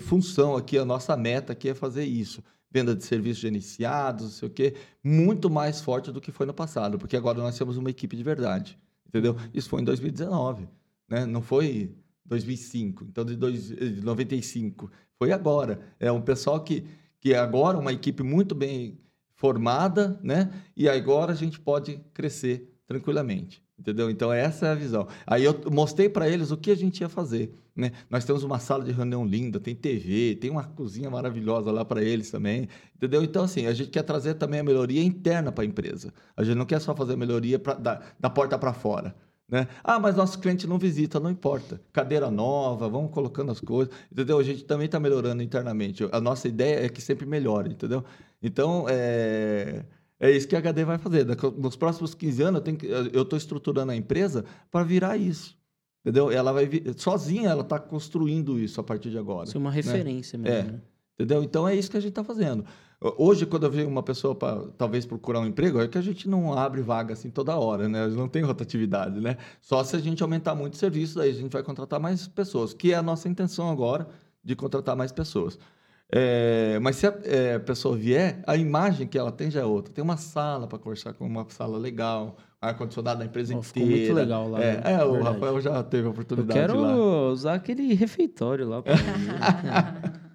função 0.00 0.54
aqui, 0.54 0.76
a 0.76 0.84
nossa 0.84 1.16
meta 1.16 1.54
aqui 1.54 1.70
é 1.70 1.74
fazer 1.74 2.04
isso. 2.04 2.42
Venda 2.70 2.94
de 2.94 3.02
serviços 3.02 3.38
gerenciados, 3.38 4.24
não 4.24 4.30
sei 4.30 4.48
o 4.48 4.50
quê, 4.50 4.74
muito 5.02 5.48
mais 5.48 5.80
forte 5.80 6.12
do 6.12 6.20
que 6.20 6.30
foi 6.30 6.44
no 6.44 6.52
passado, 6.52 6.98
porque 6.98 7.16
agora 7.16 7.38
nós 7.38 7.56
temos 7.56 7.78
uma 7.78 7.88
equipe 7.88 8.14
de 8.14 8.22
verdade, 8.22 8.78
entendeu? 9.06 9.34
Isso 9.54 9.70
foi 9.70 9.80
em 9.80 9.84
2019, 9.84 10.68
né? 11.08 11.24
Não 11.24 11.40
foi 11.40 11.94
2005, 12.26 13.06
então 13.08 13.24
de, 13.24 13.36
dois, 13.36 13.68
de 13.68 14.02
95, 14.02 14.90
foi 15.18 15.32
agora. 15.32 15.80
É 15.98 16.10
um 16.10 16.20
pessoal 16.20 16.60
que, 16.62 16.84
que 17.20 17.34
é 17.34 17.38
agora 17.38 17.76
uma 17.76 17.92
equipe 17.92 18.22
muito 18.22 18.54
bem 18.54 18.98
formada, 19.34 20.18
né? 20.22 20.50
E 20.76 20.88
agora 20.88 21.32
a 21.32 21.34
gente 21.34 21.60
pode 21.60 22.00
crescer 22.14 22.74
tranquilamente, 22.86 23.62
entendeu? 23.78 24.10
Então 24.10 24.32
essa 24.32 24.66
é 24.66 24.70
a 24.70 24.74
visão. 24.74 25.06
Aí 25.26 25.44
eu 25.44 25.60
mostrei 25.70 26.08
para 26.08 26.28
eles 26.28 26.50
o 26.50 26.56
que 26.56 26.70
a 26.70 26.76
gente 26.76 27.00
ia 27.00 27.08
fazer, 27.08 27.52
né? 27.76 27.92
Nós 28.08 28.24
temos 28.24 28.42
uma 28.42 28.58
sala 28.58 28.84
de 28.84 28.92
reunião 28.92 29.24
linda, 29.24 29.60
tem 29.60 29.74
TV, 29.74 30.36
tem 30.40 30.50
uma 30.50 30.64
cozinha 30.64 31.10
maravilhosa 31.10 31.70
lá 31.70 31.84
para 31.84 32.02
eles 32.02 32.30
também, 32.30 32.68
entendeu? 32.96 33.22
Então 33.22 33.44
assim, 33.44 33.66
a 33.66 33.72
gente 33.72 33.90
quer 33.90 34.02
trazer 34.02 34.34
também 34.34 34.60
a 34.60 34.64
melhoria 34.64 35.02
interna 35.02 35.52
para 35.52 35.62
a 35.62 35.66
empresa. 35.66 36.12
A 36.36 36.42
gente 36.42 36.56
não 36.56 36.66
quer 36.66 36.80
só 36.80 36.94
fazer 36.94 37.12
a 37.12 37.16
melhoria 37.16 37.58
pra, 37.58 37.74
da, 37.74 38.00
da 38.18 38.30
porta 38.30 38.58
para 38.58 38.72
fora. 38.72 39.14
Né? 39.50 39.66
Ah, 39.82 39.98
mas 39.98 40.14
nosso 40.14 40.38
cliente 40.38 40.66
não 40.66 40.78
visita, 40.78 41.18
não 41.18 41.30
importa. 41.30 41.80
Cadeira 41.92 42.30
nova, 42.30 42.88
vamos 42.88 43.10
colocando 43.10 43.50
as 43.50 43.60
coisas, 43.60 43.92
entendeu? 44.12 44.38
A 44.38 44.42
gente 44.42 44.62
também 44.64 44.84
está 44.86 45.00
melhorando 45.00 45.42
internamente. 45.42 46.06
A 46.12 46.20
nossa 46.20 46.46
ideia 46.46 46.84
é 46.84 46.88
que 46.88 47.00
sempre 47.00 47.24
melhore, 47.24 47.70
entendeu? 47.72 48.04
Então, 48.42 48.84
é, 48.88 49.84
é 50.20 50.30
isso 50.30 50.46
que 50.46 50.54
a 50.54 50.58
HD 50.58 50.84
vai 50.84 50.98
fazer. 50.98 51.26
Nos 51.56 51.76
próximos 51.76 52.14
15 52.14 52.42
anos, 52.42 52.58
eu 52.58 52.64
tenho 52.64 52.76
que- 52.76 52.86
eu 52.86 53.22
estou 53.22 53.38
estruturando 53.38 53.90
a 53.90 53.96
empresa 53.96 54.44
para 54.70 54.84
virar 54.84 55.16
isso, 55.16 55.56
entendeu? 56.04 56.30
Ela 56.30 56.52
vai 56.52 56.66
vir, 56.66 56.92
sozinha, 56.98 57.48
ela 57.48 57.62
está 57.62 57.78
construindo 57.78 58.58
isso 58.58 58.78
a 58.80 58.84
partir 58.84 59.08
de 59.10 59.16
agora. 59.16 59.48
Isso 59.48 59.56
é 59.56 59.60
uma 59.60 59.70
referência 59.70 60.38
mesmo. 60.38 60.56
É. 60.58 60.62
né? 60.72 60.80
Entendeu? 61.14 61.42
Então 61.42 61.66
é 61.66 61.74
isso 61.74 61.90
que 61.90 61.96
a 61.96 62.00
gente 62.00 62.10
está 62.10 62.22
fazendo. 62.22 62.64
Hoje, 63.00 63.46
quando 63.46 63.62
eu 63.64 63.70
vejo 63.70 63.86
uma 63.86 64.02
pessoa 64.02 64.34
para 64.34 64.60
talvez 64.76 65.06
procurar 65.06 65.38
um 65.38 65.46
emprego, 65.46 65.80
é 65.80 65.86
que 65.86 65.96
a 65.96 66.00
gente 66.02 66.28
não 66.28 66.52
abre 66.52 66.82
vaga 66.82 67.12
assim 67.12 67.30
toda 67.30 67.56
hora, 67.56 67.88
né? 67.88 68.08
Não 68.08 68.26
tem 68.28 68.42
rotatividade, 68.42 69.20
né? 69.20 69.36
Só 69.60 69.84
se 69.84 69.94
a 69.94 70.00
gente 70.00 70.20
aumentar 70.20 70.56
muito 70.56 70.74
o 70.74 70.76
serviço, 70.76 71.20
aí 71.20 71.30
a 71.30 71.34
gente 71.34 71.52
vai 71.52 71.62
contratar 71.62 72.00
mais 72.00 72.26
pessoas, 72.26 72.74
que 72.74 72.92
é 72.92 72.96
a 72.96 73.02
nossa 73.02 73.28
intenção 73.28 73.70
agora 73.70 74.08
de 74.42 74.56
contratar 74.56 74.96
mais 74.96 75.12
pessoas. 75.12 75.56
É, 76.10 76.78
mas 76.80 76.96
se 76.96 77.06
a 77.06 77.14
é, 77.22 77.58
pessoa 77.60 77.94
vier, 77.96 78.42
a 78.46 78.56
imagem 78.56 79.06
que 79.06 79.16
ela 79.16 79.30
tem 79.30 79.48
já 79.50 79.60
é 79.60 79.64
outra. 79.64 79.92
Tem 79.92 80.02
uma 80.02 80.16
sala 80.16 80.66
para 80.66 80.78
conversar 80.78 81.12
com 81.12 81.24
uma 81.24 81.46
sala 81.50 81.78
legal, 81.78 82.36
ar-condicionado 82.60 83.20
da 83.20 83.26
empresa 83.26 83.48
ficou 83.62 83.82
inteira. 83.82 83.90
muito 83.90 84.12
legal 84.14 84.48
lá, 84.48 84.60
É, 84.60 84.74
né? 84.76 84.82
é, 84.94 85.04
o 85.04 85.12
Verdade. 85.12 85.34
Rafael 85.34 85.60
já 85.60 85.82
teve 85.84 86.02
a 86.04 86.06
Eu 86.06 86.10
oportunidade 86.12 86.58
quero 86.58 86.80
lá. 86.80 86.96
usar 87.30 87.54
aquele 87.54 87.94
refeitório 87.94 88.66
lá. 88.68 88.82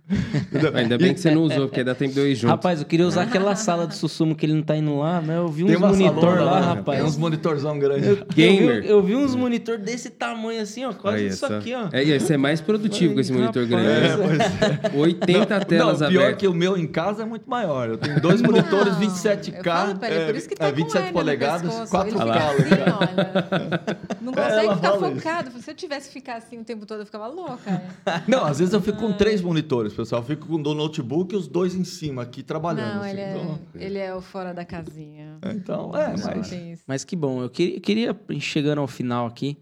Ainda 0.76 0.98
bem 0.98 1.14
que 1.14 1.20
você 1.22 1.32
não 1.32 1.44
usou, 1.44 1.68
porque 1.68 1.82
dá 1.84 1.96
tempo 1.96 2.14
de 2.14 2.20
eu 2.20 2.28
ir 2.28 2.36
junto. 2.36 2.50
rapaz, 2.52 2.82
eu 2.82 2.86
queria 2.86 3.08
usar 3.08 3.22
aquela 3.24 3.56
sala 3.56 3.88
de 3.88 3.96
sussumo 3.96 4.36
que 4.36 4.46
ele 4.46 4.54
não 4.54 4.62
tá 4.62 4.76
indo 4.76 4.98
lá, 5.00 5.22
mas 5.26 5.36
eu 5.38 5.48
vi 5.48 5.64
uns 5.64 5.80
monitor 5.80 6.40
lá, 6.42 6.60
né? 6.60 6.66
rapaz. 6.68 7.00
Tem 7.00 7.08
uns 7.08 7.18
monitorzão 7.18 7.80
grandes. 7.80 8.08
Eu- 8.10 8.26
Gamer. 8.36 8.76
Eu 8.78 8.82
vi, 8.82 8.90
eu 8.90 9.04
vi 9.04 9.16
uns 9.16 9.34
monitor 9.34 9.78
desse 9.78 10.10
tamanho 10.10 10.62
assim, 10.62 10.84
ó. 10.84 10.92
Quase 10.94 11.18
Aí, 11.18 11.28
isso 11.28 11.48
só. 11.48 11.58
aqui, 11.58 11.74
ó. 11.74 11.88
É, 11.94 12.04
ia 12.04 12.20
ser 12.20 12.38
mais 12.38 12.60
produtivo 12.60 13.14
com 13.14 13.20
esse 13.22 13.32
monitor 13.32 13.64
Rapaz. 13.64 13.84
grande. 13.86 14.08
É, 14.08 14.18
pois 14.18 14.94
é. 14.94 14.98
80 15.00 15.60
telas 15.66 16.00
não, 16.02 16.10
pior 16.10 16.20
abertas. 16.22 16.40
que 16.42 16.48
o 16.50 16.54
meu 16.54 16.78
em 16.78 16.86
casa 16.88 17.24
é 17.24 17.26
muito 17.26 17.50
maior. 17.50 17.88
Eu 17.90 17.98
tenho 17.98 18.20
dois 18.20 18.42
monitores 18.42 18.94
Não, 18.94 19.02
27K, 19.02 19.56
eu 19.58 19.64
falo 19.64 19.96
pra 19.96 20.10
ele, 20.12 20.26
por 20.26 20.36
isso 20.36 20.50
que 20.50 20.56
tá 20.56 20.68
é, 20.68 20.70
com 20.72 20.76
27 20.76 20.98
hérnia 20.98 21.12
no 21.12 21.18
polegadas, 21.20 21.62
pescoço. 21.62 21.92
4 21.92 22.10
Ele 22.10 22.18
k 22.18 22.24
fica 22.64 22.84
assim, 22.84 22.94
olha. 23.00 23.82
Não 24.24 24.32
É, 24.34 24.36
consegue 24.36 24.66
ela 24.68 24.76
ficar 24.78 24.92
fala 24.94 25.08
isso. 25.12 25.16
focado. 25.22 25.62
Se 25.62 25.72
eu 25.72 25.76
tivesse 25.76 26.08
que 26.08 26.14
ficar 26.14 26.38
assim 26.38 26.60
o 26.60 26.64
tempo 26.64 26.86
todo, 26.86 27.02
eu 27.02 27.06
ficava 27.06 27.28
louca. 27.28 27.70
é. 27.70 27.90
Não, 28.28 28.46
às 28.46 28.60
vezes 28.60 28.74
eu 28.74 28.82
fico 28.82 28.98
com 28.98 29.14
três 29.14 29.42
monitores, 29.42 29.94
pessoal. 29.94 30.22
Eu 30.22 30.26
fico 30.28 30.48
com 30.48 30.56
o 30.56 30.64
do 30.64 30.74
notebook 30.74 31.34
e 31.34 31.38
os 31.38 31.48
dois 31.48 31.76
em 31.76 31.84
cima 31.84 32.22
aqui 32.24 32.42
trabalhando. 32.42 32.96
Não, 32.96 33.02
assim. 33.02 33.10
ele 33.12 33.22
é, 33.22 33.32
Então, 33.34 33.60
ele 33.76 33.98
é 34.00 34.16
o 34.16 34.22
fora 34.22 34.54
da 34.54 34.64
casinha. 34.66 35.38
então, 35.56 35.96
é, 35.96 36.16
mas... 36.18 36.84
Mas 36.88 37.04
que 37.04 37.16
bom. 37.16 37.42
Eu 37.44 37.50
queria, 37.50 37.80
queria 37.80 38.20
chegando 38.40 38.80
ao 38.80 38.88
final 38.88 39.26
aqui, 39.28 39.58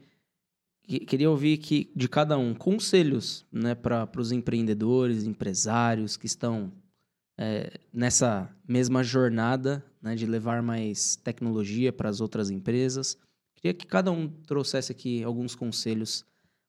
que- 0.84 1.00
queria 1.02 1.30
ouvir 1.30 1.58
aqui 1.58 1.92
de 1.96 2.08
cada 2.08 2.38
um 2.38 2.54
conselhos 2.54 3.46
né, 3.52 3.74
para 3.76 4.08
os 4.18 4.32
empreendedores, 4.32 5.24
empresários 5.24 6.18
que 6.18 6.26
estão 6.26 6.72
é, 7.38 7.72
nessa 7.94 8.50
mesma 8.68 9.04
jornada 9.04 9.84
né, 10.02 10.16
de 10.16 10.26
levar 10.26 10.62
mais 10.62 11.16
tecnologia 11.16 11.92
para 11.92 12.08
as 12.10 12.22
outras 12.22 12.50
empresas. 12.52 13.18
Queria 13.62 13.74
que 13.74 13.86
cada 13.86 14.12
um 14.12 14.28
trouxesse 14.28 14.92
aqui 14.92 15.24
alguns 15.24 15.54
conselhos 15.56 16.26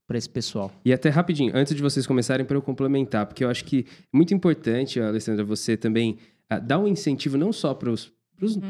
para 0.06 0.18
esse 0.18 0.28
pessoal. 0.28 0.70
E 0.84 0.92
até 0.92 1.08
rapidinho, 1.08 1.50
antes 1.56 1.74
de 1.74 1.80
vocês 1.80 2.06
começarem, 2.06 2.44
para 2.44 2.56
eu 2.56 2.62
complementar, 2.62 3.24
porque 3.26 3.42
eu 3.42 3.48
acho 3.48 3.64
que 3.64 3.86
é 3.88 4.16
muito 4.16 4.34
importante, 4.34 5.00
Alessandra, 5.00 5.42
você 5.44 5.76
também 5.76 6.18
ah, 6.50 6.58
dar 6.58 6.78
um 6.78 6.86
incentivo 6.86 7.38
não 7.38 7.52
só 7.52 7.72
para 7.72 7.90
os 7.90 8.12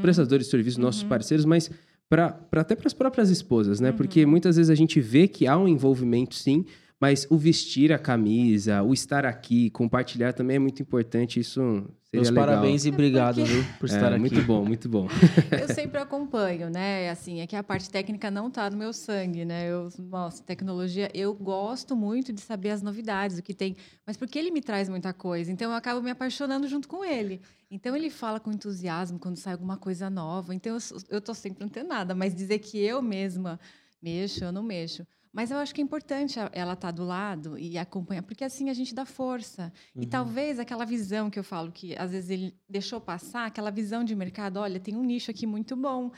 prestadores 0.00 0.46
de 0.46 0.50
serviços, 0.50 0.78
nossos 0.78 1.02
parceiros, 1.02 1.44
mas 1.44 1.68
pra, 2.08 2.30
pra- 2.30 2.60
até 2.60 2.76
para 2.76 2.86
as 2.86 2.92
próprias 2.94 3.28
esposas, 3.30 3.80
né? 3.80 3.90
Porque 3.90 4.24
muitas 4.24 4.56
vezes 4.56 4.70
a 4.70 4.74
gente 4.74 5.00
vê 5.00 5.26
que 5.26 5.46
há 5.46 5.58
um 5.58 5.66
envolvimento, 5.66 6.34
sim, 6.34 6.64
mas 7.02 7.26
o 7.28 7.36
vestir 7.36 7.92
a 7.92 7.98
camisa, 7.98 8.80
o 8.84 8.94
estar 8.94 9.26
aqui, 9.26 9.70
compartilhar 9.70 10.32
também 10.32 10.54
é 10.54 10.58
muito 10.60 10.80
importante. 10.80 11.40
Isso 11.40 11.60
seria 12.04 12.22
Meus 12.22 12.28
legal. 12.30 12.46
parabéns 12.46 12.84
e 12.86 12.90
obrigado 12.90 13.34
porque- 13.40 13.50
viu, 13.52 13.64
por 13.80 13.88
É, 13.90 13.92
estar 13.92 14.08
aqui. 14.12 14.20
Muito 14.20 14.42
bom, 14.42 14.64
muito 14.64 14.88
bom. 14.88 15.08
Eu 15.60 15.66
sempre 15.74 15.98
acompanho, 15.98 16.70
né? 16.70 17.10
Assim, 17.10 17.40
é 17.40 17.46
que 17.48 17.56
a 17.56 17.62
parte 17.64 17.90
técnica 17.90 18.30
não 18.30 18.48
tá 18.48 18.70
no 18.70 18.76
meu 18.76 18.92
sangue, 18.92 19.44
né? 19.44 19.68
Eu, 19.68 19.88
nossa, 19.98 20.44
tecnologia, 20.44 21.10
eu 21.12 21.34
gosto 21.34 21.96
muito 21.96 22.32
de 22.32 22.40
saber 22.40 22.70
as 22.70 22.82
novidades, 22.82 23.36
o 23.36 23.42
que 23.42 23.52
tem, 23.52 23.74
mas 24.06 24.16
porque 24.16 24.38
ele 24.38 24.52
me 24.52 24.60
traz 24.62 24.88
muita 24.88 25.12
coisa, 25.12 25.50
então 25.50 25.72
eu 25.72 25.76
acabo 25.76 26.00
me 26.00 26.10
apaixonando 26.12 26.68
junto 26.68 26.86
com 26.86 27.04
ele. 27.04 27.40
Então 27.68 27.96
ele 27.96 28.10
fala 28.10 28.38
com 28.38 28.52
entusiasmo 28.52 29.18
quando 29.18 29.38
sai 29.38 29.54
alguma 29.54 29.76
coisa 29.76 30.08
nova. 30.08 30.54
Então 30.54 30.78
eu, 31.10 31.20
tô 31.20 31.34
sempre 31.34 31.64
antenada, 31.64 32.14
mas 32.14 32.32
dizer 32.32 32.60
que 32.60 32.78
eu 32.78 33.02
mesma 33.02 33.58
mexo, 34.00 34.44
eu 34.44 34.52
não 34.52 34.62
mexo. 34.62 35.04
Mas 35.32 35.50
eu 35.50 35.56
acho 35.56 35.74
que 35.74 35.80
é 35.80 35.84
importante 35.84 36.38
ela 36.52 36.74
estar 36.74 36.90
do 36.90 37.04
lado 37.04 37.58
e 37.58 37.78
acompanhar, 37.78 38.22
porque 38.22 38.44
assim 38.44 38.68
a 38.68 38.74
gente 38.74 38.94
dá 38.94 39.06
força. 39.06 39.72
Uhum. 39.94 40.02
E 40.02 40.06
talvez 40.06 40.58
aquela 40.58 40.84
visão 40.84 41.30
que 41.30 41.38
eu 41.38 41.44
falo 41.44 41.72
que 41.72 41.96
às 41.96 42.10
vezes 42.10 42.28
ele 42.28 42.54
deixou 42.68 43.00
passar, 43.00 43.46
aquela 43.46 43.70
visão 43.70 44.04
de 44.04 44.14
mercado, 44.14 44.58
olha, 44.58 44.78
tem 44.78 44.94
um 44.94 45.02
nicho 45.02 45.30
aqui 45.30 45.46
muito 45.46 45.74
bom. 45.74 46.12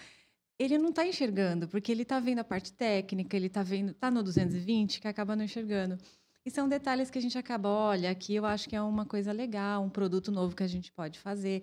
Ele 0.59 0.79
não 0.79 0.91
está 0.91 1.07
enxergando, 1.07 1.69
porque 1.69 1.93
ele 1.93 2.03
está 2.03 2.19
vendo 2.19 2.41
a 2.41 2.45
parte 2.45 2.73
técnica, 2.73 3.37
ele 3.37 3.47
está 3.47 3.63
vendo, 3.63 3.93
está 3.93 4.11
no 4.11 4.23
220, 4.23 5.01
que 5.01 5.09
acaba 5.09 5.37
não 5.37 5.45
enxergando. 5.45 5.97
E 6.45 6.51
são 6.51 6.69
detalhes 6.69 7.11
que 7.11 7.19
a 7.19 7.23
gente 7.23 7.39
acaba, 7.39 7.69
olha, 7.69 8.11
aqui 8.11 8.35
eu 8.35 8.45
acho 8.45 8.69
que 8.69 8.77
é 8.77 8.83
uma 8.83 9.07
coisa 9.07 9.33
legal, 9.33 9.83
um 9.83 9.89
produto 9.89 10.31
novo 10.31 10.55
que 10.55 10.63
a 10.63 10.67
gente 10.67 10.93
pode 10.93 11.19
fazer. 11.19 11.63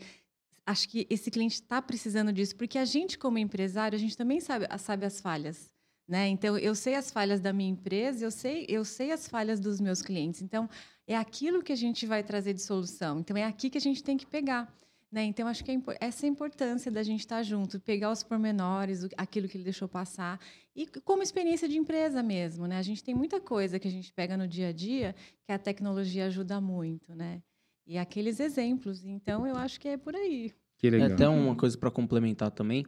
Acho 0.65 0.89
que 0.89 1.05
esse 1.09 1.29
cliente 1.29 1.55
está 1.55 1.81
precisando 1.81 2.33
disso, 2.33 2.55
porque 2.55 2.77
a 2.77 2.85
gente, 2.85 3.17
como 3.17 3.37
empresário, 3.37 3.95
a 3.95 3.99
gente 3.99 4.17
também 4.17 4.39
sabe, 4.39 4.65
sabe 4.79 5.05
as 5.05 5.21
falhas. 5.21 5.70
Né? 6.11 6.27
Então, 6.27 6.57
eu 6.57 6.75
sei 6.75 6.95
as 6.95 7.09
falhas 7.09 7.39
da 7.39 7.53
minha 7.53 7.69
empresa, 7.69 8.25
eu 8.25 8.31
sei, 8.31 8.65
eu 8.67 8.83
sei 8.83 9.13
as 9.13 9.29
falhas 9.29 9.61
dos 9.61 9.79
meus 9.79 10.01
clientes. 10.01 10.41
Então, 10.41 10.69
é 11.07 11.15
aquilo 11.15 11.63
que 11.63 11.71
a 11.71 11.75
gente 11.77 12.05
vai 12.05 12.21
trazer 12.21 12.53
de 12.53 12.61
solução. 12.61 13.21
Então, 13.21 13.37
é 13.37 13.45
aqui 13.45 13.69
que 13.69 13.77
a 13.77 13.81
gente 13.81 14.03
tem 14.03 14.17
que 14.17 14.25
pegar. 14.25 14.69
Né? 15.09 15.23
Então, 15.23 15.47
acho 15.47 15.63
que 15.63 15.71
é 15.71 15.73
impo- 15.73 15.93
essa 16.01 16.25
é 16.25 16.27
a 16.27 16.29
importância 16.29 16.91
da 16.91 17.01
gente 17.01 17.21
estar 17.21 17.41
junto, 17.43 17.79
pegar 17.79 18.11
os 18.11 18.23
pormenores, 18.23 19.07
aquilo 19.15 19.47
que 19.47 19.55
ele 19.55 19.63
deixou 19.63 19.87
passar. 19.87 20.37
E 20.75 20.85
como 20.85 21.23
experiência 21.23 21.65
de 21.69 21.77
empresa 21.77 22.21
mesmo. 22.21 22.67
Né? 22.67 22.77
A 22.77 22.81
gente 22.81 23.01
tem 23.01 23.15
muita 23.15 23.39
coisa 23.39 23.79
que 23.79 23.87
a 23.87 23.91
gente 23.91 24.11
pega 24.11 24.35
no 24.35 24.49
dia 24.49 24.67
a 24.67 24.73
dia 24.73 25.15
que 25.45 25.53
a 25.53 25.57
tecnologia 25.57 26.25
ajuda 26.25 26.59
muito. 26.59 27.15
Né? 27.15 27.41
E 27.87 27.97
aqueles 27.97 28.41
exemplos. 28.41 29.05
Então, 29.05 29.47
eu 29.47 29.55
acho 29.55 29.79
que 29.79 29.87
é 29.87 29.95
por 29.95 30.13
aí. 30.13 30.51
Que 30.77 30.87
É 30.87 30.89
legal. 30.89 31.11
até 31.13 31.29
uma 31.29 31.55
coisa 31.55 31.77
para 31.77 31.89
complementar 31.89 32.51
também, 32.51 32.85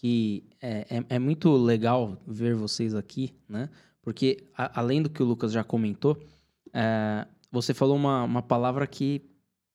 que 0.00 0.44
é, 0.62 0.86
é, 0.98 1.04
é 1.16 1.18
muito 1.18 1.50
legal 1.56 2.16
ver 2.26 2.54
vocês 2.54 2.94
aqui, 2.94 3.34
né? 3.48 3.68
Porque 4.00 4.44
a- 4.56 4.78
além 4.80 5.02
do 5.02 5.10
que 5.10 5.20
o 5.22 5.26
Lucas 5.26 5.50
já 5.50 5.64
comentou, 5.64 6.16
é, 6.72 7.26
você 7.50 7.74
falou 7.74 7.96
uma, 7.96 8.22
uma 8.22 8.40
palavra 8.42 8.86
que 8.86 9.20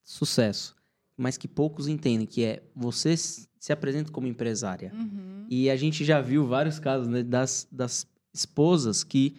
sucesso, 0.03 0.75
mas 1.17 1.37
que 1.37 1.47
poucos 1.47 1.87
entendem, 1.87 2.25
que 2.25 2.43
é 2.43 2.63
você 2.75 3.15
se 3.17 3.71
apresenta 3.71 4.11
como 4.11 4.25
empresária. 4.27 4.91
Uhum. 4.95 5.45
E 5.49 5.69
a 5.69 5.75
gente 5.75 6.03
já 6.05 6.21
viu 6.21 6.45
vários 6.47 6.79
casos 6.79 7.07
né, 7.07 7.21
das, 7.21 7.67
das 7.71 8.07
esposas 8.33 9.03
que 9.03 9.35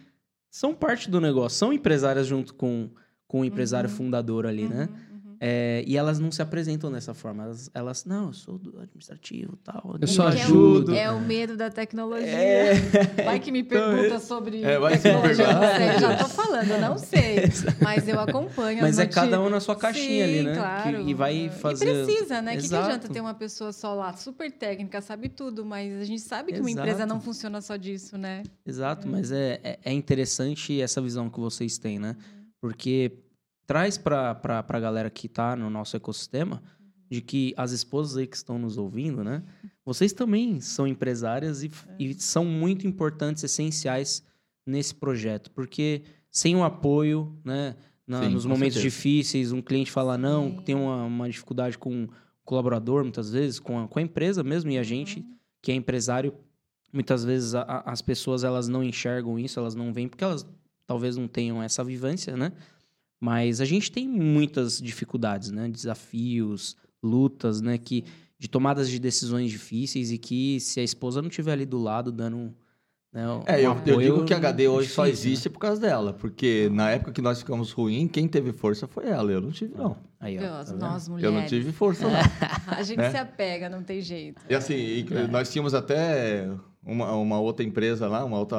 são 0.51 0.74
parte 0.74 1.11
do 1.11 1.20
negócio, 1.20 1.59
são 1.59 1.72
empresárias 1.72 2.26
junto 2.26 2.55
com, 2.55 2.91
com 3.26 3.41
o 3.41 3.45
empresário 3.45 3.89
Uhum. 3.91 3.97
fundador 3.97 4.47
ali, 4.47 4.68
né? 4.68 4.85
Uhum, 4.85 4.95
uhum. 4.95 5.04
É, 5.47 5.84
e 5.86 5.95
elas 5.95 6.18
não 6.18 6.32
se 6.32 6.40
apresentam 6.40 6.90
dessa 6.90 7.12
forma. 7.12 7.45
Elas, 7.45 7.70
elas 7.74 8.05
não, 8.07 8.28
eu 8.28 8.32
sou 8.32 8.57
do 8.57 8.80
administrativo 8.80 9.59
e 9.61 9.64
tal. 9.64 9.97
Eu 10.01 10.07
só 10.09 10.24
Porque 10.30 10.38
é 10.40 10.42
o- 10.42 10.47
ajudo. 10.47 10.95
É 10.95 11.11
o, 11.11 11.20
medo 11.20 11.55
da 11.55 11.68
tecnologia. 11.68 12.26
É. 12.30 12.74
Vai 13.24 13.38
que 13.40 13.53
me 13.53 13.62
pergunta 13.62 14.18
sobre 14.20 14.62
É, 14.62 14.78
vai 14.78 14.92
que 14.92 14.97
me 14.97 15.03
tecnologia. 15.03 15.45
pergunta. 15.45 15.66
Eu 15.66 15.90
sei, 15.90 16.01
já 16.01 16.16
tô 16.16 16.28
falando, 16.32 16.70
eu 16.70 16.80
não 16.80 16.97
sei. 16.97 17.36
Mas 17.82 18.09
eu 18.09 18.18
acompanho 18.20 18.80
Mas 18.80 18.99
as 18.99 19.05
é 19.05 19.07
cada 19.07 19.38
um 19.38 19.51
na 19.51 19.61
sua 19.61 19.76
caixinha 19.76 20.24
Sim, 20.26 20.32
ali, 20.38 20.42
né? 20.45 20.55
Claro. 20.57 21.05
Que- 21.05 21.11
e 21.11 21.14
vai 21.14 21.51
fazer. 21.51 21.84
E 22.03 22.05
precisa, 22.07 22.40
né? 22.40 22.55
O 22.57 22.59
que, 22.61 22.68
que 22.68 22.74
adianta 22.74 23.07
ter 23.09 23.20
uma 23.20 23.34
pessoa 23.34 23.70
só 23.70 23.92
lá, 23.95 24.14
super 24.16 24.51
técnica, 24.51 25.03
sabe 25.03 25.28
tudo, 25.28 25.62
mas 25.62 26.01
a 26.01 26.05
gente 26.05 26.22
sabe 26.22 26.53
que 26.55 26.61
uma 26.61 26.70
Exato. 26.70 26.86
empresa 26.88 27.07
não 27.07 27.20
funciona 27.20 27.61
só 27.61 27.76
disso, 27.76 28.16
né? 28.16 28.45
Exato, 28.64 29.07
mas 29.07 29.30
é, 29.30 29.61
é, 29.62 29.78
é 29.84 29.92
interessante 29.92 30.80
essa 30.80 31.03
visão 31.03 31.28
que 31.28 31.38
vocês 31.38 31.76
têm, 31.76 31.99
né? 31.99 32.16
Porque 32.62 33.12
traz 33.67 33.97
pra, 33.99 34.35
pra 34.35 34.81
galera 34.81 35.09
que 35.11 35.29
tá 35.29 35.55
no 35.57 35.71
nosso 35.71 35.97
ecossistema 35.97 36.62
de 37.11 37.21
que 37.21 37.55
as 37.57 37.73
esposas 37.73 38.17
aí 38.17 38.27
que 38.27 38.37
estão 38.37 38.59
nos 38.59 38.77
ouvindo, 38.79 39.23
né? 39.23 39.43
Vocês 39.85 40.12
também 40.12 40.61
são 40.61 40.87
empresárias 40.87 41.62
e, 41.62 41.71
e 41.99 42.15
são 42.15 42.45
muito 42.45 42.87
importantes, 42.87 43.45
essenciais 43.45 44.23
nesse 44.67 44.95
projeto. 44.95 45.51
Porque 45.51 46.03
sem 46.31 46.57
o 46.57 46.65
apoio, 46.65 47.39
né? 47.45 47.77
na- 48.07 48.23
Sim, 48.23 48.31
nos 48.31 48.45
momentos 48.47 48.75
certeza. 48.75 48.95
difíceis, 48.97 49.53
um 49.53 49.62
cliente 49.62 49.91
fala 49.91 50.19
não, 50.19 50.51
Sim. 50.51 50.62
tem 50.65 50.75
uma, 50.75 51.05
uma 51.05 51.29
dificuldade 51.29 51.79
com 51.79 51.91
um 51.93 52.09
colaborador, 52.45 53.03
muitas 53.03 53.31
vezes, 53.31 53.59
com 53.59 53.79
a, 53.81 53.89
com 53.89 53.99
a 53.99 54.03
empresa 54.03 54.43
mesmo, 54.43 54.71
e 54.71 54.79
a 54.79 54.83
gente 54.83 55.25
que 55.62 55.73
é 55.73 55.75
empresário, 55.75 56.35
muitas 56.93 57.25
vezes 57.25 57.55
a- 57.55 57.62
a- 57.62 57.91
as 57.93 58.03
pessoas 58.03 58.45
elas 58.45 58.69
não 58.69 58.83
enxergam 58.85 59.39
isso, 59.39 59.59
elas 59.59 59.75
não 59.75 59.93
veem 59.93 60.09
porque 60.09 60.23
elas 60.25 60.47
talvez 60.87 61.17
não 61.17 61.27
tenham 61.27 61.62
essa 61.62 61.83
vivência, 61.83 62.37
né? 62.37 62.53
Mas 63.25 63.59
a 63.59 63.64
gente 63.64 63.91
tem 63.91 64.07
muitas 64.07 64.79
dificuldades, 64.79 65.51
né? 65.51 65.66
Desafios, 65.68 66.77
lutas, 67.03 67.62
né? 67.62 67.79
Que 67.79 68.05
de 68.39 68.49
tomadas 68.49 68.91
de 68.91 68.99
decisões 68.99 69.51
difíceis 69.51 70.11
e 70.12 70.18
que 70.18 70.61
se 70.61 70.79
a 70.79 70.83
esposa 70.83 71.22
não 71.22 71.31
estiver 71.31 71.53
ali 71.53 71.64
do 71.64 71.79
lado 71.79 72.12
dando 72.12 72.37
um, 72.37 72.53
né, 73.11 73.27
um 73.27 73.43
É, 73.47 73.61
eu, 73.61 73.62
eu 73.62 73.72
apoio, 73.72 74.01
digo 74.01 74.25
que 74.27 74.35
a 74.35 74.37
HD 74.37 74.68
hoje 74.68 74.91
só 74.91 75.07
difícil, 75.07 75.25
né? 75.25 75.31
existe 75.33 75.49
por 75.49 75.59
causa 75.59 75.81
dela. 75.81 76.12
Porque 76.12 76.68
na 76.70 76.91
época 76.91 77.12
que 77.12 77.22
nós 77.22 77.39
ficamos 77.39 77.72
ruim, 77.72 78.07
quem 78.07 78.29
teve 78.29 78.53
força 78.53 78.87
foi 78.87 79.07
ela. 79.07 79.33
Eu 79.33 79.41
não 79.41 79.51
tive, 79.53 79.75
não. 79.75 79.97
Aí, 80.20 80.37
ó, 80.39 80.43
Nós, 80.43 80.68
tá 80.70 80.77
nós, 80.77 81.07
Eu 81.09 81.14
mulheres. 81.14 81.35
não 81.41 81.47
tive 81.47 81.72
força, 81.72 82.07
não. 82.07 82.18
A 82.77 82.83
gente 82.83 82.99
né? 82.99 83.11
se 83.11 83.16
apega, 83.16 83.70
não 83.70 83.83
tem 83.83 84.03
jeito. 84.03 84.43
E 84.51 84.55
assim, 84.55 84.75
e 84.75 85.07
É. 85.11 85.27
nós 85.29 85.51
tínhamos 85.51 85.72
até 85.72 86.51
uma, 86.87 87.12
uma 87.14 87.41
outra 87.41 87.64
empresa 87.64 88.09
lá, 88.09 88.24
uma 88.24 88.39
outra 88.39 88.59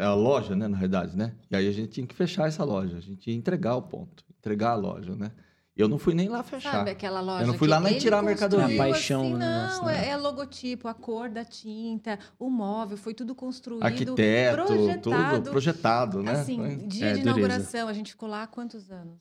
a 0.00 0.14
loja, 0.14 0.54
né, 0.56 0.66
na 0.68 0.76
realidade, 0.76 1.16
né? 1.16 1.34
E 1.50 1.56
aí 1.56 1.68
a 1.68 1.72
gente 1.72 1.88
tinha 1.88 2.06
que 2.06 2.14
fechar 2.14 2.48
essa 2.48 2.64
loja, 2.64 2.96
a 2.96 3.00
gente 3.00 3.30
ia 3.30 3.36
entregar 3.36 3.76
o 3.76 3.82
ponto, 3.82 4.24
entregar 4.38 4.70
a 4.70 4.74
loja, 4.76 5.14
né? 5.14 5.30
E 5.76 5.80
eu 5.80 5.88
não 5.88 5.98
fui 5.98 6.14
nem 6.14 6.28
lá 6.28 6.42
fechar. 6.44 6.70
Sabe 6.70 6.90
aquela 6.90 7.20
loja 7.20 7.42
Eu 7.42 7.46
não 7.48 7.54
fui 7.54 7.66
que 7.66 7.74
lá 7.74 7.80
nem 7.80 7.98
tirar 7.98 8.20
a 8.20 8.22
mercadoria. 8.22 8.76
A 8.76 8.78
paixão 8.78 9.22
assim, 9.22 9.32
não, 9.32 9.38
negócio, 9.38 9.84
né? 9.86 10.06
é, 10.06 10.10
é 10.10 10.16
logotipo, 10.16 10.86
a 10.86 10.94
cor 10.94 11.28
da 11.28 11.44
tinta, 11.44 12.16
o 12.38 12.48
móvel, 12.48 12.96
foi 12.96 13.12
tudo 13.12 13.34
construído, 13.34 13.82
Arquiteto, 13.82 14.54
projetado. 14.64 15.02
tudo 15.34 15.50
projetado, 15.50 16.22
né? 16.22 16.30
Assim, 16.32 16.56
Foi 16.58 16.76
dia 16.76 17.06
É, 17.06 17.12
de 17.14 17.20
dureza. 17.22 17.38
inauguração, 17.40 17.88
a 17.88 17.92
gente 17.92 18.12
ficou 18.12 18.28
lá 18.28 18.44
há 18.44 18.46
quantos 18.46 18.88
anos? 18.88 19.18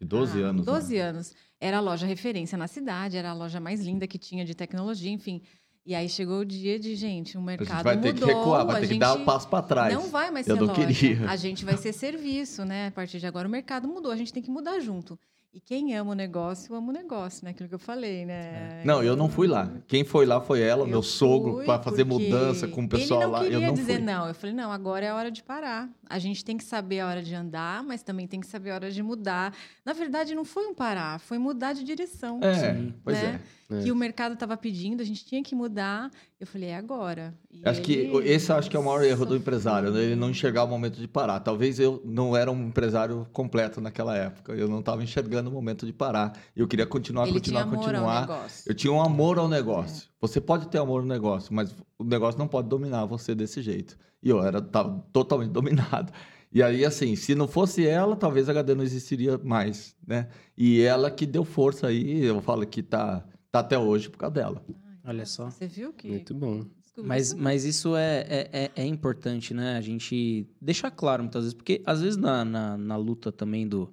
12 0.00 0.42
Ah, 0.42 0.46
anos. 0.46 0.66
né? 0.66 0.72
12 0.72 0.96
anos. 0.96 1.34
Era 1.60 1.78
a 1.78 1.80
loja 1.80 2.06
referência 2.06 2.56
na 2.56 2.66
cidade, 2.68 3.16
era 3.16 3.30
a 3.30 3.34
loja 3.34 3.60
mais 3.60 3.80
linda 3.84 4.06
que 4.06 4.16
tinha 4.16 4.44
de 4.44 4.54
tecnologia, 4.54 5.10
enfim. 5.10 5.42
E 5.88 5.94
aí 5.94 6.06
chegou 6.06 6.40
o 6.40 6.44
dia 6.44 6.78
de, 6.78 6.94
gente, 6.94 7.38
o 7.38 7.40
A 7.40 7.44
mercado 7.44 7.68
gente 7.76 7.82
vai 7.84 7.96
ter 7.98 8.12
mudou. 8.12 8.28
que 8.28 8.34
recuar, 8.34 8.66
vai 8.66 8.76
a 8.76 8.80
ter 8.80 8.86
que 8.88 8.92
gente 8.92 9.00
dar 9.00 9.14
o 9.14 9.24
passo 9.24 9.48
para 9.48 9.62
trás. 9.62 9.94
Não 9.94 10.10
vai 10.10 10.30
mais 10.30 10.46
Eu 10.46 10.54
ser 10.56 10.60
não 10.60 10.68
loja. 10.74 10.86
queria. 10.86 11.30
A 11.30 11.34
gente 11.34 11.64
vai 11.64 11.78
ser 11.78 11.94
serviço, 11.94 12.62
né? 12.66 12.88
A 12.88 12.90
partir 12.90 13.18
de 13.18 13.26
agora 13.26 13.48
o 13.48 13.50
mercado 13.50 13.88
mudou, 13.88 14.12
a 14.12 14.16
gente 14.16 14.30
tem 14.30 14.42
que 14.42 14.50
mudar 14.50 14.80
junto. 14.80 15.18
E 15.50 15.58
quem 15.58 15.96
ama 15.96 16.10
o 16.10 16.14
negócio, 16.14 16.74
ama 16.74 16.90
o 16.90 16.92
negócio, 16.92 17.42
né? 17.42 17.52
Aquilo 17.52 17.70
que 17.70 17.74
eu 17.74 17.78
falei, 17.78 18.26
né? 18.26 18.82
Não, 18.84 19.02
eu 19.02 19.16
não 19.16 19.30
fui 19.30 19.46
lá. 19.48 19.72
Quem 19.86 20.04
foi 20.04 20.26
lá 20.26 20.42
foi 20.42 20.60
ela, 20.60 20.82
Eu 20.82 20.88
meu 20.88 21.02
sogro, 21.02 21.64
para 21.64 21.82
fazer 21.82 22.04
mudança 22.04 22.68
com 22.68 22.82
o 22.82 22.88
pessoal 22.88 23.22
ele 23.22 23.26
não 23.26 23.32
lá. 23.32 23.40
queria 23.44 23.56
Eu 23.56 23.60
não 23.62 23.72
dizer 23.72 23.94
fui. 23.94 24.02
não. 24.04 24.28
Eu 24.28 24.34
falei, 24.34 24.54
não, 24.54 24.70
agora 24.70 25.06
é 25.06 25.08
a 25.08 25.14
hora 25.14 25.30
de 25.30 25.42
parar. 25.42 25.88
A 26.08 26.18
gente 26.18 26.44
tem 26.44 26.56
que 26.56 26.64
saber 26.64 27.00
a 27.00 27.06
hora 27.06 27.22
de 27.22 27.34
andar, 27.34 27.82
mas 27.82 28.02
também 28.02 28.26
tem 28.26 28.40
que 28.40 28.46
saber 28.46 28.70
a 28.70 28.74
hora 28.74 28.90
de 28.90 29.02
mudar. 29.02 29.54
Na 29.84 29.92
verdade, 29.92 30.34
não 30.34 30.44
foi 30.44 30.66
um 30.66 30.74
parar, 30.74 31.18
foi 31.20 31.38
mudar 31.38 31.72
de 31.72 31.84
direção. 31.84 32.40
É, 32.42 32.54
Sim. 32.54 32.94
pois 33.04 33.20
né? 33.22 33.40
é. 33.54 33.58
É. 33.70 33.82
Que 33.82 33.92
o 33.92 33.96
mercado 33.96 34.32
estava 34.32 34.56
pedindo, 34.56 35.02
a 35.02 35.04
gente 35.04 35.26
tinha 35.26 35.42
que 35.42 35.54
mudar. 35.54 36.10
Eu 36.40 36.46
falei, 36.46 36.70
é 36.70 36.76
agora. 36.76 37.34
E 37.50 37.68
Acho 37.68 37.82
que 37.82 38.10
esse 38.24 38.50
acho 38.50 38.70
que 38.70 38.76
é 38.76 38.80
o 38.80 38.82
maior 38.84 39.04
erro 39.04 39.26
do 39.26 39.36
empresário, 39.36 39.90
né? 39.90 40.04
ele 40.04 40.16
não 40.16 40.30
enxergar 40.30 40.64
o 40.64 40.68
momento 40.68 40.98
de 40.98 41.06
parar. 41.06 41.40
Talvez 41.40 41.78
eu 41.78 42.00
não 42.02 42.34
era 42.34 42.50
um 42.50 42.68
empresário 42.68 43.26
completo 43.30 43.78
naquela 43.78 44.16
época. 44.16 44.54
Eu 44.54 44.68
não 44.68 44.80
estava 44.80 45.02
enxergando 45.02 45.50
o 45.50 45.52
momento 45.52 45.84
de 45.84 45.92
parar. 45.92 46.32
Eu 46.56 46.66
queria 46.66 46.86
continuar, 46.86 47.24
Ele 47.24 47.34
continuar, 47.34 47.64
tinha 47.64 47.72
amor 47.72 47.84
continuar. 47.84 48.14
ao 48.14 48.20
negócio. 48.22 48.70
Eu 48.70 48.74
tinha 48.74 48.92
um 48.92 49.02
amor 49.02 49.38
ao 49.38 49.48
negócio. 49.48 50.08
É. 50.17 50.17
Você 50.20 50.40
pode 50.40 50.68
ter 50.68 50.78
amor 50.78 51.02
no 51.02 51.08
negócio, 51.08 51.54
mas 51.54 51.74
o 51.98 52.04
negócio 52.04 52.38
não 52.38 52.48
pode 52.48 52.68
dominar 52.68 53.04
você 53.04 53.34
desse 53.34 53.62
jeito. 53.62 53.96
E 54.22 54.28
eu 54.28 54.42
era 54.42 54.60
tava 54.60 55.04
totalmente 55.12 55.50
dominado. 55.52 56.12
E 56.52 56.62
aí, 56.62 56.84
assim, 56.84 57.14
se 57.14 57.34
não 57.34 57.46
fosse 57.46 57.86
ela, 57.86 58.16
talvez 58.16 58.48
a 58.48 58.52
HD 58.52 58.74
não 58.74 58.82
existiria 58.82 59.38
mais, 59.38 59.94
né? 60.06 60.28
E 60.56 60.80
ela 60.80 61.10
que 61.10 61.26
deu 61.26 61.44
força 61.44 61.86
aí, 61.88 62.24
eu 62.24 62.40
falo 62.40 62.66
que 62.66 62.82
tá, 62.82 63.24
tá 63.52 63.60
até 63.60 63.78
hoje 63.78 64.08
por 64.08 64.16
causa 64.18 64.34
dela. 64.34 64.64
Olha 65.04 65.26
só. 65.26 65.50
Você 65.50 65.66
viu 65.66 65.92
que. 65.92 66.08
Muito 66.08 66.34
bom. 66.34 66.64
Mas, 67.04 67.28
isso- 67.28 67.38
mas 67.38 67.64
isso 67.64 67.94
é, 67.96 68.26
é, 68.28 68.48
é- 68.52 68.70
é 68.74 68.84
importante, 68.84 69.54
né? 69.54 69.76
A 69.76 69.80
gente 69.80 70.48
deixar 70.60 70.90
claro 70.90 71.22
muitas 71.22 71.42
vezes, 71.44 71.54
porque 71.54 71.80
às 71.86 72.00
vezes 72.00 72.16
na, 72.16 72.44
na, 72.44 72.76
na 72.76 72.96
luta 72.96 73.30
também 73.30 73.68
do, 73.68 73.92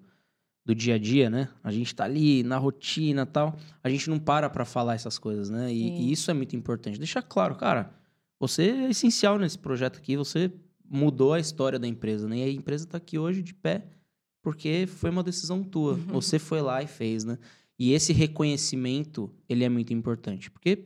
do 0.66 0.74
dia 0.74 0.95
a 0.95 0.97
dia, 0.97 1.30
né? 1.30 1.47
A 1.63 1.72
gente 1.72 1.93
tá 1.93 2.05
ali 2.05 2.41
na 2.43 2.57
rotina 2.57 3.22
e 3.22 3.26
tal, 3.26 3.55
a 3.84 3.89
gente 3.89 4.09
não 4.09 4.18
para 4.18 4.49
pra 4.49 4.66
falar 4.66 4.95
essas 4.95 5.20
coisas, 5.20 5.49
né? 5.49 5.72
E, 5.72 5.89
e 6.01 6.11
isso 6.11 6.32
é 6.32 6.34
muito 6.34 6.55
importante. 6.55 6.97
Deixar 6.97 7.22
claro, 7.22 7.55
cara, 7.55 7.91
você 8.39 8.63
é 8.72 8.89
essencial 8.89 9.38
nesse 9.38 9.59
projeto 9.59 9.97
aqui, 9.97 10.18
você 10.18 10.51
mudou 10.89 11.34
a 11.34 11.39
história 11.39 11.78
da 11.78 11.88
empresa, 11.88 12.28
né? 12.28 12.38
E 12.39 12.43
a 12.43 12.49
empresa 12.51 12.88
tá 12.88 12.97
aqui 12.97 13.18
hoje 13.20 13.41
de 13.43 13.53
pé 13.53 13.86
porque 14.41 14.86
foi 14.88 15.09
uma 15.09 15.24
decisão 15.24 15.63
tua. 15.63 15.95
Você 15.95 16.38
foi 16.39 16.61
lá 16.61 16.82
e 16.84 16.88
fez, 16.88 17.24
né? 17.24 17.38
E 17.78 17.91
esse 17.93 18.13
reconhecimento, 18.13 19.32
ele 19.49 19.63
é 19.63 19.70
muito 19.70 19.93
importante, 19.93 20.49
porque 20.49 20.86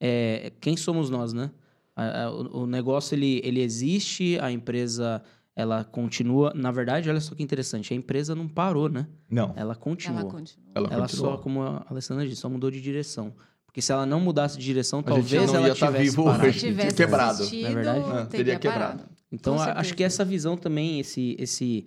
é, 0.00 0.52
quem 0.60 0.76
somos 0.76 1.10
nós, 1.10 1.32
né? 1.32 1.50
A- 1.94 2.24
a- 2.24 2.30
o, 2.32 2.62
o 2.62 2.66
negócio, 2.66 3.14
ele, 3.14 3.40
ele 3.44 3.60
existe, 3.60 4.38
a 4.40 4.50
empresa, 4.50 5.22
ela 5.60 5.84
continua. 5.84 6.52
Na 6.54 6.70
verdade, 6.70 7.08
olha 7.08 7.20
só 7.20 7.34
que 7.34 7.42
interessante, 7.42 7.92
a 7.92 7.96
empresa 7.96 8.34
não 8.34 8.48
parou, 8.48 8.88
né? 8.88 9.06
Não, 9.30 9.52
Ela 9.56 9.74
continuou. 9.76 10.20
Ela 10.22 10.30
continua. 10.30 10.66
ela, 10.74 10.88
Ela 10.92 11.08
só, 11.08 11.36
como 11.36 11.62
a 11.62 11.84
Alessandra 11.88 12.26
disse, 12.26 12.40
só 12.40 12.48
mudou 12.48 12.70
de 12.70 12.80
direção. 12.80 13.32
Porque 13.66 13.80
se 13.80 13.92
ela 13.92 14.04
não 14.04 14.18
mudasse 14.20 14.58
de 14.58 14.64
direção, 14.64 14.98
A 14.98 15.02
gente 15.02 15.08
talvez 15.30 15.46
não 15.52 15.54
ela 15.56 15.68
ia 15.68 15.74
tá 15.76 15.86
tivesse 15.86 16.04
vivo 16.10 16.24
parado. 16.24 16.44
hoje. 16.46 16.58
Se 16.60 16.66
tivesse 16.66 16.96
quebrado. 16.96 17.30
assistido, 17.42 17.62
Não 17.62 17.70
é 17.70 17.74
verdade? 17.74 17.98
Ah, 18.00 18.04
teria 18.10 18.26
teria 18.28 18.58
quebrado. 18.58 18.98
parado. 18.98 19.10
Então, 19.30 19.60
acho 19.60 19.94
que 19.94 20.02
essa 20.02 20.24
visão 20.24 20.56
também, 20.56 20.98
esse, 20.98 21.36
esse 21.38 21.86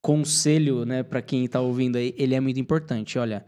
conselho, 0.00 0.84
né, 0.84 1.02
para 1.02 1.20
quem 1.20 1.46
tá 1.48 1.60
ouvindo 1.60 1.96
aí, 1.96 2.14
ele 2.16 2.34
é 2.34 2.40
muito 2.40 2.60
importante. 2.60 3.18
Olha, 3.18 3.44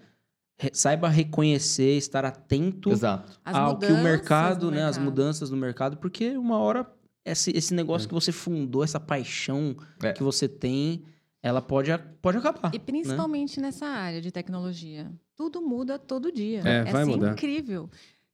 re- 0.58 0.70
saiba 0.72 1.08
reconhecer, 1.08 1.96
estar 1.96 2.24
atento 2.24 2.90
Exato. 2.90 3.38
As 3.44 3.54
ao 3.54 3.78
que 3.78 3.86
o 3.92 4.02
mercado, 4.02 4.66
do 4.66 4.70
né, 4.72 4.78
as 4.84 4.96
mercado. 4.96 5.04
mudanças 5.04 5.50
no 5.50 5.56
mercado, 5.56 5.96
porque 5.98 6.36
uma 6.36 6.58
hora 6.58 6.84
esse, 7.30 7.50
esse 7.56 7.74
negócio 7.74 8.08
que 8.08 8.14
você 8.14 8.32
fundou, 8.32 8.82
essa 8.84 8.98
paixão 9.00 9.76
É. 10.02 10.12
que 10.12 10.22
você 10.22 10.48
tem, 10.48 11.02
ela 11.42 11.60
pode, 11.62 11.90
pode 12.20 12.38
acabar. 12.38 12.74
E 12.74 12.78
principalmente 12.78 13.60
nessa 13.60 13.86
área 13.86 14.20
de 14.20 14.30
tecnologia. 14.30 15.10
Tudo 15.36 15.62
muda 15.62 15.98
todo 15.98 16.32
dia. 16.32 16.60
É, 16.64 16.84
vai 16.84 17.02
assim, 17.02 17.10
mudar. 17.12 17.32
incrível. 17.32 17.88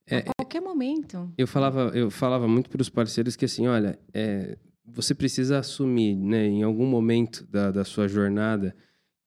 É, 0.07 0.19
a 0.19 0.33
qualquer 0.43 0.61
momento. 0.61 1.33
Eu 1.37 1.47
falava, 1.47 1.91
eu 1.95 2.11
falava 2.11 2.47
muito 2.49 2.69
para 2.71 2.81
os 2.83 2.89
parceiros 2.89 3.37
que 3.37 3.45
assim, 3.45 3.67
olha, 3.67 3.99
é, 4.13 4.57
você 4.87 5.15
precisa 5.15 5.59
assumir, 5.59 6.15
né, 6.15 6.47
em 6.47 6.63
algum 6.63 6.87
momento 6.87 7.47
da, 7.51 7.71
da 7.71 7.85
sua 7.85 8.07
jornada, 8.07 8.75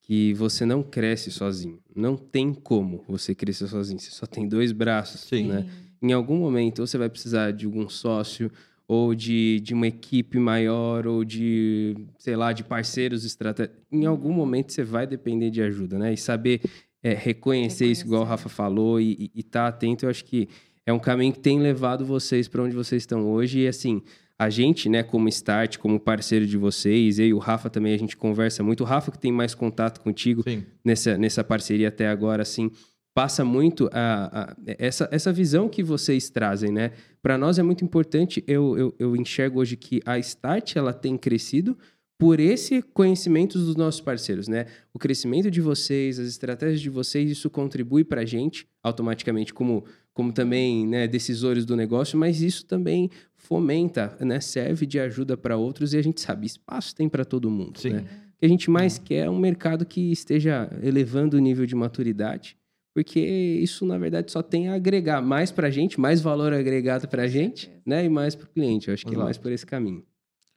que 0.02 0.32
você 0.34 0.64
não 0.64 0.82
cresce 0.82 1.30
sozinho. 1.30 1.80
Não 1.94 2.16
tem 2.16 2.54
como 2.54 3.04
você 3.08 3.34
crescer 3.34 3.66
sozinho. 3.68 3.98
Você 4.00 4.10
só 4.10 4.24
tem 4.24 4.48
dois 4.48 4.72
braços, 4.72 5.20
Sim. 5.22 5.48
né? 5.48 5.68
Em 6.00 6.12
algum 6.12 6.38
momento, 6.38 6.78
ou 6.78 6.86
você 6.86 6.96
vai 6.96 7.08
precisar 7.10 7.50
de 7.52 7.66
algum 7.66 7.88
sócio, 7.88 8.50
ou 8.88 9.14
de, 9.14 9.60
de 9.60 9.74
uma 9.74 9.86
equipe 9.86 10.38
maior, 10.38 11.06
ou 11.06 11.22
de, 11.22 11.94
sei 12.18 12.34
lá, 12.34 12.54
de 12.54 12.64
parceiros 12.64 13.22
estratégicos. 13.22 13.78
Em 13.92 14.06
algum 14.06 14.32
momento, 14.32 14.72
você 14.72 14.82
vai 14.82 15.06
depender 15.06 15.50
de 15.50 15.60
ajuda, 15.60 15.98
né? 15.98 16.14
E 16.14 16.16
saber 16.16 16.62
é, 17.02 17.12
reconhecer, 17.12 17.84
isso, 17.84 18.06
igual 18.06 18.22
o 18.22 18.24
Reconhecer. 18.24 18.44
Rafa 18.44 18.48
falou, 18.48 18.98
e 18.98 19.30
estar 19.34 19.68
atento, 19.68 20.06
eu 20.06 20.10
acho 20.10 20.24
que 20.24 20.48
é 20.86 20.92
um 20.92 20.98
caminho 20.98 21.34
que 21.34 21.38
tem 21.38 21.60
levado 21.60 22.06
vocês 22.06 22.48
para 22.48 22.62
onde 22.62 22.74
vocês 22.74 23.02
estão 23.02 23.30
hoje. 23.30 23.60
E 23.60 23.68
assim, 23.68 24.02
a 24.38 24.48
gente, 24.48 24.88
né, 24.88 25.02
como 25.02 25.28
Start, 25.28 25.76
como 25.76 26.00
parceiro 26.00 26.46
de 26.46 26.56
vocês, 26.56 27.18
eu 27.18 27.26
e 27.26 27.34
o 27.34 27.38
Rafa 27.38 27.68
também, 27.68 27.92
a 27.92 27.98
gente 27.98 28.16
conversa 28.16 28.62
muito. 28.62 28.84
O 28.84 28.86
Rafa 28.86 29.10
que 29.10 29.18
tem 29.18 29.30
mais 29.30 29.54
contato 29.54 30.00
contigo 30.00 30.42
Sim. 30.42 30.64
nessa, 30.82 31.18
nessa 31.18 31.44
parceria 31.44 31.88
até 31.88 32.08
agora, 32.08 32.40
assim, 32.42 32.70
passa 33.18 33.44
muito 33.44 33.90
a, 33.92 34.42
a- 34.42 34.56
essa, 34.78 35.08
essa 35.10 35.32
visão 35.32 35.68
que 35.68 35.82
vocês 35.82 36.30
trazem, 36.30 36.70
né? 36.70 36.92
Para 37.20 37.36
nós 37.36 37.58
é 37.58 37.64
muito 37.64 37.84
importante, 37.84 38.44
eu, 38.46 38.78
eu, 38.78 38.94
eu 38.96 39.16
enxergo 39.16 39.58
hoje 39.58 39.76
que 39.76 40.00
a 40.06 40.16
Start, 40.20 40.76
ela 40.76 40.92
tem 40.92 41.18
crescido 41.18 41.76
por 42.16 42.38
esse 42.38 42.80
conhecimento 42.80 43.58
dos 43.58 43.74
nossos 43.74 44.00
parceiros, 44.00 44.46
né? 44.46 44.66
O 44.94 45.00
crescimento 45.00 45.50
de 45.50 45.60
vocês, 45.60 46.20
as 46.20 46.28
estratégias 46.28 46.80
de 46.80 46.88
vocês, 46.88 47.28
isso 47.28 47.50
contribui 47.50 48.04
para 48.04 48.20
a 48.20 48.24
gente 48.24 48.68
automaticamente 48.84 49.52
como, 49.52 49.84
como 50.14 50.32
também 50.32 50.86
né, 50.86 51.08
decisores 51.08 51.64
do 51.64 51.74
negócio, 51.74 52.16
mas 52.16 52.40
isso 52.40 52.66
também 52.66 53.10
fomenta, 53.34 54.16
né? 54.20 54.38
Serve 54.38 54.86
de 54.86 55.00
ajuda 55.00 55.36
para 55.36 55.56
outros 55.56 55.92
e 55.92 55.96
a 55.98 56.02
gente 56.02 56.20
sabe, 56.20 56.46
espaço 56.46 56.94
tem 56.94 57.08
para 57.08 57.24
todo 57.24 57.50
mundo, 57.50 57.80
Sim. 57.80 57.94
né? 57.94 58.04
O 58.36 58.38
que 58.38 58.46
a 58.46 58.48
gente 58.48 58.70
mais 58.70 58.96
quer 58.96 59.26
é 59.26 59.30
um 59.30 59.40
mercado 59.40 59.84
que 59.84 60.12
esteja 60.12 60.70
elevando 60.80 61.36
o 61.36 61.40
nível 61.40 61.66
de 61.66 61.74
maturidade, 61.74 62.56
porque 62.98 63.20
isso, 63.20 63.86
na 63.86 63.96
verdade, 63.96 64.32
só 64.32 64.42
tem 64.42 64.68
a 64.68 64.74
agregar 64.74 65.22
mais 65.22 65.52
para 65.52 65.68
a 65.68 65.70
gente, 65.70 66.00
mais 66.00 66.20
valor 66.20 66.52
agregado 66.52 67.06
para 67.06 67.22
a 67.22 67.26
gente, 67.28 67.70
né? 67.86 68.04
E 68.04 68.08
mais 68.08 68.34
para 68.34 68.46
o 68.46 68.48
cliente. 68.48 68.88
Eu 68.88 68.94
acho 68.94 69.06
que 69.06 69.14
é 69.14 69.16
mais 69.16 69.38
por 69.38 69.52
esse 69.52 69.64
caminho. 69.64 70.02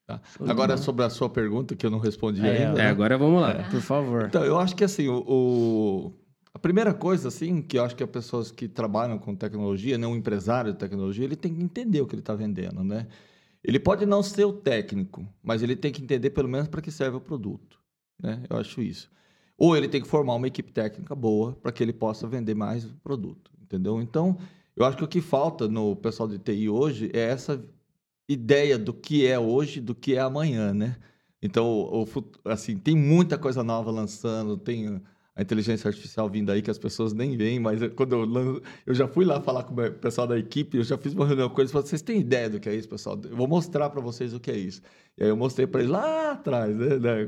Tá. 0.07 0.19
Agora, 0.39 0.75
sobre 0.75 1.05
a 1.05 1.09
sua 1.11 1.29
pergunta, 1.29 1.75
que 1.75 1.85
eu 1.85 1.91
não 1.91 1.99
respondi 1.99 2.41
É, 2.41 2.65
ainda. 2.65 2.79
É, 2.81 2.83
né? 2.85 2.89
agora 2.89 3.15
vamos 3.15 3.39
lá. 3.39 3.53
Por 3.69 3.79
favor. 3.79 4.25
Então, 4.25 4.43
eu 4.43 4.57
acho 4.57 4.75
que 4.75 4.83
assim, 4.83 5.07
o, 5.07 5.23
o- 5.27 6.13
a 6.51 6.57
primeira 6.57 6.95
coisa, 6.95 7.27
assim, 7.27 7.61
que 7.61 7.77
eu 7.77 7.85
acho 7.85 7.95
que 7.95 8.03
as 8.03 8.09
pessoas 8.09 8.49
que 8.49 8.67
trabalham 8.67 9.19
com 9.19 9.35
tecnologia, 9.35 9.99
né, 9.99 10.07
um 10.07 10.15
empresário 10.15 10.73
de 10.73 10.79
tecnologia, 10.79 11.23
ele 11.23 11.35
tem 11.35 11.53
que 11.53 11.61
entender 11.61 12.01
o 12.01 12.07
que 12.07 12.15
ele 12.15 12.23
está 12.23 12.33
vendendo, 12.33 12.83
né? 12.83 13.05
Ele 13.63 13.79
pode 13.79 14.03
não 14.07 14.23
ser 14.23 14.45
o 14.45 14.53
técnico, 14.53 15.23
mas 15.43 15.61
ele 15.61 15.75
tem 15.75 15.91
que 15.91 16.01
entender 16.01 16.31
pelo 16.31 16.49
menos 16.49 16.67
para 16.67 16.81
que 16.81 16.89
serve 16.89 17.17
o 17.17 17.21
produto, 17.21 17.77
né? 18.19 18.41
Eu 18.49 18.57
acho 18.57 18.81
isso. 18.81 19.11
Ou 19.63 19.77
ele 19.77 19.87
tem 19.87 20.01
que 20.01 20.07
formar 20.07 20.33
uma 20.33 20.47
equipe 20.47 20.71
técnica 20.71 21.13
boa 21.13 21.53
para 21.61 21.71
que 21.71 21.83
ele 21.83 21.93
possa 21.93 22.27
vender 22.27 22.55
mais 22.55 22.83
produto, 23.03 23.51
entendeu? 23.61 24.01
Então, 24.01 24.35
eu 24.75 24.83
acho 24.85 24.97
que 24.97 25.03
o 25.03 25.07
que 25.07 25.21
falta 25.21 25.67
no 25.67 25.95
pessoal 25.95 26.27
de 26.27 26.39
TI 26.39 26.67
hoje 26.67 27.11
é 27.13 27.19
essa 27.19 27.63
ideia 28.27 28.77
do 28.79 28.93
que 28.93 29.27
é 29.27 29.37
hoje, 29.39 29.81
do 29.81 29.93
que 29.93 30.15
é 30.15 30.19
amanhã, 30.19 30.73
né? 30.73 30.97
Então, 31.41 31.65
o, 31.67 32.03
o 32.03 32.07
assim, 32.45 32.77
tem 32.77 32.95
muita 32.95 33.37
coisa 33.37 33.63
nova 33.63 33.91
lançando, 33.91 34.57
tem 34.57 34.99
a 35.35 35.41
inteligência 35.43 35.87
artificial 35.87 36.27
vindo 36.29 36.51
aí 36.51 36.61
que 36.63 36.71
as 36.71 36.79
pessoas 36.79 37.13
nem 37.13 37.37
veem, 37.37 37.59
mas 37.59 37.81
eu- 37.83 37.91
quando 37.91 38.13
eu, 38.13 38.25
lan- 38.25 38.61
eu 38.85 38.93
já 38.95 39.07
fui 39.07 39.25
lá 39.25 39.41
falar 39.41 39.63
com 39.63 39.73
o 39.75 39.91
pessoal 39.93 40.27
da 40.27 40.39
equipe, 40.39 40.77
eu 40.77 40.83
já 40.83 40.97
fiz 40.97 41.13
uma 41.13 41.25
reunião 41.27 41.49
com 41.49 41.61
eles, 41.61 41.71
falei, 41.71 41.87
vocês 41.87 42.01
têm 42.01 42.19
ideia 42.19 42.49
do 42.49 42.59
que 42.59 42.67
é 42.69 42.75
isso, 42.75 42.89
pessoal? 42.89 43.19
Eu 43.29 43.35
vou 43.37 43.47
mostrar 43.47 43.89
para 43.91 44.01
vocês 44.01 44.33
o 44.33 44.39
que 44.39 44.49
é 44.51 44.57
isso. 44.57 44.81
E 45.17 45.23
aí 45.23 45.29
eu 45.29 45.37
mostrei 45.37 45.67
para 45.67 45.81
eles 45.81 45.91
lá 45.91 46.31
atrás, 46.31 46.75
né? 46.75 46.97
né, 46.99 47.27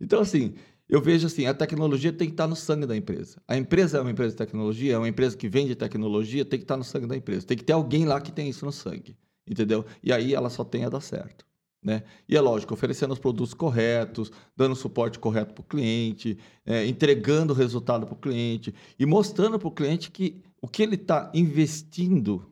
Então, 0.00 0.20
assim, 0.20 0.54
eu 0.90 1.00
vejo 1.00 1.26
assim, 1.26 1.46
a 1.46 1.54
tecnologia 1.54 2.12
tem 2.12 2.26
que 2.26 2.34
estar 2.34 2.48
no 2.48 2.56
sangue 2.56 2.84
da 2.84 2.96
empresa. 2.96 3.40
A 3.46 3.56
empresa 3.56 3.98
é 3.98 4.00
uma 4.00 4.10
empresa 4.10 4.32
de 4.32 4.38
tecnologia, 4.38 4.94
é 4.94 4.98
uma 4.98 5.08
empresa 5.08 5.36
que 5.36 5.48
vende 5.48 5.76
tecnologia, 5.76 6.44
tem 6.44 6.58
que 6.58 6.64
estar 6.64 6.76
no 6.76 6.82
sangue 6.82 7.06
da 7.06 7.16
empresa. 7.16 7.46
Tem 7.46 7.56
que 7.56 7.62
ter 7.62 7.72
alguém 7.72 8.04
lá 8.04 8.20
que 8.20 8.32
tem 8.32 8.48
isso 8.48 8.66
no 8.66 8.72
sangue, 8.72 9.16
entendeu? 9.48 9.86
E 10.02 10.12
aí 10.12 10.34
ela 10.34 10.50
só 10.50 10.64
tem 10.64 10.84
a 10.84 10.88
dar 10.88 11.00
certo. 11.00 11.46
Né? 11.82 12.02
E 12.28 12.36
é 12.36 12.40
lógico, 12.40 12.74
oferecendo 12.74 13.12
os 13.12 13.18
produtos 13.20 13.54
corretos, 13.54 14.30
dando 14.54 14.74
suporte 14.74 15.18
correto 15.18 15.54
para 15.54 15.62
o 15.62 15.64
cliente, 15.64 16.36
é, 16.66 16.84
entregando 16.84 17.54
o 17.54 17.56
resultado 17.56 18.04
para 18.04 18.14
o 18.14 18.18
cliente 18.18 18.74
e 18.98 19.06
mostrando 19.06 19.58
para 19.58 19.68
o 19.68 19.72
cliente 19.72 20.10
que 20.10 20.42
o 20.60 20.68
que 20.68 20.82
ele 20.82 20.96
está 20.96 21.30
investindo 21.32 22.50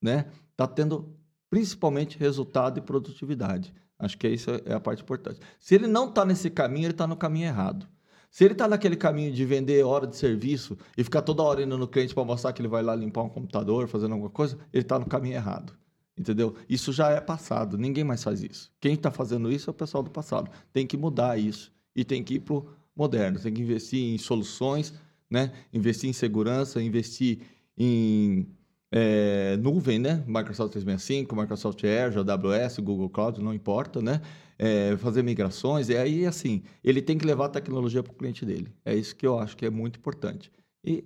né, 0.00 0.30
está 0.52 0.66
tendo 0.66 1.14
principalmente 1.50 2.16
resultado 2.16 2.78
e 2.78 2.80
produtividade. 2.80 3.74
Acho 4.00 4.16
que 4.16 4.26
isso 4.28 4.50
é 4.64 4.72
a 4.72 4.80
parte 4.80 5.02
importante. 5.02 5.38
Se 5.58 5.74
ele 5.74 5.86
não 5.86 6.08
está 6.08 6.24
nesse 6.24 6.48
caminho, 6.48 6.86
ele 6.86 6.92
está 6.92 7.06
no 7.06 7.16
caminho 7.16 7.46
errado. 7.46 7.86
Se 8.30 8.44
ele 8.44 8.52
está 8.52 8.66
naquele 8.66 8.96
caminho 8.96 9.32
de 9.32 9.44
vender 9.44 9.84
hora 9.84 10.06
de 10.06 10.16
serviço 10.16 10.78
e 10.96 11.04
ficar 11.04 11.20
toda 11.22 11.42
hora 11.42 11.62
indo 11.62 11.76
no 11.76 11.86
cliente 11.86 12.14
para 12.14 12.24
mostrar 12.24 12.52
que 12.52 12.62
ele 12.62 12.68
vai 12.68 12.82
lá 12.82 12.94
limpar 12.94 13.22
um 13.22 13.28
computador, 13.28 13.88
fazendo 13.88 14.12
alguma 14.12 14.30
coisa, 14.30 14.56
ele 14.72 14.82
está 14.82 14.98
no 14.98 15.06
caminho 15.06 15.34
errado. 15.34 15.74
Entendeu? 16.16 16.54
Isso 16.68 16.92
já 16.92 17.10
é 17.10 17.20
passado, 17.20 17.76
ninguém 17.76 18.04
mais 18.04 18.22
faz 18.22 18.42
isso. 18.42 18.70
Quem 18.80 18.94
está 18.94 19.10
fazendo 19.10 19.50
isso 19.50 19.68
é 19.68 19.72
o 19.72 19.74
pessoal 19.74 20.02
do 20.02 20.10
passado. 20.10 20.50
Tem 20.72 20.86
que 20.86 20.96
mudar 20.96 21.38
isso 21.38 21.72
e 21.94 22.04
tem 22.04 22.22
que 22.22 22.34
ir 22.34 22.40
para 22.40 22.54
o 22.54 22.68
moderno, 22.94 23.38
tem 23.38 23.52
que 23.52 23.62
investir 23.62 24.14
em 24.14 24.18
soluções, 24.18 24.94
né? 25.28 25.52
investir 25.72 26.08
em 26.08 26.12
segurança, 26.12 26.80
investir 26.82 27.40
em 27.76 28.46
é, 28.92 29.56
nuvem, 29.58 29.98
né? 29.98 30.24
Microsoft 30.26 30.72
365, 30.72 31.34
Microsoft 31.36 31.82
Azure, 31.84 32.28
AWS, 32.28 32.78
Google 32.78 33.08
Cloud, 33.08 33.40
não 33.40 33.54
importa, 33.54 34.02
né? 34.02 34.20
É, 34.58 34.96
fazer 34.98 35.22
migrações, 35.22 35.88
e 35.88 35.96
aí, 35.96 36.26
assim, 36.26 36.62
ele 36.84 37.00
tem 37.00 37.16
que 37.16 37.24
levar 37.24 37.46
a 37.46 37.48
tecnologia 37.48 38.02
para 38.02 38.12
o 38.12 38.16
cliente 38.16 38.44
dele. 38.44 38.72
É 38.84 38.94
isso 38.94 39.16
que 39.16 39.26
eu 39.26 39.38
acho 39.38 39.56
que 39.56 39.64
é 39.64 39.70
muito 39.70 39.98
importante. 39.98 40.50
E 40.84 41.04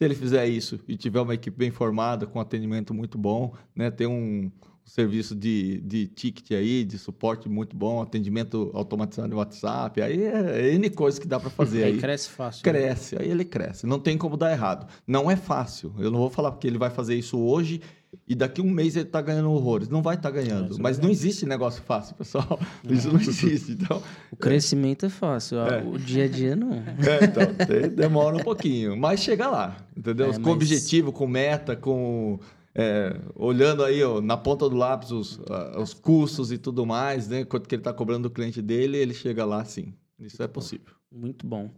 se 0.00 0.04
ele 0.04 0.14
fizer 0.14 0.46
isso 0.48 0.80
e 0.88 0.96
tiver 0.96 1.20
uma 1.20 1.34
equipe 1.34 1.56
bem 1.56 1.70
formada, 1.70 2.26
com 2.26 2.40
atendimento 2.40 2.94
muito 2.94 3.18
bom, 3.18 3.54
né? 3.76 3.90
Ter 3.90 4.06
um 4.06 4.50
serviço 4.90 5.34
de, 5.36 5.80
de 5.82 6.06
ticket 6.08 6.50
aí, 6.50 6.84
de 6.84 6.98
suporte 6.98 7.48
muito 7.48 7.76
bom, 7.76 8.02
atendimento 8.02 8.70
automatizado 8.74 9.28
no 9.28 9.36
WhatsApp, 9.36 10.02
aí 10.02 10.24
é 10.24 10.74
N 10.74 10.90
coisas 10.90 11.18
que 11.20 11.28
dá 11.28 11.38
para 11.38 11.48
fazer 11.50 11.84
Aí 11.84 11.92
aí. 11.92 11.98
cresce 11.98 12.28
fácil. 12.28 12.62
né? 12.66 12.72
Cresce, 12.72 13.16
aí 13.18 13.30
ele 13.30 13.44
cresce. 13.44 13.86
Não 13.86 13.98
tem 14.00 14.18
como 14.18 14.36
dar 14.36 14.50
errado. 14.50 14.86
Não 15.06 15.30
é 15.30 15.36
fácil. 15.36 15.94
Eu 15.98 16.10
não 16.10 16.18
vou 16.18 16.28
falar 16.30 16.50
porque 16.50 16.66
ele 16.66 16.76
vai 16.78 16.90
fazer 16.90 17.14
isso 17.14 17.38
hoje 17.38 17.80
e 18.26 18.34
daqui 18.34 18.60
um 18.60 18.68
mês 18.68 18.96
ele 18.96 19.04
está 19.06 19.22
ganhando 19.22 19.52
horrores. 19.52 19.88
Não 19.88 20.02
vai 20.02 20.16
estar 20.16 20.32
ganhando. 20.32 20.70
isso 20.72 20.80
é 20.80 20.82
Mas 20.82 20.98
não 20.98 21.08
existe 21.08 21.46
negócio 21.46 21.80
fácil, 21.82 22.16
pessoal. 22.16 22.58
Isso 22.90 23.12
não 23.12 23.20
existe. 23.20 23.70
Então, 23.72 24.02
O 24.32 24.36
crescimento 24.36 25.06
é 25.06 25.08
fácil, 25.08 25.58
É. 25.60 25.80
o 25.84 25.96
dia 25.96 26.24
a 26.24 26.28
dia 26.28 26.56
não. 26.56 26.72
é, 26.98 27.24
então 27.24 27.88
demora 27.94 28.36
um 28.36 28.40
pouquinho. 28.42 28.96
Mas 28.96 29.20
chega 29.20 29.48
lá, 29.48 29.76
entendeu? 29.96 30.30
É, 30.30 30.32
com 30.32 30.40
mas- 30.40 30.52
objetivo, 30.54 31.12
com 31.12 31.28
meta, 31.28 31.76
com. 31.76 32.40
É, 32.74 33.16
olhando 33.34 33.82
aí 33.82 34.02
ó, 34.02 34.20
na 34.20 34.36
ponta 34.36 34.68
do 34.68 34.76
lápis 34.76 35.10
os, 35.10 35.40
ah, 35.48 35.80
os 35.80 35.92
custos 35.92 36.52
e 36.52 36.58
tudo 36.58 36.86
mais, 36.86 37.28
né? 37.28 37.44
Quanto 37.44 37.68
que 37.68 37.74
ele 37.74 37.80
está 37.80 37.92
cobrando 37.92 38.28
do 38.28 38.32
cliente 38.32 38.62
dele, 38.62 38.96
ele 38.96 39.14
chega 39.14 39.44
lá 39.44 39.64
sim. 39.64 39.94
Isso 40.18 40.42
é 40.42 40.46
possível. 40.46 40.94
Muito 41.10 41.46
bom. 41.46 41.70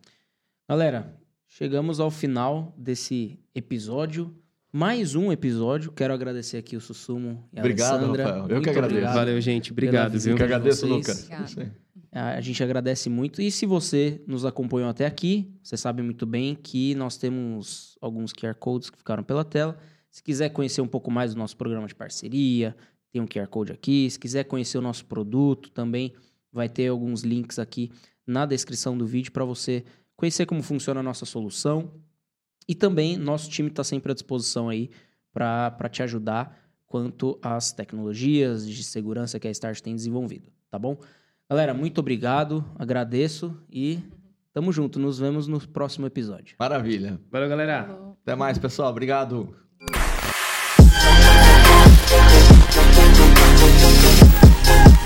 Galera, 0.68 1.16
chegamos 1.46 2.00
ao 2.00 2.10
final 2.10 2.74
desse 2.76 3.38
episódio. 3.54 4.34
Mais 4.72 5.14
um 5.14 5.30
episódio. 5.30 5.92
Quero 5.92 6.14
agradecer 6.14 6.56
aqui 6.56 6.76
o 6.76 6.80
Sussumo 6.80 7.46
e 7.52 7.58
a 7.58 7.62
Obrigado, 7.62 7.94
Alessandra. 7.94 8.24
Rafael. 8.24 8.42
Eu 8.42 8.48
que 8.48 8.54
Muito 8.54 8.70
agradeço. 8.70 8.94
obrigado. 8.94 9.14
Valeu, 9.14 9.40
gente. 9.40 9.72
Obrigado, 9.72 10.12
visita. 10.12 10.30
Eu 10.30 10.36
viu? 10.36 10.36
que 10.38 10.52
agradeço. 10.54 10.86
Lucas. 10.86 11.28
A 12.10 12.40
gente 12.40 12.62
agradece 12.62 13.08
muito. 13.08 13.40
E 13.40 13.50
se 13.50 13.64
você 13.64 14.20
nos 14.26 14.44
acompanhou 14.44 14.88
até 14.88 15.06
aqui, 15.06 15.50
você 15.62 15.76
sabe 15.76 16.02
muito 16.02 16.26
bem 16.26 16.54
que 16.54 16.94
nós 16.94 17.16
temos 17.16 17.96
alguns 18.00 18.32
QR 18.32 18.54
Codes 18.54 18.90
que 18.90 18.98
ficaram 18.98 19.22
pela 19.22 19.44
tela. 19.44 19.78
Se 20.12 20.22
quiser 20.22 20.50
conhecer 20.50 20.82
um 20.82 20.86
pouco 20.86 21.10
mais 21.10 21.32
do 21.32 21.38
nosso 21.38 21.56
programa 21.56 21.86
de 21.88 21.94
parceria, 21.94 22.76
tem 23.10 23.22
um 23.22 23.26
QR 23.26 23.46
Code 23.48 23.72
aqui. 23.72 24.08
Se 24.10 24.18
quiser 24.18 24.44
conhecer 24.44 24.76
o 24.76 24.82
nosso 24.82 25.06
produto, 25.06 25.70
também 25.70 26.12
vai 26.52 26.68
ter 26.68 26.88
alguns 26.88 27.22
links 27.22 27.58
aqui 27.58 27.90
na 28.26 28.44
descrição 28.44 28.96
do 28.96 29.06
vídeo 29.06 29.32
para 29.32 29.42
você 29.42 29.82
conhecer 30.14 30.44
como 30.44 30.62
funciona 30.62 31.00
a 31.00 31.02
nossa 31.02 31.24
solução. 31.24 31.90
E 32.68 32.74
também 32.74 33.16
nosso 33.16 33.48
time 33.48 33.70
está 33.70 33.82
sempre 33.82 34.12
à 34.12 34.14
disposição 34.14 34.68
aí 34.68 34.90
para 35.32 35.88
te 35.90 36.02
ajudar 36.02 36.60
quanto 36.86 37.38
às 37.40 37.72
tecnologias 37.72 38.68
de 38.68 38.84
segurança 38.84 39.40
que 39.40 39.48
a 39.48 39.50
Start 39.50 39.80
tem 39.80 39.94
desenvolvido. 39.94 40.52
tá 40.70 40.78
bom? 40.78 40.98
Galera, 41.48 41.72
muito 41.72 41.98
obrigado, 42.00 42.62
agradeço 42.78 43.58
e 43.70 43.98
tamo 44.52 44.70
junto. 44.72 44.98
Nos 44.98 45.18
vemos 45.18 45.48
no 45.48 45.66
próximo 45.66 46.06
episódio. 46.06 46.54
Maravilha. 46.58 47.18
Valeu, 47.30 47.48
galera. 47.48 47.84
Falou. 47.86 48.18
Até 48.22 48.36
mais, 48.36 48.58
pessoal. 48.58 48.90
Obrigado. 48.90 49.61
Thank 54.64 55.01